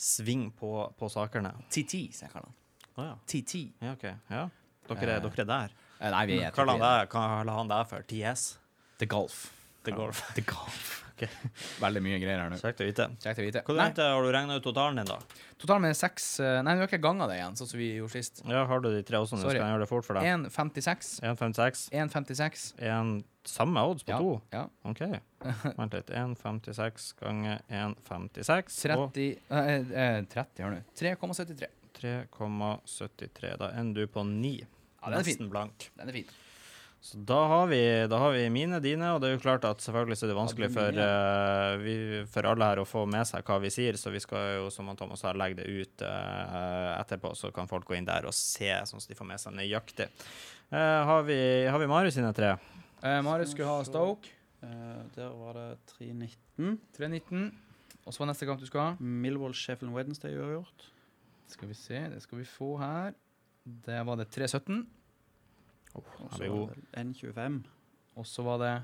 sving 0.00 0.48
på, 0.58 0.70
på 0.98 1.10
sakene. 1.12 1.52
TT, 1.70 2.08
som 2.14 2.26
jeg 2.26 2.32
kaller 2.32 2.50
han. 2.50 2.56
Å 2.94 3.04
ja. 3.08 3.14
TT. 3.30 3.54
ja, 3.82 3.92
OK. 3.94 4.06
Ja. 4.30 4.44
Dere, 4.90 5.14
er- 5.18 5.22
dere 5.24 5.44
er 5.44 5.50
der. 5.50 5.76
Eh, 6.00 6.10
Nei, 6.10 6.26
vi 6.26 6.40
er 6.42 6.52
Hva 6.54 6.66
la 6.66 7.56
han 7.58 7.68
deg, 7.70 7.86
for? 7.88 8.02
TS? 8.10 8.58
The 8.98 9.06
Golf. 9.06 9.50
The 9.84 9.92
Golf. 9.92 10.22
The 10.34 10.46
Golf. 10.46 11.00
Okay. 11.14 11.30
Veldig 11.78 12.00
mye 12.02 12.16
greier 12.18 12.40
her 12.42 12.48
nå. 12.50 12.56
Kjekt 12.58 12.80
å 12.82 12.86
vite. 12.88 13.04
Kjekt 13.22 13.38
å 13.38 13.44
vite. 13.46 13.60
Hva 13.62 13.84
du 13.94 14.00
Har 14.02 14.24
du 14.24 14.30
regna 14.34 14.56
ut 14.58 14.64
totalen 14.66 14.98
din, 14.98 15.06
da? 15.06 15.20
totalen 15.62 15.84
med 15.86 15.94
seks 15.94 16.40
eh, 16.42 16.56
Nei, 16.66 16.74
du 16.74 16.82
har 16.82 16.88
ikke 16.90 16.98
ganga 17.04 17.28
det 17.30 17.36
igjen, 17.38 17.54
sånn 17.54 17.70
som 17.70 17.78
vi 17.78 17.92
gjorde 18.00 18.16
sist. 18.16 18.42
Ja, 18.50 18.64
Har 18.66 18.82
du 18.82 18.88
de 18.90 19.04
tre 19.06 19.20
også? 19.22 19.38
så. 19.38 19.44
Skal 19.46 19.60
jeg 19.60 19.70
gjøre 19.76 19.84
det 19.84 19.88
fort 19.92 20.08
for 20.08 20.18
deg? 20.18 20.26
1,56. 20.50 21.12
1,56. 21.22 21.84
1,56. 21.94 23.22
Samme 23.46 23.86
odds 23.86 24.02
på 24.02 24.10
Ja. 24.10 24.18
to? 24.18 24.34
ja. 24.56 24.64
OK. 24.90 25.04
Vent 25.78 25.94
litt. 25.94 26.10
1,56 26.10 27.12
ganger 27.22 27.62
1,56 27.70 28.98
og 28.98 29.14
30 29.14 29.30
eh, 29.54 29.72
eh, 29.78 30.20
30, 30.34 30.66
hør 30.66 30.74
nå. 30.74 30.82
3,73. 30.98 31.70
3,73. 31.94 33.56
Da 33.62 33.70
ender 33.78 34.02
du 34.02 34.10
på 34.10 34.26
9. 34.26 34.66
Ja, 35.04 35.12
den 35.12 35.20
er 35.20 35.28
fin. 35.28 35.52
Blank. 35.52 35.86
Den 36.00 36.10
er 36.10 36.16
fin. 36.16 36.32
Så 37.04 37.18
da 37.20 37.36
har, 37.50 37.66
vi, 37.68 37.82
da 38.08 38.16
har 38.16 38.30
vi 38.32 38.46
mine, 38.48 38.78
dine, 38.80 39.10
og 39.12 39.18
det 39.20 39.28
er 39.28 39.34
jo 39.34 39.42
klart 39.42 39.66
at 39.68 39.82
selvfølgelig 39.84 40.16
så 40.16 40.24
er 40.24 40.30
det 40.30 40.36
vanskelig 40.38 40.70
for, 40.72 41.00
eh, 41.04 41.72
vi, 41.82 41.96
for 42.32 42.48
alle 42.48 42.68
her 42.70 42.80
å 42.80 42.86
få 42.88 43.02
med 43.12 43.28
seg 43.28 43.44
hva 43.44 43.58
vi 43.60 43.68
sier, 43.74 43.98
så 44.00 44.08
vi 44.14 44.22
skal 44.24 44.54
jo, 44.54 44.70
som 44.72 44.88
Thomas 44.96 45.20
sa, 45.20 45.34
legge 45.36 45.58
det 45.58 45.68
ut 45.68 46.04
uh, 46.08 46.94
etterpå, 46.96 47.34
så 47.36 47.52
kan 47.52 47.68
folk 47.68 47.84
gå 47.90 47.98
inn 47.98 48.08
der 48.08 48.24
og 48.24 48.32
se, 48.32 48.72
sånn 48.88 49.04
at 49.04 49.12
de 49.12 49.18
får 49.18 49.28
med 49.34 49.42
seg 49.42 49.52
nøyaktig. 49.58 50.08
Uh, 50.72 51.04
har, 51.10 51.28
vi, 51.28 51.36
har 51.68 51.84
vi 51.84 51.90
Marius 51.92 52.16
sine 52.16 52.32
tre? 52.32 52.54
Eh, 53.04 53.20
Marius 53.22 53.50
skulle 53.52 53.68
ha 53.68 53.84
Stoke. 53.84 54.32
Eh, 54.64 55.00
der 55.14 55.28
var 55.36 55.52
det 55.58 55.76
3-19. 55.98 56.78
3,19. 56.96 57.50
Og 58.04 58.14
så 58.14 58.22
var 58.22 58.30
neste 58.30 58.46
kamp 58.48 58.60
du 58.60 58.66
skulle 58.66 58.84
ha. 58.84 58.96
Millwall 59.00 59.52
Sheffield 59.52 59.92
Wednesday 59.92 60.32
uavgjort. 60.38 60.86
Skal 61.52 61.68
vi 61.68 61.76
se, 61.76 62.00
det 62.08 62.22
skal 62.22 62.40
vi 62.40 62.46
få 62.48 62.78
her. 62.80 63.12
Der 63.64 64.04
var 64.04 64.16
det 64.20 64.28
3,17. 64.34 64.84
Og 65.94 66.04
så 66.36 66.48
var 66.50 66.74
det 66.74 66.84
N25. 67.00 67.62
Og 68.16 68.26
så 68.26 68.42
var 68.44 68.58
det 68.60 68.74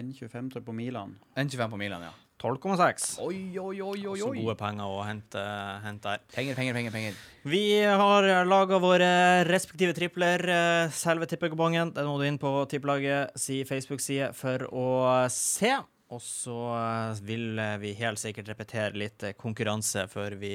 N25 0.00 0.60
på 0.64 0.72
Milan. 0.72 1.16
N25 1.36 1.70
på 1.70 1.76
Milan, 1.76 2.02
ja. 2.08 2.12
12,6. 2.40 3.18
Oi, 3.20 3.58
oi, 3.60 3.82
oi, 3.84 3.98
oi, 4.08 4.14
Også 4.14 4.30
gode 4.32 4.54
penger 4.56 4.88
å 4.88 5.02
hente, 5.04 5.40
hente 5.84 6.08
her. 6.14 6.22
Penger, 6.32 6.56
penger, 6.56 6.72
penger. 6.72 6.94
penger. 6.94 7.18
Vi 7.44 7.82
har 7.84 8.28
laga 8.48 8.78
våre 8.80 9.10
respektive 9.44 9.92
tripler. 9.92 10.40
eh, 10.48 10.88
Selve 10.88 11.28
tippekupongen 11.28 11.92
den 11.92 12.08
må 12.08 12.16
du 12.16 12.24
inn 12.24 12.38
på 12.40 12.64
Tippelaget 12.70 13.36
si 13.36 13.60
Facebook-side 13.68 14.32
for 14.32 14.64
å 14.72 14.86
se. 15.28 15.74
Og 16.10 16.18
så 16.22 16.56
eh, 16.74 17.20
vil 17.22 17.58
eh, 17.62 17.76
vi 17.82 17.92
helt 18.00 18.18
sikkert 18.18 18.48
repetere 18.50 18.98
litt 18.98 19.22
eh, 19.26 19.34
konkurranse 19.38 20.06
før 20.10 20.34
vi 20.40 20.52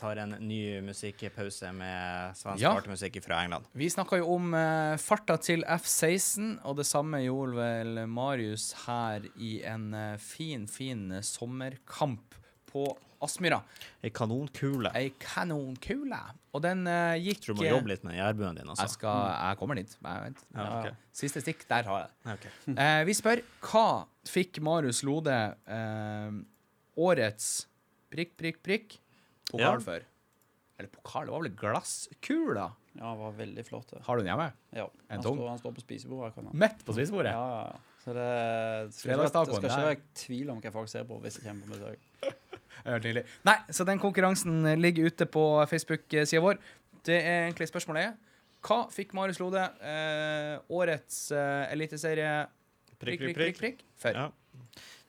tar 0.00 0.20
en 0.22 0.36
ny 0.40 0.80
musikkpause 0.84 1.72
med 1.76 2.38
svensk 2.38 2.62
Ja. 2.64 2.72
partymusikk 2.72 3.18
fra 3.24 3.42
England. 3.44 3.68
Vi 3.76 3.90
snakka 3.92 4.22
jo 4.22 4.30
om 4.38 4.54
farta 5.00 5.36
til 5.42 5.64
F16, 5.68 6.56
og 6.64 6.78
det 6.80 6.86
samme 6.88 7.20
gjorde 7.24 7.58
vel 7.58 8.00
Marius 8.08 8.70
her 8.86 9.26
i 9.36 9.58
en 9.68 9.90
fin, 10.22 10.66
fin 10.70 11.10
sommerkamp 11.20 12.38
på 12.74 12.84
Aspmyra. 13.24 13.60
Ei 14.04 14.10
kanonkule. 14.12 14.90
Ei 14.98 15.12
kanonkule. 15.22 16.18
Og 16.54 16.62
den 16.64 16.84
uh, 16.86 17.14
gikk 17.16 17.40
Tror 17.44 17.56
du 17.56 17.62
må 17.62 17.68
jobbe 17.70 17.92
litt 17.94 18.04
med 18.06 18.18
jærbuen 18.18 18.58
din, 18.58 18.66
Jeg, 18.66 18.74
altså. 18.74 18.88
skal, 18.98 19.20
jeg 19.32 19.60
kommer 19.60 19.80
dit. 19.80 19.94
Jeg 19.96 20.24
vent. 20.26 20.42
Ja, 20.54 20.66
okay. 20.80 20.96
Siste 21.14 21.42
stikk, 21.44 21.64
der 21.70 21.88
har 21.88 22.02
jeg 22.02 22.10
det. 22.10 22.34
Okay. 22.34 22.74
Uh, 22.74 23.00
vi 23.08 23.16
spør 23.16 23.44
hva 23.70 23.86
fikk 24.28 24.60
Marius 24.66 25.00
Lode 25.06 25.38
uh, 25.70 26.42
årets 27.00 27.52
prikk, 28.12 28.36
prikk, 28.40 28.60
prikk 28.66 28.98
pokal 29.50 29.78
Ja. 29.78 29.78
for? 29.88 30.10
Eller 30.74 30.90
pokal, 30.90 31.28
det 31.28 31.34
var 31.34 31.44
vel 31.46 31.56
glasskula? 31.58 32.68
Ja, 32.94 33.08
han 33.08 33.18
var 33.18 33.34
veldig 33.38 33.64
flott. 33.66 33.90
det. 33.90 34.02
Har 34.06 34.16
du 34.16 34.22
den 34.22 34.30
hjemme? 34.30 34.52
Ja. 34.74 34.86
En 35.08 35.18
Han 35.18 35.22
står, 35.22 35.48
han 35.48 35.58
står 35.58 35.74
på 35.74 35.82
spisebordet. 35.82 36.46
Midt 36.52 36.84
på 36.86 36.94
spisebordet? 36.94 37.32
Ja, 37.34 37.46
ja, 37.50 37.66
ja. 37.72 37.94
Så 38.04 38.12
det, 38.12 38.24
det 38.90 38.94
skal, 38.94 39.14
ikke, 39.16 39.60
det 39.62 39.70
skal 39.70 39.70
ikke 39.70 39.86
være 39.88 40.00
tvil 40.20 40.50
om 40.52 40.58
hva 40.60 40.72
folk 40.74 40.90
ser 40.92 41.06
på 41.08 41.16
hvis 41.22 41.38
de 41.38 41.46
kommer 41.46 41.70
på 41.70 41.78
besøk. 41.78 42.02
Nei, 43.46 43.56
så 43.70 43.86
den 43.88 44.02
konkurransen 44.02 44.64
ligger 44.80 45.10
ute 45.10 45.26
på 45.26 45.44
Facebook-sida 45.70 46.42
vår. 46.44 46.60
Det 47.04 47.16
er 47.20 47.46
egentlig 47.46 47.68
spørsmålet 47.70 48.10
er 48.10 48.14
hva 48.64 48.84
fikk 48.92 49.12
Marius 49.16 49.40
Lode 49.42 49.60
eh, 49.84 50.54
årets 50.72 51.26
eh, 51.36 51.72
eliteserie 51.74 52.46
Prikk, 52.94 53.20
prikk, 53.20 53.36
prikk. 53.36 53.58
prikk 53.58 53.82
for? 54.00 54.16
Ja. 54.16 54.30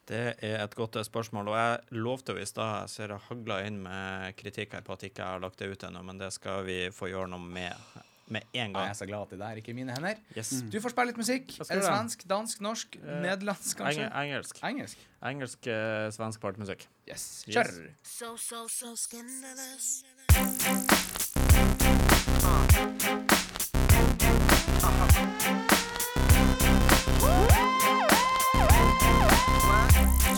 Det 0.05 0.23
er 0.43 0.59
et 0.59 0.75
godt 0.77 0.97
spørsmål, 1.07 1.47
og 1.49 1.55
jeg 1.57 2.01
lovte 2.03 2.35
jo 2.35 2.41
i 2.41 2.45
stad 2.45 2.83
Jeg 2.83 2.91
ser 2.93 3.13
jeg 3.13 3.25
hagla 3.29 3.61
inn 3.65 3.79
med 3.81 4.35
kritikk 4.37 4.75
her 4.75 4.83
på 4.85 4.93
at 4.93 5.05
jeg 5.05 5.13
ikke 5.13 5.29
har 5.31 5.41
lagt 5.41 5.61
det 5.61 5.71
ut 5.71 5.85
ennå, 5.87 6.03
men 6.05 6.19
det 6.19 6.29
skal 6.35 6.65
vi 6.67 6.77
få 6.93 7.09
gjøre 7.09 7.31
noe 7.31 7.41
med 7.41 8.03
med 8.27 8.41
en 8.53 8.71
Jeg 8.75 8.89
er 8.89 8.93
så 8.93 9.05
glad 9.05 9.21
at 9.21 9.29
det 9.29 9.39
der 9.39 9.51
ikke 9.51 9.71
er 9.71 9.75
mine 9.75 9.91
hender. 9.93 10.15
Yes. 10.37 10.53
Du 10.73 10.79
får 10.81 10.89
spille 10.89 11.11
litt 11.11 11.17
musikk. 11.17 11.59
Er 11.69 11.75
det 11.75 11.85
svensk, 11.85 12.29
dansk, 12.29 12.61
norsk, 12.61 12.97
uh, 13.03 13.09
nederlandsk, 13.21 13.77
kanskje? 13.77 14.07
Eng 14.09 14.23
engelsk. 14.23 14.63
Engelsk. 14.63 15.07
Engelsk, 15.25 15.59
uh, 15.67 16.09
svensk 16.11 16.41
partymusikk. 16.41 16.87
Yes. 17.09 17.45
Yes. 17.47 17.55
Kjør! 17.55 17.89
So, 18.03 18.35
so, 18.37 18.67
so 18.67 18.95
scandalous. 18.95 20.03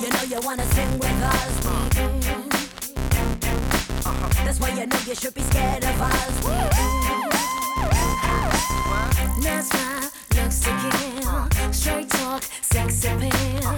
You 0.01 0.09
know 0.11 0.23
you 0.23 0.39
wanna 0.45 0.65
sing 0.75 0.91
with 0.99 1.23
us. 1.23 1.53
That's 4.45 4.59
why 4.59 4.69
you 4.69 4.85
know 4.85 4.99
you 5.07 5.15
should 5.15 5.33
be 5.33 5.41
scared 5.41 5.83
of 5.83 6.01
us. 6.01 7.36
Nice 9.43 9.69
smile, 9.69 10.09
looks 10.35 10.59
to 10.61 10.71
kill. 10.97 11.71
Straight 11.71 12.09
talk, 12.09 12.43
sex 12.61 13.03
appeal. 13.05 13.71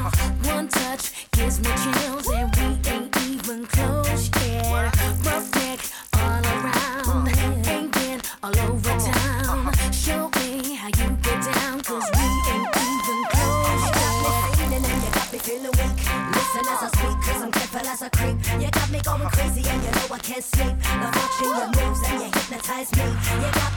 One 0.54 0.68
touch 0.68 1.12
gives 1.32 1.60
me 1.60 1.70
chills, 1.84 2.28
and 2.30 2.56
we 2.56 2.89
ain't 2.89 3.18
even 3.18 3.65
close 3.68 4.30
yet. 4.42 4.96
Neck 5.56 5.80
all 6.13 6.44
around, 6.46 7.28
ain't 7.68 7.92
been 7.94 8.22
all 8.44 8.58
over 8.60 8.98
town. 9.00 9.74
Show 9.92 10.30
me 10.39 10.76
how 10.76 10.88
you 10.88 11.08
get 11.22 11.39
down, 11.54 11.82
cause 11.82 12.08
we 12.15 12.26
ain't 12.54 12.76
even 12.78 13.20
close 13.32 13.84
yet. 13.84 14.72
And 14.74 14.86
you 14.86 15.12
got 15.12 15.28
me 15.34 15.39
feeling 15.39 15.76
weak. 15.80 15.98
Listen 16.36 16.65
as 16.70 16.84
I 16.84 16.89
speak, 16.94 17.18
cause 17.26 17.42
I'm 17.42 17.52
careful 17.52 17.88
as 17.88 18.02
I 18.02 18.10
creep. 18.10 18.38
You 18.62 18.70
got 18.72 18.89
me 18.92 19.00
going 19.02 19.30
crazy, 19.30 19.63
and 19.70 19.84
you 19.84 19.92
know 19.92 20.08
I 20.12 20.20
can't 20.20 20.44
sleep. 20.44 20.76
Love 21.02 21.15
watching 21.15 21.48
your 21.48 21.68
moves, 21.68 22.02
and 22.08 22.22
you 22.22 22.30
hypnotize 22.32 22.92
me. 22.96 23.04
You 23.04 23.50
got 23.54 23.72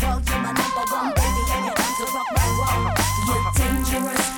you 0.00 0.06
a 0.06 0.22
twirl. 0.22 0.22
You're 0.26 0.42
my 0.42 0.52
number 0.52 0.84
one 0.90 1.12
baby, 1.14 1.42
and 1.52 1.64
you're 1.66 1.74
to 1.74 2.04
rock 2.14 2.28
my 2.34 2.48
world. 2.58 2.98
You're 3.26 3.52
dangerous, 3.56 4.31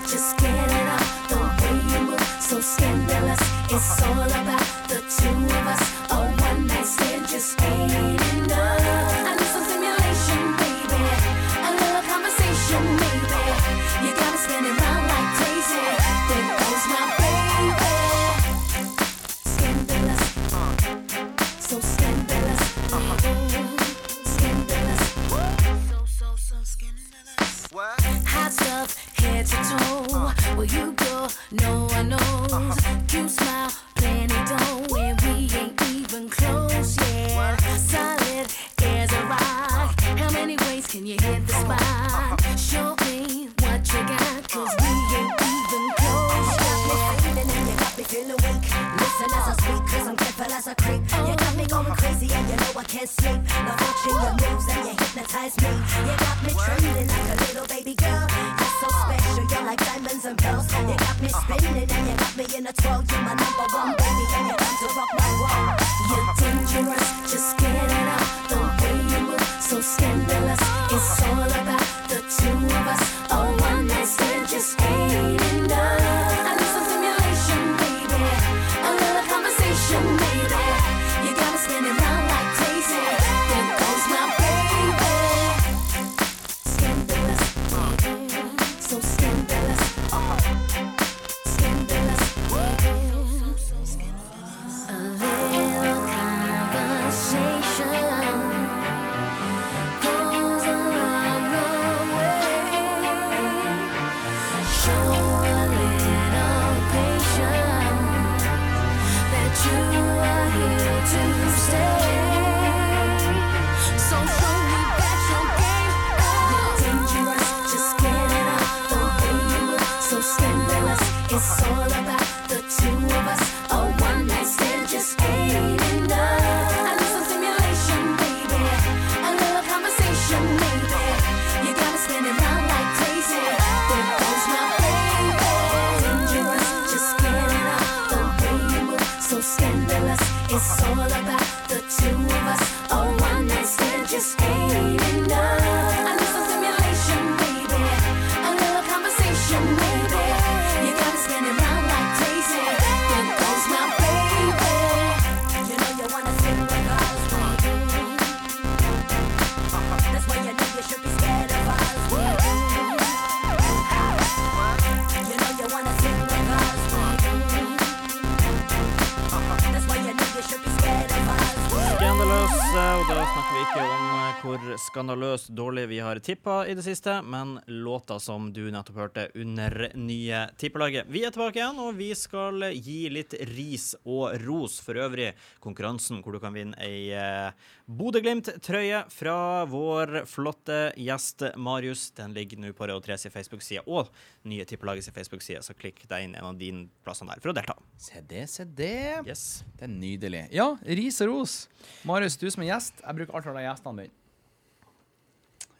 har 176.14 176.20
tippa 176.20 176.66
i 176.68 176.74
det 176.74 176.82
siste, 176.82 177.22
men 177.22 177.60
låta 177.66 178.20
som 178.20 178.52
du 178.52 178.70
nettopp 178.70 178.96
hørte 178.96 179.24
under 179.34 179.90
nye 179.98 180.44
tippelaget. 180.60 181.08
Vi 181.10 181.24
er 181.26 181.32
tilbake 181.34 181.58
igjen, 181.58 181.80
og 181.82 181.96
vi 181.98 182.10
skal 182.14 182.68
gi 182.70 183.08
litt 183.10 183.34
ris 183.50 183.94
og 184.04 184.36
ros 184.44 184.78
for 184.84 185.00
øvrig. 185.00 185.32
Konkurransen 185.64 186.22
hvor 186.22 186.36
du 186.36 186.40
kan 186.42 186.54
vinne 186.54 186.78
ei 186.78 187.10
eh, 187.18 187.50
Bodø-Glimt-trøye 187.90 189.04
fra 189.10 189.36
vår 189.70 190.22
flotte 190.30 190.94
gjest 191.02 191.48
Marius. 191.58 192.08
Den 192.14 192.36
ligger 192.36 192.62
nå 192.62 192.70
på 192.76 192.88
Reo 192.88 193.02
3 193.02 193.18
sin 193.24 193.34
Facebook-side 193.34 193.84
og 193.90 194.12
nye 194.46 194.66
tippelaget 194.68 195.08
sin 195.08 195.16
Facebook-side, 195.16 195.64
så 195.66 195.74
klikk 195.74 196.04
deg 196.10 196.28
inn 196.28 196.38
en 196.38 196.52
av 196.52 196.58
dine 196.60 196.86
plasser 197.04 197.26
der 197.28 197.42
for 197.42 197.50
å 197.50 197.58
delta. 197.58 197.78
Se 197.98 198.22
det, 198.22 198.46
se 198.52 198.68
det. 198.68 199.24
Yes. 199.26 199.64
Det 199.74 199.88
er 199.88 199.96
nydelig. 199.98 200.46
Ja, 200.54 200.74
ris 200.84 201.22
og 201.24 201.34
ros. 201.34 201.64
Marius, 202.06 202.38
du 202.38 202.46
som 202.50 202.62
er 202.62 202.76
gjest. 202.76 203.02
Jeg 203.02 203.18
bruker 203.18 203.34
alltid 203.34 203.54
å 203.56 203.58
la 203.58 203.66
gjestene 203.72 203.98
begynne. 204.04 204.20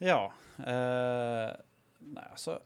Ja. 0.03 0.21
Eh, 0.59 1.51
nei, 2.15 2.25
altså 2.31 2.59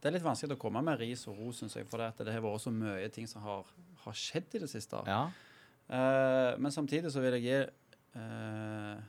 Det 0.00 0.10
er 0.10 0.16
litt 0.18 0.26
vanskelig 0.26 0.56
å 0.56 0.60
komme 0.60 0.82
med 0.86 1.00
ris 1.00 1.24
og 1.30 1.38
ros, 1.40 1.60
syns 1.60 1.74
jeg, 1.78 1.86
for 1.88 2.02
det, 2.02 2.12
at 2.12 2.22
det 2.26 2.34
har 2.34 2.44
vært 2.44 2.62
så 2.62 2.70
mye 2.74 3.08
ting 3.14 3.26
som 3.30 3.42
har, 3.42 3.66
har 4.04 4.16
skjedd 4.16 4.54
i 4.54 4.62
det 4.62 4.70
siste. 4.70 5.00
Ja. 5.08 5.24
Eh, 5.88 6.52
men 6.62 6.74
samtidig 6.74 7.10
så 7.14 7.22
vil 7.24 7.38
jeg 7.38 7.46
gi 7.46 7.58
eh, 8.20 9.04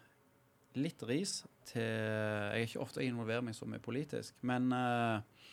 litt 0.77 1.03
ris 1.09 1.39
til 1.67 1.83
Jeg 1.83 2.61
er 2.61 2.65
ikke 2.65 2.83
ofte 2.83 3.05
involverer 3.05 3.45
meg 3.45 3.57
så 3.57 3.67
mye 3.69 3.83
politisk, 3.83 4.37
men 4.47 4.71
eh, 4.73 5.45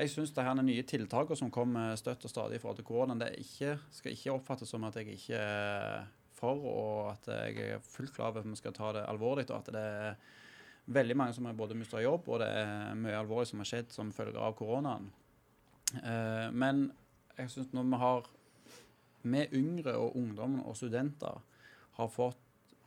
jeg 0.00 0.12
syns 0.14 0.32
er 0.40 0.54
nye 0.62 0.84
tiltakene 0.88 1.36
som 1.36 1.50
kommer 1.52 1.98
støtt 2.00 2.24
og 2.24 2.32
stadig 2.32 2.56
i 2.56 2.62
forhold 2.62 2.80
til 2.80 2.88
koronaen, 2.88 3.20
det 3.20 3.34
ikke, 3.42 3.76
skal 3.92 4.14
ikke 4.14 4.32
oppfattes 4.32 4.70
som 4.72 4.86
at 4.88 4.96
jeg 4.96 5.18
ikke 5.18 5.36
er 5.38 6.06
for, 6.32 6.62
og 6.64 7.10
at 7.12 7.28
jeg 7.28 7.74
er 7.76 7.82
fullt 7.84 8.14
klar 8.16 8.32
over 8.32 8.40
at 8.40 8.48
vi 8.48 8.58
skal 8.58 8.74
ta 8.74 8.94
det 8.96 9.04
alvorlig, 9.06 9.44
og 9.50 9.58
at 9.60 9.74
det 9.74 9.82
er 9.82 10.16
veldig 10.86 11.16
mange 11.16 11.34
som 11.36 11.46
har 11.46 11.54
både 11.54 11.76
mista 11.78 12.00
jobb, 12.02 12.28
og 12.28 12.40
det 12.42 12.48
er 12.48 12.94
mye 12.98 13.18
alvorlig 13.18 13.50
som 13.52 13.62
har 13.62 13.68
skjedd 13.70 13.92
som 13.94 14.12
følge 14.14 14.40
av 14.40 14.56
koronaen. 14.58 15.10
Eh, 16.02 16.48
men 16.52 16.86
jeg 17.36 17.50
syns 17.52 17.72
når 17.72 17.90
vi 17.90 17.98
har 18.00 18.30
Vi 19.22 19.42
yngre 19.54 19.92
og 20.00 20.16
ungdom 20.18 20.56
og 20.64 20.74
studenter 20.76 21.36
har 21.94 22.08
fått, 22.10 22.40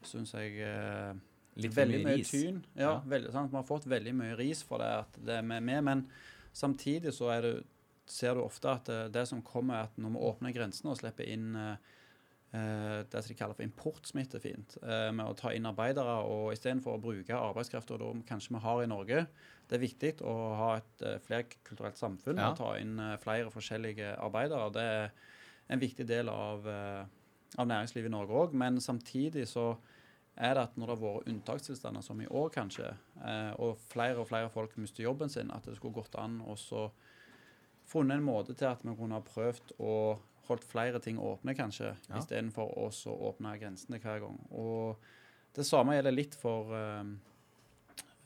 syns 0.04 0.34
jeg 0.36 0.58
eh, 0.60 1.14
Litt 1.56 1.72
veldig 1.72 2.02
mye 2.02 2.10
mye 2.10 2.18
ris. 2.20 2.32
tyn. 2.32 2.58
Ja, 2.76 2.82
Ja. 2.82 2.96
Veldig, 3.06 3.32
sant? 3.32 3.52
Vi 3.52 3.56
har 3.56 3.64
fått 3.64 3.86
veldig 3.88 4.14
mye 4.14 4.36
ris 4.36 4.64
for 4.64 4.84
det 4.84 4.90
at 5.06 5.16
det 5.24 5.38
er 5.38 5.42
med, 5.42 5.64
med 5.64 5.84
men 5.84 6.02
samtidig 6.52 7.14
så 7.14 7.32
det, 7.42 7.64
ser 8.06 8.36
du 8.36 8.42
ofte 8.44 8.68
at 8.68 8.86
det, 8.86 9.14
det 9.14 9.28
som 9.28 9.42
kommer, 9.42 9.76
er 9.76 9.88
at 9.88 9.96
når 9.98 10.10
vi 10.10 10.26
åpner 10.28 10.52
grensene 10.54 10.92
og 10.92 11.00
slipper 11.00 11.24
inn 11.24 11.56
eh, 11.56 11.78
det 13.12 13.22
som 13.24 13.32
de 13.32 13.38
kaller 13.40 13.58
for 13.58 13.66
importsmitte 13.66 14.40
fint, 14.44 14.78
eh, 14.84 15.10
med 15.12 15.26
å 15.26 15.36
ta 15.38 15.52
inn 15.56 15.66
arbeidere 15.70 16.18
og 16.24 16.54
istedenfor 16.54 16.96
å 16.98 17.02
bruke 17.02 17.36
arbeidskraft 17.38 17.92
og 17.96 18.00
da 18.04 18.12
kanskje 18.30 18.56
vi 18.56 18.62
har 18.66 18.84
i 18.84 18.90
Norge. 18.92 19.26
Det 19.68 19.78
er 19.80 19.82
viktig 19.88 20.12
å 20.22 20.36
ha 20.60 20.70
et 20.78 21.02
eh, 21.06 21.18
flerkulturelt 21.26 21.98
samfunn 21.98 22.38
Ja. 22.38 22.52
og 22.52 22.58
ta 22.60 22.76
inn 22.78 23.00
eh, 23.00 23.18
flere 23.18 23.50
forskjellige 23.54 24.14
arbeidere. 24.22 24.72
Det 24.76 24.82
er 24.82 25.12
en 25.70 25.80
viktig 25.82 26.06
del 26.08 26.30
av, 26.30 26.68
eh, 26.68 27.06
av 27.58 27.68
næringslivet 27.68 28.06
i 28.12 28.14
Norge 28.14 28.32
òg, 28.46 28.54
men 28.54 28.78
samtidig 28.78 29.48
så 29.48 29.78
er 30.38 30.54
det 30.54 30.64
at 30.64 30.76
når 30.78 30.88
det 30.88 30.96
har 30.98 31.04
vært 31.08 31.28
unntakstilstander, 31.32 32.04
som 32.04 32.20
i 32.22 32.28
år 32.28 32.50
kanskje, 32.52 32.90
eh, 33.24 33.54
og 33.58 33.78
flere 33.90 34.20
og 34.20 34.28
flere 34.28 34.50
folk 34.52 34.76
mister 34.78 35.04
jobben 35.04 35.30
sin, 35.32 35.50
at 35.52 35.64
det 35.64 35.78
skulle 35.78 35.96
gått 35.96 36.16
an 36.20 36.42
å 36.46 36.58
så 36.60 36.90
funnet 37.88 38.18
en 38.18 38.26
måte 38.26 38.54
til 38.58 38.68
at 38.68 38.82
vi 38.84 38.96
kunne 38.98 39.16
ha 39.16 39.22
prøvd 39.22 39.76
å 39.80 40.20
holdt 40.50 40.66
flere 40.68 41.00
ting 41.04 41.18
åpne, 41.22 41.56
kanskje, 41.58 41.94
Ja. 42.10 42.18
istedenfor 42.20 42.74
å 42.78 42.90
åpne 43.30 43.56
grensene 43.62 44.00
hver 44.02 44.20
gang. 44.24 44.40
Og 44.52 44.98
det 45.56 45.66
samme 45.66 45.96
gjelder 45.96 46.16
litt 46.16 46.36
for 46.36 46.74
eh, 46.76 47.04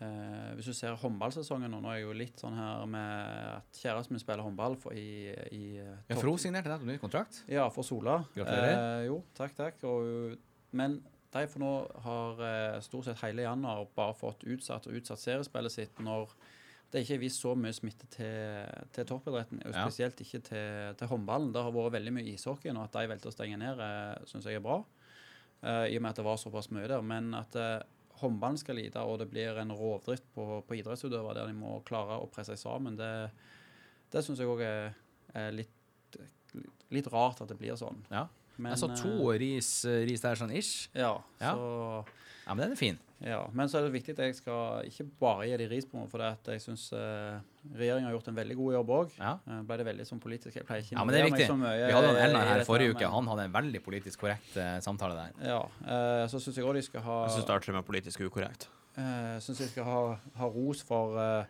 uh, 0.01 0.55
Hvis 0.57 0.65
du 0.71 0.73
ser 0.73 0.97
håndballsesongen 0.97 1.69
nå, 1.71 1.81
nå 1.83 1.91
er 1.91 1.99
jeg 1.99 2.07
jo 2.07 2.17
litt 2.17 2.41
sånn 2.41 2.57
her 2.57 2.85
med 2.89 3.45
at 3.59 3.81
kjæresten 3.81 4.15
min 4.15 4.23
spiller 4.23 4.45
håndball 4.45 4.77
for 4.81 4.95
i, 4.97 5.29
i 5.53 5.63
eh, 5.77 5.95
Ja, 6.09 6.15
for 6.17 6.31
hun 6.31 6.41
signerte 6.41 6.71
nettopp 6.71 6.89
ny 6.89 6.97
kontrakt. 7.01 7.43
ja, 7.47 7.67
for 7.73 7.83
Sola. 7.85 8.23
Gratulerer. 8.35 8.77
Uh, 8.79 9.05
jo, 9.11 9.23
takk, 9.37 9.55
takk. 9.59 9.83
Og, 9.89 10.37
men 10.71 11.01
de 11.29 11.43
for 11.51 11.61
nå 11.61 11.73
har 12.05 12.39
uh, 12.41 12.79
stort 12.81 13.05
sett 13.05 13.21
hele 13.21 13.45
januar 13.45 13.85
bare 13.95 14.15
fått 14.17 14.47
utsatt 14.49 14.87
og 14.89 14.97
utsatt 14.97 15.21
seriespillet 15.21 15.75
sitt 15.75 16.01
når 16.01 16.33
det 16.91 17.03
ikke 17.03 17.15
er 17.19 17.21
vist 17.21 17.41
så 17.43 17.51
mye 17.53 17.73
smitte 17.75 18.07
til, 18.09 18.65
til 18.95 19.05
toppidretten, 19.05 19.59
og 19.65 19.75
spesielt 19.75 20.21
ikke 20.23 20.39
til, 20.47 20.95
til 20.97 21.11
håndballen. 21.11 21.51
Det 21.53 21.61
har 21.61 21.75
vært 21.75 21.93
veldig 21.99 22.13
mye 22.15 22.31
ishockey, 22.33 22.71
og 22.73 22.81
at 22.87 22.95
de 22.97 23.11
valgte 23.11 23.29
å 23.29 23.35
stenge 23.35 23.59
ned, 23.61 23.77
uh, 23.83 24.15
syns 24.29 24.47
jeg 24.49 24.57
er 24.57 24.63
bra. 24.65 24.79
Uh, 25.61 25.85
I 25.91 25.97
og 25.99 26.01
med 26.01 26.09
at 26.13 26.21
det 26.21 26.25
var 26.25 26.39
såpass 26.41 26.71
mye 26.73 26.87
der. 26.89 27.03
Men 27.05 27.29
at 27.37 27.53
uh, 27.59 27.83
håndballen 28.23 28.57
skal 28.57 28.79
lide, 28.79 29.03
og 29.05 29.19
det 29.21 29.29
blir 29.29 29.59
en 29.61 29.75
rovdrift 29.75 30.25
på, 30.33 30.47
på 30.65 30.79
idrettsutøvere 30.79 31.37
der 31.37 31.51
de 31.51 31.55
må 31.59 31.77
klare 31.87 32.17
å 32.19 32.25
presse 32.31 32.55
seg 32.57 32.63
sammen, 32.65 32.97
det, 32.99 33.11
det 34.11 34.25
syns 34.25 34.41
jeg 34.41 34.49
òg 34.49 34.65
er, 34.65 34.89
er 35.37 35.53
litt, 35.55 36.17
litt 36.89 37.07
rart 37.13 37.43
at 37.45 37.53
det 37.53 37.59
blir 37.59 37.77
sånn. 37.79 38.01
Ja. 38.09 38.25
Men, 38.59 38.73
jeg 38.73 38.81
så 38.81 38.89
to 38.97 39.29
ris, 39.39 39.69
ris 40.09 40.25
der, 40.25 40.35
sånn 40.35 40.51
ish. 40.57 40.89
eh, 40.91 41.05
Ja, 41.05 41.13
Ja. 41.39 41.53
så 41.55 42.03
Ja, 42.49 42.55
men 42.57 42.63
den 42.65 42.71
er 42.73 42.79
fin. 42.79 42.95
ja. 43.21 43.43
Men 43.53 43.69
så 43.69 43.77
er 43.77 43.83
det 43.85 43.91
viktig 43.93 44.15
at 44.15 44.21
jeg 44.23 44.35
skal 44.39 44.87
ikke 44.89 45.05
bare 45.21 45.45
gi 45.45 45.57
de 45.61 45.67
ris 45.69 45.85
på 45.85 45.99
meg, 45.99 46.07
for 46.09 46.17
det 46.23 46.29
at 46.33 46.47
jeg 46.55 46.63
syns 46.63 46.87
uh, 46.97 47.37
regjeringa 47.77 48.09
har 48.09 48.15
gjort 48.15 48.31
en 48.31 48.39
veldig 48.39 48.57
god 48.57 48.73
jobb 48.73 48.93
òg. 48.95 49.13
Ja. 49.19 49.35
ble 49.67 49.77
det 49.77 49.85
veldig 49.85 50.07
sånn 50.09 50.21
politisk. 50.23 50.55
Jeg 50.57 50.65
pleier 50.65 50.81
ikke 50.81 50.97
Ja, 50.97 51.03
men 51.05 51.13
det 51.13 51.21
er 51.21 51.29
viktig. 51.29 51.45
Vi 51.45 51.93
hadde 51.93 52.09
han 52.09 52.33
i- 52.39 52.47
her 52.49 52.65
forrige 52.65 52.95
uke. 52.95 53.11
Han 53.13 53.29
hadde 53.29 53.45
en 53.45 53.53
veldig 53.53 53.83
politisk 53.85 54.23
korrekt 54.25 54.57
eh, 54.57 54.79
samtale 54.81 55.13
der. 55.19 55.37
Ja. 55.45 55.61
eh, 55.85 56.25
så 56.31 56.41
syns 56.41 56.57
jeg 56.57 56.65
òg 56.65 56.73
de 56.79 56.81
skal 56.89 57.05
ha 57.05 57.19
Jeg 57.27 57.37
syns 57.37 57.45
det 57.51 57.69
er 57.69 57.77
med 57.77 57.85
politisk 57.85 58.25
ukorrekt. 58.25 58.67
uh, 58.97 59.37
synes 59.39 59.59
jeg 59.59 59.69
skal 59.75 59.83
ha, 59.85 59.99
ha 60.41 60.45
ros 60.49 60.81
for 60.81 61.19
eh, 61.21 61.45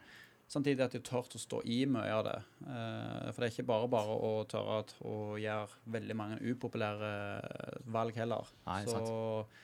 Samtidig 0.49 0.81
at 0.81 0.95
de 0.97 0.99
tør 1.05 1.27
å 1.29 1.39
stå 1.39 1.59
i 1.69 1.83
mye 1.85 2.09
av 2.09 2.23
det. 2.25 2.37
Eh, 2.65 3.27
for 3.29 3.43
det 3.43 3.47
er 3.47 3.53
ikke 3.53 3.67
bare 3.69 3.87
bare 3.87 4.15
å 4.17 4.31
tørre 4.49 4.79
å 5.05 5.37
gjøre 5.37 5.67
veldig 5.85 6.15
mange 6.17 6.39
upopulære 6.41 7.11
eh, 7.37 7.75
valg 7.93 8.17
heller. 8.17 8.49
Nei, 8.65 8.79
så 8.87 8.95
sant. 8.97 9.59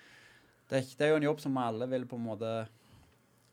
Det 0.69 0.79
er, 0.81 0.89
det 0.97 1.05
er 1.05 1.13
jo 1.13 1.21
en 1.21 1.29
jobb 1.29 1.43
som 1.43 1.57
alle 1.61 1.87
vil 1.91 2.07
på 2.09 2.17
en 2.19 2.25
måte 2.25 2.51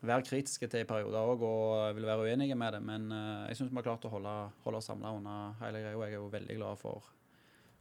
være 0.03 0.25
kritiske 0.27 0.67
til 0.67 0.83
i 0.83 0.87
perioder 0.87 1.33
òg, 1.33 1.43
og 1.47 1.97
vil 1.97 2.07
være 2.09 2.27
uenige 2.27 2.57
med 2.59 2.75
det. 2.75 2.83
Men 2.83 3.09
uh, 3.13 3.45
jeg 3.47 3.59
syns 3.59 3.71
vi 3.71 3.79
har 3.79 3.85
klart 3.87 4.07
å 4.09 4.11
holde, 4.11 4.37
holde 4.65 4.81
oss 4.81 4.89
samla 4.91 5.13
under 5.15 5.53
hele 5.63 5.83
greia. 5.83 5.97
Og 5.97 6.03
jeg 6.03 6.15
er 6.15 6.19
jo 6.19 6.31
veldig 6.33 6.57
glad 6.59 6.81
for 6.81 7.05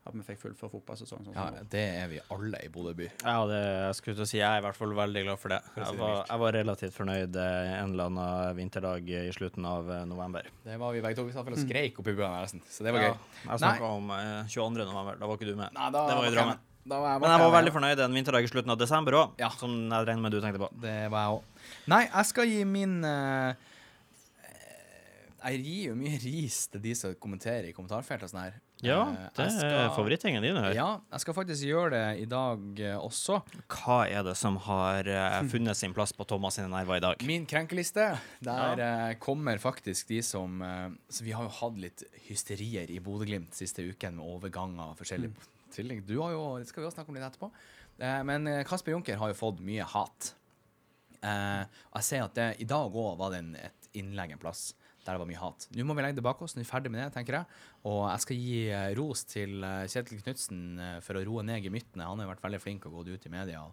at 0.03 0.15
vi 0.17 0.23
fikk 0.27 0.41
fullført 0.41 0.73
fotballsesongen. 0.73 1.29
Sånn 1.29 1.37
Ja, 1.37 1.65
det 1.71 1.83
er 2.01 2.09
vi 2.11 2.19
alle 2.35 2.59
i 2.67 2.71
Bodø 2.75 2.91
by. 2.99 3.07
Ja, 3.23 3.37
det 3.47 3.59
jeg 3.61 3.99
skulle 4.01 4.17
til 4.19 4.25
å 4.25 4.31
si. 4.33 4.39
Jeg 4.41 4.49
er 4.49 4.59
i 4.59 4.65
hvert 4.65 4.79
fall 4.79 4.95
veldig 4.99 5.23
glad 5.29 5.39
for 5.39 5.55
det. 5.55 5.61
Jeg 5.79 5.99
var, 6.01 6.17
jeg 6.27 6.43
var 6.43 6.57
relativt 6.59 6.97
fornøyd 6.97 7.39
eh, 7.39 7.71
en 7.77 7.95
eller 7.95 8.11
annen 8.11 8.59
vinterdag 8.59 9.13
i 9.15 9.23
slutten 9.35 9.69
av 9.71 9.93
eh, 9.95 10.03
november. 10.11 10.49
Det 10.67 10.79
var 10.83 10.97
vi 10.97 11.05
begge 11.07 11.21
to. 11.21 11.27
Vi 11.29 11.37
satt 11.37 11.47
vel 11.47 11.55
og 11.55 11.63
skreik 11.63 12.03
oppi 12.03 12.17
bua 12.19 12.33
nesten, 12.41 12.65
så 12.67 12.87
det 12.87 12.97
var 12.97 13.07
Ja, 13.07 13.13
gøy. 13.15 13.31
jeg 13.47 13.63
snakka 13.63 13.93
om 14.01 14.11
eh, 14.17 14.51
22. 14.51 14.89
november. 14.91 15.23
Da 15.23 15.31
var 15.31 15.39
ikke 15.39 15.53
du 15.53 15.55
med. 15.63 15.79
Nei, 15.79 15.89
da 15.95 16.05
det 16.11 16.19
var 16.19 16.27
i 16.27 16.35
Drammen. 16.35 16.67
Da 16.85 16.99
var 16.99 17.13
jeg 17.15 17.21
Men 17.23 17.31
jeg 17.31 17.41
var 17.45 17.53
veldig 17.55 17.73
fornøyd 17.77 18.01
en 18.03 18.17
vinterdag 18.19 18.43
i 18.47 18.51
slutten 18.51 18.73
av 18.75 18.79
desember 18.81 19.13
òg, 19.21 19.35
Ja. 19.39 19.51
som 19.51 19.71
jeg 19.71 20.07
regner 20.09 20.23
med 20.23 20.33
du 20.35 20.41
tenkte 20.43 20.59
på. 20.59 20.69
Det 20.83 20.97
var 21.13 21.29
jeg 21.29 21.37
òg. 21.37 21.69
Nei, 21.93 22.01
jeg 22.09 22.27
skal 22.27 22.49
gi 22.51 22.65
min 22.67 23.05
uh, 23.05 23.53
Jeg 25.45 25.59
gir 25.63 25.89
jo 25.91 25.95
mye 25.99 26.19
ris 26.23 26.57
til 26.71 26.83
de 26.85 26.93
som 26.95 27.15
kommenterer 27.19 27.67
i 27.67 27.73
kommentarfeltet 27.75 28.29
og 28.29 28.31
sånn 28.31 28.45
her. 28.45 28.59
Ja, 28.83 29.01
Eh, 29.11 29.29
det 29.37 29.47
skal, 29.55 29.73
er 29.79 29.89
favorittingen 29.95 30.43
din 30.43 30.57
her. 30.59 30.73
Ja, 30.75 30.89
jeg 31.11 31.23
skal 31.23 31.35
faktisk 31.35 31.63
gjøre 31.67 31.91
det 31.95 32.21
i 32.23 32.27
dag 32.31 32.81
eh, 32.83 32.97
også. 32.99 33.41
Hva 33.71 34.01
er 34.11 34.23
det 34.27 34.35
som 34.39 34.57
har 34.67 35.07
funnet 35.53 35.79
sin 35.79 35.95
plass 35.95 36.11
på 36.15 36.27
Thomas 36.27 36.59
sine 36.59 36.67
nerver 36.71 36.99
i 36.99 37.03
dag? 37.03 37.23
Min 37.27 37.47
krenkeliste, 37.47 38.09
der 38.43 38.83
eh, 38.83 39.15
kommer 39.23 39.59
faktisk 39.63 40.09
de 40.11 40.19
som 40.23 40.59
Så 41.11 41.23
vi 41.27 41.31
har 41.35 41.47
jo 41.47 41.55
hatt 41.61 41.79
litt 41.79 42.03
hysterier 42.29 42.91
i 42.91 42.99
Bodø-Glimt 43.03 43.55
siste 43.55 43.83
uken 43.87 44.19
med 44.19 44.27
overganger 44.27 44.93
og 44.95 44.99
forskjellig. 45.03 45.31
Tillegg, 45.73 46.05
Du 46.07 46.19
har 46.21 46.35
jo 46.35 46.43
Det 46.61 46.69
skal 46.69 46.83
vi 46.83 46.89
også 46.89 47.01
snakke 47.01 47.13
om 47.13 47.19
litt 47.19 47.27
etterpå. 47.27 47.51
Eh, 47.99 48.21
men 48.29 48.47
eh, 48.51 48.63
Kasper 48.69 48.95
Junker 48.95 49.19
har 49.21 49.33
jo 49.33 49.39
fått 49.39 49.63
mye 49.65 49.87
hat. 49.95 50.33
Eh, 51.23 51.65
og 51.91 51.99
jeg 52.01 52.09
ser 52.09 52.25
at 52.27 52.39
det, 52.39 52.49
i 52.65 52.69
dag 52.69 52.93
òg 52.93 53.19
var 53.21 53.35
det 53.35 53.43
en, 53.43 53.53
et 53.57 53.91
innlegg 53.99 54.35
en 54.35 54.43
plass 54.43 54.73
der 55.03 55.17
det 55.17 55.21
var 55.23 55.27
mye 55.27 55.41
hat. 55.41 55.67
Nå 55.75 55.85
må 55.87 55.97
vi 55.99 56.05
legge 56.05 56.21
det 56.21 56.25
bak 56.25 56.41
oss. 56.45 56.55
Nå 56.55 56.63
er 56.63 56.67
vi 56.67 56.71
ferdig 56.71 56.93
med 56.95 57.03
det, 57.03 57.09
tenker 57.17 57.41
jeg. 57.41 57.61
Og 57.91 58.05
jeg 58.07 58.23
skal 58.23 58.39
gi 58.39 58.59
ros 58.95 59.25
til 59.27 59.65
Kjetil 59.91 60.21
Knutsen 60.23 60.61
for 61.03 61.19
å 61.19 61.23
roe 61.27 61.43
ned 61.43 61.65
gemyttene. 61.65 62.07
Han 62.07 62.23
har 62.23 62.31
vært 62.31 62.45
veldig 62.45 62.61
flink 62.63 62.87
og 62.87 63.01
gått 63.01 63.11
ut 63.11 63.27
i 63.27 63.33
media. 63.33 63.65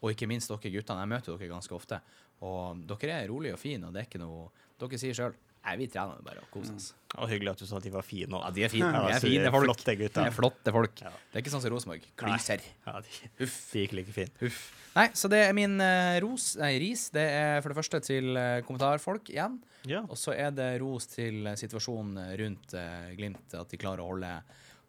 Og 0.00 0.14
ikke 0.14 0.30
minst 0.30 0.48
dere 0.48 0.72
guttene. 0.72 1.04
Jeg 1.04 1.12
møter 1.12 1.36
dere 1.36 1.50
ganske 1.52 1.76
ofte. 1.76 2.00
Og 2.48 2.86
dere 2.88 3.18
er 3.18 3.28
rolige 3.28 3.58
og 3.58 3.60
fine, 3.60 3.90
og 3.90 3.92
det 3.92 4.00
er 4.00 4.08
ikke 4.08 4.22
noe 4.22 4.48
Dere 4.80 4.98
sier 4.98 5.14
sjøl 5.14 5.36
Nei, 5.62 5.76
vi 5.78 5.86
trener 5.86 6.18
bare 6.26 6.40
og 6.42 6.48
koser 6.50 6.74
oss. 6.74 6.88
Og 7.22 7.28
hyggelig 7.30 7.52
at 7.52 7.60
du 7.62 7.66
sa 7.68 7.76
at 7.78 7.84
de 7.86 7.90
var 7.94 8.02
fine 8.02 8.34
òg. 8.34 8.42
Ja, 8.42 8.50
de 8.56 8.62
er 8.66 8.70
fine. 8.72 8.88
Ja, 8.90 9.02
De 9.06 9.12
er 9.14 9.20
så 9.22 9.28
de 9.28 9.36
er 9.36 9.44
fine 9.44 9.50
folk. 9.54 9.66
flotte 9.68 9.94
gutter. 10.00 10.16
De 10.16 10.30
er 10.32 10.34
flotte 10.34 10.72
folk. 10.74 11.02
Ja. 11.04 11.12
Det 11.30 11.38
er 11.38 11.44
ikke 11.44 11.52
sånn 11.52 11.62
som 11.62 11.74
Rosenborg. 11.74 12.06
Klyser. 12.18 12.64
Ja, 12.86 12.94
de, 13.04 13.18
Huff. 13.38 13.58
de 13.70 13.84
gikk 13.84 13.94
like 14.00 14.14
fint. 14.16 14.34
Huff. 14.42 14.62
Nei, 14.96 15.06
så 15.16 15.30
det 15.32 15.38
er 15.46 15.54
min 15.56 15.78
uh, 15.80 16.16
ros, 16.24 16.48
nei, 16.60 16.72
ris. 16.82 17.06
Det 17.14 17.22
er 17.36 17.62
for 17.62 17.72
det 17.72 17.78
første 17.78 18.00
til 18.04 18.34
uh, 18.36 18.58
kommentarfolk 18.66 19.30
igjen. 19.32 19.60
Ja. 19.88 20.02
Og 20.08 20.18
så 20.20 20.34
er 20.34 20.50
det 20.54 20.68
ros 20.82 21.08
til 21.10 21.46
eh, 21.50 21.56
situasjonen 21.58 22.18
rundt 22.38 22.74
uh, 22.78 23.08
Glimt, 23.18 23.54
at 23.58 23.70
de 23.72 23.78
klarer 23.80 24.02
å 24.04 24.10
holde, 24.12 24.28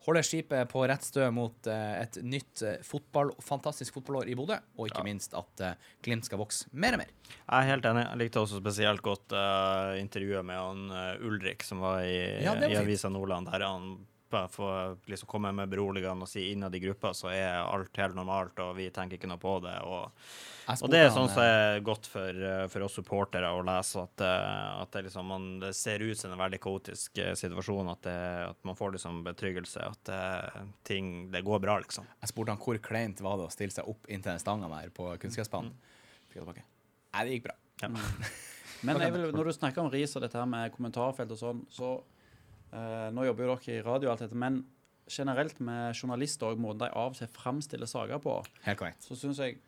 holder 0.06 0.26
skipet 0.26 0.70
på 0.72 0.84
rett 0.89 1.06
stø 1.06 1.30
mot 1.34 1.70
eh, 1.72 1.95
et 2.01 2.20
nytt 2.24 2.64
eh, 2.66 2.80
fotball, 2.86 3.34
fantastisk 3.43 3.95
fotballår 3.97 4.32
i 4.32 4.38
Bodø, 4.38 4.58
og 4.78 4.89
ikke 4.89 5.04
minst 5.06 5.36
at 5.38 5.64
eh, 5.64 5.91
Glimt 6.04 6.28
skal 6.28 6.41
vokse 6.41 6.68
mer 6.76 6.97
og 6.97 7.04
mer. 7.04 7.12
Jeg 7.24 7.54
er 7.60 7.70
helt 7.70 7.86
enig. 7.88 8.06
Jeg 8.10 8.22
likte 8.24 8.41
også 8.43 8.60
spesielt 8.60 9.04
godt 9.04 9.34
uh, 9.36 9.93
intervjuet 9.99 10.43
med 10.45 10.60
han 10.60 10.82
uh, 10.91 11.28
Ulrik, 11.28 11.64
som 11.64 11.84
var 11.84 12.04
i, 12.04 12.18
Ja, 12.43 12.58
var 12.60 12.68
i. 12.68 12.78
Avisa 12.82 13.12
Nordland, 13.12 13.47
der 13.51 13.64
han 13.64 13.93
bare 14.34 14.50
får 14.52 14.98
liksom 15.10 15.30
komme 15.30 15.52
med 15.56 15.70
beroligende 15.70 16.26
og 16.26 16.30
si 16.30 16.48
innad 16.52 16.74
i 16.76 16.82
gruppa 16.82 17.14
så 17.16 17.30
er 17.32 17.62
alt 17.62 17.98
helt 18.02 18.18
normalt, 18.18 18.58
og 18.64 18.74
vi 18.78 18.90
tenker 18.94 19.20
ikke 19.20 19.30
noe 19.30 19.42
på 19.42 19.54
det. 19.64 19.76
Og, 19.86 20.26
og 20.74 20.92
det 20.92 21.02
er 21.04 21.12
sånn 21.14 21.30
som 21.32 21.44
eh, 21.44 21.54
er 21.78 21.86
godt 21.86 22.10
for, 22.10 22.42
eh, 22.50 22.66
for 22.74 22.86
oss 22.88 22.98
supportere 23.00 23.52
å 23.54 23.64
lese, 23.66 24.04
at, 24.04 24.24
eh, 24.26 24.70
at 24.82 24.94
det, 24.96 25.06
liksom, 25.08 25.30
man, 25.30 25.48
det 25.62 25.74
ser 25.78 26.04
ut 26.04 26.20
som 26.20 26.34
en 26.34 26.42
veldig 26.42 26.60
kaotisk 26.64 27.22
situasjon, 27.40 27.92
at, 27.94 28.04
det, 28.08 28.20
at 28.50 28.70
man 28.70 28.80
får 28.80 28.96
liksom 28.98 29.22
betryggelse, 29.28 29.90
at 29.90 30.04
det, 30.10 30.22
ting 30.88 31.12
Det 31.34 31.44
går 31.46 31.62
bra, 31.64 31.78
liksom. 31.84 32.08
Jeg 32.22 32.32
spurte 32.32 32.56
han 32.56 32.62
hvor 32.64 32.80
kleint 32.84 33.22
var 33.24 33.38
det 33.40 33.48
å 33.48 33.54
stille 33.54 33.76
seg 33.76 33.90
opp 33.90 34.10
inntil 34.10 34.34
den 34.34 34.42
stanga 34.42 34.72
der 34.72 34.94
på 34.94 35.12
kunstgressbanen. 35.22 35.74
Mm. 36.34 36.64
Nei, 37.14 37.26
det 37.28 37.38
gikk 37.38 37.46
bra. 37.50 37.58
Men 38.84 39.00
jeg 39.04 39.14
vil, 39.16 39.30
når 39.36 39.50
du 39.52 39.56
snakker 39.56 39.84
om 39.84 39.92
ris 39.94 40.16
og 40.18 40.26
dette 40.26 40.40
her 40.40 40.50
med 40.50 40.74
kommentarfelt 40.74 41.34
og 41.36 41.40
sånn, 41.40 41.64
så 41.72 41.96
Nå 43.14 43.26
jobber 43.28 43.46
jo 43.46 43.56
dere 43.56 43.76
i 43.78 43.84
radio 43.86 44.10
og 44.10 44.16
alt 44.16 44.24
dette, 44.26 44.38
men 44.40 44.64
generelt 45.12 45.60
med 45.60 45.94
journalister 45.98 46.54
og 46.54 46.62
måten 46.64 46.86
de 46.86 46.90
av 46.96 47.12
og 47.12 47.18
til 47.20 47.30
framstiller 47.36 47.90
saker 47.90 48.22
på, 48.24 48.38
Helt 48.64 48.80
korrekt. 48.80 49.04
så 49.04 49.18
syns 49.20 49.42
jeg 49.44 49.60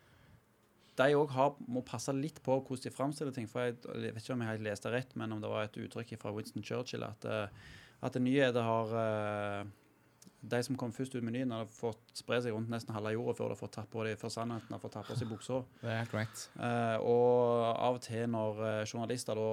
de 0.96 1.12
òg 1.12 1.32
må 1.68 1.82
passe 1.84 2.12
litt 2.16 2.38
på 2.44 2.54
hvordan 2.56 2.86
de 2.86 2.92
framstiller 2.94 3.34
ting. 3.36 3.48
For 3.50 3.66
jeg, 3.66 3.76
jeg 3.84 4.14
vet 4.14 4.22
ikke 4.22 4.32
om 4.32 4.44
jeg 4.44 4.54
helt 4.54 4.64
leste 4.64 4.92
rett, 4.92 5.10
men 5.20 5.34
om 5.34 5.42
det 5.42 5.50
var 5.52 5.66
et 5.66 5.76
uttrykk 5.76 6.14
fra 6.22 6.32
Winston 6.32 6.64
Churchill 6.64 7.04
at, 7.04 7.26
eh, 7.28 7.74
at 8.06 8.16
nyheter 8.16 8.64
har 8.64 8.94
eh, 9.02 9.66
De 10.46 10.62
som 10.62 10.76
kom 10.78 10.92
først 10.92 11.14
ut 11.16 11.24
med 11.24 11.34
nyhetene, 11.34 11.60
har 11.64 11.70
fått 11.72 12.12
spre 12.14 12.38
seg 12.42 12.54
rundt 12.54 12.70
nesten 12.70 12.94
halve 12.94 13.12
jorda 13.12 13.34
før 13.34 13.52
de 13.52 13.56
fått 13.58 13.72
tatt 13.76 13.90
på 13.90 14.04
de, 14.06 14.16
før 14.20 14.30
sannheten 14.30 14.72
har 14.72 14.80
fått 14.82 14.94
tatt 14.94 15.08
på 15.08 15.16
seg 15.18 15.28
buksa. 15.28 15.62
Det 15.82 15.96
helt 16.00 16.12
korrekt. 16.12 16.44
Eh, 16.56 16.96
og 17.02 17.64
av 17.72 17.98
og 17.98 18.04
til 18.04 18.28
når 18.30 18.60
eh, 18.68 18.82
journalister 18.86 19.36
da 19.36 19.48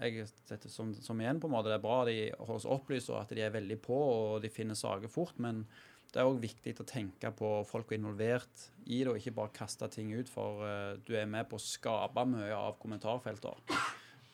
jeg 0.00 0.26
setter 0.46 0.70
som, 0.72 0.92
som 0.94 1.20
igjen 1.20 1.40
på 1.42 1.48
en 1.48 1.54
måte, 1.54 1.70
Det 1.70 1.78
er 1.78 1.84
bra 1.84 2.02
de 2.08 2.18
holdes 2.38 2.68
opplyst 2.68 3.12
og 3.12 3.20
at 3.22 3.34
de 3.34 3.42
er 3.44 3.54
veldig 3.54 3.78
på 3.84 3.96
og 3.96 4.42
de 4.44 4.50
finner 4.52 4.78
saker 4.78 5.12
fort, 5.12 5.36
men 5.42 5.64
det 6.12 6.20
er 6.20 6.28
òg 6.28 6.42
viktig 6.42 6.74
å 6.76 6.88
tenke 6.88 7.30
på 7.36 7.50
folk 7.64 7.92
er 7.92 8.00
involvert 8.00 8.66
i 8.84 9.00
det, 9.00 9.08
og 9.08 9.16
ikke 9.16 9.36
bare 9.38 9.54
kaste 9.56 9.88
ting 9.94 10.10
ut, 10.12 10.28
for 10.28 10.60
uh, 10.60 10.98
du 11.06 11.14
er 11.16 11.30
med 11.30 11.48
på 11.48 11.56
å 11.56 11.62
skape 11.62 12.26
mye 12.28 12.52
av 12.52 12.76
kommentarfelter. 12.82 13.62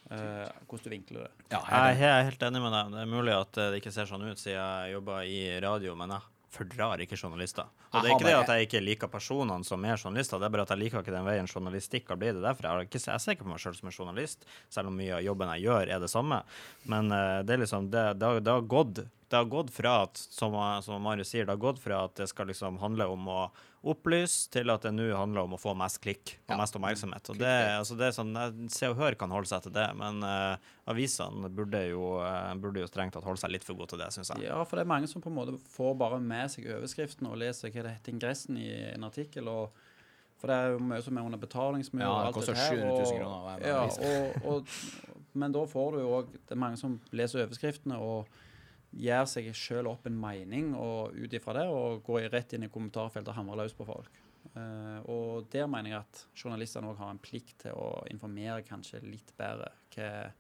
Uh, 0.08 0.48
hvordan 0.66 0.82
du 0.82 0.90
vinkler 0.90 1.26
det. 1.26 1.46
Ja, 1.52 1.60
Jeg 1.68 2.00
er 2.00 2.26
helt, 2.26 2.42
enig 2.42 2.64
med 2.64 2.74
deg. 2.74 2.90
Det 2.96 3.04
er 3.04 3.12
mulig 3.12 3.36
at 3.36 3.60
det 3.60 3.78
ikke 3.78 3.92
ser 3.94 4.10
sånn 4.10 4.26
ut 4.26 4.40
siden 4.40 4.58
jeg 4.58 4.96
jobber 4.96 5.28
i 5.28 5.38
radio, 5.62 5.94
men 6.00 6.16
jeg 6.16 6.37
fordrar 6.52 7.02
ikke 7.04 7.16
journalister. 7.18 7.68
Og 7.92 8.00
det 8.00 8.08
er 8.08 8.14
ikke 8.14 8.28
det 8.28 8.36
at 8.38 8.52
jeg 8.52 8.68
ikke 8.68 8.80
liker 8.84 9.10
personene 9.12 9.66
som 9.66 9.84
er 9.84 9.98
journalister, 9.98 10.40
det 10.40 10.48
er 10.48 10.54
bare 10.54 10.64
at 10.64 10.72
jeg 10.74 10.82
liker 10.82 11.02
ikke 11.02 11.14
den 11.14 11.28
veien 11.28 11.48
journalistikk 11.50 12.08
har 12.12 12.20
blitt. 12.20 12.40
Derfor 12.40 12.68
er 12.68 12.82
jeg, 12.82 12.88
ikke, 12.88 13.02
jeg 13.04 13.24
ser 13.24 13.36
ikke 13.36 13.46
på 13.46 13.52
meg 13.52 13.62
sjøl 13.62 13.76
som 13.76 13.90
en 13.90 13.98
journalist, 13.98 14.48
selv 14.72 14.92
om 14.92 14.98
mye 14.98 15.18
av 15.18 15.24
jobben 15.26 15.52
jeg 15.56 15.66
gjør, 15.68 15.92
er 15.94 16.02
det 16.02 16.10
samme. 16.12 16.40
Men 16.88 17.12
uh, 17.12 17.40
det 17.44 17.56
er 17.56 17.64
liksom 17.64 17.90
Det, 17.92 18.04
det, 18.20 18.26
har, 18.26 18.40
det, 18.44 18.52
har, 18.52 18.66
gått, 18.68 19.02
det 19.28 19.36
har 19.36 19.48
gått 19.50 19.70
fra 19.74 20.02
at, 20.06 20.16
som, 20.16 20.54
som 20.84 21.02
Marius 21.04 21.28
sier, 21.34 21.44
det 21.44 21.52
har 21.52 21.60
gått 21.60 21.80
fra 21.82 22.04
at 22.06 22.14
det 22.16 22.28
skal 22.30 22.48
liksom 22.48 22.78
handle 22.80 23.06
om 23.12 23.26
å 23.28 23.40
opplyse, 23.88 24.48
til 24.50 24.72
at 24.72 24.82
det 24.82 24.90
nå 24.96 25.06
handler 25.14 25.44
om 25.46 25.54
å 25.54 25.58
få 25.60 25.74
mest 25.78 26.00
klikk 26.02 26.32
og 26.46 26.54
Ja. 26.54 26.56
mest 26.58 26.76
oppmerksomhet. 26.76 27.28
Og 27.30 27.38
det, 27.38 27.52
altså 27.78 27.96
det 27.98 28.08
er 28.08 28.16
sånn, 28.16 28.32
Se 28.74 28.88
og 28.90 28.96
Hør 28.98 29.14
kan 29.20 29.30
holde 29.30 29.50
seg 29.50 29.62
til 29.68 29.74
det, 29.76 29.86
men 30.00 30.24
uh, 30.24 30.56
avisene 30.90 31.50
burde 31.52 31.84
jo, 31.90 32.16
uh, 32.24 32.54
burde 32.58 32.82
jo 32.82 32.88
strengt 32.90 33.14
tatt 33.14 33.26
holde 33.28 33.40
seg 33.40 33.52
litt 33.54 33.66
for 33.68 33.78
gode 33.78 33.92
til 33.94 34.02
det, 34.02 34.10
syns 34.16 34.32
jeg. 34.34 34.48
Ja, 34.48 34.58
for 34.64 34.80
det 34.80 34.86
er 34.86 34.90
mange 34.94 35.10
som 35.12 35.22
på 35.24 35.30
en 35.30 35.38
måte 35.38 35.54
får 35.76 35.94
bare 36.00 36.18
med 36.24 36.50
seg 36.52 36.66
overskriften 36.78 37.30
og 37.30 37.38
leser 37.44 37.70
hva 37.70 37.86
det 37.86 37.94
heter 37.98 38.16
ingressen 38.16 38.58
i 38.58 38.68
en 38.94 39.06
artikkel. 39.06 39.48
og 39.52 39.70
for 40.38 40.50
det 40.50 40.56
er 40.56 40.74
jo 40.74 40.82
mye 40.86 41.02
som 41.02 41.16
er 41.18 41.24
under 41.26 41.40
betalingsmur. 41.42 42.02
Ja, 42.02 42.10
og 42.10 42.18
det 42.18 42.26
alt 42.28 42.36
koster 42.36 42.54
dette 42.54 42.66
her, 42.66 42.76
700 42.78 43.06
000 43.10 43.22
kroner 43.22 43.64
Ja, 43.66 43.80
og, 43.86 44.44
og, 44.52 45.24
men 45.38 45.54
da 45.54 45.64
får 45.66 45.96
du 45.96 45.98
jo 45.98 46.12
òg 46.20 46.28
Det 46.36 46.54
er 46.54 46.60
mange 46.62 46.78
som 46.78 46.94
leser 47.10 47.42
overskriftene 47.42 47.98
og 47.98 48.28
gjør 48.96 49.28
seg 49.28 49.50
sjøl 49.56 49.90
opp 49.90 50.06
en 50.08 50.16
mening 50.18 50.72
og 50.78 51.16
ut 51.16 51.34
ifra 51.36 51.58
det, 51.58 51.66
og 51.68 52.02
går 52.06 52.30
rett 52.32 52.54
inn 52.56 52.66
i 52.66 52.72
kommentarfeltet 52.72 53.32
og 53.32 53.38
hamrer 53.40 53.62
løs 53.62 53.76
på 53.76 53.86
folk. 53.88 54.20
Uh, 54.54 54.98
og 55.12 55.48
der 55.52 55.68
mener 55.68 55.92
jeg 55.92 56.00
at 56.00 56.20
journalistene 56.38 56.88
òg 56.88 57.00
har 57.02 57.12
en 57.12 57.20
plikt 57.22 57.58
til 57.66 57.76
å 57.76 57.88
informere 58.10 58.64
kanskje 58.66 59.02
litt 59.04 59.34
bedre 59.38 59.70
hva, 59.92 60.30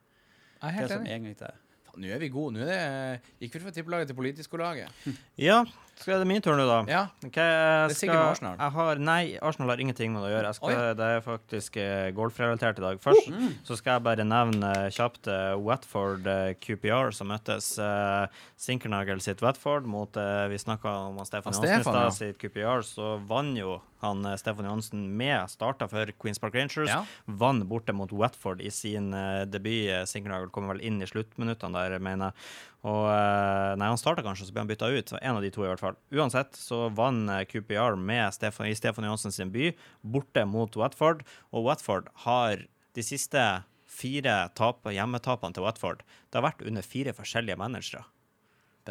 hva 0.62 0.86
som 0.88 1.04
egentlig 1.04 1.36
er. 1.44 1.58
Nå 1.98 2.14
er 2.14 2.22
vi 2.22 2.30
gode. 2.32 2.54
Nå 2.56 2.64
er 2.64 2.70
det, 2.70 3.34
gikk 3.42 3.58
vi 3.58 3.62
fra 3.64 3.74
tippelaget 3.74 4.10
til 4.10 4.18
politikerlaget. 4.18 5.04
Ja, 5.48 5.62
skal 5.98 6.22
det 6.22 6.28
min 6.30 6.42
tur 6.42 6.54
nå, 6.54 6.64
da? 6.66 6.78
Ja. 6.90 7.00
Okay, 7.26 7.42
jeg 7.42 7.88
Det 7.90 7.94
er 7.94 7.98
sikkert 7.98 8.18
med 8.18 8.30
Arsenal. 8.32 8.56
Jeg 8.58 8.74
har, 8.76 9.00
nei, 9.02 9.22
Arsenal 9.42 9.72
har 9.72 9.82
ingenting 9.82 10.12
med 10.14 10.22
det 10.22 10.28
å 10.28 10.32
gjøre. 10.32 10.52
Skal. 10.54 10.78
Det 10.98 11.08
er 11.14 11.24
faktisk 11.24 11.78
eh, 11.82 12.10
golfrelatert 12.14 12.78
i 12.78 12.84
dag. 12.84 13.00
Først 13.02 13.30
oh. 13.32 13.48
så 13.66 13.78
skal 13.80 13.98
jeg 13.98 14.06
bare 14.06 14.26
nevne 14.26 14.70
eh, 14.84 14.90
kjapt 14.94 15.30
eh, 15.30 15.54
Watford 15.58 16.30
eh, 16.30 16.52
QPR, 16.62 17.10
som 17.14 17.30
møttes 17.32 17.72
uh, 17.82 18.30
Sinkernagel 18.58 19.22
sitt 19.24 19.42
Watford 19.42 19.86
mot 19.90 20.14
uh, 20.18 20.46
Vi 20.52 20.58
snakka 20.62 20.94
om 21.08 21.18
Stefan 21.26 21.54
Han 21.54 21.66
Johansen 21.66 21.82
i 21.82 21.88
stad, 21.88 22.02
ja. 22.04 22.14
sitt 22.14 22.38
QPR. 22.42 22.86
Så 22.86 23.16
vant 23.26 23.58
jo 23.58 23.80
han 24.04 24.24
eh, 24.26 24.36
Stefan 24.40 24.68
Johansen 24.68 25.04
med 25.16 25.50
starta 25.50 25.88
for 25.90 26.10
Queens 26.20 26.40
Park 26.42 26.54
Rangers. 26.54 26.90
Ja. 26.90 27.02
Vant 27.24 27.64
borte 27.68 27.94
mot 27.96 28.12
Watford 28.12 28.62
i 28.64 28.70
sin 28.74 29.12
uh, 29.14 29.44
debut. 29.48 29.88
Eh, 29.90 30.04
Sinkernagel 30.08 30.52
kommer 30.54 30.76
vel 30.76 30.84
inn 30.88 31.02
i 31.02 31.08
sluttminuttene 31.08 31.74
der, 31.78 31.98
mener 32.02 32.30
jeg. 32.30 32.48
Og 32.88 33.04
uh, 33.10 33.74
Nei, 33.78 33.90
han 33.90 34.00
starta 34.00 34.24
kanskje, 34.26 34.48
så 34.48 34.54
ble 34.54 34.64
han 34.64 34.70
bytta 34.70 34.90
ut. 34.92 35.14
En 35.20 35.38
av 35.38 35.44
de 35.44 35.52
to, 35.54 35.64
i 35.66 35.70
hvert 35.70 35.82
fall. 35.82 35.98
Uansett 36.14 36.58
så 36.58 36.86
vant 36.94 37.30
QPR 37.50 37.98
med 37.98 38.34
Stefan, 38.36 38.70
i 38.70 38.76
Stefan 38.78 39.08
Johansen 39.08 39.34
sin 39.34 39.54
by, 39.54 39.72
borte 40.02 40.46
mot 40.48 40.78
Watford. 40.78 41.24
Og 41.50 41.66
Watford 41.66 42.12
har 42.26 42.68
de 42.96 43.04
siste 43.04 43.42
fire 43.88 44.36
tap, 44.58 44.86
hjemmetapene 44.92 45.56
til 45.56 45.64
Watford 45.64 46.04
Det 46.04 46.38
har 46.38 46.44
vært 46.50 46.64
under 46.66 46.84
fire 46.84 47.14
forskjellige 47.16 47.58
managere. 47.58 48.04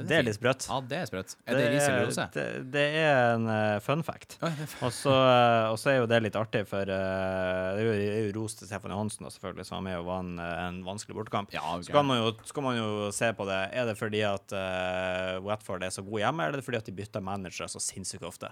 Det 0.06 0.18
er 0.20 0.26
litt 0.28 0.38
sprøtt. 0.38 0.68
Ja, 0.70 0.78
det 0.86 0.98
er 1.00 1.10
sprøtt. 1.10 1.34
Er 1.48 1.58
det 1.58 1.66
ris 1.74 1.86
eller 1.88 2.06
rose? 2.06 2.26
det, 2.36 2.46
det 2.74 2.86
er 3.02 3.34
en 3.34 3.48
uh, 3.50 3.80
fun 3.84 4.04
fact. 4.06 4.38
Det 4.42 4.52
Og 4.86 4.94
så, 4.94 5.14
eh, 5.14 5.68
og 5.72 5.78
så 5.82 5.92
er 5.92 5.98
jo 6.02 6.08
det 6.10 6.20
litt 6.26 6.38
artig, 6.40 6.64
for 6.70 6.86
uh, 6.86 7.74
det 7.78 7.82
er 7.82 7.88
jo, 7.88 7.96
det 7.98 8.08
er 8.12 8.26
jo 8.28 8.36
ros 8.38 8.58
til 8.60 8.70
Stefan 8.70 8.94
Johansen, 8.94 9.28
selvfølgelig, 9.34 9.68
som 9.68 9.80
var 9.80 9.86
med 9.88 9.98
og 10.00 10.08
vant 10.10 10.44
eh, 10.44 10.54
en 10.68 10.80
vanskelig 10.86 11.18
bortekamp. 11.18 11.54
Ja, 11.56 11.64
okay. 11.74 11.90
Så 11.90 11.96
kan 11.96 12.08
man, 12.08 12.22
jo, 12.22 12.32
skal 12.48 12.68
man 12.68 12.80
jo 12.80 12.90
se 13.16 13.32
på 13.38 13.48
det. 13.50 13.60
Er 13.74 13.90
det 13.90 13.98
fordi 14.00 14.24
at 14.28 14.56
uh, 14.56 15.38
Watford 15.46 15.86
er 15.88 15.94
så 15.94 16.06
god 16.06 16.24
hjemme, 16.26 16.46
eller 16.46 16.60
er 16.60 16.64
det 16.64 16.68
fordi 16.68 16.82
at 16.82 16.90
de 16.90 16.98
bytter 16.98 17.24
manager 17.24 17.72
så 17.72 17.82
sinnssykt 17.84 18.28
ofte? 18.28 18.52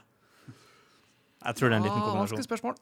Jeg 1.46 1.58
tror 1.60 1.70
det 1.70 1.76
er 1.76 1.80
en 1.80 1.86
liten 1.86 2.00
Ah, 2.00 2.06
kombinasjon. 2.06 2.22
Vanskelig 2.26 2.48
spørsmål. 2.48 2.76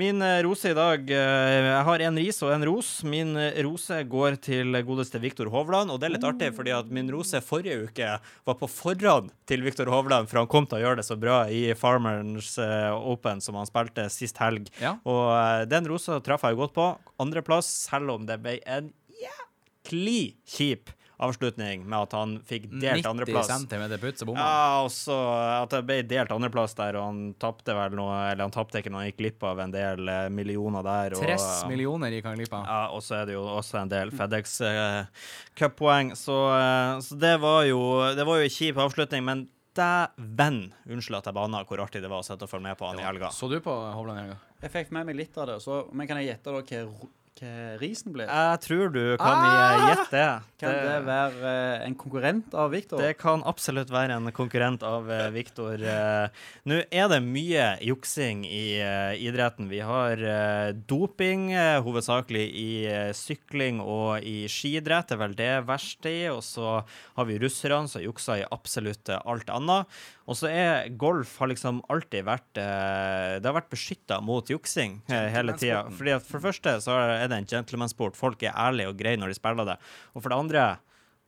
Min 0.00 0.22
eh, 0.24 0.38
rose 0.44 0.70
i 0.70 0.76
dag 0.76 1.10
eh, 1.12 1.66
Jeg 1.68 1.84
har 1.88 2.04
en 2.06 2.20
ris 2.20 2.38
og 2.44 2.52
en 2.54 2.64
ros. 2.68 2.90
Min 3.04 3.34
eh, 3.36 3.58
rose 3.66 3.98
går 4.08 4.38
til 4.44 4.78
godeste 4.88 5.20
Viktor 5.20 5.50
Hovland. 5.52 5.92
Og 5.92 6.00
det 6.00 6.08
er 6.08 6.14
litt 6.16 6.26
artig, 6.28 6.50
fordi 6.56 6.72
at 6.76 6.88
min 6.92 7.10
rose 7.12 7.40
forrige 7.44 7.88
uke 7.88 8.10
var 8.48 8.58
på 8.60 8.70
forhånd 8.72 9.32
til 9.48 9.64
Viktor 9.66 9.90
Hovland, 9.92 10.28
for 10.30 10.40
han 10.40 10.50
kom 10.50 10.68
til 10.68 10.80
å 10.80 10.82
gjøre 10.86 11.02
det 11.02 11.06
så 11.08 11.18
bra 11.20 11.42
i 11.52 11.66
Farmers 11.76 12.54
Open 12.58 13.42
som 13.44 13.58
han 13.60 13.68
spilte 13.68 14.08
sist 14.12 14.40
helg. 14.40 14.70
Ja. 14.80 14.96
Og 15.08 15.68
den 15.68 15.88
rosa 15.88 16.20
traff 16.24 16.46
jeg 16.48 16.58
godt 16.58 16.76
på. 16.76 16.90
Andreplass, 17.20 17.68
selv 17.88 18.16
om 18.16 18.28
det 18.28 18.40
ble 18.44 18.58
en 18.64 18.92
jæklig 19.20 20.38
kjip 20.48 20.94
avslutning 21.18 21.82
med 21.82 21.98
at 21.98 22.14
han 22.14 22.36
fikk 22.46 22.68
delt 22.70 23.02
90 23.02 23.08
andreplass. 23.10 23.50
cm 23.50 23.84
putt, 24.00 24.20
så 24.20 24.28
bomma 24.28 24.44
han. 24.44 24.52
Ja, 24.54 24.84
og 24.84 24.92
så 24.94 25.16
at 25.64 25.74
det 25.74 25.82
ble 25.88 25.98
delt 26.06 26.32
andreplass 26.34 26.76
der, 26.78 26.98
og 27.00 27.08
han 27.08 27.20
tapte 27.42 27.74
vel 27.74 27.96
noe 27.98 28.20
Eller 28.28 28.46
han 28.46 28.54
tapte 28.54 28.82
ikke 28.82 28.92
noe, 28.94 29.02
han 29.02 29.10
gikk 29.10 29.20
glipp 29.22 29.46
av 29.50 29.62
en 29.64 29.74
del 29.74 30.12
eh, 30.12 30.28
millioner 30.30 30.86
der. 30.86 31.18
Og, 31.18 31.26
30 31.26 31.70
millioner 31.72 32.14
gikk 32.14 32.30
han 32.30 32.38
glipp 32.38 32.54
av. 32.60 32.70
ja, 32.70 32.80
og 32.94 33.04
så 33.04 33.20
er 33.20 33.30
det 33.30 33.38
jo 33.38 33.44
også 33.50 33.82
en 33.82 33.92
del 33.92 34.14
FedEx 34.14 34.58
uh, 34.62 35.28
Cup-poeng. 35.58 36.14
Så, 36.18 36.38
uh, 36.54 36.98
så 37.04 37.18
det 37.18 37.36
var 37.42 37.64
jo 37.66 37.80
Det 38.14 38.26
var 38.28 38.38
jo 38.38 38.48
en 38.48 38.58
kjip 38.58 38.78
avslutning, 38.86 39.26
men 39.26 39.48
dæven! 39.78 40.72
Unnskyld 40.86 41.20
at 41.20 41.30
jeg 41.30 41.36
bana 41.36 41.62
hvor 41.66 41.82
artig 41.82 42.02
det 42.02 42.10
var 42.10 42.22
å 42.22 42.26
sitte 42.26 42.46
og 42.46 42.50
følge 42.50 42.70
med 42.70 42.78
på 42.78 42.88
han 42.88 42.98
i 42.98 43.06
helga. 43.06 43.30
Så 43.34 43.50
du 43.50 43.58
på 43.62 43.74
Hovland 43.74 44.18
i 44.18 44.24
helga? 44.26 44.38
Jeg 44.62 44.74
fikk 44.74 44.90
med 44.94 45.06
meg 45.06 45.18
litt 45.18 45.38
av 45.38 45.50
det, 45.52 45.60
så, 45.62 45.84
men 45.94 46.08
kan 46.10 46.18
jeg 46.18 46.32
gjette 46.32 46.54
da 46.54 46.62
hva, 46.62 47.10
hva 47.38 47.78
risen 47.80 48.12
blir? 48.14 48.26
Jeg 48.28 48.60
tror 48.66 48.92
du 48.94 49.02
kan 49.20 49.38
Ah! 49.38 49.84
gjette 49.92 50.10
det. 50.12 50.28
Kan 50.58 50.74
det 50.74 50.96
være 51.06 51.36
uh, 51.38 51.86
en 51.86 51.94
konkurrent 51.94 52.54
av 52.58 52.72
Viktor? 52.74 52.98
Det 53.02 53.12
kan 53.20 53.44
absolutt 53.46 53.92
være 53.94 54.16
en 54.18 54.32
konkurrent 54.34 54.82
av 54.82 55.06
uh, 55.06 55.28
Viktor. 55.34 55.78
Uh, 55.78 56.26
Nå 56.68 56.80
er 56.90 57.08
det 57.12 57.20
mye 57.24 57.68
juksing 57.86 58.42
i 58.44 58.80
eh, 58.82 59.14
idretten. 59.24 59.68
Vi 59.70 59.78
har 59.84 60.18
eh, 60.20 60.72
doping, 60.90 61.46
eh, 61.54 61.78
hovedsakelig 61.84 62.42
i 62.58 62.68
eh, 62.90 63.12
sykling 63.16 63.78
og 63.80 64.24
i 64.26 64.42
skiidrett. 64.50 65.08
Det 65.08 65.16
er 65.16 65.22
vel 65.22 65.36
det 65.38 65.50
verste 65.68 66.10
i. 66.12 66.26
Og 66.32 66.42
så 66.44 66.82
har 67.16 67.28
vi 67.28 67.38
russerne 67.40 67.88
som 67.88 68.02
jukser 68.04 68.42
i 68.42 68.46
absolutt 68.52 69.08
eh, 69.14 69.22
alt 69.24 69.48
annet. 69.54 69.88
Og 70.28 70.36
så 70.36 70.50
er 70.52 70.90
golf 71.00 71.38
har 71.40 71.48
liksom 71.48 71.78
alltid 71.88 72.26
vært 72.28 72.58
eh, 72.60 73.38
Det 73.40 73.48
har 73.48 73.56
vært 73.56 73.70
beskytta 73.72 74.18
mot 74.20 74.50
juksing 74.52 74.98
eh, 75.08 75.30
hele 75.32 75.54
tida. 75.56 75.86
For 75.94 76.04
det 76.10 76.18
første 76.28 76.74
så 76.84 76.98
er 77.00 77.27
det 77.30 77.40
en 77.40 77.50
gentlemansport. 77.54 78.18
Folk 78.18 78.42
er 78.42 78.56
ærlige 78.56 78.92
og 78.92 79.00
greie 79.00 79.20
når 79.20 79.32
de 79.32 79.38
spiller 79.38 79.68
det. 79.68 79.78
Og 80.14 80.22
for 80.22 80.32
det 80.32 80.38
andre 80.38 80.68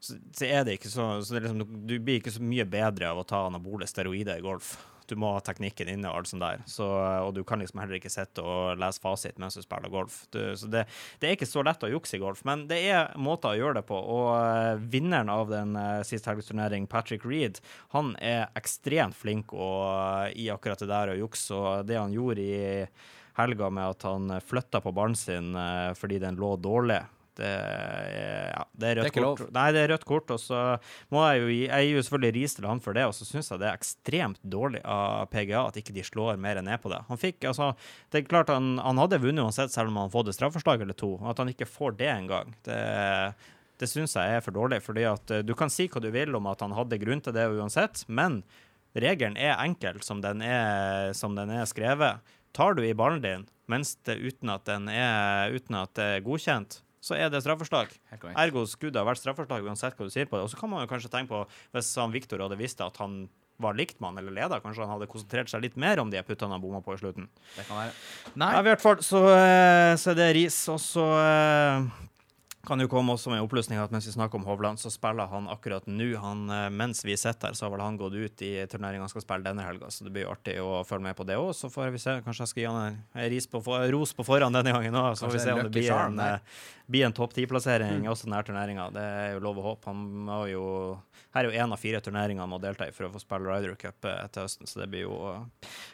så, 0.01 0.17
er 0.47 0.65
det 0.65 0.79
ikke 0.79 0.89
så, 0.89 1.11
så 1.21 1.37
det 1.37 1.43
er 1.43 1.51
liksom, 1.51 1.83
Du 1.87 1.99
blir 2.01 2.21
ikke 2.21 2.33
så 2.33 2.45
mye 2.45 2.65
bedre 2.69 3.11
av 3.13 3.21
å 3.21 3.27
ta 3.29 3.45
anabole 3.49 3.89
steroider 3.89 4.41
i 4.41 4.45
golf. 4.45 4.79
Du 5.11 5.17
må 5.19 5.33
ha 5.35 5.41
teknikken 5.43 5.89
inne 5.91 6.07
og 6.09 6.21
alt 6.21 6.31
sånt 6.31 6.45
der. 6.45 6.63
Så, 6.71 6.87
og 6.87 7.33
du 7.35 7.43
kan 7.45 7.61
liksom 7.61 7.81
heller 7.83 7.99
ikke 7.99 8.13
sitte 8.13 8.45
og 8.47 8.79
lese 8.79 9.03
fasit 9.03 9.41
mens 9.43 9.59
du 9.59 9.65
spiller 9.65 9.91
golf. 9.93 10.23
Du, 10.31 10.39
så 10.57 10.71
det, 10.71 10.85
det 11.19 11.29
er 11.29 11.37
ikke 11.37 11.51
så 11.51 11.65
lett 11.67 11.83
å 11.83 11.91
jukse 11.91 12.17
i 12.17 12.23
golf, 12.23 12.45
men 12.47 12.63
det 12.71 12.79
er 12.93 13.11
måter 13.19 13.51
å 13.51 13.59
gjøre 13.59 13.81
det 13.81 13.87
på. 13.91 13.99
Og 13.99 14.29
uh, 14.39 14.79
vinneren 14.93 15.33
av 15.33 15.51
den 15.51 15.75
uh, 15.75 16.05
siste 16.07 16.31
helgs 16.31 16.53
turnering, 16.53 16.87
Patrick 16.91 17.27
Reed, 17.27 17.59
han 17.97 18.15
er 18.23 18.47
ekstremt 18.59 19.19
flink 19.19 19.53
og, 19.53 20.31
i 20.39 20.47
akkurat 20.55 20.81
det 20.81 20.93
der 20.93 21.13
å 21.13 21.23
jukse. 21.25 21.59
Og 21.59 21.91
det 21.91 21.99
han 21.99 22.15
gjorde 22.15 22.47
i 22.47 22.61
helga 23.39 23.71
med 23.71 23.97
at 23.97 24.07
han 24.09 24.37
flytta 24.47 24.83
på 24.85 24.93
ballen 24.97 25.17
sin 25.19 25.55
eh, 25.57 25.91
fordi 25.99 26.21
den 26.23 26.39
lå 26.41 26.57
dårlig. 26.61 27.01
Det 27.41 27.47
er, 27.47 28.49
ja, 28.51 28.65
det 28.77 28.89
er 28.89 28.99
rødt 28.99 29.07
Det 29.07 29.09
er 29.09 29.13
ikke 29.15 29.23
kort. 29.25 29.53
Nei, 29.55 29.67
det 29.73 29.81
er 29.81 29.93
rødt 29.95 30.07
kort. 30.09 30.33
Og 30.35 30.41
så 30.43 30.59
må 31.15 31.23
jeg 31.29 31.41
jo 31.41 31.53
Jeg 31.55 31.87
gir 31.87 31.95
jo 31.95 32.03
selvfølgelig 32.05 32.35
ris 32.37 32.57
til 32.57 32.67
han 32.69 32.83
for 32.85 32.99
det, 32.99 33.05
og 33.09 33.15
så 33.17 33.29
syns 33.29 33.49
jeg 33.53 33.63
det 33.63 33.69
er 33.71 33.79
ekstremt 33.79 34.43
dårlig 34.43 34.83
av 34.85 35.31
PGA 35.33 35.63
at 35.69 35.79
ikke 35.81 35.95
de 35.97 36.05
slår 36.05 36.41
mer 36.43 36.61
ned 36.67 36.83
på 36.83 36.93
det. 36.93 37.01
Han 37.09 37.21
fikk 37.21 37.47
altså 37.53 37.71
Det 38.11 38.21
er 38.21 38.29
klart 38.29 38.53
han, 38.53 38.75
han 38.83 39.01
hadde 39.01 39.23
vunnet 39.23 39.47
uansett, 39.47 39.73
selv 39.73 39.95
om 39.95 40.03
han 40.03 40.13
fått 40.13 40.33
et 40.33 40.37
straffeslag 40.37 40.85
eller 40.85 40.99
to. 40.99 41.15
At 41.25 41.41
han 41.41 41.53
ikke 41.55 41.71
får 41.71 41.97
det 42.03 42.13
engang, 42.13 42.53
det 42.69 42.83
det 43.81 43.89
syns 43.89 44.13
jeg 44.13 44.37
er 44.37 44.43
for 44.45 44.53
dårlig. 44.53 44.83
fordi 44.85 45.07
at 45.09 45.31
eh, 45.33 45.45
Du 45.47 45.55
kan 45.57 45.73
si 45.73 45.89
hva 45.89 46.03
du 46.03 46.11
vil 46.13 46.37
om 46.37 46.49
at 46.51 46.61
han 46.61 46.77
hadde 46.77 47.01
grunn 47.01 47.23
til 47.25 47.33
det 47.37 47.47
uansett, 47.49 48.05
men 48.09 48.43
regelen 48.93 49.39
er 49.41 49.61
enkel 49.63 50.03
som 50.05 50.21
den 50.21 50.43
er, 50.45 51.15
som 51.17 51.37
den 51.39 51.53
er 51.55 51.65
skrevet. 51.71 52.21
Tar 52.57 52.77
du 52.79 52.85
i 52.87 52.95
ballen 52.97 53.23
din 53.25 53.49
mens 53.71 53.95
det, 54.03 54.17
uten, 54.19 54.51
at 54.51 54.65
den 54.67 54.89
er, 54.91 55.53
uten 55.55 55.77
at 55.79 55.93
det 55.95 56.07
er 56.17 56.23
godkjent, 56.27 56.81
så 57.01 57.15
er 57.15 57.31
det 57.31 57.39
straffeslag. 57.45 57.93
Ergo 58.35 58.65
skulle 58.69 58.91
det 58.93 58.99
ha 58.99 59.07
vært 59.07 59.21
straffeslag 59.23 59.63
uansett 59.63 59.95
hva 59.95 60.09
du 60.09 60.11
sier 60.11 60.27
på 60.27 60.37
det. 60.37 60.43
Og 60.49 60.51
så 60.51 60.59
kan 60.59 60.73
man 60.73 60.83
jo 60.83 60.91
kanskje 60.91 61.13
tenke 61.13 61.31
på, 61.31 61.45
hvis 61.77 61.93
han 62.01 62.11
Viktor 62.11 62.43
hadde 62.43 62.59
visst 62.59 62.83
at 62.85 62.99
han 63.01 63.23
var 63.61 63.77
liktmann 63.77 64.19
eller 64.19 64.33
leder, 64.35 64.61
kanskje 64.65 64.83
han 64.83 64.95
hadde 64.95 65.09
konsentrert 65.11 65.53
seg 65.53 65.63
litt 65.63 65.79
mer 65.81 66.01
om 66.01 66.11
de 66.11 66.21
puttene 66.25 66.57
han 66.57 66.63
bomma 66.63 66.81
på 66.85 66.97
i 66.97 67.01
slutten. 67.01 67.29
Det 67.57 67.67
kan 67.69 67.79
være. 67.79 67.95
Nei, 68.41 68.51
Ja, 68.57 68.61
i 68.65 68.69
hvert 68.71 68.83
fall 68.83 69.03
så, 69.05 69.21
eh, 69.37 69.95
så 70.01 70.13
er 70.13 70.19
det 70.19 70.29
ris. 70.39 70.59
Og 70.73 70.81
så 70.83 71.05
eh, 71.21 71.89
kan 72.67 72.81
jo 72.83 72.89
komme 72.93 73.15
også 73.15 73.31
med 73.33 73.41
opplysning 73.41 73.79
at 73.81 73.93
mens 73.95 74.05
vi 74.07 74.13
snakker 74.13 74.37
om 74.41 74.45
Hovland, 74.45 74.79
så 74.83 74.91
spiller 74.93 75.31
han 75.33 75.47
akkurat 75.49 75.87
nå. 75.89 76.11
Han, 76.21 76.43
eh, 76.53 76.67
mens 76.71 77.01
vi 77.05 77.17
sitter 77.17 77.49
her, 77.49 77.55
så 77.57 77.67
har 77.67 77.71
vel 77.75 77.81
han 77.81 77.97
gått 78.01 78.13
ut 78.19 78.43
i 78.45 78.51
turneringa 78.69 79.07
han 79.07 79.13
skal 79.13 79.25
spille 79.25 79.47
denne 79.47 79.65
helga, 79.65 79.89
så 79.89 80.05
det 80.05 80.13
blir 80.13 80.27
jo 80.27 80.35
artig 80.35 80.59
å 80.61 80.83
følge 80.85 81.03
med 81.09 81.17
på 81.17 81.25
det 81.27 81.39
òg. 81.41 81.55
Så 81.57 81.71
får 81.73 81.91
vi 81.95 81.99
se. 82.03 82.19
Kanskje 82.27 82.45
jeg 82.45 82.53
skal 82.53 82.63
gi 82.63 82.69
han 82.69 82.83
en- 83.15 83.49
på, 83.51 83.91
ros 83.93 84.13
på 84.13 84.25
forhånd 84.27 84.55
denne 84.55 84.73
gangen 84.77 84.95
òg, 84.95 85.17
så 85.17 85.27
får 85.29 85.33
vi 85.33 85.39
se 85.39 85.53
om 85.53 85.63
det 85.65 85.73
blir 85.73 85.91
en, 85.91 86.21
eh, 86.21 86.39
blir 86.91 87.07
en 87.07 87.13
topp 87.13 87.33
ti-plassering 87.33 88.05
også 88.09 88.25
denne 88.29 88.45
turneringa. 88.45 88.93
Det 88.93 89.03
er 89.03 89.33
jo 89.35 89.41
lov 89.41 89.57
å 89.57 89.63
håpe. 89.63 89.85
Han 89.87 90.27
må 90.27 90.51
jo 90.51 90.99
Her 91.33 91.45
er 91.45 91.53
jo 91.53 91.59
én 91.63 91.73
av 91.73 91.79
fire 91.79 92.01
turneringer 92.01 92.41
han 92.41 92.51
må 92.51 92.59
delta 92.61 92.89
i 92.89 92.91
for 92.91 93.05
å 93.07 93.13
få 93.13 93.21
spille 93.21 93.47
Ryder 93.47 93.77
Cup 93.79 94.05
eh, 94.05 94.27
til 94.33 94.43
høsten, 94.43 94.67
så 94.67 94.81
det 94.81 94.91
blir 94.91 95.03
jo 95.07 95.47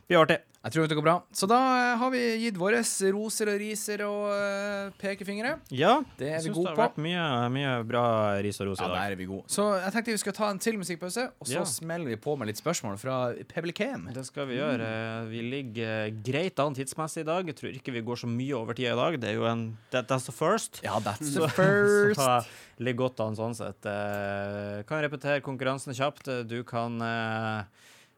blir 0.09 0.17
artig. 0.25 0.39
jeg 0.64 0.73
tror 0.73 0.89
det 0.89 0.97
går 0.97 1.03
bra. 1.05 1.23
Så 1.31 1.47
da 1.47 1.97
har 1.99 2.11
vi 2.11 2.39
gitt 2.39 2.57
våre 2.57 2.81
roser 3.12 3.51
og 3.53 3.61
riser 3.61 4.01
og 4.09 4.93
pekefingre. 4.97 5.61
Ja, 5.71 6.03
Det 6.17 6.31
er 6.33 6.41
vi 6.41 6.49
vi 6.49 6.55
syns 6.67 6.75
på. 6.75 6.77
det 6.77 6.83
har 6.83 6.91
vært 6.91 7.01
mye, 7.07 7.51
mye 7.55 7.73
bra 7.87 8.05
ris 8.45 8.61
og 8.61 8.67
ros 8.71 8.81
i 8.81 8.83
dag. 8.83 8.91
Ja, 8.93 9.03
der 9.07 9.12
er 9.14 9.21
vi 9.21 9.27
gode. 9.31 9.45
Så 9.49 9.67
jeg 9.81 9.93
tenkte 9.95 10.12
vi 10.12 10.19
skulle 10.23 10.37
ta 10.37 10.51
en 10.51 10.59
til 10.59 10.79
musikkpause, 10.81 11.25
og 11.41 11.47
så 11.47 11.55
Ja. 11.61 11.64
smeller 11.64 12.07
vi 12.11 12.17
på 12.17 12.37
med 12.39 12.49
litt 12.51 12.59
spørsmål 12.61 12.99
fra 12.99 13.33
Pebble 13.49 13.73
Cam. 13.73 14.09
Det 14.12 14.25
skal 14.27 14.47
vi 14.51 14.57
gjøre. 14.59 14.91
Vi 15.31 15.41
ligger 15.51 16.07
eh, 16.07 16.11
greit 16.27 16.59
an 16.61 16.75
tidsmessig 16.75 17.21
i 17.25 17.29
dag. 17.31 17.47
Jeg 17.47 17.57
tror 17.57 17.71
ikke 17.73 17.93
vi 17.93 18.03
går 18.03 18.17
så 18.25 18.27
mye 18.29 18.55
over 18.59 18.75
tida 18.75 18.93
i 18.93 18.97
dag. 18.97 19.21
Det 19.21 19.31
er 19.31 19.35
jo 19.41 19.45
en 19.47 19.77
that, 19.91 20.09
That's 20.09 20.27
the 20.27 20.33
first. 20.33 20.81
Ja, 20.85 20.99
that's 21.01 21.33
the 21.41 21.49
first. 21.49 22.21
så 22.21 22.45
ligger 22.79 23.07
godt 23.09 23.21
an 23.21 23.37
sånn 23.37 23.55
sett. 23.57 23.85
Eh, 23.87 24.83
kan 24.89 25.01
repetere 25.03 25.41
konkurransen 25.41 25.95
kjapt. 25.97 26.29
Du 26.49 26.62
kan 26.64 27.01
eh, 27.01 27.62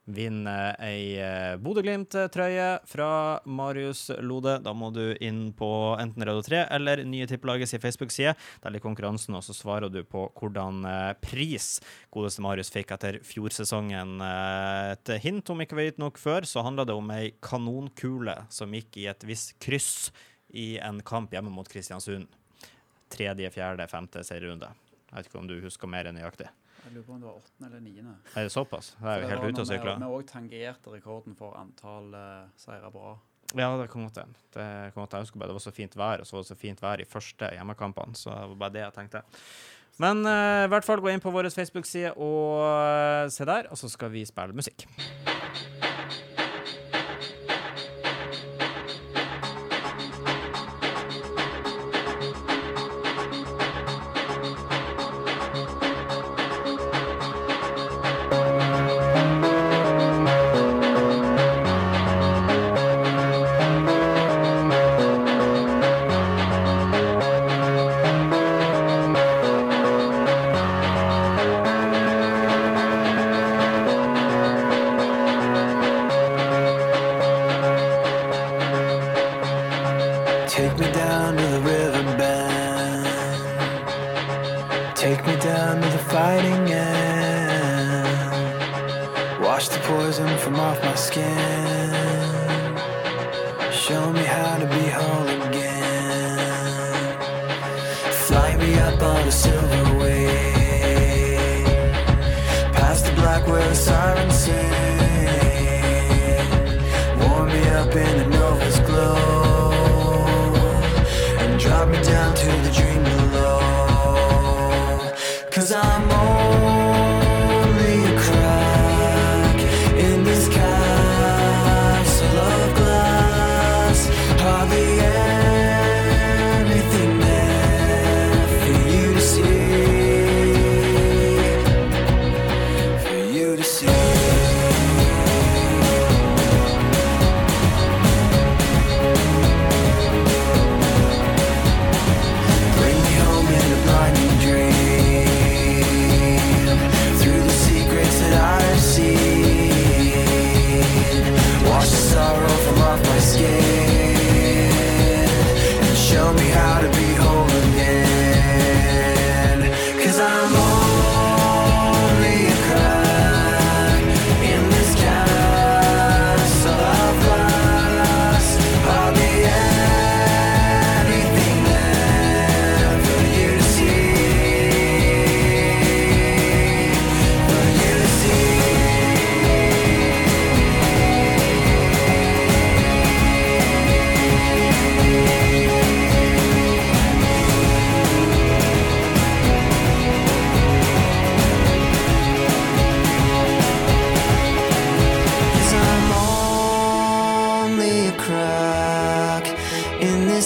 vinne 0.08 0.54
ei 0.80 1.18
eh, 1.20 1.56
Bodø-Glimt-trøye 1.60 2.68
fra 2.88 3.10
Marius 3.44 4.06
Lode. 4.24 4.56
Da 4.64 4.72
må 4.76 4.90
du 4.94 5.12
inn 5.24 5.50
på 5.56 5.68
enten 6.00 6.24
Radio 6.26 6.44
3 6.46 6.62
eller 6.76 7.02
Nye 7.08 7.28
Tippelagets 7.28 7.76
Facebook-side. 7.82 8.34
Der 8.62 8.72
ligger 8.72 8.88
konkurransen, 8.88 9.36
og 9.36 9.44
så 9.44 9.56
svarer 9.56 9.92
du 9.92 10.00
på 10.08 10.26
hvordan 10.38 10.80
eh, 10.88 11.12
pris 11.22 11.76
godeste 12.14 12.44
Marius 12.44 12.72
fikk 12.74 12.94
etter 12.96 13.20
fjorsesongen. 13.26 14.16
Eh, 14.24 14.94
et 14.96 15.14
hint, 15.24 15.52
om 15.52 15.60
ikke 15.64 15.78
vi 15.78 15.86
har 15.86 15.92
gitt 15.92 16.02
nok 16.02 16.20
før, 16.20 16.48
så 16.48 16.64
handla 16.66 16.88
det 16.88 16.96
om 16.96 17.14
ei 17.14 17.34
kanonkule 17.44 18.36
som 18.54 18.74
gikk 18.74 19.00
i 19.02 19.08
et 19.12 19.28
visst 19.28 19.56
kryss 19.62 20.10
i 20.56 20.78
en 20.80 21.02
kamp 21.04 21.34
hjemme 21.34 21.52
mot 21.52 21.68
Kristiansund. 21.68 22.30
Tredje, 23.12 23.50
fjerde, 23.52 23.88
femte 23.88 24.24
serierunde. 24.24 24.72
Jeg 25.08 25.16
vet 25.16 25.28
ikke 25.30 25.40
om 25.40 25.48
du 25.48 25.60
husker 25.64 25.88
mer 25.90 26.08
nøyaktig. 26.12 26.48
Jeg 26.88 26.94
lurer 26.94 27.04
på 27.04 27.12
om 27.12 27.20
det 27.20 27.26
var 27.28 27.34
åttende 27.36 27.68
eller 27.68 27.80
niende. 27.84 28.12
Er 28.32 28.46
det 28.46 28.52
såpass? 28.54 28.86
Jeg 28.96 29.08
er 29.10 29.20
jo 29.20 29.26
helt 29.28 29.42
ute 29.52 29.60
å 29.60 29.68
sykle. 29.68 29.96
Vi 30.00 30.06
òg 30.08 30.22
tangerte 30.30 30.92
rekorden 30.94 31.34
for 31.36 31.58
antall 31.60 32.06
uh, 32.16 32.46
seire 32.56 32.88
bra. 32.94 33.10
Ja, 33.52 33.66
det 33.76 33.90
kom 33.92 34.06
godt 34.06 34.22
hende. 34.22 34.40
Det 34.56 34.64
kom 34.94 35.02
godt. 35.02 35.18
Jeg 35.18 35.26
husker 35.26 35.42
bare 35.42 35.52
det 35.52 35.58
var 35.58 35.64
så 35.66 35.74
fint 35.76 35.98
vær, 36.00 36.22
og 36.24 36.30
så 36.30 36.38
var 36.38 36.46
det 36.46 36.48
så 36.48 36.56
fint 36.62 36.80
vær 36.80 37.02
i 37.04 37.08
første 37.08 37.50
hjemmekampene. 37.58 38.16
Så 38.16 38.32
det 38.32 38.46
var 38.54 38.62
bare 38.64 38.76
det 38.78 38.82
jeg 38.86 38.96
tenkte. 38.96 39.22
Men 40.00 40.24
uh, 40.24 40.64
i 40.64 40.72
hvert 40.72 40.88
fall 40.88 41.04
gå 41.04 41.12
inn 41.12 41.20
på 41.20 41.34
vår 41.34 41.50
Facebook-side 41.52 42.14
og 42.16 42.64
uh, 42.64 43.28
se 43.36 43.44
der, 43.52 43.68
og 43.68 43.76
så 43.76 43.92
skal 43.92 44.14
vi 44.16 44.24
spille 44.24 44.56
musikk. 44.56 44.88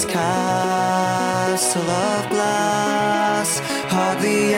castle 0.04 1.82
of 1.82 2.28
glass, 2.30 3.60
hardly 3.88 4.54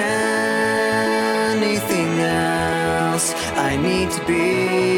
anything 1.56 2.20
else 2.20 3.34
I 3.56 3.76
need 3.76 4.10
to 4.12 4.24
be. 4.26 4.93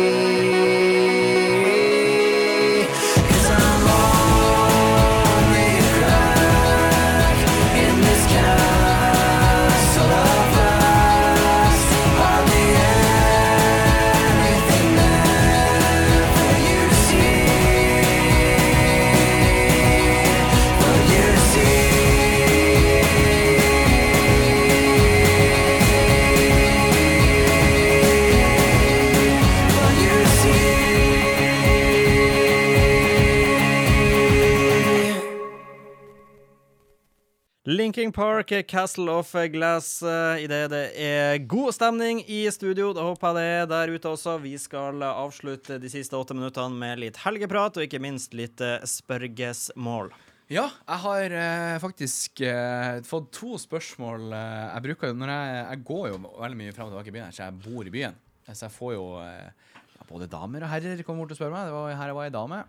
Linking 37.76 38.12
Park, 38.12 38.52
Castle 38.68 39.10
of 39.10 39.32
Glass. 39.52 40.00
eh, 40.02 40.44
Idet 40.44 40.70
det 40.72 40.84
er 40.96 41.38
god 41.44 41.74
stemning 41.76 42.22
i 42.24 42.46
studio, 42.54 42.92
da 42.96 43.02
håper 43.04 43.34
jeg 43.34 43.36
det 43.36 43.42
er 43.56 43.66
der 43.68 43.92
ute 43.92 44.08
også. 44.14 44.36
Vi 44.40 44.54
skal 44.60 45.02
avslutte 45.04 45.76
de 45.82 45.90
siste 45.92 46.16
åtte 46.16 46.32
minuttene 46.36 46.72
med 46.80 47.02
litt 47.02 47.18
helgeprat, 47.20 47.76
og 47.76 47.84
ikke 47.84 48.00
minst 48.00 48.32
litt 48.38 48.62
eh, 48.64 48.78
spørgesmål. 48.88 50.08
Ja, 50.48 50.70
jeg 50.86 51.02
har 51.02 51.34
eh, 51.42 51.74
faktisk 51.82 52.40
eh, 52.48 53.02
fått 53.04 53.28
to 53.36 53.58
spørsmål. 53.60 54.24
Eh, 54.32 54.62
jeg 54.70 54.84
bruker 54.86 55.12
når 55.18 55.34
jeg, 55.34 55.58
jeg 55.66 55.82
går 55.90 56.06
jo 56.14 56.20
veldig 56.30 56.60
mye 56.62 56.76
fram 56.78 56.88
og 56.88 56.94
tilbake 56.94 57.12
i 57.12 57.16
byen, 57.18 57.34
så 57.36 57.44
jeg 57.44 57.60
bor 57.66 57.82
i 57.90 57.92
byen. 57.98 58.16
Så 58.54 58.68
jeg 58.70 58.76
får 58.78 58.94
jo 58.96 59.04
eh, 59.20 59.74
ja, 59.98 60.06
både 60.08 60.30
damer 60.32 60.64
og 60.64 60.72
herrer 60.72 61.04
kommer 61.04 61.26
bort 61.26 61.36
og 61.36 61.42
spør 61.42 61.52
meg. 61.52 61.68
Det 61.68 61.76
var, 61.76 61.92
her 62.00 62.16
var 62.16 62.30
ei 62.30 62.36
dame. 62.40 62.62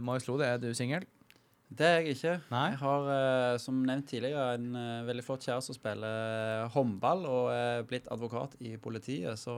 Marius 0.00 0.30
Lode, 0.30 0.46
er 0.48 0.56
du 0.62 0.70
singel? 0.72 1.04
Det 1.68 1.86
er 1.86 2.02
jeg 2.02 2.16
ikke. 2.16 2.34
Nei? 2.52 2.66
Jeg 2.74 2.80
har, 2.82 3.06
eh, 3.14 3.58
som 3.62 3.78
nevnt 3.86 4.10
tidligere, 4.10 4.58
en 4.58 4.76
eh, 4.78 5.06
veldig 5.08 5.24
flott 5.26 5.46
kjæreste 5.46 5.72
som 5.72 5.78
spiller 5.78 6.68
håndball 6.74 7.24
og 7.26 7.48
er 7.54 7.86
blitt 7.88 8.10
advokat 8.12 8.54
i 8.60 8.76
politiet. 8.76 9.40
Så 9.40 9.54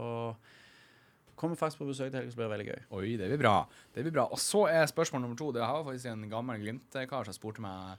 kommer 1.36 1.58
faktisk 1.58 1.82
på 1.82 1.90
besøk 1.90 2.12
til 2.12 2.20
helga, 2.20 2.32
så 2.32 2.38
blir 2.38 2.48
det 2.48 2.54
veldig 2.54 2.68
gøy. 2.70 2.84
Oi, 2.98 3.16
det 3.20 3.32
blir 3.32 3.42
bra. 3.42 3.56
Det 3.92 4.06
blir 4.06 4.14
bra. 4.16 4.28
Og 4.32 4.40
så 4.40 4.64
er 4.70 4.88
spørsmål 4.88 5.26
nummer 5.26 5.40
to. 5.40 5.50
Det 5.52 5.66
har 5.66 5.84
faktisk 5.84 6.12
en 6.12 6.30
gammel 6.30 6.62
Glimt-kar 6.62 7.28
som 7.28 7.36
spurte 7.36 7.64
meg 7.64 7.98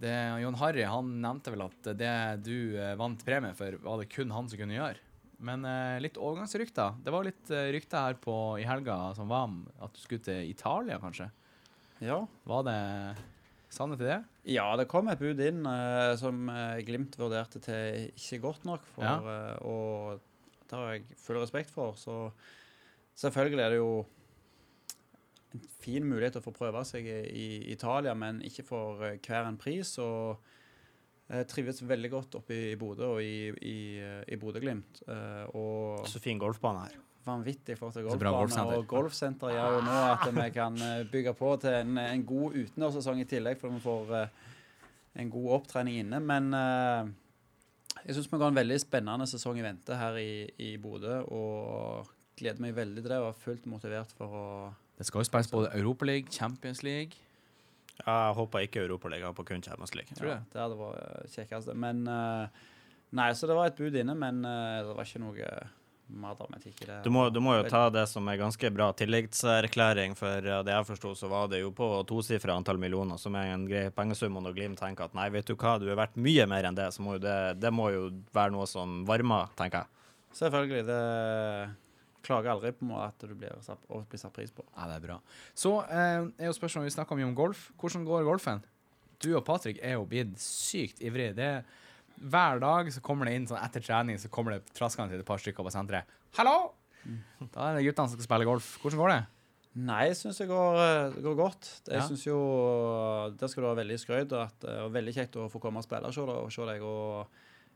det, 0.00 0.16
John 0.40 0.56
Harry 0.56 0.84
han 0.88 1.12
nevnte 1.20 1.52
vel 1.52 1.66
at 1.66 1.90
det 1.98 2.16
du 2.46 2.76
eh, 2.80 2.96
vant 2.96 3.20
premie 3.24 3.52
for, 3.56 3.76
var 3.84 4.00
det 4.00 4.08
kun 4.12 4.32
han 4.32 4.48
som 4.48 4.60
kunne 4.60 4.78
gjøre. 4.78 5.02
Men 5.44 5.64
eh, 5.68 5.98
litt 6.00 6.16
overgangsrykter. 6.20 7.00
Det 7.04 7.12
var 7.12 7.26
litt 7.26 7.52
eh, 7.52 7.68
rykter 7.74 8.06
her 8.06 8.16
på, 8.20 8.34
i 8.60 8.64
helga 8.68 8.96
som 9.16 9.28
var 9.28 9.48
om 9.50 9.60
at 9.80 9.92
du 9.92 10.00
skulle 10.00 10.24
til 10.24 10.48
Italia, 10.48 10.96
kanskje. 11.02 11.28
Ja. 12.00 12.22
Var 12.48 12.62
det 12.66 12.78
sannhet 13.70 14.00
i 14.00 14.08
det? 14.08 14.20
ja, 14.50 14.64
det 14.80 14.88
kom 14.90 15.08
et 15.12 15.20
bud 15.20 15.38
inn 15.44 15.60
eh, 15.68 16.14
som 16.18 16.48
eh, 16.50 16.80
Glimt 16.86 17.14
vurderte 17.20 17.60
til 17.62 18.08
ikke 18.16 18.40
godt 18.42 18.64
nok, 18.66 18.86
for, 18.94 19.04
Ja. 19.04 19.18
eh, 19.20 19.58
og 19.68 20.20
det 20.70 20.78
har 20.78 20.92
jeg 20.94 21.04
full 21.20 21.38
respekt 21.42 21.70
for. 21.70 21.92
Så 21.98 22.30
selvfølgelig 23.20 23.62
er 23.64 23.70
det 23.74 23.78
jo 23.82 24.06
en 25.54 25.60
fin 25.82 26.04
mulighet 26.06 26.32
til 26.36 26.42
å 26.42 26.46
få 26.46 26.54
prøve 26.54 26.82
seg 26.86 27.06
i, 27.06 27.46
Italia, 27.72 28.14
men 28.14 28.40
ikke 28.46 28.64
for 28.66 29.02
eh, 29.06 29.18
hver 29.26 29.48
en 29.50 29.58
pris. 29.60 29.92
Og 30.02 30.38
jeg 31.30 31.46
trives 31.52 31.82
veldig 31.86 32.10
godt 32.10 32.34
oppe 32.40 32.56
i 32.72 32.74
Bodø 32.78 33.12
og 33.16 33.22
i, 33.22 33.50
i, 33.62 33.78
eh, 34.02 34.22
i 34.34 34.38
Bodø-Glimt. 34.40 35.02
eh, 35.06 35.44
og 35.54 36.06
Så 36.10 36.18
fin 36.22 36.38
golfbane 36.38 36.86
her. 36.88 36.98
Vanvittig 37.26 37.76
flott 37.78 37.98
golfbane. 38.00 38.64
Og 38.76 38.86
golfsenter 38.88 39.52
gjør 39.54 39.76
jo 39.76 39.80
nå 39.84 39.96
at 40.10 40.26
vi 40.34 40.46
kan 40.54 40.76
eh, 40.84 41.02
bygge 41.10 41.34
på 41.36 41.54
til 41.62 41.76
en, 41.82 41.98
en 42.00 42.26
god 42.26 42.56
utendørssesong 42.62 43.22
i 43.22 43.28
tillegg, 43.28 43.58
for 43.60 43.74
vi 43.74 43.82
får 43.84 44.12
uh, 44.14 44.52
en 45.20 45.32
god 45.32 45.48
opptrening 45.58 46.00
inne. 46.00 46.20
Men 46.24 46.50
uh, 46.56 47.10
jeg 48.06 48.16
syns 48.16 48.30
vi 48.32 48.40
går 48.40 48.52
en 48.52 48.60
veldig 48.60 48.78
spennende 48.80 49.28
sesong 49.28 49.60
i 49.60 49.66
vente 49.66 49.96
her 50.00 50.16
i, 50.20 50.32
i 50.64 50.74
Bodø, 50.80 51.20
og 51.28 52.10
gleder 52.40 52.62
meg 52.64 52.76
veldig 52.78 53.02
til 53.02 53.12
det 53.12 53.18
og 53.20 53.32
er 53.34 53.42
fullt 53.42 53.66
motivert 53.68 54.14
for 54.16 54.36
å 54.36 54.46
Det 54.96 55.08
skal 55.08 55.20
jo 55.20 55.28
spilles 55.28 55.52
både 55.52 55.74
Europaliga, 55.76 56.32
Champions 56.32 56.82
League. 56.86 57.20
Ja, 58.00 58.30
Jeg 58.30 58.36
håper 58.38 58.64
ikke 58.64 58.84
Europaliga 58.86 59.32
på 59.36 59.44
kun 59.44 59.62
Champions 59.64 59.92
League. 59.94 60.16
Tror 60.16 60.32
ja. 60.32 60.40
Det 60.52 60.60
hadde 60.62 60.78
vært 60.80 61.34
kjekkest. 61.36 61.74
Men 61.76 62.06
uh, 62.08 62.68
Nei, 63.10 63.32
så 63.34 63.48
det 63.50 63.56
var 63.58 63.66
et 63.66 63.74
bud 63.74 63.96
inne, 63.98 64.14
men 64.14 64.36
det 64.46 64.92
var 64.94 65.02
ikke 65.02 65.18
noe 65.18 65.46
det. 66.10 66.98
Du 67.04 67.10
må, 67.14 67.28
du 67.30 67.40
må 67.42 67.56
jo 67.58 67.66
ta 67.70 67.84
det 67.92 68.06
som 68.10 68.26
er 68.28 68.40
ganske 68.40 68.70
bra 68.74 68.90
tilleggserklæring, 68.98 70.16
for 70.18 70.46
uh, 70.46 70.60
det 70.66 70.74
jeg 70.74 70.88
forsto, 70.88 71.14
så 71.18 71.30
var 71.30 71.50
det 71.52 71.62
jo 71.62 71.70
på 71.76 71.88
tosifra 72.08 72.56
antall 72.58 72.80
millioner, 72.82 73.20
som 73.20 73.36
er 73.38 73.52
en 73.54 73.66
grei 73.68 73.86
pengesum. 73.94 74.38
Og 74.40 74.46
når 74.46 74.56
Glimt 74.56 74.80
tenker 74.80 75.08
at 75.08 75.16
nei, 75.18 75.28
vet 75.34 75.48
du 75.48 75.54
hva, 75.54 75.76
du 75.80 75.88
er 75.90 75.98
verdt 76.00 76.18
mye 76.20 76.48
mer 76.50 76.68
enn 76.68 76.78
det, 76.78 76.90
så 76.94 77.04
må 77.04 77.18
jo 77.18 77.24
det, 77.24 77.38
det 77.62 77.72
må 77.74 77.90
jo 77.94 78.08
være 78.36 78.54
noe 78.56 78.66
som 78.70 79.00
varmer, 79.08 79.52
tenker 79.58 79.84
jeg. 79.84 79.96
Selvfølgelig. 80.40 80.82
Det 80.88 81.00
klager 82.26 82.52
aldri 82.52 82.72
på 82.76 82.90
at 83.00 83.24
du 83.24 83.34
blir 83.34 83.62
satt, 83.64 83.80
og 83.88 84.04
blir 84.10 84.20
satt 84.20 84.34
pris 84.36 84.52
på. 84.54 84.64
Ja, 84.74 84.88
det 84.90 84.98
er 84.98 85.06
bra. 85.06 85.20
Så 85.56 85.78
eh, 85.86 86.26
er 86.38 86.50
jo 86.50 86.56
spørsmålet 86.56 86.90
vi 86.90 86.96
snakka 86.98 87.18
mye 87.18 87.28
om 87.30 87.36
golf. 87.38 87.70
Hvordan 87.80 88.04
går 88.08 88.26
golfen? 88.28 88.64
Du 89.20 89.32
og 89.34 89.44
Patrick 89.44 89.80
er 89.84 89.98
jo 89.98 90.06
blitt 90.08 90.36
sykt 90.40 91.02
ivrige. 91.04 91.36
Det 91.36 91.48
er 91.48 91.64
hver 92.20 92.60
dag 92.60 92.90
så 92.92 93.00
kommer 93.02 93.26
det 93.26 93.34
inn 93.38 93.46
sånn 93.48 93.62
etter 93.64 93.80
trening 93.84 94.18
så 94.20 94.28
kommer 94.30 94.52
det 94.58 94.72
traskende 94.76 95.10
til 95.10 95.20
et 95.20 95.26
par 95.26 95.38
stykker 95.38 95.64
på 95.64 95.72
senteret. 95.72 96.04
'Hallo!' 96.36 96.72
Da 97.52 97.70
er 97.70 97.76
det 97.78 97.84
guttene 97.88 98.08
som 98.10 98.18
skal 98.20 98.28
spille 98.28 98.44
golf. 98.44 98.78
Hvordan 98.82 98.98
går 99.00 99.08
det? 99.14 99.26
Nei, 99.76 100.06
jeg 100.10 100.16
syns 100.18 100.38
det 100.38 100.48
går, 100.48 100.74
eh, 100.76 101.20
går 101.22 101.36
godt. 101.38 101.80
Jeg 101.86 101.96
Ja. 102.00 102.06
synes 102.06 102.24
jo 102.26 103.30
Det 103.38 103.48
skal 103.50 103.62
du 103.62 103.68
ha 103.68 103.74
veldig 103.74 103.98
skryt 103.98 104.32
Og 104.32 104.50
eh, 104.68 104.82
Og 104.84 104.92
veldig 104.92 105.14
kjekt 105.14 105.36
å 105.36 105.48
få 105.50 105.60
komme 105.60 105.78
og 105.78 105.84
spille 105.84 106.04
og 106.04 106.50
se 106.52 106.66
deg. 106.66 106.82
Og 106.82 107.26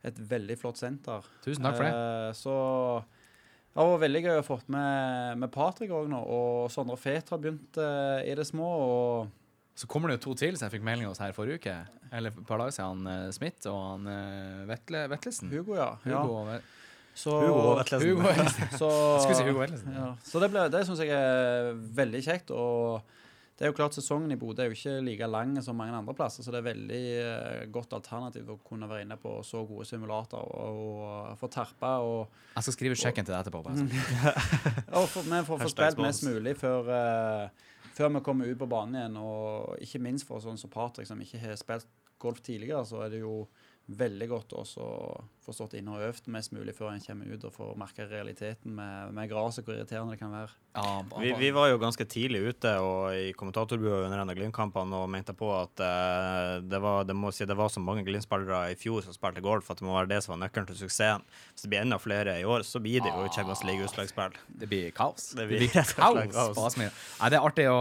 et 0.05 0.14
veldig 0.16 0.59
flott 0.59 0.76
senter. 0.76 1.22
Tusen 1.42 1.62
takk 1.62 1.76
for 1.76 1.84
det. 1.84 1.92
Eh, 1.95 2.32
Så 2.32 3.05
det 3.74 3.76
var 3.76 3.99
veldig 3.99 4.22
gøy 4.24 4.38
å 4.40 4.45
få 4.45 4.61
med, 4.68 5.38
med 5.38 5.51
Patrick 5.53 5.90
òg 5.90 6.09
nå. 6.09 6.20
Og 6.26 6.70
Sondre 6.70 6.99
Fet 6.99 7.30
har 7.30 7.38
begynt 7.38 7.78
eh, 7.78 8.30
i 8.30 8.34
det 8.34 8.45
små. 8.47 8.66
og 8.66 9.30
Så 9.74 9.88
kommer 9.90 10.08
det 10.12 10.20
jo 10.20 10.22
to 10.28 10.34
til 10.38 10.54
som 10.56 10.68
jeg 10.68 10.76
fikk 10.76 10.84
melding 10.86 11.08
hos 11.10 11.18
her 11.18 11.32
forrige 11.34 11.58
uke. 11.58 11.74
Eller 12.14 12.30
et 12.30 12.46
par 12.46 12.60
dager 12.62 12.76
siden. 12.76 13.02
Han 13.06 13.26
eh, 13.26 13.32
Smith 13.34 13.66
og 13.70 13.80
han 13.88 14.06
eh, 14.12 14.60
Vetle, 14.70 15.00
Vetlesen. 15.10 15.50
Hugo, 15.50 15.74
ja. 15.80 15.88
Hugo 16.04 16.44
ja. 16.52 16.60
Så, 17.14 17.30
Hugo 17.42 17.58
og 17.72 17.76
Vetlesen. 17.80 18.08
Hugo 18.12 18.28
Vetlesen. 18.28 18.70
Så, 18.78 18.92
skulle 19.24 19.38
si 19.40 19.48
Hugo 19.48 19.60
Vetlesen. 19.64 19.92
Ja. 19.98 20.12
Så 20.26 20.40
det, 20.42 20.52
ble- 20.54 20.68
det 20.70 20.84
syns 20.86 21.02
jeg 21.02 21.10
er 21.14 21.72
veldig 21.98 22.22
kjekt. 22.26 22.54
Og 22.54 23.02
det 23.58 23.66
er 23.66 23.70
jo 23.70 23.76
klart 23.78 23.94
sesongen 23.94 24.30
i 24.34 24.38
Bodø 24.38 24.64
er 24.64 24.70
jo 24.70 24.74
ikke 24.78 24.94
like 25.06 25.26
lang 25.30 25.52
som 25.62 25.76
mange 25.78 25.94
andre 25.94 26.14
plasser, 26.18 26.42
så 26.42 26.50
det 26.50 26.58
er 26.58 26.64
veldig 26.72 27.02
eh, 27.22 27.60
godt 27.74 27.92
alternativ 27.94 28.48
å 28.50 28.56
kunne 28.66 28.88
være 28.90 29.04
inne 29.06 29.14
på 29.22 29.36
så 29.46 29.60
gode 29.68 29.86
simulatorer 29.86 30.54
og, 30.58 31.04
og 31.04 31.36
få 31.38 31.50
terpa 31.54 31.92
og, 32.02 32.32
Jeg 32.56 32.66
skal 32.66 32.74
skrive 32.78 32.98
sjekken 32.98 33.26
til 33.28 33.30
deg 33.34 33.44
etterpå. 33.44 33.62
Bare. 33.62 33.86
og 34.98 35.06
få- 35.12 35.22
vi 35.28 35.42
får 35.50 35.62
få 35.66 35.70
spilt 35.70 36.02
mest 36.02 36.26
mulig 36.26 36.56
før, 36.58 36.90
eh, 36.98 37.70
før 37.95 38.11
vi 38.16 38.24
kommer 38.26 38.51
ut 38.51 38.59
på 38.61 38.70
banen 38.70 38.99
igjen. 38.99 39.20
Og 39.20 39.84
ikke 39.84 40.03
minst 40.03 40.28
for 40.28 40.42
sånn 40.42 40.61
som 40.61 40.72
Patrick, 40.72 41.09
som 41.09 41.20
ikke 41.22 41.42
har 41.42 41.59
spilt 41.61 41.88
golf 42.22 42.40
tidligere, 42.45 42.84
så 42.88 43.05
er 43.05 43.14
det 43.14 43.22
jo 43.22 43.45
veldig 43.85 44.26
godt 44.30 44.53
også 44.57 44.80
å 44.80 45.16
få 45.45 45.53
stått 45.53 45.74
inne 45.76 45.93
og 45.93 46.01
øvd 46.07 46.28
mest 46.32 46.55
mulig 46.57 46.72
før 46.72 46.95
en 46.95 47.03
kommer 47.05 47.28
ut 47.28 47.43
og 47.45 47.53
får 47.53 47.74
merke 47.76 48.07
realiteten 48.09 48.72
med, 48.72 49.11
med 49.12 49.28
gresset, 49.28 49.66
hvor 49.66 49.76
irriterende 49.76 50.14
det 50.14 50.20
kan 50.22 50.32
være. 50.32 50.55
Ja, 50.72 51.03
Vi, 51.20 51.32
vi 51.37 51.51
var 51.53 51.68
jo 51.68 51.76
ganske 51.82 52.07
tidlig 52.09 52.41
ute 52.49 52.72
og 52.80 53.12
i 53.12 53.35
kommentatorbua 53.37 54.07
under 54.07 54.22
en 54.22 54.32
av 54.32 54.39
Glimt-kampene 54.39 55.03
og 55.03 55.11
mente 55.12 55.35
på 55.37 55.51
at 55.53 55.85
eh, 55.85 56.62
det, 56.64 56.80
var, 56.80 57.05
det, 57.05 57.16
må 57.18 57.28
si, 57.37 57.45
det 57.45 57.59
var 57.61 57.68
så 57.74 57.82
mange 57.85 58.07
Glimt-spillere 58.09 58.72
i 58.72 58.78
fjor 58.80 59.05
som 59.05 59.12
spilte 59.16 59.45
golf, 59.45 59.68
at 59.68 59.82
det 59.82 59.89
må 59.89 59.93
være 59.99 60.14
det 60.14 60.22
som 60.24 60.32
var 60.32 60.41
nøkkelen 60.47 60.70
til 60.72 60.80
suksessen. 60.80 61.28
Hvis 61.53 61.66
det 61.66 61.72
blir 61.74 61.85
enda 61.85 62.01
flere 62.01 62.39
i 62.41 62.49
år, 62.49 62.64
så 62.64 62.80
blir 62.80 63.05
det 63.05 63.12
jo 63.12 63.28
Champions 63.37 63.66
League-utslagsspill. 63.68 64.41
Det 64.64 64.70
blir 64.72 64.89
kaos. 64.97 65.35
Det 65.35 65.45
Det 65.45 65.51
blir 65.53 65.66
blir, 65.66 65.76
og 65.76 65.93
slett 65.93 65.97
kaos. 66.01 66.57
kaos. 66.57 66.80
Nei, 66.80 66.89
det 67.28 67.37
er 67.37 67.45
artig 67.53 67.68
å 67.68 67.78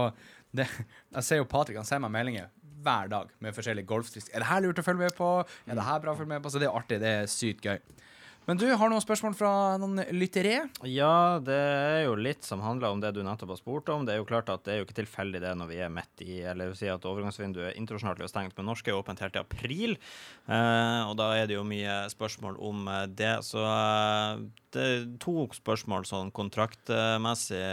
det, 0.54 0.68
Jeg 1.16 1.26
ser 1.26 1.40
jo 1.40 1.48
Patrick, 1.50 1.80
han 1.80 1.88
sender 1.88 2.06
meg 2.10 2.18
meldinger 2.20 2.52
hver 2.84 3.12
dag 3.12 3.34
med 3.44 3.56
forskjellige 3.56 3.88
golftriks. 3.90 4.30
Er 4.32 4.44
det 4.44 4.50
her 4.52 4.64
lurt 4.64 4.80
å 4.80 4.86
følge 4.86 5.06
med 5.06 5.16
på? 5.18 5.30
Er 5.66 5.78
det 5.78 5.88
her 5.88 6.02
bra 6.04 6.14
å 6.14 6.18
følge 6.18 6.36
med 6.36 6.44
på? 6.44 6.52
Så 6.52 6.62
det 6.62 6.70
er 6.70 6.76
artig. 6.76 7.00
Det 7.02 7.14
er 7.22 7.30
sykt 7.30 7.66
gøy. 7.66 7.78
Men 8.44 8.58
du, 8.60 8.66
har 8.76 8.90
noen 8.92 9.00
spørsmål 9.00 9.34
fra 9.38 9.50
noen 9.80 10.02
lyttere? 10.12 10.66
Ja, 10.84 11.40
det 11.40 11.56
er 11.56 12.02
jo 12.04 12.16
litt 12.18 12.44
som 12.44 12.60
handler 12.60 12.92
om 12.92 13.00
det 13.00 13.14
du 13.16 13.22
nettopp 13.24 13.54
har 13.54 13.60
spurt 13.60 13.88
om. 13.92 14.04
Det 14.04 14.12
er 14.12 14.18
jo 14.20 14.26
klart 14.28 14.50
at 14.52 14.66
det 14.66 14.74
er 14.74 14.82
jo 14.82 14.84
ikke 14.84 14.98
tilfeldig 14.98 15.40
det 15.40 15.52
når 15.56 15.70
vi 15.70 15.78
er 15.80 15.92
midt 15.92 16.24
i 16.26 16.42
Eller 16.52 16.74
si 16.76 16.90
at 16.92 17.06
overgangsvinduet 17.08 17.78
internasjonalt 17.80 18.20
er 18.20 18.28
stengt, 18.28 18.56
men 18.58 18.68
norsk 18.68 18.90
er 18.90 18.98
åpent 18.98 19.22
helt 19.24 19.32
til 19.36 19.46
april. 19.46 19.96
Eh, 20.44 21.00
og 21.08 21.16
da 21.20 21.30
er 21.38 21.48
det 21.48 21.56
jo 21.56 21.64
mye 21.64 22.02
spørsmål 22.12 22.60
om 22.68 22.84
eh, 22.92 23.06
det. 23.16 23.32
Så 23.48 23.64
eh, 23.64 24.44
det 24.76 24.84
er 24.90 25.08
to 25.24 25.48
spørsmål 25.56 26.04
sånn 26.10 26.34
kontraktmessig. 26.36 27.64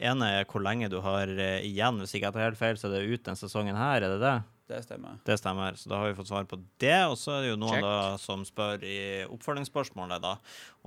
Ene 0.00 0.30
er 0.38 0.46
hvor 0.48 0.62
lenge 0.64 0.90
du 0.92 1.00
har 1.04 1.30
eh, 1.30 1.64
igjen. 1.66 1.98
Hvis 2.02 2.14
ikke 2.14 2.28
jeg 2.28 2.36
tar 2.36 2.46
helt 2.48 2.60
feil, 2.60 2.78
så 2.78 2.88
er 2.88 2.98
det 2.98 3.10
ut 3.10 3.26
denne 3.26 3.40
sesongen 3.40 3.78
her, 3.78 4.02
er 4.02 4.16
det 4.16 4.22
det? 4.22 4.38
det 4.68 4.82
stemmer. 4.84 5.16
Det 5.24 5.36
stemmer, 5.40 5.76
så 5.80 5.88
da 5.88 6.00
har 6.02 6.10
vi 6.10 6.16
fått 6.18 6.30
svar 6.30 6.48
på 6.48 6.58
det. 6.82 6.98
Og 7.08 7.16
så 7.18 7.36
er 7.36 7.44
det 7.44 7.52
jo 7.52 7.60
noen 7.60 7.84
da 7.84 8.16
som 8.20 8.44
spør 8.46 8.84
i 8.84 8.98
oppfølgingsspørsmålet 9.28 10.24
da, 10.24 10.34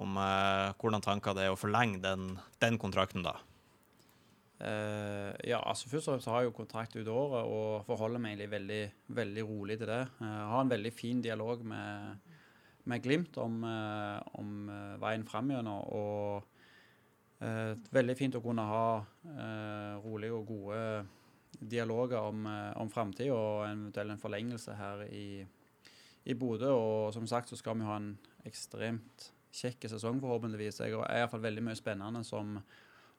om 0.02 0.20
eh, 0.22 0.74
hvordan 0.82 1.06
tanker 1.06 1.38
det 1.38 1.48
er 1.48 1.56
å 1.56 1.60
forlenge 1.60 2.02
den, 2.04 2.36
den 2.62 2.78
kontrakten, 2.82 3.26
da. 3.26 3.40
Uh, 4.62 5.34
ja, 5.42 5.58
altså 5.58 5.90
Først 5.90 6.06
og 6.06 6.14
fremst 6.14 6.28
har 6.30 6.44
jeg 6.44 6.52
jo 6.52 6.54
kontrakt 6.54 6.94
ut 6.94 7.08
året 7.10 7.48
og 7.50 7.86
forholder 7.88 8.22
meg 8.22 8.36
egentlig 8.36 8.52
veldig, 8.52 8.82
veldig 9.18 9.46
rolig 9.48 9.78
til 9.82 9.90
det. 9.90 10.04
Uh, 10.20 10.28
har 10.52 10.60
en 10.62 10.70
veldig 10.70 10.92
fin 10.94 11.24
dialog 11.26 11.64
med, 11.66 12.28
med 12.86 13.02
Glimt 13.02 13.40
om, 13.42 13.64
uh, 13.66 14.22
om 14.38 14.70
veien 15.02 15.26
fram 15.26 15.50
gjennom. 15.50 15.82
Og 15.98 16.51
eh, 17.42 17.74
veldig 17.94 18.16
fint 18.20 18.38
å 18.38 18.44
kunne 18.44 18.66
ha 18.70 18.86
eh, 19.02 19.96
rolige 20.06 20.38
og 20.38 20.54
gode 20.54 20.84
dialoger 21.52 22.22
om, 22.24 22.46
uh, 22.48 22.72
om 22.80 22.90
framtida 22.90 23.36
og 23.36 23.66
eventuelt 23.68 24.14
en 24.14 24.22
forlengelse 24.22 24.74
her 24.80 25.02
i, 25.12 25.44
i 26.24 26.34
Bodø. 26.34 26.70
Og 26.72 27.12
som 27.14 27.28
sagt 27.28 27.52
så 27.52 27.60
skal 27.60 27.76
vi 27.78 27.86
ha 27.86 27.98
en 28.00 28.14
ekstremt 28.48 29.28
kjekk 29.52 29.90
sesong, 29.92 30.22
forhåpentligvis. 30.24 30.80
Jeg 30.80 30.96
er 30.96 31.20
iallfall 31.20 31.44
veldig 31.44 31.66
mye 31.68 31.78
spennende 31.78 32.24
som 32.26 32.56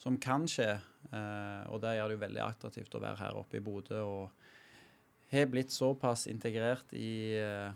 som 0.03 0.18
kan 0.18 0.49
skje. 0.51 0.73
Eh, 1.12 1.62
og 1.70 1.81
det 1.83 1.97
gjør 1.97 2.11
det 2.11 2.16
jo 2.16 2.25
veldig 2.25 2.43
attraktivt 2.43 2.97
å 2.99 3.03
være 3.03 3.20
her 3.23 3.39
oppe 3.39 3.61
i 3.61 3.64
Bodø. 3.64 4.01
Og 4.03 5.33
har 5.33 5.49
blitt 5.51 5.73
såpass 5.73 6.27
integrert 6.31 6.93
i, 6.99 7.39
eh, 7.39 7.70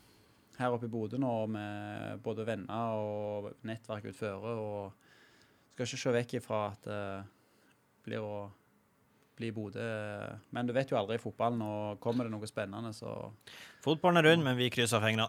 her 0.59 0.75
oppe 0.75 0.89
i 0.89 0.93
Bodø 0.93 1.21
nå 1.23 1.35
med 1.47 2.23
både 2.25 2.47
venner 2.49 2.99
og 2.99 3.53
nettverk 3.63 4.11
utføre. 4.11 4.57
Og 4.59 5.06
skal 5.77 5.85
ikke 5.85 6.01
se 6.01 6.13
vekk 6.15 6.39
ifra 6.39 6.61
at 6.71 6.87
det 6.89 7.01
blir 8.07 8.25
å 8.25 8.37
bli 9.37 9.51
Bodø. 9.53 9.85
Men 10.57 10.69
du 10.69 10.73
vet 10.73 10.89
jo 10.89 10.97
aldri 10.97 11.19
i 11.19 11.21
fotballen, 11.21 11.61
og 11.61 12.01
kommer 12.01 12.25
det 12.25 12.33
noe 12.33 12.49
spennende, 12.49 12.95
så 12.97 13.13
Fotballen 13.85 14.23
er 14.23 14.31
rund, 14.31 14.47
men 14.47 14.57
vi 14.57 14.71
krysser 14.73 15.03
fingrene. 15.05 15.29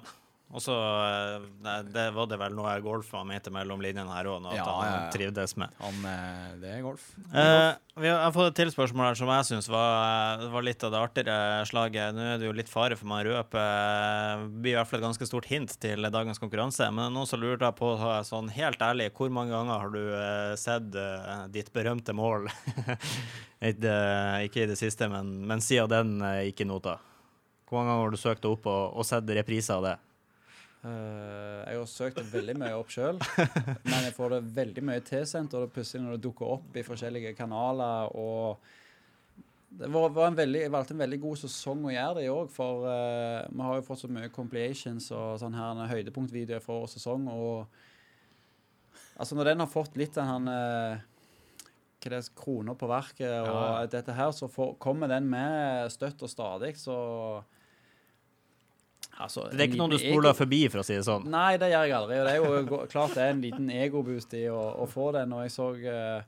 Og 0.55 0.63
så 0.63 0.73
eh, 0.73 1.81
det 1.91 2.05
var 2.15 2.27
det 2.31 2.37
vel 2.39 2.53
noe 2.55 2.71
golf 2.79 3.09
han 3.17 3.27
mente 3.27 3.51
mellom 3.51 3.81
linjene 3.83 4.13
her 4.15 4.29
òg, 4.31 4.45
at 4.47 4.55
Ja, 4.55 4.67
han 4.79 5.09
trivdes 5.11 5.57
med. 5.59 5.73
Han, 5.83 5.97
eh, 6.07 6.53
det 6.61 6.69
er 6.77 6.85
golf. 6.85 7.09
Eh, 7.27 7.73
vi 7.97 8.07
har, 8.07 8.13
jeg 8.13 8.23
har 8.23 8.31
fått 8.35 8.53
et 8.53 8.59
tilspørsmål 8.61 9.09
her 9.09 9.19
som 9.19 9.31
jeg 9.33 9.47
syns 9.49 9.67
var, 9.73 10.45
var 10.53 10.63
litt 10.63 10.85
av 10.87 10.93
det 10.93 11.01
artigere 11.03 11.65
slaget. 11.67 12.15
Nå 12.15 12.23
er 12.23 12.39
det 12.39 12.47
jo 12.47 12.55
litt 12.55 12.71
fare 12.71 12.95
for 12.95 13.09
meg 13.11 13.27
å 13.27 13.35
røpe 13.35 13.65
Det 13.65 14.47
blir 14.63 14.75
i 14.75 14.77
hvert 14.79 14.91
fall 14.91 15.01
et 15.01 15.07
ganske 15.09 15.27
stort 15.27 15.51
hint 15.51 15.75
til 15.83 16.07
dagens 16.15 16.39
konkurranse. 16.39 16.87
Men 16.93 17.09
er 17.09 17.15
noen 17.17 17.27
som 17.27 17.43
lurer 17.43 17.75
på, 17.75 17.91
sånn 18.29 18.53
helt 18.55 18.87
ærlig, 18.87 19.11
hvor 19.17 19.33
mange 19.33 19.51
ganger 19.51 19.83
har 19.83 19.93
du 19.97 20.01
eh, 20.15 20.55
sett 20.59 20.95
eh, 20.95 21.45
ditt 21.51 21.73
berømte 21.75 22.15
mål? 22.15 22.47
ikke, 23.71 23.91
eh, 23.91 24.47
i 24.47 24.71
det 24.71 24.79
siste, 24.79 25.11
men, 25.11 25.41
men 25.49 25.63
siden 25.65 25.91
den 25.91 26.17
eh, 26.23 26.45
gikk 26.47 26.63
i 26.63 26.71
nota. 26.71 26.99
Hvor 27.67 27.81
mange 27.81 27.91
ganger 27.91 28.05
har 28.05 28.15
du 28.15 28.21
søkt 28.21 28.45
deg 28.45 28.53
opp 28.53 28.67
og, 28.71 28.83
og 28.95 29.07
sett 29.07 29.35
repriser 29.35 29.81
av 29.81 29.89
det? 29.89 29.97
Eh, 30.85 31.61
jeg 31.67 31.79
har 31.79 31.87
søkt 31.89 32.19
veldig 32.31 32.55
mye 32.61 32.75
opp 32.77 32.91
sjøl, 32.93 33.17
men 33.89 34.03
jeg 34.05 34.13
får 34.15 34.35
det 34.35 34.41
veldig 34.57 34.83
mye 34.89 35.03
tilsendt. 35.05 35.55
Og 35.57 35.65
det 35.65 35.73
plutselig 35.75 36.03
når 36.05 36.17
det 36.17 36.25
dukker 36.27 36.53
opp 36.57 36.77
i 36.77 36.85
forskjellige 36.85 37.33
kanaler 37.37 38.13
og 38.17 38.67
det 39.77 39.89
var, 39.91 40.07
var 40.15 40.29
en 40.29 40.37
veldig, 40.37 40.61
Jeg 40.63 40.71
valgte 40.71 40.93
en 40.95 41.01
veldig 41.03 41.17
god 41.21 41.39
sesong 41.41 41.81
å 41.85 41.91
gjøre 41.91 42.13
det 42.17 42.23
i 42.23 42.31
òg, 42.31 42.47
for 42.49 42.85
uh, 42.87 43.43
vi 43.51 43.65
har 43.67 43.75
jo 43.75 43.83
fått 43.85 43.99
så 44.05 44.09
mye 44.09 44.31
compliations 44.33 45.09
og 45.11 45.35
sånn 45.41 45.57
her 45.57 45.73
en 45.75 45.91
høydepunktvideoer 45.91 46.63
for 46.63 46.85
årets 46.85 46.95
sesong. 46.97 47.27
Og 47.27 47.67
altså 49.19 49.37
når 49.37 49.51
den 49.51 49.61
har 49.65 49.69
fått 49.69 49.99
litt 49.99 50.15
den 50.15 50.31
her 50.31 50.47
eh, 50.53 51.05
hva 51.97 52.13
det 52.13 52.21
er, 52.21 52.31
kroner 52.39 52.77
på 52.79 52.87
verket 52.89 53.27
og 53.41 53.51
Ja. 53.51 53.85
dette 53.91 54.15
her, 54.15 54.31
så 54.31 54.47
får, 54.47 54.77
kommer 54.79 55.11
den 55.11 55.27
med 55.29 55.91
støtt 55.91 56.23
og 56.23 56.31
stadig, 56.31 56.77
så 56.79 56.97
altså, 59.19 59.47
Det 59.51 59.59
er 59.59 59.67
ikke 59.69 59.77
noen 59.81 59.91
du 59.95 59.97
spoler 59.97 60.29
ego- 60.31 60.37
forbi, 60.37 60.61
for 60.69 60.79
å 60.81 60.85
si 60.87 60.93
det 60.97 61.05
sånn. 61.07 61.25
Nei, 61.33 61.57
det 61.57 61.71
gjør 61.71 61.85
jeg 61.89 61.95
aldri. 61.99 62.19
Og 62.21 62.25
det 62.27 62.33
er 62.33 62.41
jo 62.43 62.81
klart 62.93 63.15
det 63.17 63.23
er 63.25 63.31
en 63.35 63.41
liten 63.41 63.69
egoboost 63.73 64.33
i 64.37 64.45
å, 64.53 64.59
å 64.83 64.87
få 64.91 65.11
det. 65.15 65.23
Når 65.31 65.47
jeg 65.47 65.53
så 65.55 65.69
uh, 65.73 66.21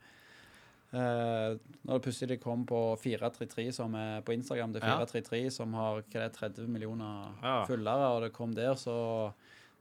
uh, 0.93 1.57
Når 1.85 1.93
det 1.93 2.01
plutselig 2.07 2.39
kom 2.43 2.65
på 2.69 2.81
433, 3.03 3.67
som 3.75 3.95
er 3.99 4.21
på 4.25 4.33
Instagram, 4.37 4.73
det 4.73 4.83
er 4.83 4.89
Ja. 4.89 4.97
433 5.05 5.43
som 5.59 5.73
har 5.77 6.01
hva 6.01 6.03
det 6.11 6.25
er, 6.27 6.35
30 6.39 6.67
millioner 6.67 7.29
Ja. 7.43 7.57
følgere, 7.69 8.09
og 8.15 8.21
det 8.25 8.33
kom 8.33 8.53
der, 8.57 8.73
så 8.75 8.97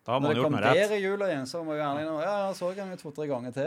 Da 0.09 0.15
har 0.15 0.21
Når 0.21 0.25
man 0.25 0.31
det 0.33 0.39
gjort 0.39 0.47
kom 0.49 0.55
noe 0.57 0.61
rett. 0.65 0.79
der 0.89 0.97
i 0.97 1.01
jula 1.03 1.27
igjen, 1.29 1.43
så 1.51 1.59
må 1.67 1.75
jeg 1.77 1.83
gjerne 1.85 2.05
nå 2.09 2.13
Ja, 2.25 2.35
jeg 2.49 2.55
så 2.57 2.69
den 2.79 2.93
jo 2.95 2.97
to-tre 3.03 3.27
ganger 3.29 3.53
til. 3.53 3.67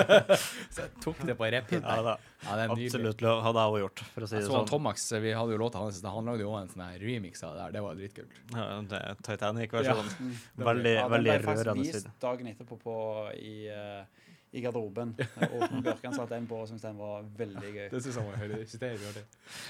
Så 0.74 0.80
jeg 0.82 0.90
tok 1.04 1.20
det 1.28 1.36
på 1.38 1.46
repeat. 1.54 1.84
Ja, 1.84 2.00
da. 2.02 2.14
Ja, 2.42 2.56
det 2.58 2.64
er 2.64 2.72
nydelig. 2.72 2.88
Absolutt 2.90 3.22
lov 3.22 3.42
hadde 3.44 3.62
jeg 3.62 3.70
også 3.70 3.82
gjort, 3.84 4.02
for 4.16 4.26
å 4.26 4.30
si 4.30 4.34
Jeg 4.34 4.42
det 4.42 4.48
så 4.50 4.56
sånn. 4.56 4.66
Tomax, 4.72 5.04
vi 5.22 5.34
hadde 5.38 5.54
jo 5.54 5.60
låta 5.62 5.78
hans, 5.84 6.00
han 6.02 6.30
lagde 6.32 6.42
jo 6.42 6.56
en 6.58 6.72
sånn 6.72 6.82
remix 7.04 7.44
av 7.46 7.54
det 7.54 7.62
der. 7.62 7.76
Det 7.78 7.82
var 7.86 8.00
dritkult. 8.00 8.40
Ja, 8.56 8.66
det 8.90 9.00
er 9.12 9.22
Titanic-versjonen. 9.28 10.10
Ja. 10.58 10.64
Veldig, 10.72 10.94
Ja, 10.96 11.04
den 11.06 11.14
veldig 11.14 11.36
ble 11.38 11.46
faktisk 11.46 11.78
vist 11.78 12.10
dagen 12.26 12.50
etterpå 12.50 12.80
på, 12.82 12.96
i, 13.38 13.54
eh, 13.70 14.19
i 14.50 14.62
garderoben. 14.64 15.12
Åsmund 15.54 15.84
Bjørkan 15.86 16.16
satte 16.16 16.34
den 16.34 16.48
på 16.50 16.58
og 16.58 16.66
syntes 16.70 16.86
den 16.88 16.98
var 16.98 17.26
veldig 17.38 17.70
gøy. 17.70 17.84
Det 17.92 18.02
synes 18.02 18.18
jeg 18.18 18.26
var 18.26 18.40
høyde. 18.40 18.58
Det 18.66 18.88
er 18.88 19.14
det. 19.20 19.24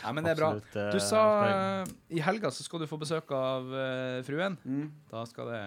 Ja, 0.04 0.12
men 0.16 0.24
det 0.24 0.32
er 0.32 0.40
bra. 0.40 0.50
Absolutt, 0.54 0.78
eh, 0.80 0.90
Du 0.94 1.04
sa 1.04 1.24
eh, 1.48 1.92
i 2.16 2.22
helga 2.24 2.52
så 2.54 2.64
skal 2.64 2.82
du 2.82 2.88
få 2.88 3.00
besøk 3.00 3.34
av 3.36 3.68
uh, 3.68 4.20
fruen. 4.26 4.56
Mm. 4.64 4.88
Da 5.10 5.26
skal 5.28 5.52
det 5.52 5.62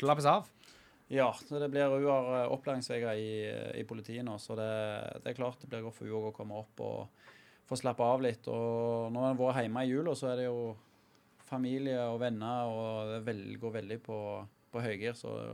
slappes 0.00 0.26
av. 0.30 0.50
Ja, 1.12 1.28
så 1.38 1.60
det 1.62 1.70
blir 1.70 1.92
hun 1.92 2.08
har 2.10 2.50
opplæringsveier 2.50 3.20
i, 3.22 3.30
i 3.78 3.84
politiet 3.86 4.26
nå, 4.26 4.40
så 4.42 4.56
det, 4.58 4.72
det 5.22 5.30
er 5.30 5.38
klart 5.38 5.60
det 5.62 5.70
blir 5.70 5.84
godt 5.86 6.00
for 6.00 6.10
hun 6.10 6.32
å 6.32 6.34
komme 6.34 6.58
opp 6.58 6.82
og 6.82 7.30
få 7.66 7.78
slappe 7.78 8.02
av 8.02 8.24
litt. 8.24 8.50
Og 8.50 9.12
når 9.14 9.22
en 9.22 9.30
har 9.30 9.38
vært 9.38 9.62
hjemme 9.62 9.86
i 9.86 9.92
jula, 9.92 10.16
så 10.18 10.32
er 10.32 10.42
det 10.42 10.48
jo 10.48 10.74
familie 11.46 12.00
og 12.10 12.18
venner, 12.24 12.66
og 12.66 13.26
det 13.26 13.36
går 13.62 13.76
veldig 13.78 14.00
på, 14.02 14.18
på 14.74 14.82
høygir, 14.82 15.14
så 15.14 15.36
det 15.38 15.50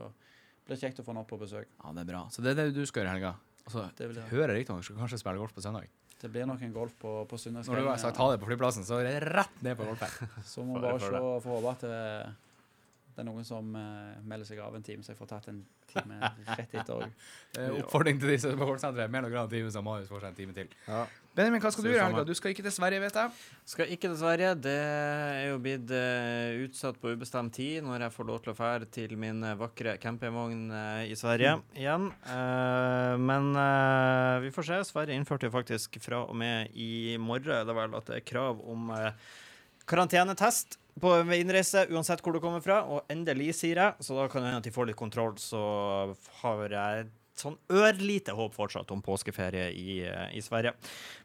blir 0.67 0.79
kjekt 0.79 1.01
å 1.01 1.05
få 1.07 1.13
han 1.15 1.23
opp 1.23 1.31
på 1.33 1.39
besøk. 1.41 1.67
Ja, 1.83 1.93
det 1.97 2.05
er 2.05 2.11
bra. 2.13 2.23
Så 2.31 2.45
det 2.45 2.53
er 2.55 2.61
det 2.63 2.75
du 2.77 2.85
skal 2.87 3.03
gjøre 3.03 3.11
i 3.11 3.15
helga. 3.19 3.35
Altså, 3.67 3.85
Det, 3.97 4.09
vil 4.09 4.17
jeg. 4.17 4.29
hører 4.31 4.53
jeg 4.55 4.63
riktig 4.63 4.75
om 4.75 4.83
skal 4.83 4.97
kanskje 5.03 5.19
spille 5.23 5.39
golf 5.43 5.55
på 5.55 5.63
søndag. 5.63 5.89
det 6.23 6.31
blir 6.31 6.47
nok 6.47 6.63
en 6.63 6.73
golf 6.73 6.93
på, 6.99 7.13
på 7.27 7.37
Når 7.51 7.77
du 7.83 7.89
har 7.89 7.99
sagt 7.99 8.17
ha 8.17 8.31
det 8.31 8.41
på 8.41 8.47
flyplassen, 8.47 8.85
så 8.87 9.01
er 9.01 9.05
det 9.11 9.33
rett 9.35 9.63
ned 9.63 9.77
på 9.77 9.85
golfen. 9.85 10.29
Så 10.47 10.63
må 10.65 10.79
vi 10.79 10.87
bare 10.87 11.01
se 11.01 11.19
og 11.19 11.43
få 11.43 11.59
håpe 11.59 11.71
at 11.73 11.81
det, 11.81 12.35
det 13.13 13.21
er 13.21 13.29
noen 13.29 13.45
som 13.45 13.75
uh, 13.77 14.21
melder 14.25 14.49
seg 14.49 14.61
av 14.65 14.77
en 14.77 14.85
time, 14.85 15.05
så 15.05 15.13
jeg 15.13 15.19
får 15.19 15.29
tatt 15.35 15.49
en 15.53 15.59
time 15.93 16.19
rett 16.57 16.71
etter 16.73 16.93
òg. 16.95 17.11
Eh, 17.59 17.75
Oppfordring 17.83 18.21
til 18.21 18.33
disse 18.33 18.53
på 18.57 18.69
golfsenteret. 18.69 19.13
Mer 19.13 19.27
noen 19.27 19.35
grann 19.35 19.51
time, 19.53 19.69
så 19.73 19.83
Marius 19.85 20.09
får 20.09 20.23
seg 20.23 20.31
en 20.31 20.39
time 20.39 20.57
til. 20.57 20.73
Ja. 20.87 21.03
Benjamin, 21.37 21.61
hva 21.65 21.73
skal 21.73 21.85
du 21.85 21.91
gjøre 21.91 22.01
i 22.01 22.07
helga? 22.07 22.25
Du 22.29 22.33
skal 22.37 22.55
ikke 22.55 22.65
til 22.65 22.75
Sverige, 22.75 23.03
vet 23.05 23.19
jeg. 23.21 23.37
Skal 23.73 23.93
ikke 23.93 24.09
til 24.09 24.17
Sverige. 24.21 24.55
Det 24.65 24.75
er 24.81 25.47
jo 25.51 25.61
blitt 25.65 25.93
uh, 25.93 26.65
utsatt 26.65 27.01
på 27.03 27.13
ubestemt 27.13 27.57
tid 27.57 27.85
når 27.85 28.07
jeg 28.07 28.17
får 28.17 28.29
lov 28.31 28.43
til 28.45 28.55
å 28.55 28.57
fære 28.57 28.89
til 28.97 29.15
min 29.21 29.45
vakre 29.61 29.97
campingvogn 30.01 30.67
uh, 30.73 31.05
i 31.05 31.17
Sverige 31.19 31.59
igjen. 31.77 32.11
Uh, 32.29 33.17
men 33.21 33.53
vi 34.45 34.53
får 34.57 34.71
se. 34.71 34.83
Sverige 34.93 35.21
innførte 35.21 35.49
jo 35.49 35.55
faktisk 35.55 36.01
fra 36.05 36.25
og 36.25 36.37
med 36.37 36.73
i 36.73 37.19
morgen 37.21 37.61
er 37.61 37.69
det 37.69 37.77
vel 37.77 37.97
at 37.97 38.09
det 38.09 38.21
er 38.21 38.29
krav 38.33 38.61
om 38.73 38.93
karantenetest 39.89 40.79
på 41.01 41.15
ved 41.25 41.41
innreise, 41.41 41.87
uansett 41.93 42.21
hvor 42.25 42.37
du 42.37 42.43
kommer 42.43 42.63
fra. 42.65 42.83
Og 42.85 43.09
endelig, 43.13 43.53
sier 43.63 43.81
jeg, 43.81 44.05
så 44.05 44.19
da 44.19 44.29
kan 44.29 44.43
det 44.43 44.53
hende 44.53 44.63
at 44.63 44.69
de 44.69 44.75
får 44.75 44.91
litt 44.91 45.01
kontroll. 45.01 45.35
Så 45.41 45.63
har 46.43 46.77
jeg 46.77 47.11
sånn 47.39 47.57
ørlite 47.73 48.35
håp 48.37 48.55
fortsatt 48.55 48.91
om 48.93 49.01
påskeferie 49.05 49.71
i, 49.73 50.01
eh, 50.05 50.35
i 50.37 50.43
Sverige. 50.45 50.75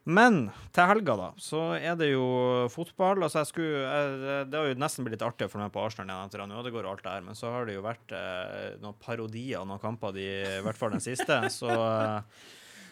Men 0.08 0.48
til 0.76 0.88
helga, 0.90 1.18
da, 1.20 1.30
så 1.42 1.64
er 1.76 1.98
det 2.00 2.12
jo 2.14 2.28
fotball. 2.74 3.24
Altså, 3.26 3.44
jeg 3.44 3.52
skulle 3.52 3.82
jeg, 3.84 4.46
Det 4.50 4.60
har 4.60 4.70
jo 4.72 4.80
nesten 4.80 5.06
blitt 5.06 5.18
litt 5.18 5.28
artig 5.28 5.48
å 5.48 5.52
følge 5.52 5.68
med 5.68 5.76
på 5.76 5.84
Arsenal 5.84 6.14
igjen 6.14 6.32
etter 6.32 6.46
at 6.46 6.56
Ødegaard 6.62 6.88
og 6.88 6.94
alt 6.94 7.04
det 7.04 7.16
her, 7.18 7.26
men 7.28 7.36
så 7.36 7.52
har 7.52 7.68
det 7.68 7.76
jo 7.76 7.84
vært 7.86 8.16
eh, 8.16 8.78
noen 8.84 9.02
parodier 9.04 9.60
av 9.60 9.68
noen 9.68 9.84
kamper, 9.84 10.16
de, 10.16 10.30
i 10.58 10.64
hvert 10.66 10.80
fall 10.80 10.96
den 10.96 11.04
siste. 11.04 11.42
Så 11.60 11.70
eh, 11.70 12.22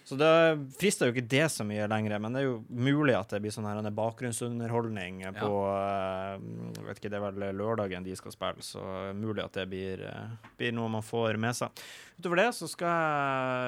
så 0.05 0.15
det 0.19 0.31
frister 0.77 1.09
jo 1.09 1.15
ikke 1.15 1.29
det 1.29 1.47
så 1.49 1.65
mye 1.65 1.87
lenger, 1.89 2.19
men 2.21 2.35
det 2.35 2.43
er 2.43 2.45
jo 2.45 2.57
mulig 2.69 3.15
at 3.17 3.31
det 3.33 3.39
blir 3.41 3.53
sånn 3.53 3.65
her 3.65 3.79
en 3.81 3.89
bakgrunnsunderholdning 3.97 5.23
på 5.39 5.51
jeg 5.65 6.85
vet 6.85 6.99
ikke, 6.99 7.09
Det 7.09 7.17
er 7.17 7.23
vel 7.23 7.57
lørdagen 7.57 8.05
de 8.05 8.13
skal 8.17 8.35
spille, 8.35 8.65
så 8.65 8.83
mulig 9.17 9.41
at 9.41 9.57
det 9.57 9.65
blir, 9.71 10.03
uh, 10.05 10.51
blir 10.59 10.75
noe 10.77 10.91
man 10.93 11.05
får 11.05 11.39
med 11.41 11.57
seg. 11.57 11.85
Utover 12.16 12.39
det 12.39 12.51
så 12.55 12.68
skal 12.72 12.91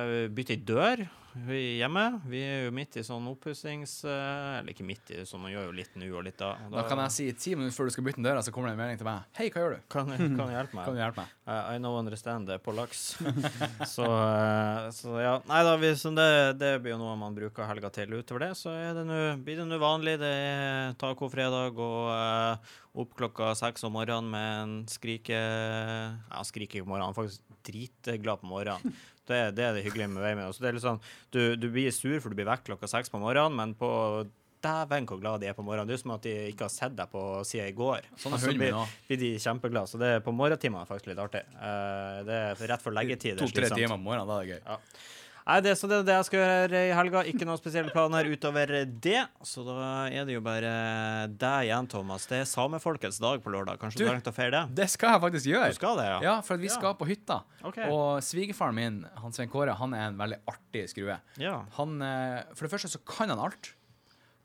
jeg 0.08 0.36
bytte 0.36 0.56
ei 0.56 0.62
dør 0.64 1.08
hjemme. 1.46 2.04
Vi 2.26 2.40
er 2.42 2.64
jo 2.66 2.74
midt 2.74 2.96
i 2.98 3.04
sånn 3.06 3.26
oppussings... 3.30 4.00
eh, 4.08 4.60
Eller 4.60 4.74
ikke 4.74 4.86
midt 4.88 5.12
i, 5.14 5.20
så 5.28 5.40
man 5.42 5.52
gjør 5.52 5.68
jo 5.70 5.76
litt 5.76 5.98
nå 6.00 6.08
og 6.10 6.24
litt 6.26 6.38
da. 6.40 6.54
Da 6.72 6.86
kan 6.88 7.02
jeg 7.06 7.14
si 7.14 7.28
ti 7.38 7.56
minutter 7.56 7.76
før 7.76 7.90
du 7.90 7.94
skal 7.94 8.06
bytte 8.08 8.22
en 8.22 8.28
døra, 8.28 8.44
så 8.46 8.54
kommer 8.56 8.72
det 8.72 8.78
en 8.78 8.82
melding 8.82 9.02
til 9.02 9.10
meg. 9.10 9.28
Hei, 9.38 9.50
hva 9.54 9.64
gjør 9.64 9.76
du? 9.76 9.84
kan, 9.94 10.10
kan 10.10 10.54
hjelpe 10.56 10.78
meg. 10.80 10.88
Kan 10.88 10.98
du 10.98 11.02
hjelpe 11.02 11.24
meg? 11.24 11.36
I, 11.48 11.58
I 11.76 11.82
know 11.82 12.00
understand 12.00 12.50
det 12.50 12.58
på 12.66 12.74
laks. 12.76 13.04
så, 13.96 14.08
uh, 14.08 14.88
så 14.96 15.20
ja. 15.22 15.36
Nei 15.52 15.62
da, 15.68 15.76
vi, 15.82 15.94
det, 16.18 16.30
det 16.64 16.74
blir 16.84 16.96
jo 16.96 17.02
noe 17.04 17.16
man 17.20 17.38
bruker 17.38 17.70
helga 17.70 17.92
til. 17.94 18.18
Utover 18.18 18.48
det 18.48 18.52
så 18.60 18.74
er 18.74 18.98
det 18.98 19.06
nu, 19.10 19.20
blir 19.44 19.62
det 19.62 19.68
nå 19.70 19.80
vanlig. 19.82 20.18
Det 20.24 20.34
er 20.34 20.98
tacofredag 21.02 21.78
og 21.78 22.12
uh, 22.16 22.76
opp 22.98 23.14
klokka 23.20 23.54
seks 23.60 23.86
om 23.86 23.94
morgenen 24.00 24.32
med 24.34 24.50
en 24.64 24.78
skrike... 24.90 25.38
Ja, 25.38 26.42
skrike 26.48 26.82
om 26.82 26.90
morgenen, 26.96 27.16
faktisk 27.18 27.44
dritglad 27.68 28.42
på 28.42 28.50
morgenen. 28.50 28.98
Det, 29.28 29.40
det 29.58 29.64
er 29.68 29.74
det 29.76 29.84
hyggelige 29.84 30.08
med 30.14 30.24
vei 30.24 30.34
med. 30.40 30.56
Det 30.56 30.70
er 30.70 30.76
litt 30.78 30.86
sånn, 30.86 31.02
du, 31.36 31.42
du 31.60 31.68
blir 31.74 31.92
sur 31.92 32.16
for 32.24 32.32
du 32.32 32.40
blir 32.40 32.48
vekk 32.48 32.70
klokka 32.70 32.88
seks 32.88 33.12
på 33.12 33.20
morgenen, 33.20 33.58
men 33.60 33.74
på 33.76 33.90
dæven 34.64 35.08
hvor 35.10 35.20
glad 35.22 35.44
de 35.44 35.50
er 35.52 35.58
på 35.58 35.66
morgenen. 35.66 35.90
Det 35.90 35.98
er 35.98 36.02
som 36.02 36.14
at 36.16 36.24
de 36.26 36.34
ikke 36.54 36.66
har 36.68 36.74
sett 36.74 36.96
deg 36.98 37.12
på 37.12 37.24
siden 37.48 37.70
i 37.70 37.76
går. 37.78 38.08
Sånn 38.22 38.38
er 38.38 38.42
så 38.42 38.54
min 38.54 38.64
blir, 38.64 38.96
blir 39.10 39.22
de 39.22 39.34
kjempeglade. 39.44 39.92
Så 39.92 40.00
det 40.02 40.14
er 40.16 40.24
på 40.26 40.34
morgentimene 40.36 40.86
er 40.86 40.90
faktisk 40.90 41.12
litt 41.12 41.22
artig. 41.22 41.44
Uh, 41.60 42.24
det 42.28 42.40
er 42.40 42.66
rett 42.74 42.84
før 42.84 42.98
leggetid. 42.98 43.38
To-tre 43.42 43.70
timer 43.74 43.98
om 43.98 44.08
morgenen, 44.08 44.32
da 44.32 44.40
er 44.40 44.48
det 44.48 44.58
gøy. 44.58 44.82
Nei, 45.48 45.62
det, 45.64 45.78
så 45.80 45.88
det 45.88 46.02
er 46.02 46.08
det 46.10 46.16
jeg 46.18 46.26
skal 46.28 46.42
gjøre 46.42 46.80
i 46.90 46.96
helga. 46.98 47.22
Ikke 47.32 47.46
noen 47.48 47.56
spesielle 47.60 47.92
planer 47.94 48.28
utover 48.28 48.68
det. 49.00 49.22
Så 49.48 49.64
da 49.64 49.76
er 50.12 50.26
det 50.28 50.34
jo 50.36 50.42
bare 50.44 50.72
deg 51.32 51.70
igjen, 51.70 51.88
Thomas. 51.88 52.26
Det 52.28 52.42
er 52.42 52.50
samefolkets 52.52 53.22
dag 53.24 53.40
på 53.46 53.54
lørdag. 53.54 53.80
Kanskje 53.80 53.98
Du- 54.02 54.04
du 54.04 54.10
har 54.12 54.18
tenkt 54.20 54.28
å 54.28 54.36
feire 54.36 54.52
det? 54.68 54.76
Det 54.76 54.90
skal 54.92 55.14
jeg 55.16 55.22
faktisk 55.24 55.46
gjøre. 55.48 55.70
Du 55.72 55.78
skal 55.80 55.96
det, 56.02 56.06
ja? 56.12 56.20
Ja, 56.22 56.36
for 56.42 56.56
at 56.56 56.60
vi 56.60 56.68
Ja. 56.68 56.74
skal 56.76 56.96
på 56.96 57.08
hytta. 57.08 57.44
Okay. 57.64 57.88
Og 57.90 58.20
svigerfaren 58.22 58.76
min, 58.76 59.06
han 59.16 59.32
Svein 59.32 59.48
Kåre, 59.50 59.74
han 59.74 59.94
er 59.94 60.08
en 60.10 60.18
veldig 60.18 60.40
artig 60.48 60.90
skrue. 60.92 61.18
Ja. 61.38 61.64
Han, 61.78 62.02
eh, 62.02 62.44
for 62.54 62.68
det 62.68 62.72
første 62.76 62.90
så 62.92 63.00
kan 63.06 63.30
han 63.30 63.40
alt. 63.40 63.74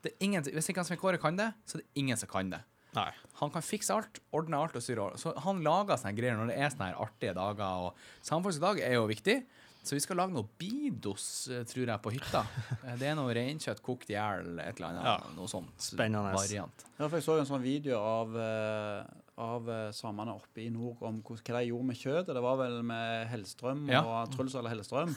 Det 0.03 0.13
er 0.13 0.23
ingen, 0.25 0.41
hvis 0.43 0.69
ikke 0.69 0.77
han 0.77 0.85
Svein 0.85 0.99
Kåre 0.99 1.19
kan 1.19 1.35
det, 1.35 1.53
så 1.67 1.75
er 1.75 1.79
det 1.83 1.87
ingen 1.95 2.15
som 2.17 2.29
kan 2.29 2.49
det. 2.49 2.61
Nei. 2.95 3.11
Han 3.41 3.49
kan 3.49 3.61
fikse 3.61 3.89
alt, 3.89 4.19
ordne 4.31 4.53
alt 4.55 4.75
og 4.75 4.81
styre 4.81 5.11
alt. 5.11 5.17
Så 5.19 5.35
han 5.37 5.63
lager 5.63 5.97
sånne 5.97 6.15
greier 6.15 6.37
når 6.37 6.47
det 6.47 6.57
er 6.59 6.69
sånne 6.69 6.93
her 6.93 6.95
artige 6.95 7.33
dager. 7.33 7.87
Og 7.87 7.93
Samfolkets 8.21 8.59
dag 8.61 8.79
er 8.79 8.93
jo 8.93 9.07
viktig, 9.07 9.43
så 9.83 9.95
vi 9.97 9.99
skal 10.03 10.17
lage 10.21 10.33
noe 10.33 10.47
bidos, 10.59 11.25
eh, 11.51 11.63
tror 11.67 11.85
jeg, 11.91 12.01
på 12.05 12.13
hytta. 12.15 12.45
Eh, 12.87 12.95
Det 12.99 13.09
er 13.11 13.15
noe 13.19 13.33
reinkjøtt 13.35 13.81
kokt 13.83 14.09
i 14.09 14.15
hjel, 14.15 14.53
et 14.63 14.79
eller 14.79 14.89
annet. 14.93 15.03
Ja. 15.09 15.17
Noe 15.35 15.47
sånt 15.51 15.75
Spennende. 15.83 16.31
variant. 16.35 16.85
Ja, 16.97 17.07
for 17.07 17.17
jeg 17.19 17.27
så 17.27 17.37
en 17.39 17.49
sånn 17.49 17.61
video 17.63 17.99
av, 17.99 18.33
eh, 18.39 19.03
av 19.43 19.69
samene 19.93 20.35
oppe 20.37 20.61
i 20.65 20.69
nord 20.69 21.01
om 21.03 21.21
hva, 21.25 21.37
de 21.43 21.63
gjorde 21.69 21.85
med 21.91 21.97
kjøttet. 21.99 22.33
Det 22.37 22.43
var 22.43 22.57
vel 22.63 22.81
med 22.83 23.27
Hellstrøm 23.31 23.87
Ja. 23.91 24.03
og 24.05 24.31
Truls 24.35 24.55
eller 24.55 24.69
Hellstrøm. 24.75 25.15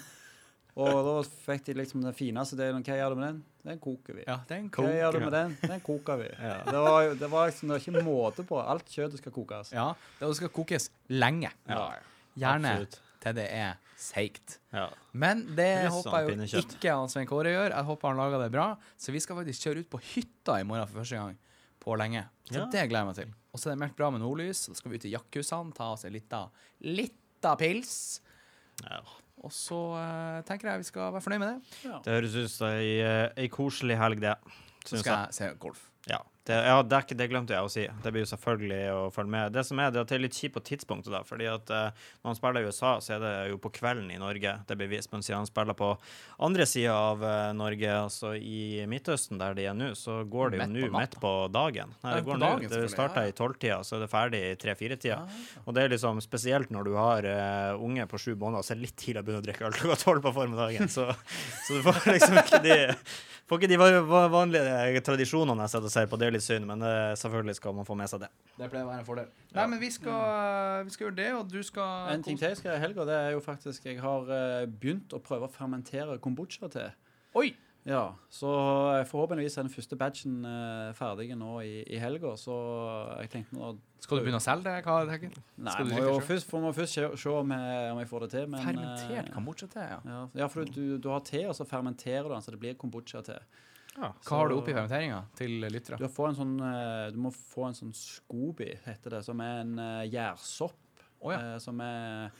Og 0.76 0.92
da 1.06 1.12
fikk 1.24 1.64
de 1.70 1.74
liksom 1.78 2.02
den 2.04 2.12
fineste 2.12 2.56
delen. 2.58 2.82
Hva 2.84 2.96
gjør 2.98 3.14
du 3.14 3.20
med 3.20 3.26
den? 3.30 3.38
Den 3.64 3.78
koker 3.80 4.14
vi. 4.18 4.24
Ja, 4.26 4.34
den 4.48 4.66
koker. 4.68 4.90
Hva 4.90 4.98
gjør 4.98 5.12
du 5.16 5.18
med 5.24 5.32
den? 5.32 5.54
Den 5.62 5.80
koker 5.80 6.18
vi. 6.20 6.26
Det, 6.72 6.82
var, 6.84 7.14
det 7.16 7.30
var 7.32 7.46
liksom 7.48 7.70
det 7.70 7.78
var 7.78 7.84
ikke 7.86 8.04
måte 8.04 8.44
på. 8.46 8.58
Alt 8.60 8.84
kjøttet 8.92 9.22
skal 9.22 9.32
kokes. 9.32 9.72
Ja, 9.72 9.86
det 10.20 10.28
skal 10.36 10.52
kokes 10.52 10.90
lenge. 11.08 11.50
Ja, 11.68 11.86
Gjerne 12.36 12.74
absolutt. 12.74 13.00
Til 13.26 13.36
det 13.38 13.46
er 13.52 13.74
seigt. 13.98 14.58
Ja. 14.74 14.86
Men 15.16 15.42
det 15.56 15.66
Litt 15.86 15.94
håper 15.94 16.28
sånn 16.28 16.44
jeg 16.44 16.52
jo 16.52 16.62
ikke 16.62 16.94
han 16.94 17.10
Svein 17.12 17.28
Kåre 17.30 17.52
gjør. 17.54 17.74
Jeg 17.74 17.88
håper 17.90 18.12
han 18.12 18.20
lager 18.22 18.44
det 18.44 18.52
bra. 18.54 18.68
Så 19.00 19.14
vi 19.14 19.22
skal 19.24 19.38
faktisk 19.40 19.66
kjøre 19.66 19.82
ut 19.84 19.90
på 19.92 20.00
hytta 20.12 20.60
i 20.62 20.66
morgen 20.68 20.86
for 20.90 21.02
første 21.02 21.18
gang 21.18 21.36
på 21.82 21.96
lenge. 21.98 22.24
Så 22.50 22.60
Ja. 22.60 22.66
det 22.70 22.88
gleder 22.90 23.02
jeg 23.04 23.10
meg 23.10 23.18
til. 23.20 23.34
Og 23.52 23.60
så 23.60 23.70
er 23.70 23.74
det 23.76 23.80
meldt 23.82 23.96
bra 23.96 24.10
med 24.12 24.20
nordlys. 24.20 24.66
Så 24.68 24.76
skal 24.76 24.92
vi 24.92 24.98
ut 25.00 25.06
i 25.08 25.14
jakkhusene, 25.14 25.74
ta 25.74 25.92
oss 25.94 26.04
en 26.04 26.12
lita, 26.12 26.44
lita 26.84 27.56
pils. 27.56 28.20
Ja. 28.84 29.00
Og 29.44 29.52
så 29.52 29.78
uh, 29.96 30.42
tenker 30.48 30.70
jeg 30.70 30.82
vi 30.82 30.88
skal 30.88 31.12
være 31.14 31.22
fornøyd 31.24 31.42
med 31.42 31.48
det. 31.54 31.92
Det 32.04 32.14
høres 32.16 32.36
ut 32.36 32.50
som 32.50 32.68
ei, 32.72 32.96
eh, 33.04 33.28
ei 33.36 33.48
koselig 33.52 33.96
helg, 34.00 34.20
det. 34.20 34.34
Så 34.86 35.00
skal 35.00 35.26
jeg 35.26 35.36
se 35.36 35.50
golf. 35.62 35.90
Ja, 36.08 36.20
det, 36.46 36.56
ja 36.68 36.76
det, 36.86 37.00
det 37.18 37.26
glemte 37.30 37.56
jeg 37.56 37.66
å 37.66 37.70
si. 37.70 37.84
Det 38.02 38.10
blir 38.14 38.22
jo 38.22 38.30
selvfølgelig 38.30 38.80
å 38.94 39.00
følge 39.14 39.32
med. 39.34 39.54
Det 39.56 39.64
som 39.66 39.80
er, 39.82 39.90
det 39.94 40.04
er 40.14 40.22
litt 40.22 40.36
kjipt 40.38 40.54
på 40.54 40.62
tidspunktet, 40.68 41.10
da. 41.10 41.22
Fordi 41.26 41.48
at 41.50 41.72
eh, 41.74 42.04
når 42.20 42.30
han 42.30 42.38
spiller 42.38 42.62
i 42.62 42.70
USA, 42.70 42.92
så 43.02 43.16
er 43.16 43.24
det 43.24 43.32
jo 43.50 43.58
på 43.62 43.72
kvelden 43.74 44.12
i 44.14 44.20
Norge 44.22 44.52
det 44.68 44.78
blir 44.78 44.90
vist. 44.92 45.10
Siden 45.10 45.40
han 45.40 45.48
spiller 45.48 45.76
på 45.78 45.90
andre 46.46 46.66
sida 46.70 46.94
av 46.94 47.24
eh, 47.26 47.50
Norge, 47.58 47.90
altså 48.06 48.34
i 48.38 48.84
Midtøsten, 48.90 49.40
der 49.42 49.58
de 49.58 49.66
er 49.66 49.76
nå, 49.76 49.90
så 49.98 50.20
går 50.30 50.54
det 50.54 50.62
jo 50.62 50.68
nå 50.72 50.90
midt 50.94 51.18
på 51.22 51.34
dagen. 51.54 51.94
Nei, 52.04 52.14
det 52.18 52.26
går 52.28 52.42
nå. 52.42 52.52
Det 52.70 52.82
starter 52.94 53.30
i 53.30 53.34
tolvtida, 53.36 53.80
så 53.86 53.98
er 53.98 54.06
det 54.06 54.12
ferdig 54.12 54.42
i 54.46 54.56
tre-fire-tida. 54.62 55.20
Og 55.64 55.74
det 55.76 55.86
er 55.86 55.94
liksom 55.96 56.22
spesielt 56.24 56.70
når 56.74 56.90
du 56.90 56.94
har 56.98 57.30
eh, 57.30 57.72
unge 57.82 58.06
på 58.10 58.22
sju 58.22 58.32
måneder, 58.34 58.62
så 58.62 58.74
er 58.74 58.80
det 58.80 58.88
litt 58.88 58.98
tidlig 59.02 59.24
å 59.24 59.26
begynne 59.26 59.42
å 59.42 59.48
drikke 59.48 59.66
øl 59.66 59.78
klokka 59.80 59.98
tolv 60.04 60.26
på 60.28 60.36
formiddagen. 60.38 60.92
Så, 60.92 61.10
så 61.66 61.78
du 61.78 61.82
får 61.86 62.04
liksom 62.14 62.38
ikke 62.44 62.62
de 62.62 62.78
Får 63.46 63.60
ikke 63.60 63.68
de 63.70 63.76
va- 63.78 64.00
va- 64.02 64.26
vanlige 64.32 65.00
tradisjonene 65.06 65.62
jeg 65.62 65.70
sitter 65.70 65.86
og 65.86 65.92
ser 65.94 66.06
på, 66.10 66.18
det 66.18 66.26
er 66.26 66.32
litt 66.34 66.42
synd, 66.42 66.66
men 66.66 66.80
eh, 66.82 67.12
selvfølgelig 67.20 67.54
skal 67.60 67.76
man 67.76 67.86
få 67.86 67.94
med 67.94 68.10
seg 68.10 68.24
det. 68.24 68.30
Det 68.58 68.66
pleier 68.72 68.82
å 68.82 68.90
være 68.90 68.98
en 69.04 69.06
fordel. 69.06 69.28
Nei, 69.54 69.66
men 69.70 69.78
vi 69.80 69.90
skal, 69.94 70.82
vi 70.88 70.90
skal 70.96 71.06
gjøre 71.06 71.18
det, 71.20 71.28
og 71.38 71.52
du 71.52 71.60
skal 71.62 72.10
En 72.16 72.24
ting 72.26 72.40
til 72.40 72.48
jeg 72.50 72.58
skal 72.58 72.74
i 72.74 72.82
helga, 72.82 73.06
det 73.06 73.14
er 73.20 73.30
jo 73.36 73.44
faktisk 73.44 73.86
Jeg 73.86 74.00
har 74.02 74.26
eh, 74.34 74.66
begynt 74.66 75.14
å 75.14 75.20
prøve 75.22 75.46
å 75.46 75.52
fermentere 75.54 76.18
kombucha 76.18 76.66
til. 76.74 76.90
Oi! 77.38 77.52
Ja, 77.86 78.16
så 78.34 78.50
eh, 78.96 79.04
forhåpentligvis 79.06 79.56
er 79.60 79.66
den 79.68 79.70
første 79.70 79.96
batchen 79.98 80.40
eh, 80.48 80.88
ferdig 80.98 81.28
nå 81.38 81.60
i, 81.62 81.84
i 81.86 82.00
helga, 82.02 82.32
så 82.40 82.56
jeg 83.20 83.30
tenkte 83.30 83.54
nå 83.54 83.68
Skal 84.02 84.18
du 84.18 84.24
begynne 84.26 84.40
å 84.40 84.42
selge 84.42 84.66
det? 84.66 84.80
Hva 84.82 84.96
du? 85.06 85.38
Nei, 85.62 85.70
Skal 85.70 85.86
du 85.86 85.94
må 85.94 86.00
jo 86.02 86.16
først, 86.26 86.48
får 86.50 86.64
man 86.64 86.74
først 86.74 86.98
se, 86.98 87.06
se 87.22 87.30
om, 87.30 87.54
jeg, 87.54 87.92
om 87.92 88.00
jeg 88.02 88.10
får 88.10 88.26
det 88.26 88.30
til. 88.34 88.48
Men, 88.50 88.64
Fermentert 88.66 89.20
eh, 89.22 89.30
kambodsja-te, 89.36 89.86
ja. 89.92 90.00
Ja, 90.10 90.24
ja 90.42 90.50
for 90.50 90.66
du, 90.66 90.82
du 90.98 91.08
har 91.12 91.22
te, 91.26 91.44
og 91.46 91.54
så 91.58 91.68
fermenterer 91.68 92.26
du 92.26 92.34
den, 92.34 92.42
så 92.42 92.56
det 92.56 92.60
blir 92.64 92.76
kombucha 92.80 93.22
te. 93.26 93.38
Ja. 93.96 94.10
Hva 94.26 94.42
har 94.42 94.50
du 94.50 94.58
oppi 94.58 94.74
fermenteringa 94.74 95.22
til 95.38 95.62
lyttere? 95.62 96.00
Du, 96.02 96.08
sånn, 96.10 96.58
eh, 96.66 97.06
du 97.14 97.22
må 97.22 97.32
få 97.32 97.70
en 97.70 97.78
sånn 97.78 97.94
scoby, 97.96 98.74
heter 98.84 99.16
det, 99.16 99.22
som 99.30 99.40
er 99.46 99.62
en 99.62 99.78
gjærsopp. 100.10 100.82
Oh, 101.20 101.32
ja. 101.32 101.54
eh, 101.54 101.58
som 101.62 101.80
er 101.80 102.30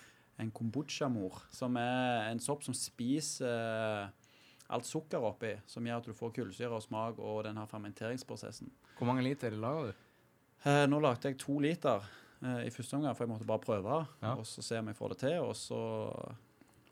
en 0.43 0.51
kombucha-mor. 0.53 1.41
Som 1.55 1.79
er 1.81 2.31
en 2.31 2.41
sopp 2.43 2.65
som 2.67 2.77
spiser 2.77 3.49
eh, 3.49 4.26
alt 4.69 4.89
sukker 4.89 5.23
oppi, 5.23 5.53
som 5.71 5.87
gjør 5.87 6.03
at 6.03 6.09
du 6.09 6.17
får 6.17 6.33
kullsyre 6.41 6.75
og 6.75 6.85
smak 6.85 7.21
og 7.23 7.45
den 7.47 7.59
her 7.61 7.69
fermenteringsprosessen. 7.71 8.73
Hvor 8.99 9.11
mange 9.11 9.25
liter 9.27 9.55
lager 9.55 9.93
du? 9.93 10.07
Eh, 10.67 10.85
nå 10.91 10.99
lagde 11.03 11.31
jeg 11.31 11.39
to 11.39 11.59
liter 11.63 12.03
eh, 12.43 12.67
i 12.67 12.73
første 12.75 12.99
omgang, 12.99 13.15
for 13.15 13.27
jeg 13.27 13.35
måtte 13.35 13.49
bare 13.49 13.63
prøve. 13.63 14.01
Ja. 14.23 14.35
Og 14.35 14.47
så 14.49 14.65
se 14.65 14.81
om 14.81 14.91
jeg 14.91 14.99
får 14.99 15.15
det 15.15 15.23
til, 15.23 15.39
og 15.45 15.55
så 15.59 15.81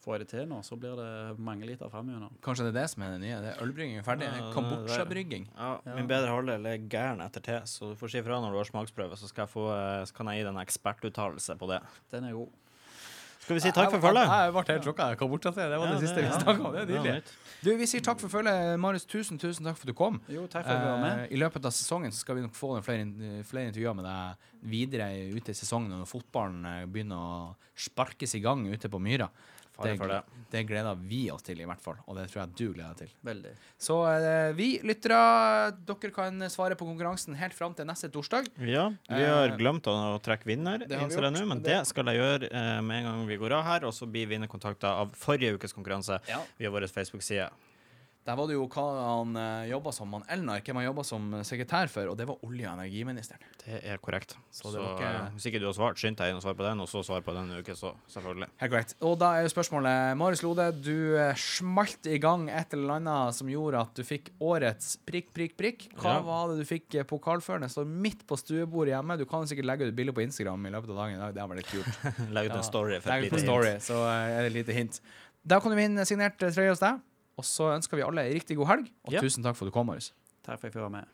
får 0.05 0.15
jeg 0.15 0.23
det 0.25 0.29
til 0.35 0.49
nå. 0.51 0.61
Så 0.67 0.79
blir 0.79 0.99
det 1.01 1.11
mange 1.43 1.67
liter 1.69 1.91
framover. 1.91 2.29
Kanskje 2.45 2.69
det 2.69 2.75
er 2.75 2.81
det 2.83 2.89
som 2.93 3.05
er 3.07 3.15
det 3.15 3.23
nye? 3.25 3.39
Det 3.43 3.53
er 3.55 3.63
ølbrygging 3.65 4.01
er 4.01 4.07
ferdig? 4.07 4.29
Ja, 4.29 4.51
Kambodsja-brygging? 4.55 5.49
Ja, 5.57 5.71
Min 5.97 6.11
bedre 6.11 6.35
halvdel 6.35 6.69
er 6.71 6.85
gæren 6.93 7.25
etter 7.25 7.45
te, 7.45 7.61
så 7.71 7.93
du 7.93 7.97
får 7.99 8.13
si 8.13 8.21
ifra 8.21 8.41
når 8.45 8.55
du 8.55 8.61
har 8.61 8.71
smaksprøve, 8.71 9.19
så, 9.19 9.31
skal 9.31 9.47
jeg 9.47 9.55
få, 9.55 9.71
eh, 9.75 10.03
så 10.07 10.19
kan 10.19 10.31
jeg 10.31 10.43
gi 10.43 10.47
deg 10.47 10.53
en 10.53 10.63
ekspertuttalelse 10.63 11.59
på 11.61 11.71
det. 11.73 11.81
Den 12.15 12.29
er 12.29 12.37
god. 12.37 12.61
Skal 13.45 13.59
vi 13.59 13.61
si 13.61 13.71
takk 13.77 13.91
for 13.93 14.01
følget? 14.01 14.29
Jeg 14.31 14.53
ble 14.55 14.63
helt 14.73 14.87
sjokka. 14.89 15.07
Jeg 15.13 15.19
kom 15.21 15.31
bort 15.35 15.43
til 15.45 15.53
det 15.53 15.67
Det 15.69 15.79
var 15.81 15.91
det 15.93 15.99
siste 16.01 16.23
vi 16.25 16.31
snakka 16.33 16.65
om. 16.65 16.73
Det 16.73 16.81
er 16.81 16.93
Ja, 16.95 17.03
nydelig. 17.03 17.35
Du, 17.65 17.71
vi 17.81 17.87
sier 17.89 18.01
takk 18.05 18.21
for 18.21 18.33
følget. 18.33 18.79
Marius, 18.81 19.05
tusen, 19.09 19.39
tusen 19.41 19.65
takk 19.69 19.77
for 19.77 19.85
at 19.85 19.93
du 19.93 19.97
kom. 19.99 20.21
Jo, 20.33 20.47
takk 20.49 20.65
for 20.65 20.73
at 20.73 20.81
du 20.81 20.89
var 20.89 21.03
med. 21.03 21.25
Eh, 21.27 21.35
I 21.37 21.41
løpet 21.43 21.65
av 21.69 21.73
sesongen 21.77 22.13
skal 22.13 22.39
vi 22.39 22.45
nok 22.47 22.57
få 22.57 22.71
flere, 22.85 23.43
flere 23.49 23.69
intervjuer 23.71 23.97
med 24.01 24.09
deg 24.09 24.51
videre 24.75 25.11
ute 25.37 25.53
i 25.53 25.59
sesongen 25.61 25.93
når 25.93 26.09
fotballen 26.09 26.65
eh, 26.71 26.85
begynner 26.89 27.21
å 27.21 27.57
sparkes 27.77 28.35
i 28.39 28.41
gang 28.45 28.65
ute 28.73 28.89
på 28.89 29.01
Myra. 29.03 29.29
Fare 29.75 29.97
for 29.99 30.07
det. 30.09 30.21
det 30.53 30.61
gleder 30.69 30.95
vi 31.11 31.25
oss 31.35 31.43
til, 31.43 31.59
i 31.61 31.67
hvert 31.67 31.81
fall. 31.83 31.97
Og 32.07 32.15
det 32.17 32.29
tror 32.31 32.45
jeg 32.45 32.53
du 32.55 32.73
gleder 32.77 32.95
deg 32.95 33.01
til. 33.09 33.15
Veldig. 33.27 33.53
Så 33.83 33.97
eh, 34.13 34.53
vi 34.55 34.69
lyttere, 34.87 35.19
dere 35.89 36.13
kan 36.15 36.39
svare 36.53 36.77
på 36.79 36.87
konkurransen 36.87 37.35
helt 37.41 37.57
fram 37.59 37.75
til 37.75 37.89
neste 37.91 38.09
torsdag. 38.15 38.53
Ja, 38.63 38.89
vi 39.11 39.23
har 39.25 39.51
Eh, 39.51 39.57
glemt 39.59 39.87
å 39.91 39.97
trekke 40.23 40.47
vinner, 40.47 40.79
det 40.87 41.01
innser 41.03 41.27
jeg 41.27 41.35
nå, 41.37 41.45
men 41.51 41.63
det 41.67 41.81
skal 41.91 42.07
jeg 42.13 42.23
gjøre 42.23 42.53
eh, 42.55 42.81
med 42.87 43.03
en 43.03 43.11
gang 43.11 43.27
vi 43.27 43.37
går 43.43 43.57
av 43.59 43.65
her. 43.67 43.85
Og 43.91 43.93
så 43.97 44.07
blir 44.07 44.31
vinner 44.31 44.47
kontakta 44.51 44.95
av 45.03 45.11
forrige 45.19 45.59
ukes 45.59 45.75
konkurranse 45.75 46.21
Ja. 46.31 46.39
via 46.59 46.71
vår 46.71 46.87
Facebook-side. 46.87 47.51
Der 48.25 48.37
var 48.39 48.47
det 48.49 48.55
jo 48.57 48.63
hva 48.73 48.83
han 49.21 49.35
uh, 49.37 49.67
jobba 49.69 49.93
som, 49.93 50.13
han 50.17 50.23
Elnar, 50.33 50.63
hvem 50.65 50.79
han 50.81 50.87
jobba 50.87 51.03
som 51.05 51.27
sekretær 51.45 51.91
for, 51.93 52.09
og 52.09 52.17
det 52.17 52.25
var 52.31 52.39
olje- 52.47 52.65
og 52.71 52.79
energiministeren. 52.79 53.43
Det 53.61 53.83
er 53.85 53.99
korrekt. 54.01 54.33
Så 54.51 54.71
Så, 54.73 54.79
var 54.81 54.95
ikke- 54.97 55.11
eh, 55.11 55.31
hvis 55.35 55.47
ikke 55.51 55.61
du 55.61 55.67
har 55.69 55.75
svart, 55.77 55.99
skynd 56.01 56.17
deg 56.17 56.31
inn 56.33 56.37
og 56.41 56.43
svar 56.43 56.55
på 56.57 56.65
den, 56.65 56.81
og 56.81 56.89
så 56.89 57.03
svar 57.05 57.21
på 57.21 57.35
denne 57.37 57.59
uke, 57.61 57.77
så 57.77 57.93
selvfølgelig. 58.09 58.49
Helt 58.63 58.73
greit. 58.73 58.95
Og 59.05 59.19
da 59.21 59.29
er 59.37 59.43
jo 59.45 59.53
spørsmålet 59.53 60.17
Marius 60.17 60.43
Lode, 60.43 60.71
du 60.81 61.17
eh, 61.21 61.35
smalt 61.37 62.07
i 62.09 62.17
gang 62.19 62.49
et 62.49 62.73
eller 62.73 62.95
annet 62.97 63.35
som 63.37 63.47
gjorde 63.53 63.81
at 63.85 63.95
du 63.95 64.03
fikk 64.09 64.31
årets 64.41 64.97
prikk, 65.05 65.29
prikk, 65.37 65.57
prikk. 65.61 65.87
Hva 66.01 66.17
Ja. 66.17 66.21
var 66.25 66.49
det 66.55 66.65
du 66.65 66.65
fikk 66.65 66.97
pokalførende? 67.07 67.69
Står 67.69 67.85
midt 67.87 68.27
på 68.27 68.37
stuebordet 68.41 68.97
hjemme. 68.97 69.19
Du 69.21 69.27
kan 69.27 69.45
sikkert 69.47 69.67
legge 69.69 69.89
ut 69.89 69.95
bilde 69.95 70.13
på 70.17 70.25
Instagram 70.25 70.65
i 70.65 70.71
løpet 70.71 70.89
av 70.91 70.97
dagen 70.97 71.17
i 71.17 71.21
dag. 71.21 71.35
Det 71.35 71.49
var 71.49 71.57
litt 71.57 71.69
kult. 71.69 71.93
legge 72.33 72.51
ut 72.53 72.57
en 72.57 72.63
story 72.73 73.01
for 73.01 73.13
et 73.13 73.29
lite 73.29 73.37
hint. 73.45 73.83
så 73.85 74.01
eh, 74.01 74.39
er 74.39 74.43
det 74.49 74.53
et 74.55 74.59
lite 74.65 74.73
hint. 74.81 75.01
Da 75.45 75.61
kan 75.61 75.71
du 75.71 75.77
vinne 75.77 76.07
signert 76.09 76.41
eh, 76.43 76.49
trøye 76.57 76.71
hos 76.73 76.81
deg. 76.81 77.01
Og 77.41 77.47
så 77.49 77.73
ønsker 77.75 77.99
vi 77.99 78.07
alle 78.07 78.27
ei 78.29 78.37
riktig 78.37 78.57
god 78.61 78.71
helg, 78.71 78.91
og 79.07 79.17
yep. 79.17 79.27
tusen 79.27 79.45
takk 79.47 79.59
for 79.59 79.67
at 79.67 79.73
du 79.73 79.75
kom, 79.75 79.89
Marius. 79.91 80.13
Takk 80.45 80.61
for 80.61 80.67
at 80.67 80.71
jeg 80.71 80.77
fikk 80.77 80.85
være 80.85 80.97
med. 81.01 81.13